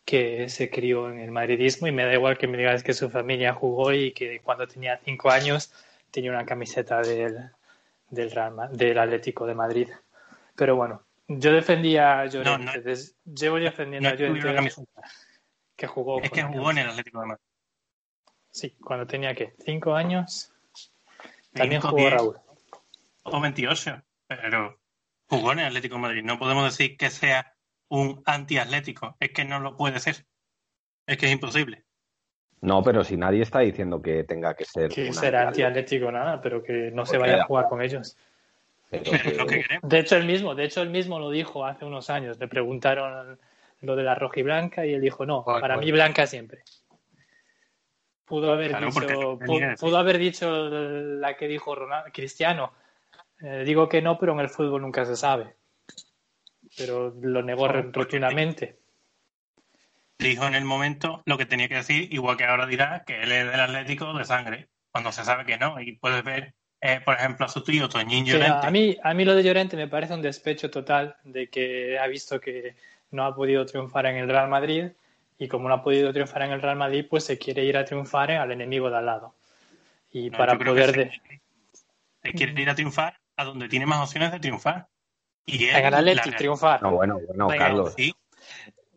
que 0.05 0.47
se 0.47 0.69
crió 0.69 1.11
en 1.11 1.19
el 1.19 1.31
madridismo 1.31 1.87
y 1.87 1.91
me 1.91 2.05
da 2.05 2.13
igual 2.13 2.37
que 2.37 2.47
me 2.47 2.57
digas 2.57 2.81
que 2.81 2.93
su 2.93 3.09
familia 3.09 3.53
jugó 3.53 3.91
y 3.91 4.13
que 4.13 4.39
cuando 4.39 4.69
tenía 4.69 5.01
cinco 5.03 5.29
años 5.29 5.73
tenía 6.11 6.31
una 6.31 6.45
camiseta 6.45 7.01
del, 7.01 7.51
del, 8.09 8.31
Real, 8.31 8.69
del 8.71 8.97
Atlético 8.97 9.45
de 9.45 9.55
Madrid. 9.55 9.89
Pero 10.55 10.77
bueno, 10.77 11.03
yo 11.27 11.51
defendía 11.51 12.21
a 12.21 12.25
Llorente, 12.27 12.63
no, 12.63 12.71
no, 12.71 13.35
llevo 13.35 13.57
defendiendo 13.57 14.07
no 14.07 14.15
a 14.15 14.17
Llorente 14.17 14.85
que 15.75 15.87
jugó. 15.87 16.21
Es 16.21 16.31
que 16.31 16.43
jugó 16.43 16.71
en 16.71 16.77
el 16.77 16.89
Atlético 16.89 17.19
de 17.19 17.27
Madrid. 17.27 17.43
Sí, 18.49 18.77
cuando 18.79 19.05
tenía 19.05 19.35
que 19.35 19.55
cinco 19.65 19.93
años. 19.93 20.48
También 21.53 21.81
jugó 21.81 21.97
10, 21.97 22.13
Raúl. 22.13 22.37
O 23.23 23.39
28, 23.41 24.01
pero 24.27 24.79
jugó 25.27 25.51
en 25.53 25.59
el 25.59 25.65
Atlético 25.67 25.95
de 25.95 26.01
Madrid. 26.01 26.23
No 26.23 26.39
podemos 26.39 26.63
decir 26.65 26.97
que 26.97 27.09
sea 27.09 27.53
un 27.89 28.21
antiatlético. 28.25 29.15
Es 29.19 29.31
que 29.31 29.45
no 29.45 29.59
lo 29.59 29.75
puede 29.75 29.99
ser. 29.99 30.25
Es 31.05 31.17
que 31.17 31.25
es 31.25 31.31
imposible. 31.31 31.83
No, 32.61 32.83
pero 32.83 33.03
si 33.03 33.15
nadie 33.15 33.41
está 33.41 33.59
diciendo 33.59 34.01
que 34.01 34.23
tenga 34.23 34.53
que 34.55 34.65
ser. 34.65 34.89
Que 34.89 35.13
será 35.13 35.47
antiatlético 35.47 36.11
nada, 36.11 36.41
pero 36.41 36.61
que 36.61 36.91
no 36.91 37.05
se 37.05 37.17
vaya 37.17 37.41
a 37.41 37.45
jugar 37.45 37.67
con 37.69 37.81
ellos. 37.81 38.17
Pero 38.89 39.03
que... 39.03 39.33
Lo 39.33 39.45
que 39.45 39.65
de 39.81 39.99
hecho, 39.99 40.17
él 40.17 40.25
mismo, 40.25 40.55
de 40.55 40.65
hecho, 40.65 40.81
él 40.81 40.89
mismo 40.89 41.19
lo 41.19 41.29
dijo 41.29 41.65
hace 41.65 41.85
unos 41.85 42.09
años. 42.09 42.37
Le 42.39 42.47
preguntaron 42.47 43.39
lo 43.81 43.95
de 43.95 44.03
la 44.03 44.15
roja 44.15 44.39
y 44.39 44.43
blanca 44.43 44.85
y 44.85 44.93
él 44.93 45.01
dijo, 45.01 45.25
no, 45.25 45.43
bueno, 45.43 45.61
para 45.61 45.75
bueno. 45.75 45.85
mí 45.85 45.91
blanca 45.91 46.27
siempre. 46.27 46.63
Pudo 48.29 48.53
haber 48.53 48.69
Claro, 48.69 48.85
dicho, 48.85 49.39
pudo, 49.77 49.97
haber 49.97 50.19
dicho 50.19 50.69
la 50.69 51.35
que 51.35 51.47
dijo 51.47 51.73
Ronaldo, 51.73 52.11
Cristiano. 52.13 52.71
Eh, 53.41 53.63
digo 53.65 53.89
que 53.89 54.01
no, 54.03 54.19
pero 54.19 54.33
en 54.33 54.39
el 54.41 54.49
fútbol 54.49 54.81
nunca 54.83 55.03
se 55.03 55.15
sabe. 55.15 55.55
Pero 56.77 57.11
lo 57.21 57.41
negó 57.41 57.65
porque- 57.67 57.81
rotundamente. 57.91 58.77
Dijo 60.19 60.45
en 60.45 60.53
el 60.55 60.65
momento 60.65 61.23
lo 61.25 61.37
que 61.37 61.45
tenía 61.45 61.67
que 61.69 61.75
decir, 61.75 62.13
igual 62.13 62.37
que 62.37 62.43
ahora 62.43 62.65
dirá 62.67 63.03
que 63.05 63.21
él 63.21 63.31
es 63.31 63.49
del 63.49 63.59
Atlético 63.59 64.13
de 64.13 64.25
sangre, 64.25 64.67
cuando 64.91 65.11
se 65.11 65.23
sabe 65.23 65.45
que 65.45 65.57
no. 65.57 65.79
Y 65.79 65.93
puedes 65.93 66.23
ver, 66.23 66.53
eh, 66.81 66.99
por 67.03 67.15
ejemplo, 67.15 67.45
a 67.45 67.49
su 67.49 67.63
tío 67.63 67.87
Toñín 67.89 68.25
Llorente. 68.25 68.67
a, 68.67 68.69
mí, 68.69 68.97
a 69.01 69.13
mí 69.13 69.25
lo 69.25 69.33
de 69.33 69.43
Llorente 69.43 69.77
me 69.77 69.87
parece 69.87 70.13
un 70.13 70.21
despecho 70.21 70.69
total 70.69 71.15
de 71.23 71.49
que 71.49 71.97
ha 71.97 72.05
visto 72.07 72.39
que 72.39 72.75
no 73.11 73.25
ha 73.25 73.33
podido 73.33 73.65
triunfar 73.65 74.05
en 74.07 74.17
el 74.17 74.27
Real 74.29 74.49
Madrid 74.49 74.91
y 75.39 75.47
como 75.47 75.67
no 75.69 75.73
ha 75.75 75.81
podido 75.83 76.11
triunfar 76.11 76.43
en 76.43 76.51
el 76.51 76.61
Real 76.61 76.75
Madrid, 76.75 77.05
pues 77.09 77.23
se 77.23 77.39
quiere 77.39 77.63
ir 77.63 77.77
a 77.77 77.85
triunfar 77.85 78.29
al 78.31 78.51
enemigo 78.51 78.89
de 78.91 78.97
al 78.97 79.05
lado. 79.05 79.35
Y 80.11 80.29
No, 80.29 80.37
para 80.37 80.57
poder... 80.57 80.91
que 80.93 80.99
de- 80.99 81.11
se, 81.11 81.41
se 82.23 82.31
quiere 82.33 82.61
ir 82.61 82.69
a 82.69 82.75
triunfar 82.75 83.17
a 83.37 83.45
donde 83.45 83.69
tiene 83.69 83.85
más 83.85 84.03
opciones 84.05 84.31
de 84.33 84.39
triunfar. 84.39 84.87
Y 85.45 85.63
él, 85.65 85.77
En 85.77 85.85
el 85.85 85.91
la 85.91 85.97
Atleti, 85.99 86.15
realidad- 86.19 86.37
triunfar. 86.37 86.83
No, 86.83 86.91
bueno, 86.91 87.19
bueno, 87.25 87.47
Venga, 87.47 87.65
Carlos. 87.65 87.93
Sí, 87.95 88.13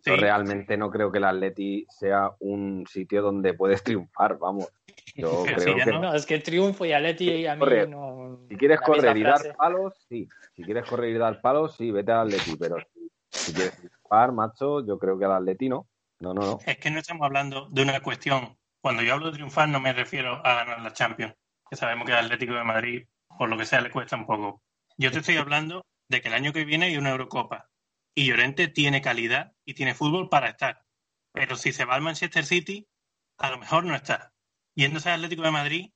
Yo 0.04 0.14
sí. 0.16 0.20
realmente 0.20 0.76
no 0.76 0.90
creo 0.90 1.12
que 1.12 1.18
el 1.18 1.24
Atleti 1.24 1.86
sea 1.88 2.32
un 2.40 2.86
sitio 2.90 3.22
donde 3.22 3.54
puedes 3.54 3.84
triunfar, 3.84 4.36
vamos. 4.38 4.66
Yo 5.14 5.44
creo 5.54 5.76
que 5.76 5.86
no- 5.92 6.00
No, 6.00 6.14
es 6.14 6.26
que 6.26 6.40
triunfo 6.40 6.84
y 6.84 6.92
Atleti 6.92 7.46
a 7.46 7.54
mí 7.54 7.60
Corre. 7.60 7.86
no... 7.86 8.40
si 8.48 8.56
quieres 8.56 8.80
la 8.80 8.86
correr 8.86 9.16
y 9.16 9.22
dar 9.22 9.56
palos, 9.56 9.94
sí. 10.08 10.28
Si 10.56 10.64
quieres 10.64 10.84
correr 10.86 11.10
y 11.14 11.18
dar 11.18 11.40
palos, 11.40 11.76
sí, 11.76 11.92
vete 11.92 12.10
al 12.10 12.26
Atleti, 12.26 12.56
pero 12.56 12.76
si, 12.92 13.08
si 13.30 13.52
quieres 13.54 13.76
triunfar, 13.76 14.32
macho, 14.32 14.84
yo 14.84 14.98
creo 14.98 15.16
que 15.16 15.24
al 15.24 15.32
Atleti 15.32 15.68
no. 15.68 15.86
No, 16.22 16.32
no, 16.32 16.42
no. 16.42 16.58
Es 16.64 16.78
que 16.78 16.88
no 16.88 17.00
estamos 17.00 17.24
hablando 17.24 17.68
de 17.72 17.82
una 17.82 18.00
cuestión. 18.00 18.56
Cuando 18.80 19.02
yo 19.02 19.14
hablo 19.14 19.26
de 19.26 19.32
triunfar, 19.32 19.68
no 19.68 19.80
me 19.80 19.92
refiero 19.92 20.40
a 20.46 20.54
ganar 20.54 20.80
la 20.80 20.92
Champions, 20.92 21.34
que 21.68 21.74
sabemos 21.76 22.06
que 22.06 22.12
al 22.12 22.26
Atlético 22.26 22.54
de 22.54 22.62
Madrid, 22.62 23.08
por 23.36 23.48
lo 23.48 23.58
que 23.58 23.66
sea, 23.66 23.80
le 23.80 23.90
cuesta 23.90 24.14
un 24.14 24.24
poco. 24.24 24.62
Yo 24.96 25.10
te 25.10 25.18
estoy 25.18 25.36
hablando 25.36 25.84
de 26.08 26.22
que 26.22 26.28
el 26.28 26.34
año 26.34 26.52
que 26.52 26.64
viene 26.64 26.86
hay 26.86 26.96
una 26.96 27.10
Eurocopa 27.10 27.68
y 28.14 28.26
Llorente 28.26 28.68
tiene 28.68 29.02
calidad 29.02 29.52
y 29.64 29.74
tiene 29.74 29.96
fútbol 29.96 30.28
para 30.28 30.50
estar. 30.50 30.84
Pero 31.32 31.56
si 31.56 31.72
se 31.72 31.84
va 31.84 31.96
al 31.96 32.02
Manchester 32.02 32.46
City, 32.46 32.86
a 33.38 33.50
lo 33.50 33.58
mejor 33.58 33.84
no 33.84 33.96
está. 33.96 34.32
Yéndose 34.76 35.10
al 35.10 35.16
Atlético 35.16 35.42
de 35.42 35.50
Madrid, 35.50 35.90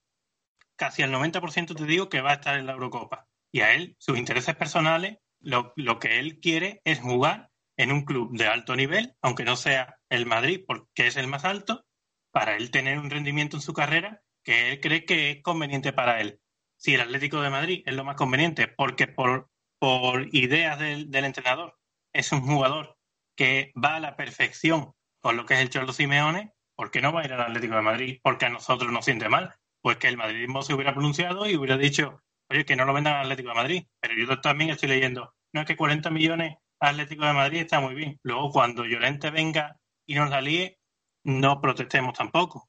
casi 0.74 1.04
al 1.04 1.12
90% 1.12 1.76
te 1.76 1.84
digo 1.84 2.08
que 2.08 2.20
va 2.20 2.32
a 2.32 2.34
estar 2.34 2.58
en 2.58 2.66
la 2.66 2.72
Eurocopa. 2.72 3.28
Y 3.52 3.60
a 3.60 3.74
él, 3.74 3.94
sus 4.00 4.18
intereses 4.18 4.56
personales, 4.56 5.18
lo 5.38 5.98
que 6.00 6.18
él 6.18 6.40
quiere 6.40 6.80
es 6.84 6.98
jugar 6.98 7.52
en 7.76 7.92
un 7.92 8.04
club 8.04 8.36
de 8.36 8.46
alto 8.46 8.74
nivel, 8.74 9.14
aunque 9.20 9.44
no 9.44 9.56
sea 9.56 9.98
el 10.10 10.26
Madrid, 10.26 10.64
porque 10.66 11.06
es 11.06 11.16
el 11.16 11.26
más 11.26 11.44
alto, 11.44 11.84
para 12.30 12.56
él 12.56 12.70
tener 12.70 12.98
un 12.98 13.10
rendimiento 13.10 13.56
en 13.56 13.62
su 13.62 13.72
carrera 13.72 14.22
que 14.44 14.70
él 14.70 14.80
cree 14.80 15.04
que 15.04 15.30
es 15.30 15.42
conveniente 15.42 15.92
para 15.92 16.20
él. 16.20 16.40
Si 16.76 16.94
el 16.94 17.00
Atlético 17.00 17.40
de 17.40 17.50
Madrid 17.50 17.82
es 17.86 17.94
lo 17.94 18.04
más 18.04 18.16
conveniente, 18.16 18.68
porque 18.68 19.06
por, 19.06 19.50
por 19.78 20.28
ideas 20.34 20.78
del, 20.78 21.10
del 21.10 21.24
entrenador 21.24 21.78
es 22.12 22.30
un 22.32 22.42
jugador 22.42 22.96
que 23.36 23.72
va 23.82 23.96
a 23.96 24.00
la 24.00 24.16
perfección 24.16 24.92
con 25.20 25.36
lo 25.36 25.46
que 25.46 25.54
es 25.54 25.60
el 25.60 25.70
Cholo 25.70 25.92
Simeone, 25.92 26.52
¿por 26.76 26.90
qué 26.90 27.00
no 27.00 27.12
va 27.12 27.22
a 27.22 27.24
ir 27.24 27.32
al 27.32 27.40
Atlético 27.40 27.74
de 27.74 27.82
Madrid? 27.82 28.20
Porque 28.22 28.46
a 28.46 28.50
nosotros 28.50 28.92
nos 28.92 29.04
siente 29.04 29.28
mal. 29.28 29.54
Pues 29.80 29.98
que 29.98 30.08
el 30.08 30.16
madridismo 30.16 30.62
se 30.62 30.74
hubiera 30.74 30.92
pronunciado 30.92 31.48
y 31.48 31.56
hubiera 31.56 31.76
dicho, 31.76 32.22
oye, 32.48 32.64
que 32.64 32.76
no 32.76 32.84
lo 32.84 32.92
vendan 32.92 33.14
al 33.14 33.22
Atlético 33.22 33.50
de 33.50 33.54
Madrid. 33.54 33.86
Pero 34.00 34.14
yo 34.14 34.40
también 34.40 34.70
estoy 34.70 34.88
leyendo, 34.88 35.34
no 35.52 35.60
es 35.60 35.66
que 35.66 35.76
40 35.76 36.10
millones 36.10 36.56
Atlético 36.80 37.24
de 37.24 37.32
Madrid 37.32 37.60
está 37.60 37.80
muy 37.80 37.94
bien. 37.94 38.20
Luego, 38.22 38.50
cuando 38.50 38.84
Llorente 38.84 39.30
venga 39.30 39.78
y 40.06 40.14
nos 40.14 40.30
la 40.30 40.40
líe, 40.40 40.78
no 41.24 41.60
protestemos 41.60 42.16
tampoco. 42.16 42.68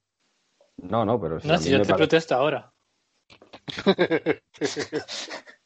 No, 0.78 1.06
no, 1.06 1.20
pero 1.20 1.40
sí, 1.40 1.48
No, 1.48 1.54
a, 1.56 1.58
si 1.58 1.66
mí 1.70 1.72
yo 1.74 1.78
me 1.80 1.84
te 1.86 1.90
pare- 1.92 1.98
protesto 2.00 2.36
ahora. 2.36 2.74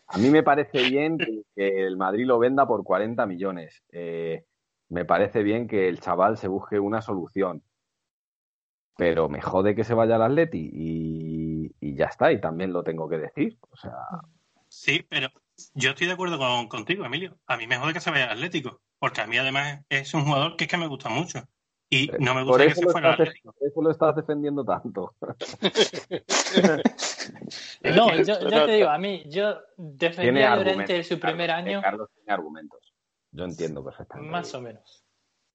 a 0.08 0.18
mí 0.18 0.30
me 0.30 0.44
parece 0.44 0.90
bien 0.90 1.18
que, 1.18 1.44
que 1.56 1.86
el 1.86 1.98
Madrid 1.98 2.26
lo 2.26 2.40
venda 2.40 2.66
por 2.68 2.84
40 2.84 3.26
millones. 3.26 3.84
Eh, 3.92 4.46
me 4.90 5.06
parece 5.06 5.44
bien 5.44 5.68
que 5.68 5.88
el 5.88 6.00
chaval 6.00 6.38
se 6.38 6.48
busque 6.48 6.80
una 6.80 7.02
solución. 7.02 7.64
Pero 8.98 9.30
me 9.30 9.42
jode 9.42 9.74
que 9.76 9.84
se 9.84 9.94
vaya 9.94 10.16
al 10.16 10.22
Atleti 10.24 10.70
y, 10.74 11.76
y 11.80 11.96
ya 11.96 12.06
está, 12.06 12.32
y 12.32 12.42
también 12.42 12.74
lo 12.74 12.84
tengo 12.84 13.08
que 13.10 13.18
decir. 13.18 13.58
O 13.70 13.76
sea, 13.78 13.94
Sí, 14.68 15.06
pero 15.10 15.28
yo 15.74 15.92
estoy 15.92 16.08
de 16.08 16.14
acuerdo 16.14 16.38
con, 16.38 16.68
contigo, 16.68 17.06
Emilio. 17.06 17.38
A 17.48 17.58
mí 17.58 17.68
me 17.68 17.78
jode 17.78 17.94
que 17.94 18.00
se 18.00 18.12
vaya 18.12 18.26
al 18.26 18.32
Atlético, 18.32 18.82
porque 19.00 19.22
a 19.22 19.28
mí 19.28 19.38
además 19.38 19.82
es 19.90 20.14
un 20.14 20.24
jugador 20.26 20.56
que 20.56 20.66
es 20.66 20.70
que 20.70 20.78
me 20.78 20.88
gusta 20.88 21.10
mucho. 21.10 21.48
Y 21.94 22.10
no 22.20 22.34
me 22.34 22.44
gusta 22.44 22.68
que 22.68 22.74
se 22.74 22.86
lo 22.86 22.92
fuera 22.92 23.12
estás, 23.12 23.34
por 23.44 23.56
eso 23.60 23.82
lo 23.82 23.92
estás 23.92 24.16
defendiendo 24.16 24.64
tanto. 24.64 25.14
No, 27.84 28.16
yo, 28.16 28.66
te 28.66 28.72
digo, 28.72 28.90
a 28.90 28.98
mí, 28.98 29.24
yo 29.28 29.60
Tiene 29.76 29.98
defendía 29.98 30.54
a. 30.54 30.58
Llorente 30.58 30.96
en 30.96 31.04
su 31.04 31.20
primer 31.20 31.50
Carlos, 31.50 31.68
eh, 31.68 31.70
año. 31.70 31.82
Carlos 31.82 32.10
tiene 32.16 32.34
argumentos. 32.34 32.94
Yo 33.32 33.44
entiendo 33.44 33.84
perfectamente. 33.84 34.32
Más 34.32 34.54
o 34.54 34.62
menos. 34.62 35.04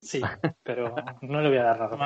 Sí, 0.01 0.21
pero 0.63 0.95
no 1.23 1.41
le 1.41 1.49
voy 1.49 1.59
a 1.59 1.65
dar 1.65 1.79
razón. 1.79 2.01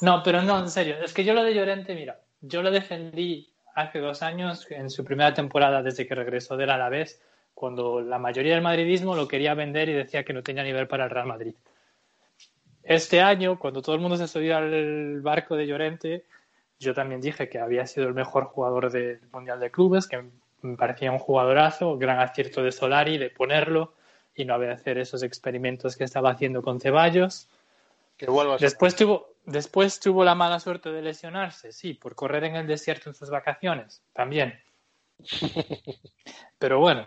No, 0.00 0.22
pero 0.22 0.42
no, 0.42 0.58
en 0.60 0.68
serio. 0.68 0.96
Es 1.02 1.12
que 1.12 1.24
yo 1.24 1.34
lo 1.34 1.42
de 1.42 1.54
Llorente, 1.54 1.94
mira, 1.94 2.20
yo 2.40 2.62
lo 2.62 2.70
defendí 2.70 3.52
hace 3.74 3.98
dos 3.98 4.22
años 4.22 4.66
en 4.70 4.90
su 4.90 5.04
primera 5.04 5.34
temporada 5.34 5.82
desde 5.82 6.06
que 6.06 6.14
regresó 6.14 6.56
del 6.56 6.70
Alavés, 6.70 7.20
cuando 7.54 8.00
la 8.00 8.18
mayoría 8.18 8.54
del 8.54 8.62
madridismo 8.62 9.16
lo 9.16 9.26
quería 9.26 9.54
vender 9.54 9.88
y 9.88 9.94
decía 9.94 10.24
que 10.24 10.32
no 10.32 10.42
tenía 10.42 10.62
nivel 10.62 10.86
para 10.86 11.04
el 11.04 11.10
Real 11.10 11.26
Madrid. 11.26 11.54
Este 12.84 13.20
año, 13.20 13.58
cuando 13.58 13.82
todo 13.82 13.94
el 13.94 14.00
mundo 14.00 14.16
se 14.16 14.28
subió 14.28 14.56
al 14.56 15.20
barco 15.22 15.56
de 15.56 15.66
Llorente, 15.66 16.24
yo 16.78 16.94
también 16.94 17.20
dije 17.20 17.48
que 17.48 17.58
había 17.58 17.86
sido 17.86 18.06
el 18.08 18.14
mejor 18.14 18.44
jugador 18.44 18.90
del 18.90 19.20
Mundial 19.32 19.58
de 19.60 19.70
Clubes, 19.70 20.06
que 20.06 20.22
me 20.62 20.76
parecía 20.76 21.10
un 21.10 21.18
jugadorazo, 21.18 21.96
gran 21.98 22.20
acierto 22.20 22.62
de 22.62 22.72
Solari 22.72 23.16
de 23.18 23.30
ponerlo 23.30 23.94
y 24.34 24.44
no 24.44 24.54
había 24.54 24.72
hacer 24.72 24.98
esos 24.98 25.22
experimentos 25.22 25.96
que 25.96 26.04
estaba 26.04 26.30
haciendo 26.30 26.62
con 26.62 26.80
Ceballos. 26.80 27.48
Que 28.16 28.26
vuelva 28.26 28.56
a 28.56 28.58
ser- 28.58 28.68
Después 28.68 28.96
tuvo, 28.96 29.28
después 29.46 30.00
tuvo 30.00 30.24
la 30.24 30.34
mala 30.34 30.60
suerte 30.60 30.90
de 30.90 31.02
lesionarse, 31.02 31.72
sí, 31.72 31.94
por 31.94 32.14
correr 32.14 32.44
en 32.44 32.56
el 32.56 32.66
desierto 32.66 33.08
en 33.08 33.14
sus 33.14 33.30
vacaciones, 33.30 34.02
también. 34.12 34.60
Pero 36.58 36.80
bueno, 36.80 37.06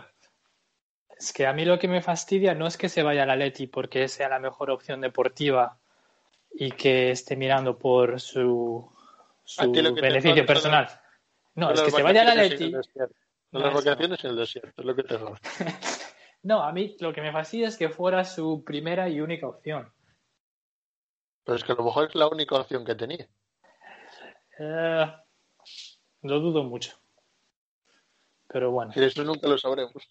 es 1.19 1.33
que 1.33 1.47
a 1.47 1.53
mí 1.53 1.65
lo 1.65 1.79
que 1.79 1.87
me 1.87 2.01
fastidia 2.01 2.53
no 2.53 2.67
es 2.67 2.77
que 2.77 2.89
se 2.89 3.03
vaya 3.03 3.23
al 3.23 3.31
Atleti 3.31 3.67
porque 3.67 4.07
sea 4.07 4.29
la 4.29 4.39
mejor 4.39 4.69
opción 4.69 5.01
deportiva 5.01 5.77
y 6.51 6.71
que 6.71 7.11
esté 7.11 7.35
mirando 7.35 7.77
por 7.77 8.19
su, 8.19 8.91
beneficio 9.57 10.37
son 10.37 10.45
personal. 10.45 10.87
No, 11.55 11.71
es 11.71 11.81
que 11.81 11.91
se 11.91 12.03
vaya 12.03 12.35
desierto. 12.35 12.83
Son 13.49 13.61
No, 13.61 13.67
las 13.67 13.85
vacaciones 13.85 14.23
en 14.25 14.31
el 14.31 14.35
desierto, 14.35 14.81
es 14.81 14.85
lo 14.85 14.95
que 14.95 15.03
te 15.03 15.17
jode. 15.17 15.39
No, 16.43 16.63
a 16.63 16.71
mí 16.71 16.95
lo 16.99 17.11
que 17.11 17.21
me 17.21 17.31
fastidia 17.31 17.67
es 17.67 17.77
que 17.77 17.89
fuera 17.89 18.23
su 18.23 18.63
primera 18.63 19.09
y 19.09 19.19
única 19.19 19.47
opción. 19.47 19.91
Pero 21.43 21.55
es 21.57 21.63
que 21.63 21.71
a 21.71 21.75
lo 21.75 21.83
mejor 21.83 22.07
es 22.07 22.15
la 22.15 22.27
única 22.27 22.55
opción 22.55 22.85
que 22.85 22.95
tenía. 22.95 23.27
Eh, 24.59 25.13
lo 26.21 26.39
dudo 26.39 26.63
mucho. 26.63 26.95
Pero 28.47 28.71
bueno, 28.71 28.93
Y 28.95 29.03
eso 29.03 29.23
nunca 29.23 29.47
lo 29.47 29.57
sabremos. 29.57 30.07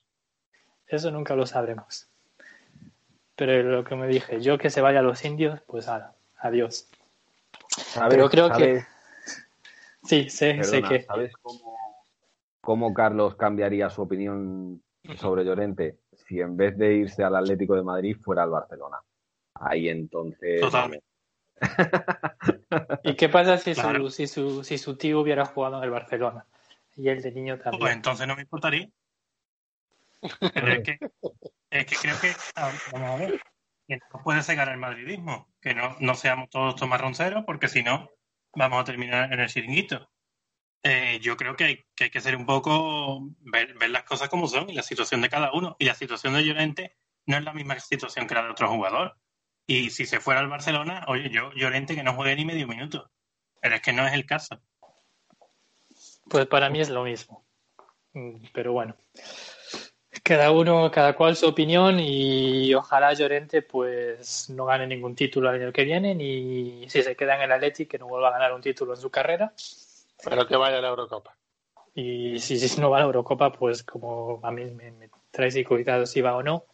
Eso 0.88 1.10
nunca 1.10 1.34
lo 1.34 1.46
sabremos. 1.46 2.08
Pero 3.34 3.62
lo 3.70 3.84
que 3.84 3.96
me 3.96 4.06
dije, 4.08 4.40
yo 4.40 4.56
que 4.58 4.70
se 4.70 4.80
vaya 4.80 5.00
a 5.00 5.02
los 5.02 5.24
indios, 5.24 5.60
pues 5.66 5.88
ala, 5.88 6.14
adiós. 6.38 6.88
¿Sabes- 7.68 8.14
Pero 8.14 8.30
creo 8.30 8.50
que- 8.50 8.84
Sí, 10.04 10.30
sé, 10.30 10.62
sé 10.62 10.82
que. 10.82 11.02
¿Sabes 11.02 11.32
cómo, 11.42 11.76
cómo 12.60 12.94
Carlos 12.94 13.34
cambiaría 13.34 13.90
su 13.90 14.02
opinión 14.02 14.80
sobre 15.16 15.44
Llorente 15.44 15.98
si 16.12 16.40
en 16.40 16.56
vez 16.56 16.78
de 16.78 16.94
irse 16.94 17.24
al 17.24 17.34
Atlético 17.36 17.74
de 17.74 17.82
Madrid 17.82 18.16
fuera 18.22 18.44
al 18.44 18.50
Barcelona? 18.50 18.98
Ahí 19.54 19.88
entonces. 19.88 20.60
Totalmente. 20.60 21.04
¿Y 23.02 23.14
qué 23.16 23.28
pasa 23.28 23.58
si, 23.58 23.74
Claro. 23.74 24.04
su, 24.04 24.10
si, 24.10 24.26
su, 24.26 24.62
si 24.64 24.78
su 24.78 24.96
tío 24.96 25.20
hubiera 25.20 25.44
jugado 25.46 25.78
en 25.78 25.84
el 25.84 25.90
Barcelona? 25.90 26.44
Y 26.96 27.08
el 27.08 27.20
de 27.20 27.32
niño 27.32 27.54
Pues 27.56 27.64
también. 27.64 27.92
entonces 27.92 28.26
no 28.26 28.36
me 28.36 28.42
importaría. 28.42 28.88
Pero 30.54 30.72
es 30.72 30.82
que, 30.82 30.98
es 31.70 31.86
que 31.86 31.96
creo 31.96 32.20
que, 32.20 32.34
vamos 32.92 33.10
a 33.10 33.16
ver, 33.16 33.40
que 33.86 33.98
no 34.12 34.22
puede 34.22 34.42
cegar 34.42 34.68
el 34.68 34.78
madridismo, 34.78 35.52
que 35.60 35.74
no, 35.74 35.96
no 36.00 36.14
seamos 36.14 36.50
todos 36.50 36.76
tomarronceros, 36.76 37.44
porque 37.44 37.68
si 37.68 37.82
no, 37.82 38.10
vamos 38.54 38.80
a 38.80 38.84
terminar 38.84 39.32
en 39.32 39.40
el 39.40 39.48
chiringuito. 39.48 40.10
Eh, 40.82 41.18
yo 41.20 41.36
creo 41.36 41.56
que 41.56 41.64
hay, 41.64 41.84
que 41.94 42.04
hay 42.04 42.10
que 42.10 42.20
ser 42.20 42.36
un 42.36 42.46
poco, 42.46 43.20
ver, 43.40 43.74
ver 43.74 43.90
las 43.90 44.04
cosas 44.04 44.28
como 44.28 44.46
son 44.46 44.70
y 44.70 44.74
la 44.74 44.82
situación 44.82 45.20
de 45.20 45.28
cada 45.28 45.52
uno. 45.52 45.76
Y 45.78 45.84
la 45.84 45.94
situación 45.94 46.34
de 46.34 46.44
Llorente 46.44 46.96
no 47.26 47.36
es 47.36 47.44
la 47.44 47.52
misma 47.52 47.78
situación 47.80 48.26
que 48.26 48.34
la 48.34 48.42
de 48.42 48.50
otro 48.50 48.68
jugador. 48.68 49.16
Y 49.66 49.90
si 49.90 50.06
se 50.06 50.20
fuera 50.20 50.40
al 50.40 50.48
Barcelona, 50.48 51.04
oye, 51.08 51.28
yo 51.28 51.52
Llorente 51.54 51.96
que 51.96 52.04
no 52.04 52.14
juegue 52.14 52.36
ni 52.36 52.44
medio 52.44 52.68
minuto. 52.68 53.10
Pero 53.60 53.74
es 53.74 53.82
que 53.82 53.92
no 53.92 54.06
es 54.06 54.12
el 54.12 54.26
caso. 54.26 54.60
Pues 56.28 56.46
para 56.46 56.70
mí 56.70 56.80
es 56.80 56.88
lo 56.88 57.02
mismo. 57.02 57.44
Mm, 58.12 58.46
Pero 58.52 58.72
bueno. 58.72 58.96
Cada 60.26 60.50
uno, 60.50 60.90
cada 60.90 61.14
cual 61.14 61.36
su 61.36 61.46
opinión 61.46 62.00
y 62.00 62.74
ojalá 62.74 63.12
Llorente 63.12 63.62
pues 63.62 64.50
no 64.50 64.64
gane 64.64 64.84
ningún 64.84 65.14
título 65.14 65.48
el 65.50 65.62
año 65.62 65.72
que 65.72 65.84
viene 65.84 66.16
ni 66.16 66.84
si 66.88 67.00
se 67.04 67.14
queda 67.14 67.36
en 67.36 67.42
el 67.42 67.52
Atleti 67.52 67.86
que 67.86 67.96
no 67.96 68.08
vuelva 68.08 68.30
a 68.30 68.32
ganar 68.32 68.52
un 68.52 68.60
título 68.60 68.94
en 68.94 69.00
su 69.00 69.08
carrera. 69.08 69.52
Pero 70.24 70.48
que 70.48 70.56
vaya 70.56 70.78
a 70.78 70.80
la 70.80 70.88
Eurocopa. 70.88 71.36
y 71.94 72.40
si, 72.40 72.58
si 72.58 72.80
no 72.80 72.90
va 72.90 72.96
a 72.96 73.00
la 73.00 73.06
Eurocopa 73.06 73.52
pues 73.52 73.84
como 73.84 74.40
a 74.42 74.50
mí 74.50 74.64
me, 74.64 74.90
me 74.90 75.10
trae 75.30 75.60
y 75.60 75.62
cuidado 75.62 76.06
si 76.06 76.20
va 76.20 76.34
o 76.34 76.42
no. 76.42 76.64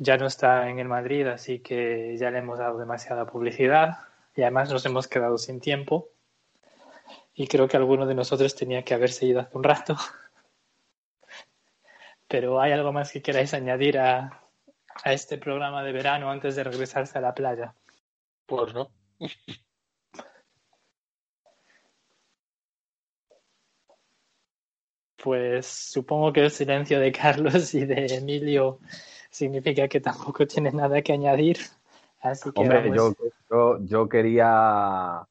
Ya 0.00 0.16
no 0.16 0.26
está 0.26 0.68
en 0.68 0.80
el 0.80 0.88
Madrid 0.88 1.28
así 1.28 1.60
que 1.60 2.16
ya 2.18 2.32
le 2.32 2.38
hemos 2.38 2.58
dado 2.58 2.78
demasiada 2.78 3.26
publicidad 3.26 3.98
y 4.34 4.42
además 4.42 4.72
nos 4.72 4.84
hemos 4.84 5.06
quedado 5.06 5.38
sin 5.38 5.60
tiempo. 5.60 6.08
Y 7.32 7.46
creo 7.46 7.68
que 7.68 7.76
alguno 7.76 8.06
de 8.06 8.16
nosotros 8.16 8.56
tenía 8.56 8.82
que 8.82 8.94
haberse 8.94 9.24
ido 9.24 9.38
hace 9.38 9.56
un 9.56 9.62
rato 9.62 9.96
pero 12.28 12.60
¿hay 12.60 12.72
algo 12.72 12.92
más 12.92 13.12
que 13.12 13.22
queráis 13.22 13.54
añadir 13.54 13.98
a, 13.98 14.42
a 15.04 15.12
este 15.12 15.38
programa 15.38 15.82
de 15.82 15.92
verano 15.92 16.30
antes 16.30 16.56
de 16.56 16.64
regresarse 16.64 17.18
a 17.18 17.20
la 17.20 17.34
playa? 17.34 17.74
Pues 18.46 18.74
no. 18.74 18.90
Pues 25.22 25.66
supongo 25.66 26.32
que 26.32 26.44
el 26.44 26.50
silencio 26.50 27.00
de 27.00 27.10
Carlos 27.10 27.74
y 27.74 27.84
de 27.84 28.06
Emilio 28.06 28.78
significa 29.30 29.88
que 29.88 30.00
tampoco 30.00 30.46
tiene 30.46 30.70
nada 30.70 31.02
que 31.02 31.12
añadir. 31.12 31.58
Así 32.20 32.50
que 32.52 32.60
Hombre, 32.60 32.90
vamos. 32.90 32.96
yo, 32.96 33.30
yo, 33.50 33.78
yo 33.84 34.08
quería 34.08 35.26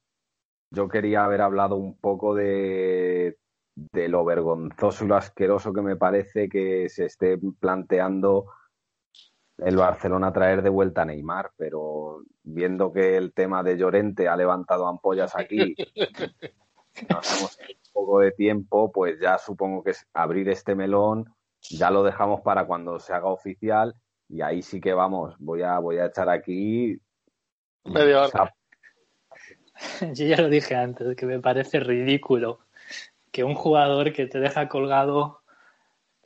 yo 0.72 0.88
quería 0.90 1.24
haber 1.24 1.42
hablado 1.42 1.76
un 1.76 1.96
poco 1.96 2.36
de, 2.36 3.38
de 3.76 4.08
lo 4.08 4.24
vergonzoso 4.24 5.04
y 5.04 5.08
lo 5.08 5.16
asqueroso 5.16 5.74
que 5.74 5.82
me 5.82 5.96
parece 5.96 6.48
que 6.48 6.88
se 6.90 7.06
esté 7.06 7.38
planteando 7.60 8.46
el 9.58 9.78
Barcelona 9.78 10.34
traer 10.34 10.62
de 10.62 10.70
vuelta 10.70 11.04
a 11.04 11.06
Neymar, 11.06 11.52
pero 11.58 12.24
viendo 12.44 12.92
que 12.92 13.18
el 13.18 13.34
tema 13.34 13.64
de 13.64 13.78
Llorente 13.78 14.28
ha 14.28 14.36
levantado 14.36 14.88
ampollas 14.88 15.36
aquí, 15.36 15.76
nos 17.10 17.40
hemos 17.40 17.58
tenido 17.58 17.80
un 17.86 17.94
poco 17.94 18.20
de 18.20 18.32
tiempo, 18.32 18.92
pues 18.92 19.20
ya 19.20 19.38
supongo 19.38 19.84
que 19.84 19.92
es 19.92 20.06
abrir 20.14 20.50
este 20.50 20.76
melón, 20.76 21.34
ya 21.62 21.92
lo 21.92 22.04
dejamos 22.04 22.42
para 22.42 22.66
cuando 22.66 23.00
se 23.00 23.14
haga 23.14 23.28
oficial 23.28 23.96
y 24.28 24.42
ahí 24.42 24.62
sí 24.62 24.82
que 24.82 24.94
vamos, 24.94 25.36
voy 25.40 25.62
a, 25.62 25.80
voy 25.80 25.98
a 25.98 26.08
echar 26.08 26.30
aquí 26.30 27.00
Media 27.86 28.24
hora. 28.24 28.54
Yo 30.14 30.26
ya 30.26 30.38
lo 30.38 30.50
dije 30.50 30.76
antes, 30.76 31.16
que 31.16 31.26
me 31.26 31.40
parece 31.40 31.80
ridículo 31.80 32.65
que 33.36 33.44
un 33.44 33.54
jugador 33.54 34.14
que 34.14 34.28
te 34.28 34.40
deja 34.40 34.70
colgado 34.70 35.42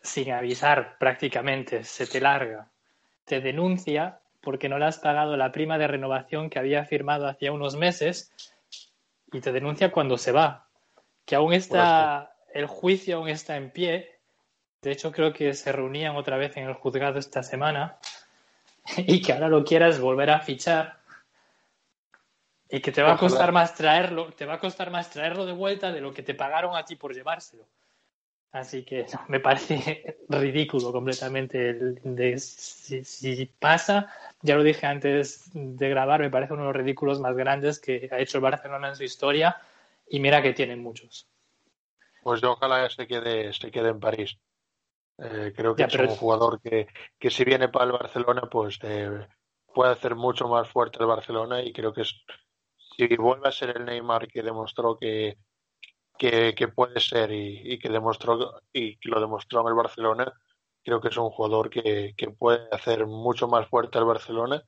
sin 0.04 0.32
avisar 0.32 1.00
prácticamente, 1.00 1.84
se 1.84 2.06
te 2.06 2.22
larga, 2.22 2.70
te 3.26 3.42
denuncia 3.42 4.20
porque 4.42 4.70
no 4.70 4.78
le 4.78 4.86
has 4.86 5.00
pagado 5.00 5.36
la 5.36 5.52
prima 5.52 5.80
de 5.80 5.88
renovación 5.88 6.52
que 6.52 6.60
había 6.60 6.86
firmado 6.86 7.28
hacía 7.28 7.52
unos 7.52 7.76
meses 7.76 8.32
y 9.32 9.42
te 9.42 9.52
denuncia 9.52 9.92
cuando 9.92 10.20
se 10.20 10.32
va. 10.32 10.68
Que 11.26 11.36
aún 11.36 11.52
está, 11.52 12.36
el 12.54 12.68
juicio 12.68 13.18
aún 13.18 13.30
está 13.30 13.58
en 13.58 13.72
pie. 13.72 14.20
De 14.84 14.92
hecho, 14.92 15.12
creo 15.12 15.34
que 15.34 15.56
se 15.56 15.72
reunían 15.72 16.16
otra 16.16 16.38
vez 16.38 16.58
en 16.58 16.68
el 16.68 16.76
juzgado 16.76 17.18
esta 17.18 17.42
semana 17.42 17.98
y 18.98 19.20
que 19.24 19.34
ahora 19.34 19.50
lo 19.50 19.64
quieras 19.64 20.00
volver 20.00 20.30
a 20.30 20.42
fichar 20.42 20.99
y 22.70 22.80
que 22.82 22.92
te 22.92 23.02
va 23.02 23.14
a 23.14 23.18
costar 23.18 23.52
más 23.52 23.76
traerlo, 23.76 24.32
te 24.34 24.46
va 24.46 24.56
a 24.56 24.60
costar 24.60 24.92
más 24.92 25.10
traerlo 25.10 25.46
de 25.46 25.54
vuelta 25.54 25.92
de 25.92 26.02
lo 26.02 26.14
que 26.14 26.24
te 26.24 26.36
pagaron 26.36 26.76
a 26.76 26.86
ti 26.86 26.96
por 26.96 27.14
llevárselo. 27.14 27.66
Así 28.52 28.84
que 28.84 29.06
no, 29.14 29.26
me 29.28 29.40
parece 29.40 30.18
ridículo 30.30 30.92
completamente. 30.92 31.70
el 31.70 32.00
de- 32.04 32.40
si, 32.40 33.04
si 33.04 33.46
pasa, 33.46 34.08
ya 34.42 34.56
lo 34.56 34.64
dije 34.64 34.86
antes 34.88 35.52
de 35.54 35.90
grabar, 35.90 36.22
me 36.22 36.30
parece 36.32 36.54
uno 36.54 36.64
de 36.64 36.68
los 36.70 36.76
ridículos 36.78 37.20
más 37.20 37.36
grandes 37.36 37.80
que 37.80 38.10
ha 38.12 38.20
hecho 38.20 38.38
el 38.38 38.44
Barcelona 38.44 38.90
en 38.90 38.96
su 38.96 39.04
historia. 39.04 39.58
Y 40.08 40.20
mira 40.20 40.42
que 40.42 40.54
tienen 40.54 40.82
muchos. 40.82 41.28
Pues 42.24 42.42
yo 42.42 42.54
ojalá 42.54 42.90
se 42.90 43.08
quede, 43.08 43.54
se 43.54 43.72
quede 43.72 43.90
en 43.90 44.00
París. 44.00 44.38
Eh, 45.18 45.54
creo 45.56 45.76
que 45.76 45.84
Ya, 45.84 45.88
es 45.88 45.96
un 46.00 46.08
jugador 46.18 46.62
que, 46.62 46.88
que 47.20 47.30
si 47.30 47.44
viene 47.44 47.70
para 47.70 47.86
el 47.86 47.92
Barcelona, 47.92 48.44
pues 48.50 48.80
eh, 48.84 49.28
puede 49.74 49.92
hacer 49.92 50.16
mucho 50.16 50.48
más 50.48 50.70
fuerte 50.70 50.98
el 51.00 51.08
Barcelona 51.08 51.62
y 51.62 51.74
creo 51.74 51.94
que 51.94 52.02
es, 52.02 52.16
si 53.00 53.16
vuelve 53.16 53.48
a 53.48 53.52
ser 53.52 53.78
el 53.78 53.86
Neymar 53.86 54.28
que 54.28 54.44
demostró 54.44 54.98
que, 54.98 55.38
que, 56.18 56.68
puede 56.68 57.00
ser 57.00 57.32
y, 57.32 57.74
y 57.74 57.80
que 57.80 57.88
demostró 57.88 58.62
y 58.74 58.98
que 58.98 59.08
lo 59.08 59.22
demostró 59.22 59.62
en 59.62 59.68
el 59.68 59.74
Barcelona, 59.74 60.34
creo 60.84 61.00
que 61.00 61.08
es 61.08 61.18
un 61.18 61.30
jugador 61.30 61.70
que, 61.70 62.14
que 62.18 62.30
puede 62.32 62.68
hacer 62.72 63.06
mucho 63.06 63.48
más 63.48 63.68
fuerte 63.70 63.98
al 63.98 64.04
Barcelona 64.04 64.62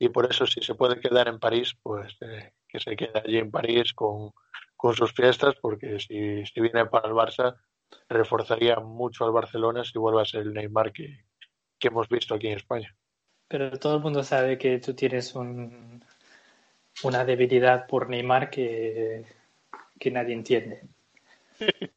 y 0.00 0.08
por 0.08 0.28
eso 0.28 0.46
si 0.46 0.60
se 0.62 0.74
puede 0.74 0.98
quedar 0.98 1.28
en 1.28 1.38
París, 1.38 1.74
pues 1.80 2.16
eh, 2.22 2.54
que 2.68 2.80
se 2.80 2.96
quede 2.96 3.22
allí 3.24 3.38
en 3.38 3.52
París 3.52 3.94
con, 3.94 4.32
con 4.76 4.94
sus 4.94 5.12
fiestas, 5.12 5.54
porque 5.62 6.00
si, 6.00 6.44
si 6.44 6.60
viene 6.60 6.86
para 6.86 7.08
el 7.08 7.14
Barça 7.14 7.56
reforzaría 8.08 8.80
mucho 8.80 9.24
al 9.24 9.30
Barcelona 9.30 9.84
si 9.84 9.96
vuelve 9.96 10.22
a 10.22 10.24
ser 10.24 10.42
el 10.42 10.54
Neymar 10.54 10.92
que, 10.92 11.24
que 11.78 11.88
hemos 11.88 12.08
visto 12.08 12.34
aquí 12.34 12.48
en 12.48 12.56
España. 12.56 12.96
Pero 13.46 13.78
todo 13.78 13.94
el 13.94 14.02
mundo 14.02 14.24
sabe 14.24 14.58
que 14.58 14.80
tú 14.80 14.92
tienes 14.92 15.36
un, 15.36 16.04
una 17.04 17.24
debilidad 17.24 17.86
por 17.86 18.08
Neymar 18.08 18.50
que, 18.50 19.24
que 19.98 20.10
nadie 20.10 20.34
entiende. 20.34 20.82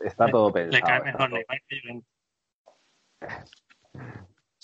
Está 0.00 0.28
todo 0.30 0.52
pensado. 0.52 0.72
Le 0.76 0.80
cae 0.80 0.96
está 0.98 1.04
mejor 1.04 1.28
todo- 1.28 1.36
Neymar 1.36 1.60
que 1.68 1.76
Llorente. 1.80 2.06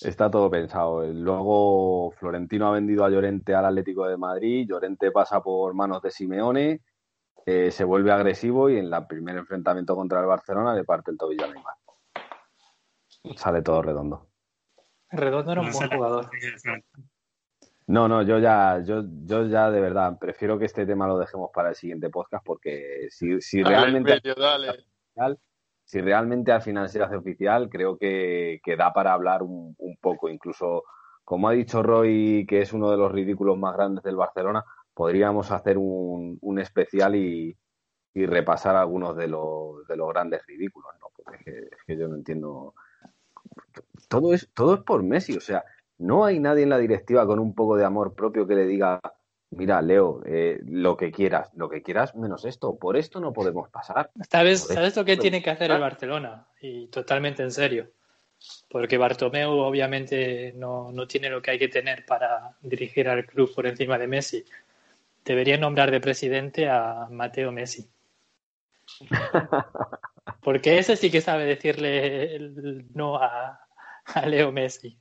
Está 0.00 0.30
todo 0.30 0.50
pensado. 0.50 1.06
Luego 1.06 2.10
Florentino 2.12 2.66
ha 2.68 2.72
vendido 2.72 3.04
a 3.04 3.10
Llorente 3.10 3.54
al 3.54 3.66
Atlético 3.66 4.06
de 4.08 4.16
Madrid, 4.16 4.66
Llorente 4.68 5.10
pasa 5.12 5.40
por 5.42 5.74
manos 5.74 6.02
de 6.02 6.10
Simeone, 6.10 6.80
eh, 7.46 7.70
se 7.70 7.84
vuelve 7.84 8.10
agresivo 8.10 8.68
y 8.68 8.78
en 8.78 8.92
el 8.92 9.06
primer 9.06 9.36
enfrentamiento 9.36 9.94
contra 9.94 10.20
el 10.20 10.26
Barcelona 10.26 10.74
le 10.74 10.82
parte 10.84 11.10
el 11.12 11.18
tobillo 11.18 11.44
a 11.44 11.48
Neymar. 11.52 11.74
Sale 13.36 13.62
todo 13.62 13.82
redondo. 13.82 14.26
Redondo 15.10 15.52
era 15.52 15.60
un 15.60 15.68
No 15.68 15.72
buen 15.72 15.90
jugador. 15.90 16.30
No, 17.92 18.08
no, 18.08 18.22
yo 18.22 18.38
ya, 18.38 18.80
yo, 18.82 19.02
yo 19.26 19.44
ya 19.48 19.70
de 19.70 19.78
verdad 19.78 20.18
prefiero 20.18 20.58
que 20.58 20.64
este 20.64 20.86
tema 20.86 21.06
lo 21.06 21.18
dejemos 21.18 21.50
para 21.52 21.68
el 21.68 21.74
siguiente 21.74 22.08
podcast 22.08 22.42
porque 22.42 23.08
si, 23.10 23.38
si 23.42 23.60
Dale, 23.60 23.76
realmente 23.76 24.14
medio, 24.14 24.34
dale. 24.34 24.70
oficial, 24.70 25.38
si 25.84 26.00
realmente 26.00 26.52
al 26.52 26.62
final 26.62 26.88
se 26.88 27.02
hace 27.02 27.16
oficial, 27.16 27.68
creo 27.68 27.98
que, 27.98 28.62
que 28.64 28.76
da 28.76 28.94
para 28.94 29.12
hablar 29.12 29.42
un, 29.42 29.74
un 29.76 29.96
poco. 29.98 30.30
Incluso, 30.30 30.84
como 31.22 31.50
ha 31.50 31.52
dicho 31.52 31.82
Roy, 31.82 32.46
que 32.48 32.62
es 32.62 32.72
uno 32.72 32.90
de 32.90 32.96
los 32.96 33.12
ridículos 33.12 33.58
más 33.58 33.76
grandes 33.76 34.02
del 34.04 34.16
Barcelona, 34.16 34.64
podríamos 34.94 35.50
hacer 35.50 35.76
un, 35.76 36.38
un 36.40 36.58
especial 36.60 37.14
y, 37.14 37.54
y 38.14 38.24
repasar 38.24 38.74
algunos 38.74 39.14
de 39.18 39.28
los, 39.28 39.86
de 39.86 39.96
los 39.98 40.08
grandes 40.08 40.40
ridículos, 40.46 40.92
¿no? 40.98 41.08
Porque 41.14 41.36
es 41.36 41.44
que, 41.44 41.58
es 41.58 41.84
que 41.86 41.98
yo 41.98 42.08
no 42.08 42.14
entiendo. 42.14 42.74
Todo 44.08 44.32
es, 44.32 44.50
todo 44.54 44.76
es 44.76 44.80
por 44.80 45.02
Messi, 45.02 45.36
o 45.36 45.40
sea, 45.42 45.62
no 45.98 46.24
hay 46.24 46.38
nadie 46.38 46.64
en 46.64 46.70
la 46.70 46.78
directiva 46.78 47.26
con 47.26 47.38
un 47.38 47.54
poco 47.54 47.76
de 47.76 47.84
amor 47.84 48.14
propio 48.14 48.46
que 48.46 48.54
le 48.54 48.66
diga, 48.66 49.00
mira, 49.50 49.80
Leo, 49.82 50.22
eh, 50.26 50.60
lo 50.64 50.96
que 50.96 51.12
quieras, 51.12 51.50
lo 51.54 51.68
que 51.68 51.82
quieras 51.82 52.14
menos 52.14 52.44
esto, 52.44 52.76
por 52.76 52.96
esto 52.96 53.20
no 53.20 53.32
podemos 53.32 53.68
pasar. 53.70 54.10
¿Sabes, 54.28 54.62
Joder. 54.62 54.76
¿Sabes 54.76 54.96
lo 54.96 55.04
que 55.04 55.16
tiene 55.16 55.42
que 55.42 55.50
hacer 55.50 55.70
el 55.70 55.80
Barcelona? 55.80 56.46
Y 56.60 56.88
totalmente 56.88 57.42
en 57.42 57.52
serio. 57.52 57.90
Porque 58.68 58.98
Bartomeu 58.98 59.52
obviamente 59.52 60.52
no, 60.56 60.90
no 60.90 61.06
tiene 61.06 61.30
lo 61.30 61.40
que 61.40 61.52
hay 61.52 61.58
que 61.58 61.68
tener 61.68 62.04
para 62.04 62.56
dirigir 62.60 63.08
al 63.08 63.24
club 63.24 63.54
por 63.54 63.66
encima 63.66 63.98
de 63.98 64.08
Messi. 64.08 64.44
Debería 65.24 65.56
nombrar 65.56 65.90
de 65.90 66.00
presidente 66.00 66.68
a 66.68 67.06
Mateo 67.10 67.52
Messi. 67.52 67.88
Porque 70.42 70.78
ese 70.78 70.96
sí 70.96 71.10
que 71.10 71.20
sabe 71.20 71.44
decirle 71.44 72.34
el 72.34 72.86
no 72.94 73.16
a, 73.16 73.60
a 74.06 74.26
Leo 74.26 74.50
Messi. 74.50 74.98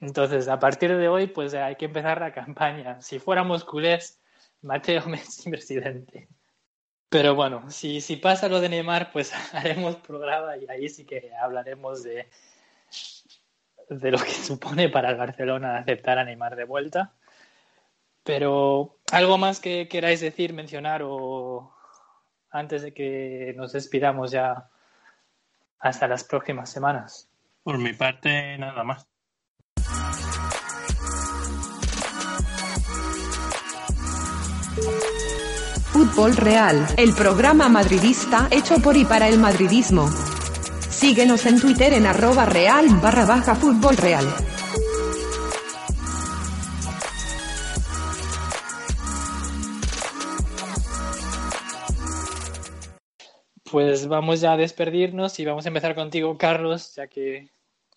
Entonces, 0.00 0.48
a 0.48 0.58
partir 0.58 0.96
de 0.96 1.08
hoy, 1.08 1.26
pues 1.26 1.54
hay 1.54 1.76
que 1.76 1.84
empezar 1.84 2.20
la 2.20 2.32
campaña. 2.32 3.00
Si 3.02 3.18
fuéramos 3.18 3.64
culés, 3.64 4.20
Mateo 4.62 5.06
Messi 5.06 5.50
presidente. 5.50 6.28
Pero 7.10 7.34
bueno, 7.34 7.70
si, 7.70 8.00
si 8.00 8.16
pasa 8.16 8.48
lo 8.48 8.60
de 8.60 8.68
Neymar, 8.68 9.12
pues 9.12 9.32
haremos 9.54 9.96
programa 9.96 10.56
y 10.56 10.66
ahí 10.70 10.88
sí 10.88 11.04
que 11.04 11.32
hablaremos 11.34 12.02
de, 12.02 12.30
de 13.90 14.10
lo 14.10 14.18
que 14.18 14.30
supone 14.30 14.88
para 14.88 15.10
el 15.10 15.16
Barcelona 15.16 15.78
aceptar 15.78 16.18
a 16.18 16.24
Neymar 16.24 16.56
de 16.56 16.64
vuelta. 16.64 17.12
Pero 18.22 18.98
algo 19.12 19.38
más 19.38 19.60
que 19.60 19.88
queráis 19.88 20.20
decir, 20.20 20.52
mencionar 20.52 21.02
o 21.04 21.74
antes 22.50 22.82
de 22.82 22.92
que 22.92 23.54
nos 23.56 23.72
despidamos 23.72 24.30
ya 24.30 24.68
hasta 25.78 26.06
las 26.06 26.24
próximas 26.24 26.70
semanas. 26.70 27.30
Por 27.62 27.78
mi 27.78 27.92
parte, 27.92 28.56
nada 28.58 28.84
más. 28.84 29.09
Fútbol 36.10 36.36
Real, 36.36 36.86
el 36.96 37.14
programa 37.14 37.68
madridista 37.68 38.48
hecho 38.50 38.78
por 38.82 38.96
y 38.96 39.04
para 39.04 39.28
el 39.28 39.38
madridismo. 39.38 40.08
Síguenos 40.90 41.46
en 41.46 41.60
Twitter 41.60 41.92
en 41.92 42.04
arroba 42.04 42.46
real 42.46 42.88
barra 43.00 43.26
baja 43.26 43.54
fútbol 43.54 43.96
real. 43.96 44.24
Pues 53.70 54.08
vamos 54.08 54.40
ya 54.40 54.54
a 54.54 54.56
despedirnos 54.56 55.38
y 55.38 55.44
vamos 55.44 55.64
a 55.64 55.68
empezar 55.68 55.94
contigo, 55.94 56.36
Carlos, 56.36 56.92
ya 56.96 57.06
que 57.06 57.50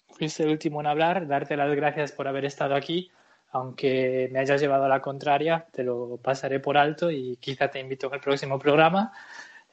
fuiste 0.09 0.43
el 0.43 0.49
último 0.49 0.81
en 0.81 0.87
hablar. 0.87 1.27
Darte 1.27 1.57
las 1.57 1.75
gracias 1.75 2.11
por 2.11 2.27
haber 2.27 2.45
estado 2.45 2.75
aquí. 2.75 3.09
Aunque 3.53 4.29
me 4.31 4.39
hayas 4.39 4.59
llevado 4.59 4.85
a 4.85 4.89
la 4.89 4.99
contraria, 4.99 5.67
te 5.71 5.83
lo 5.83 6.17
pasaré 6.17 6.59
por 6.59 6.75
alto 6.75 7.11
y 7.11 7.37
quizá 7.37 7.69
te 7.69 7.79
invito 7.79 8.11
al 8.11 8.19
próximo 8.19 8.57
programa. 8.57 9.13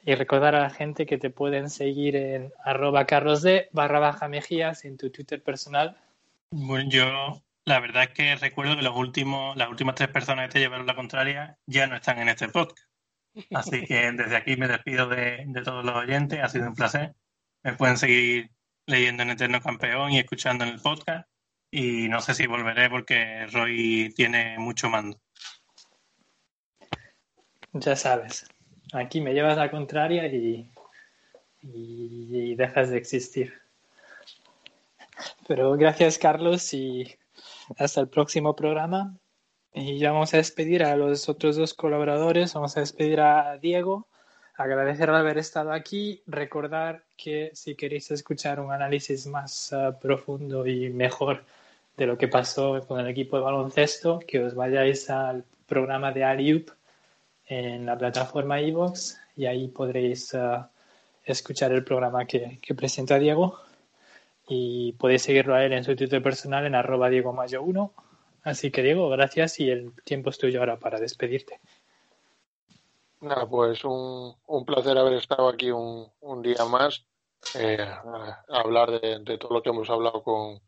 Y 0.05 0.13
recordar 0.13 0.55
a 0.55 0.61
la 0.61 0.69
gente 0.69 1.07
que 1.07 1.17
te 1.17 1.31
pueden 1.31 1.69
seguir 1.69 2.15
en 2.15 2.53
arroba 2.63 3.05
carlosd 3.05 3.47
barra 3.71 3.99
baja 3.99 4.27
mejías 4.27 4.85
en 4.85 4.97
tu 4.97 5.09
Twitter 5.09 5.41
personal. 5.41 5.97
Bueno, 6.51 6.89
yo 6.89 7.41
la 7.65 7.79
verdad 7.79 8.09
que 8.09 8.35
recuerdo 8.35 8.75
que 8.75 8.83
los 8.83 8.95
últimos, 8.95 9.57
las 9.57 9.69
últimas 9.69 9.95
tres 9.95 10.09
personas 10.09 10.47
que 10.47 10.53
te 10.53 10.59
llevaron 10.59 10.85
la 10.85 10.95
contraria 10.95 11.57
ya 11.65 11.87
no 11.87 11.95
están 11.95 12.19
en 12.19 12.29
este 12.29 12.49
podcast. 12.49 12.87
Así 13.51 13.85
que 13.85 14.11
desde 14.11 14.35
aquí 14.35 14.57
me 14.57 14.67
despido 14.67 15.07
de, 15.07 15.43
de 15.47 15.61
todos 15.63 15.83
los 15.83 15.95
oyentes. 15.95 16.39
Ha 16.39 16.49
sido 16.49 16.67
un 16.67 16.75
placer. 16.75 17.15
Me 17.63 17.73
pueden 17.73 17.97
seguir 17.97 18.51
leyendo 18.85 19.23
en 19.23 19.31
Eterno 19.31 19.59
Campeón 19.59 20.11
y 20.11 20.19
escuchando 20.19 20.65
en 20.65 20.71
el 20.71 20.81
podcast. 20.81 21.30
Y 21.71 22.09
no 22.09 22.19
sé 22.19 22.33
si 22.33 22.47
volveré 22.47 22.89
porque 22.89 23.47
Roy 23.47 24.13
tiene 24.13 24.59
mucho 24.59 24.89
mando. 24.89 25.17
Ya 27.71 27.95
sabes, 27.95 28.45
aquí 28.91 29.21
me 29.21 29.33
llevas 29.33 29.57
la 29.57 29.71
contraria 29.71 30.27
y, 30.27 30.69
dejas 32.55 32.89
de 32.89 32.97
existir. 32.97 33.53
Pero 35.47 35.71
gracias, 35.77 36.17
Carlos, 36.17 36.73
y 36.73 37.17
hasta 37.77 38.01
el 38.01 38.09
próximo 38.09 38.53
programa. 38.53 39.17
Y 39.73 39.97
ya 39.99 40.11
vamos 40.11 40.33
a 40.33 40.37
despedir 40.37 40.83
a 40.83 40.97
los 40.97 41.29
otros 41.29 41.55
dos 41.55 41.73
colaboradores. 41.73 42.53
Vamos 42.53 42.75
a 42.75 42.81
despedir 42.81 43.21
a 43.21 43.57
Diego. 43.57 44.09
Agradecer 44.57 45.09
haber 45.09 45.37
estado 45.37 45.71
aquí. 45.71 46.21
Recordar 46.27 47.05
que 47.15 47.51
si 47.53 47.75
queréis 47.75 48.11
escuchar 48.11 48.59
un 48.59 48.73
análisis 48.73 49.25
más 49.27 49.71
uh, 49.71 49.97
profundo 49.97 50.67
y 50.67 50.89
mejor 50.89 51.45
de 52.01 52.07
lo 52.07 52.17
que 52.17 52.27
pasó 52.27 52.81
con 52.87 52.99
el 52.99 53.07
equipo 53.07 53.37
de 53.37 53.43
baloncesto, 53.43 54.17
que 54.17 54.43
os 54.43 54.55
vayáis 54.55 55.07
al 55.11 55.45
programa 55.67 56.11
de 56.11 56.23
Aliup 56.23 56.71
en 57.45 57.85
la 57.85 57.95
plataforma 57.95 58.59
iVoox 58.59 59.17
y 59.35 59.45
ahí 59.45 59.67
podréis 59.67 60.33
uh, 60.33 60.65
escuchar 61.23 61.71
el 61.73 61.83
programa 61.83 62.25
que, 62.25 62.57
que, 62.59 62.73
presenta 62.73 63.19
Diego 63.19 63.59
y 64.47 64.93
podéis 64.93 65.21
seguirlo 65.21 65.53
a 65.53 65.63
él 65.63 65.73
en 65.73 65.83
su 65.83 65.95
Twitter 65.95 66.23
personal 66.23 66.65
en 66.65 66.73
arroba 66.73 67.07
Diego 67.07 67.33
Mayo 67.33 67.61
1. 67.61 67.93
Así 68.45 68.71
que 68.71 68.81
Diego, 68.81 69.07
gracias 69.09 69.59
y 69.59 69.69
el 69.69 69.93
tiempo 70.03 70.31
es 70.31 70.39
tuyo 70.39 70.59
ahora 70.59 70.79
para 70.79 70.99
despedirte. 70.99 71.59
Nada, 73.19 73.47
pues 73.47 73.85
un, 73.85 74.33
un 74.47 74.65
placer 74.65 74.97
haber 74.97 75.13
estado 75.13 75.49
aquí 75.49 75.69
un, 75.69 76.07
un 76.21 76.41
día 76.41 76.65
más, 76.65 77.05
eh, 77.53 77.77
a 77.79 78.43
hablar 78.49 78.89
de, 78.99 79.19
de, 79.19 79.37
todo 79.37 79.53
lo 79.53 79.61
que 79.61 79.69
hemos 79.69 79.87
hablado 79.91 80.23
con, 80.23 80.59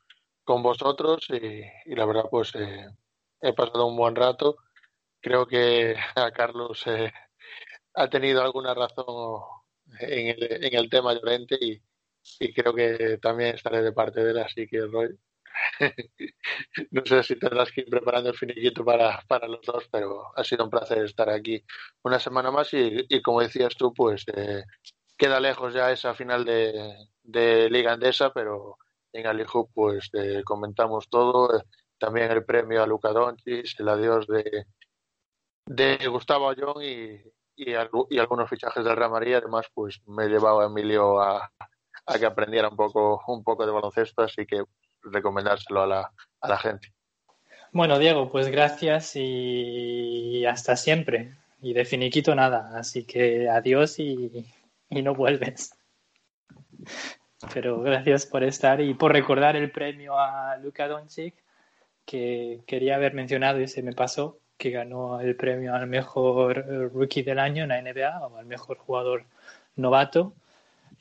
con 0.43 0.63
vosotros 0.63 1.27
y, 1.29 1.95
la 1.95 2.05
verdad 2.05 2.25
pues 2.29 2.53
eh, 2.55 2.87
he 3.41 3.53
pasado 3.53 3.87
un 3.87 3.97
buen 3.97 4.15
rato. 4.15 4.57
Creo 5.21 5.45
que 5.47 5.95
a 6.15 6.31
Carlos 6.31 6.83
eh, 6.87 7.11
ha 7.95 8.09
tenido 8.09 8.41
alguna 8.41 8.73
razón 8.73 9.41
en 9.99 10.29
el, 10.29 10.65
en 10.65 10.75
el 10.75 10.89
tema 10.89 11.13
Llorente 11.13 11.57
y, 11.61 11.81
y, 12.39 12.53
creo 12.53 12.73
que 12.73 13.17
también 13.21 13.55
estaré 13.55 13.81
de 13.81 13.91
parte 13.93 14.23
de 14.23 14.31
él, 14.31 14.39
así 14.39 14.67
que 14.67 14.81
Roy, 14.81 15.17
no 16.91 17.05
sé 17.05 17.23
si 17.23 17.35
tendrás 17.37 17.71
que 17.71 17.81
ir 17.81 17.89
preparando 17.89 18.29
el 18.29 18.37
finiquito 18.37 18.83
para, 18.85 19.21
para 19.27 19.47
los 19.47 19.61
dos, 19.65 19.87
pero 19.91 20.31
ha 20.35 20.43
sido 20.43 20.65
un 20.65 20.69
placer 20.69 21.03
estar 21.03 21.29
aquí 21.29 21.63
una 22.03 22.19
semana 22.19 22.51
más 22.51 22.73
y, 22.73 23.05
y 23.09 23.21
como 23.21 23.41
decías 23.41 23.75
tú, 23.75 23.93
pues 23.93 24.25
eh, 24.35 24.63
queda 25.17 25.39
lejos 25.39 25.73
ya 25.73 25.91
esa 25.91 26.13
final 26.15 26.45
de, 26.45 26.95
de 27.23 27.69
Liga 27.69 27.93
Andesa, 27.93 28.31
pero 28.33 28.77
en 29.13 29.27
Alihu 29.27 29.69
pues 29.73 30.11
comentamos 30.43 31.07
todo, 31.07 31.57
eh, 31.57 31.63
también 31.97 32.31
el 32.31 32.43
premio 32.43 32.83
a 32.83 32.87
Luca 32.87 33.09
Doncic, 33.09 33.79
el 33.79 33.89
adiós 33.89 34.27
de, 34.27 34.65
de 35.65 36.07
Gustavo 36.07 36.49
Ayón 36.49 36.81
y, 36.81 37.21
y, 37.55 37.71
y, 38.09 38.19
algunos 38.19 38.49
fichajes 38.49 38.83
del 38.83 38.95
Real 38.95 39.11
Madrid, 39.11 39.35
además 39.35 39.67
pues 39.73 40.01
me 40.07 40.25
he 40.25 40.29
llevado 40.29 40.61
a 40.61 40.65
Emilio 40.65 41.21
a, 41.21 41.51
a 42.05 42.19
que 42.19 42.25
aprendiera 42.25 42.69
un 42.69 42.75
poco, 42.75 43.21
un 43.27 43.43
poco 43.43 43.65
de 43.65 43.71
baloncesto, 43.71 44.23
así 44.23 44.45
que 44.45 44.63
recomendárselo 45.03 45.83
a 45.83 45.87
la, 45.87 46.11
a 46.41 46.47
la 46.47 46.57
gente. 46.57 46.93
Bueno, 47.71 47.97
Diego, 47.99 48.31
pues 48.31 48.49
gracias 48.49 49.13
y 49.15 50.45
hasta 50.45 50.75
siempre. 50.75 51.35
Y 51.61 51.73
de 51.73 51.85
finiquito 51.85 52.35
nada, 52.35 52.71
así 52.77 53.05
que 53.05 53.49
adiós 53.49 53.97
y, 53.97 54.45
y 54.89 55.01
no 55.01 55.15
vuelves. 55.15 55.73
Pero 57.53 57.81
gracias 57.81 58.25
por 58.25 58.43
estar 58.43 58.79
y 58.81 58.93
por 58.93 59.11
recordar 59.11 59.55
el 59.55 59.71
premio 59.71 60.17
a 60.17 60.57
Luka 60.57 60.87
Doncic, 60.87 61.33
que 62.05 62.61
quería 62.67 62.95
haber 62.95 63.13
mencionado 63.13 63.59
y 63.59 63.67
se 63.67 63.81
me 63.81 63.93
pasó, 63.93 64.39
que 64.57 64.69
ganó 64.69 65.19
el 65.19 65.35
premio 65.35 65.73
al 65.73 65.87
mejor 65.87 66.57
eh, 66.59 66.89
rookie 66.93 67.23
del 67.23 67.39
año 67.39 67.63
en 67.63 67.69
la 67.69 67.81
NBA 67.81 68.27
o 68.27 68.37
al 68.37 68.45
mejor 68.45 68.77
jugador 68.77 69.25
novato 69.75 70.33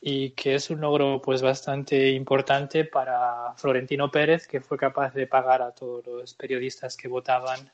y 0.00 0.30
que 0.30 0.56
es 0.56 0.70
un 0.70 0.80
logro 0.80 1.22
pues 1.22 1.42
bastante 1.42 2.10
importante 2.10 2.84
para 2.84 3.54
Florentino 3.56 4.10
Pérez 4.10 4.48
que 4.48 4.60
fue 4.60 4.76
capaz 4.76 5.14
de 5.14 5.26
pagar 5.28 5.62
a 5.62 5.70
todos 5.72 6.04
los 6.06 6.34
periodistas 6.34 6.96
que 6.96 7.08
votaban 7.08 7.70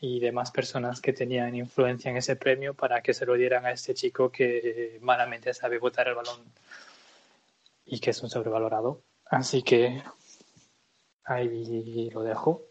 y 0.00 0.18
demás 0.18 0.50
personas 0.50 1.00
que 1.00 1.12
tenían 1.12 1.54
influencia 1.54 2.10
en 2.10 2.16
ese 2.16 2.34
premio 2.34 2.74
para 2.74 3.00
que 3.02 3.14
se 3.14 3.24
lo 3.24 3.34
dieran 3.34 3.64
a 3.64 3.70
este 3.70 3.94
chico 3.94 4.32
que 4.32 4.98
malamente 5.02 5.54
sabe 5.54 5.78
votar 5.78 6.08
el 6.08 6.16
balón 6.16 6.40
y 7.92 8.00
que 8.00 8.08
es 8.08 8.22
un 8.22 8.30
sobrevalorado. 8.30 9.02
Así 9.26 9.62
que 9.62 10.02
ahí 11.24 12.08
lo 12.08 12.22
dejo. 12.22 12.62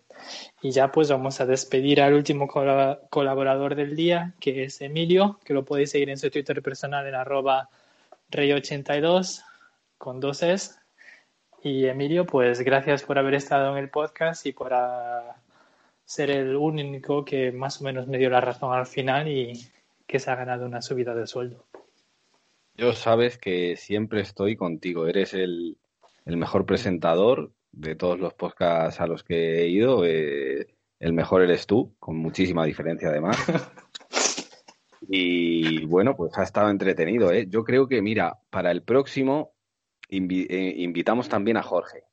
Y 0.64 0.72
ya 0.72 0.92
pues 0.92 1.12
vamos 1.12 1.40
a 1.40 1.46
despedir 1.46 2.02
al 2.02 2.16
último 2.16 2.48
colaborador 2.48 3.76
del 3.76 3.96
día, 3.96 4.34
que 4.40 4.64
es 4.64 4.82
Emilio, 4.82 5.40
que 5.46 5.54
lo 5.54 5.64
podéis 5.64 5.92
seguir 5.92 6.10
en 6.10 6.18
su 6.18 6.32
Twitter 6.32 6.64
personal 6.64 7.06
en 7.06 7.14
arroba 7.14 7.70
rey82 8.32 9.44
con 10.00 10.20
dos 10.20 10.42
es. 10.42 10.80
Y 11.62 11.86
Emilio, 11.86 12.26
pues 12.26 12.62
gracias 12.62 13.04
por 13.04 13.20
haber 13.20 13.36
estado 13.36 13.74
en 13.74 13.78
el 13.78 13.92
podcast 13.92 14.48
y 14.48 14.54
por 14.54 14.74
ah, 14.74 15.36
ser 16.04 16.32
el 16.32 16.56
único 16.56 17.24
que 17.24 17.52
más 17.52 17.80
o 17.80 17.84
menos 17.84 18.08
me 18.08 18.18
dio 18.18 18.32
la 18.32 18.42
razón 18.42 18.74
al 18.74 18.88
final 18.88 19.28
y 19.28 19.70
que 20.08 20.18
se 20.18 20.32
ha 20.32 20.36
ganado 20.36 20.66
una 20.66 20.82
subida 20.82 21.14
de 21.14 21.28
sueldo. 21.28 21.64
Yo 22.76 22.94
sabes 22.94 23.38
que 23.38 23.76
siempre 23.76 24.22
estoy 24.22 24.56
contigo, 24.56 25.08
eres 25.08 25.34
el, 25.34 25.78
el 26.26 26.38
mejor 26.38 26.66
presentador 26.66 27.52
de 27.72 27.96
todos 27.96 28.20
los 28.20 28.34
podcasts 28.34 29.00
a 29.02 29.08
los 29.08 29.24
que 29.24 29.62
he 29.62 29.68
ido. 29.68 30.06
Eh, 30.06 30.68
el 31.00 31.14
mejor 31.14 31.42
eres 31.42 31.68
tú, 31.68 31.96
con 32.00 32.18
muchísima 32.18 32.66
diferencia 32.66 33.10
además. 33.10 33.38
Y 35.14 35.86
bueno, 35.88 36.16
pues 36.16 36.38
ha 36.38 36.44
estado 36.44 36.70
entretenido. 36.70 37.34
¿eh? 37.34 37.46
Yo 37.50 37.66
creo 37.66 37.88
que, 37.88 38.02
mira, 38.02 38.40
para 38.50 38.72
el 38.72 38.84
próximo 38.84 39.52
eh, 40.10 40.74
invitamos 40.78 41.28
también 41.28 41.58
a 41.58 41.64
Jorge 41.64 42.04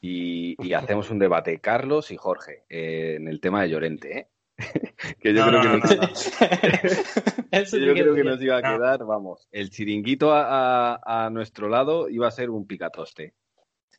y, 0.00 0.72
hacemos 0.74 1.10
un 1.10 1.18
debate, 1.18 1.60
Carlos 1.60 2.10
y 2.10 2.16
Jorge, 2.16 2.64
eh, 2.68 3.14
en 3.16 3.28
el 3.28 3.40
tema 3.40 3.62
de 3.62 3.70
Llorente. 3.70 4.18
¿eh? 4.18 4.28
que 5.20 5.34
yo, 5.34 5.46
creo, 5.46 5.62
que 8.14 8.24
nos... 8.24 8.42
iba 8.42 8.58
a 8.58 8.62
quedar, 8.62 9.04
vamos, 9.04 9.48
el 9.50 9.70
chiringuito 9.70 10.32
a, 10.32 11.00
a 11.04 11.30
nuestro 11.30 11.68
lado 11.68 12.08
iba 12.08 12.28
a 12.28 12.30
ser 12.30 12.50
un 12.50 12.66
picatoste. 12.66 13.34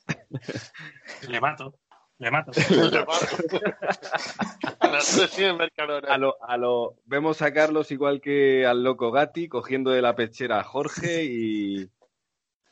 Le 1.29 1.41
mato. 1.41 1.75
Le 2.19 2.31
mato. 2.31 2.51
a 6.07 6.17
lo, 6.17 6.43
a 6.43 6.57
lo, 6.57 6.95
vemos 7.05 7.41
a 7.41 7.53
Carlos 7.53 7.91
igual 7.91 8.19
que 8.21 8.65
al 8.65 8.83
loco 8.83 9.11
Gatti 9.11 9.47
cogiendo 9.47 9.91
de 9.91 10.01
la 10.01 10.15
pechera 10.15 10.59
a 10.59 10.63
Jorge 10.63 11.25
y. 11.25 11.87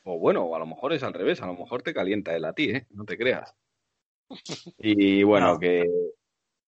O 0.03 0.17
bueno, 0.17 0.55
a 0.55 0.59
lo 0.59 0.65
mejor 0.65 0.93
es 0.93 1.03
al 1.03 1.13
revés, 1.13 1.41
a 1.41 1.47
lo 1.47 1.55
mejor 1.55 1.83
te 1.83 1.93
calienta 1.93 2.35
él 2.35 2.45
a 2.45 2.53
ti, 2.53 2.71
¿eh? 2.71 2.87
No 2.91 3.03
te 3.03 3.17
creas. 3.17 3.53
Y 4.77 5.23
bueno, 5.23 5.59
que, 5.59 5.85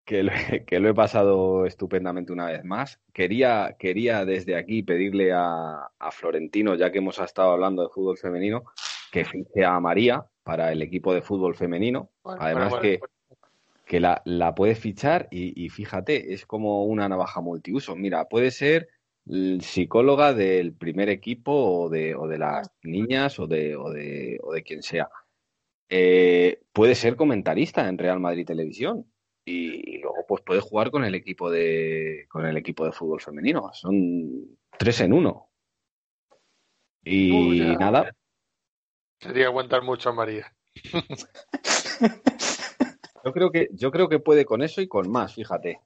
que, 0.05 0.23
lo, 0.23 0.89
he 0.89 0.93
pasado 0.93 1.65
estupendamente 1.65 2.33
una 2.33 2.47
vez 2.47 2.63
más. 2.63 2.99
Quería, 3.13 3.75
quería 3.79 4.25
desde 4.25 4.55
aquí 4.55 4.83
pedirle 4.83 5.31
a, 5.33 5.89
a 5.97 6.11
Florentino, 6.11 6.75
ya 6.75 6.91
que 6.91 6.97
hemos 6.97 7.19
estado 7.19 7.51
hablando 7.51 7.83
de 7.83 7.89
fútbol 7.89 8.17
femenino, 8.17 8.63
que 9.11 9.25
fiche 9.25 9.63
a 9.63 9.79
María, 9.79 10.25
para 10.43 10.71
el 10.71 10.81
equipo 10.81 11.13
de 11.13 11.21
fútbol 11.21 11.55
femenino. 11.55 12.09
Además 12.23 12.75
que, 12.81 12.99
que 13.85 13.99
la, 13.99 14.21
la 14.25 14.53
puedes 14.53 14.79
fichar 14.79 15.27
y, 15.31 15.69
fíjate, 15.69 16.33
es 16.33 16.45
como 16.45 16.83
una 16.85 17.07
navaja 17.07 17.41
multiuso. 17.41 17.95
Mira, 17.95 18.27
puede 18.27 18.51
ser 18.51 18.89
psicóloga 19.61 20.33
del 20.33 20.73
primer 20.73 21.07
equipo 21.07 21.53
o 21.53 21.89
de, 21.89 22.13
o 22.13 22.27
de 22.27 22.37
las 22.37 22.69
niñas 22.83 23.39
o 23.39 23.47
de, 23.47 23.75
o 23.77 23.89
de, 23.89 24.37
o 24.43 24.51
de 24.51 24.63
quien 24.63 24.83
sea. 24.83 25.09
Eh, 25.87 26.59
puede 26.73 26.95
ser 26.95 27.15
comentarista 27.15 27.87
en 27.87 27.97
Real 27.97 28.19
Madrid 28.19 28.45
Televisión 28.45 29.05
y, 29.45 29.97
luego 29.99 30.25
pues 30.27 30.41
puede 30.43 30.61
jugar 30.61 30.91
con 30.91 31.03
el 31.03 31.15
equipo 31.15 31.51
de 31.51 32.25
con 32.29 32.45
el 32.45 32.57
equipo 32.57 32.85
de 32.85 32.91
fútbol 32.91 33.21
femenino. 33.21 33.71
Son 33.73 34.57
tres 34.77 35.01
en 35.01 35.13
uno. 35.13 35.49
Y 37.05 37.75
nada, 37.77 38.15
Sería 39.23 39.45
aguantar 39.45 39.83
mucho 39.83 40.09
a 40.09 40.13
María. 40.13 40.53
yo 43.23 43.31
creo 43.31 43.51
que 43.51 43.69
yo 43.71 43.89
creo 43.89 44.09
que 44.09 44.19
puede 44.19 44.43
con 44.43 44.61
eso 44.61 44.81
y 44.81 44.87
con 44.87 45.09
más, 45.09 45.33
fíjate. 45.35 45.79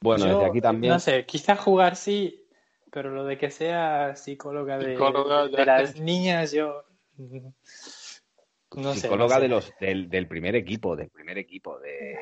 Bueno, 0.00 0.26
desde 0.26 0.44
aquí 0.44 0.60
también. 0.60 0.92
No 0.92 1.00
sé, 1.00 1.26
quizá 1.26 1.56
jugar 1.56 1.96
sí, 1.96 2.46
pero 2.92 3.10
lo 3.10 3.24
de 3.24 3.36
que 3.36 3.50
sea 3.50 4.14
psicóloga 4.14 4.78
de, 4.78 4.96
las 5.64 5.98
niñas, 5.98 6.52
yo 6.52 6.84
no 8.74 8.94
psicóloga 8.94 9.40
de 9.40 9.48
los 9.48 9.72
del, 9.80 10.08
del, 10.08 10.26
primer 10.26 10.56
equipo, 10.56 10.96
del 10.96 11.10
primer 11.10 11.38
equipo, 11.38 11.78
de 11.78 12.16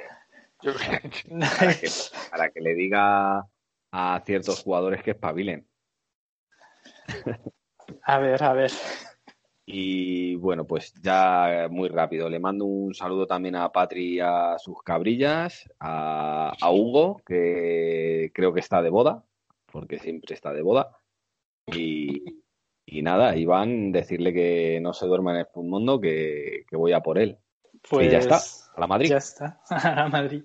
para, 0.62 1.00
que, 1.00 1.88
para 2.30 2.50
que 2.50 2.60
le 2.60 2.74
diga 2.74 3.46
a 3.92 4.22
ciertos 4.24 4.62
jugadores 4.62 5.02
que 5.02 5.12
espabilen. 5.12 5.66
A 8.02 8.18
ver, 8.18 8.42
a 8.42 8.52
ver. 8.52 8.70
Y 9.66 10.34
bueno, 10.36 10.66
pues 10.66 10.92
ya 11.00 11.68
muy 11.70 11.88
rápido. 11.88 12.28
Le 12.28 12.38
mando 12.38 12.64
un 12.64 12.94
saludo 12.94 13.26
también 13.26 13.56
a 13.56 13.70
Patri 13.72 14.16
y 14.16 14.20
a 14.20 14.58
sus 14.58 14.82
cabrillas, 14.82 15.70
a, 15.80 16.54
Hugo, 16.70 17.22
que 17.26 18.30
creo 18.34 18.52
que 18.52 18.60
está 18.60 18.82
de 18.82 18.90
boda, 18.90 19.24
porque 19.72 19.98
siempre 19.98 20.34
está 20.34 20.52
de 20.52 20.62
boda. 20.62 20.98
Y, 21.66 22.42
y 22.86 23.02
nada, 23.02 23.36
Iván, 23.36 23.92
decirle 23.92 24.32
que 24.32 24.78
no 24.80 24.92
se 24.92 25.06
duerma 25.06 25.32
en 25.32 25.38
el 25.38 25.62
mundo, 25.62 26.00
que, 26.00 26.64
que 26.68 26.76
voy 26.76 26.92
a 26.92 27.00
por 27.00 27.18
él. 27.18 27.38
Pues 27.88 28.06
y 28.06 28.10
ya 28.10 28.18
está, 28.18 28.40
a 28.74 28.80
la 28.80 28.86
Madrid. 28.86 29.10
Ya 29.10 29.18
está, 29.18 29.60
a 29.68 29.94
la 29.94 30.08
Madrid. 30.08 30.42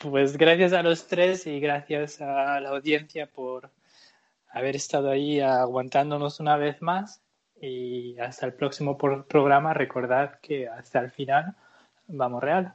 Pues 0.00 0.36
gracias 0.36 0.72
a 0.72 0.82
los 0.82 1.06
tres 1.06 1.46
y 1.46 1.60
gracias 1.60 2.20
a 2.20 2.60
la 2.60 2.70
audiencia 2.70 3.26
por 3.26 3.70
haber 4.50 4.76
estado 4.76 5.10
ahí 5.10 5.40
aguantándonos 5.40 6.40
una 6.40 6.56
vez 6.56 6.82
más 6.82 7.22
y 7.60 8.18
hasta 8.18 8.46
el 8.46 8.54
próximo 8.54 8.98
programa 8.98 9.72
recordad 9.72 10.38
que 10.40 10.68
hasta 10.68 10.98
el 10.98 11.10
final 11.10 11.54
vamos 12.08 12.42
real. 12.42 12.74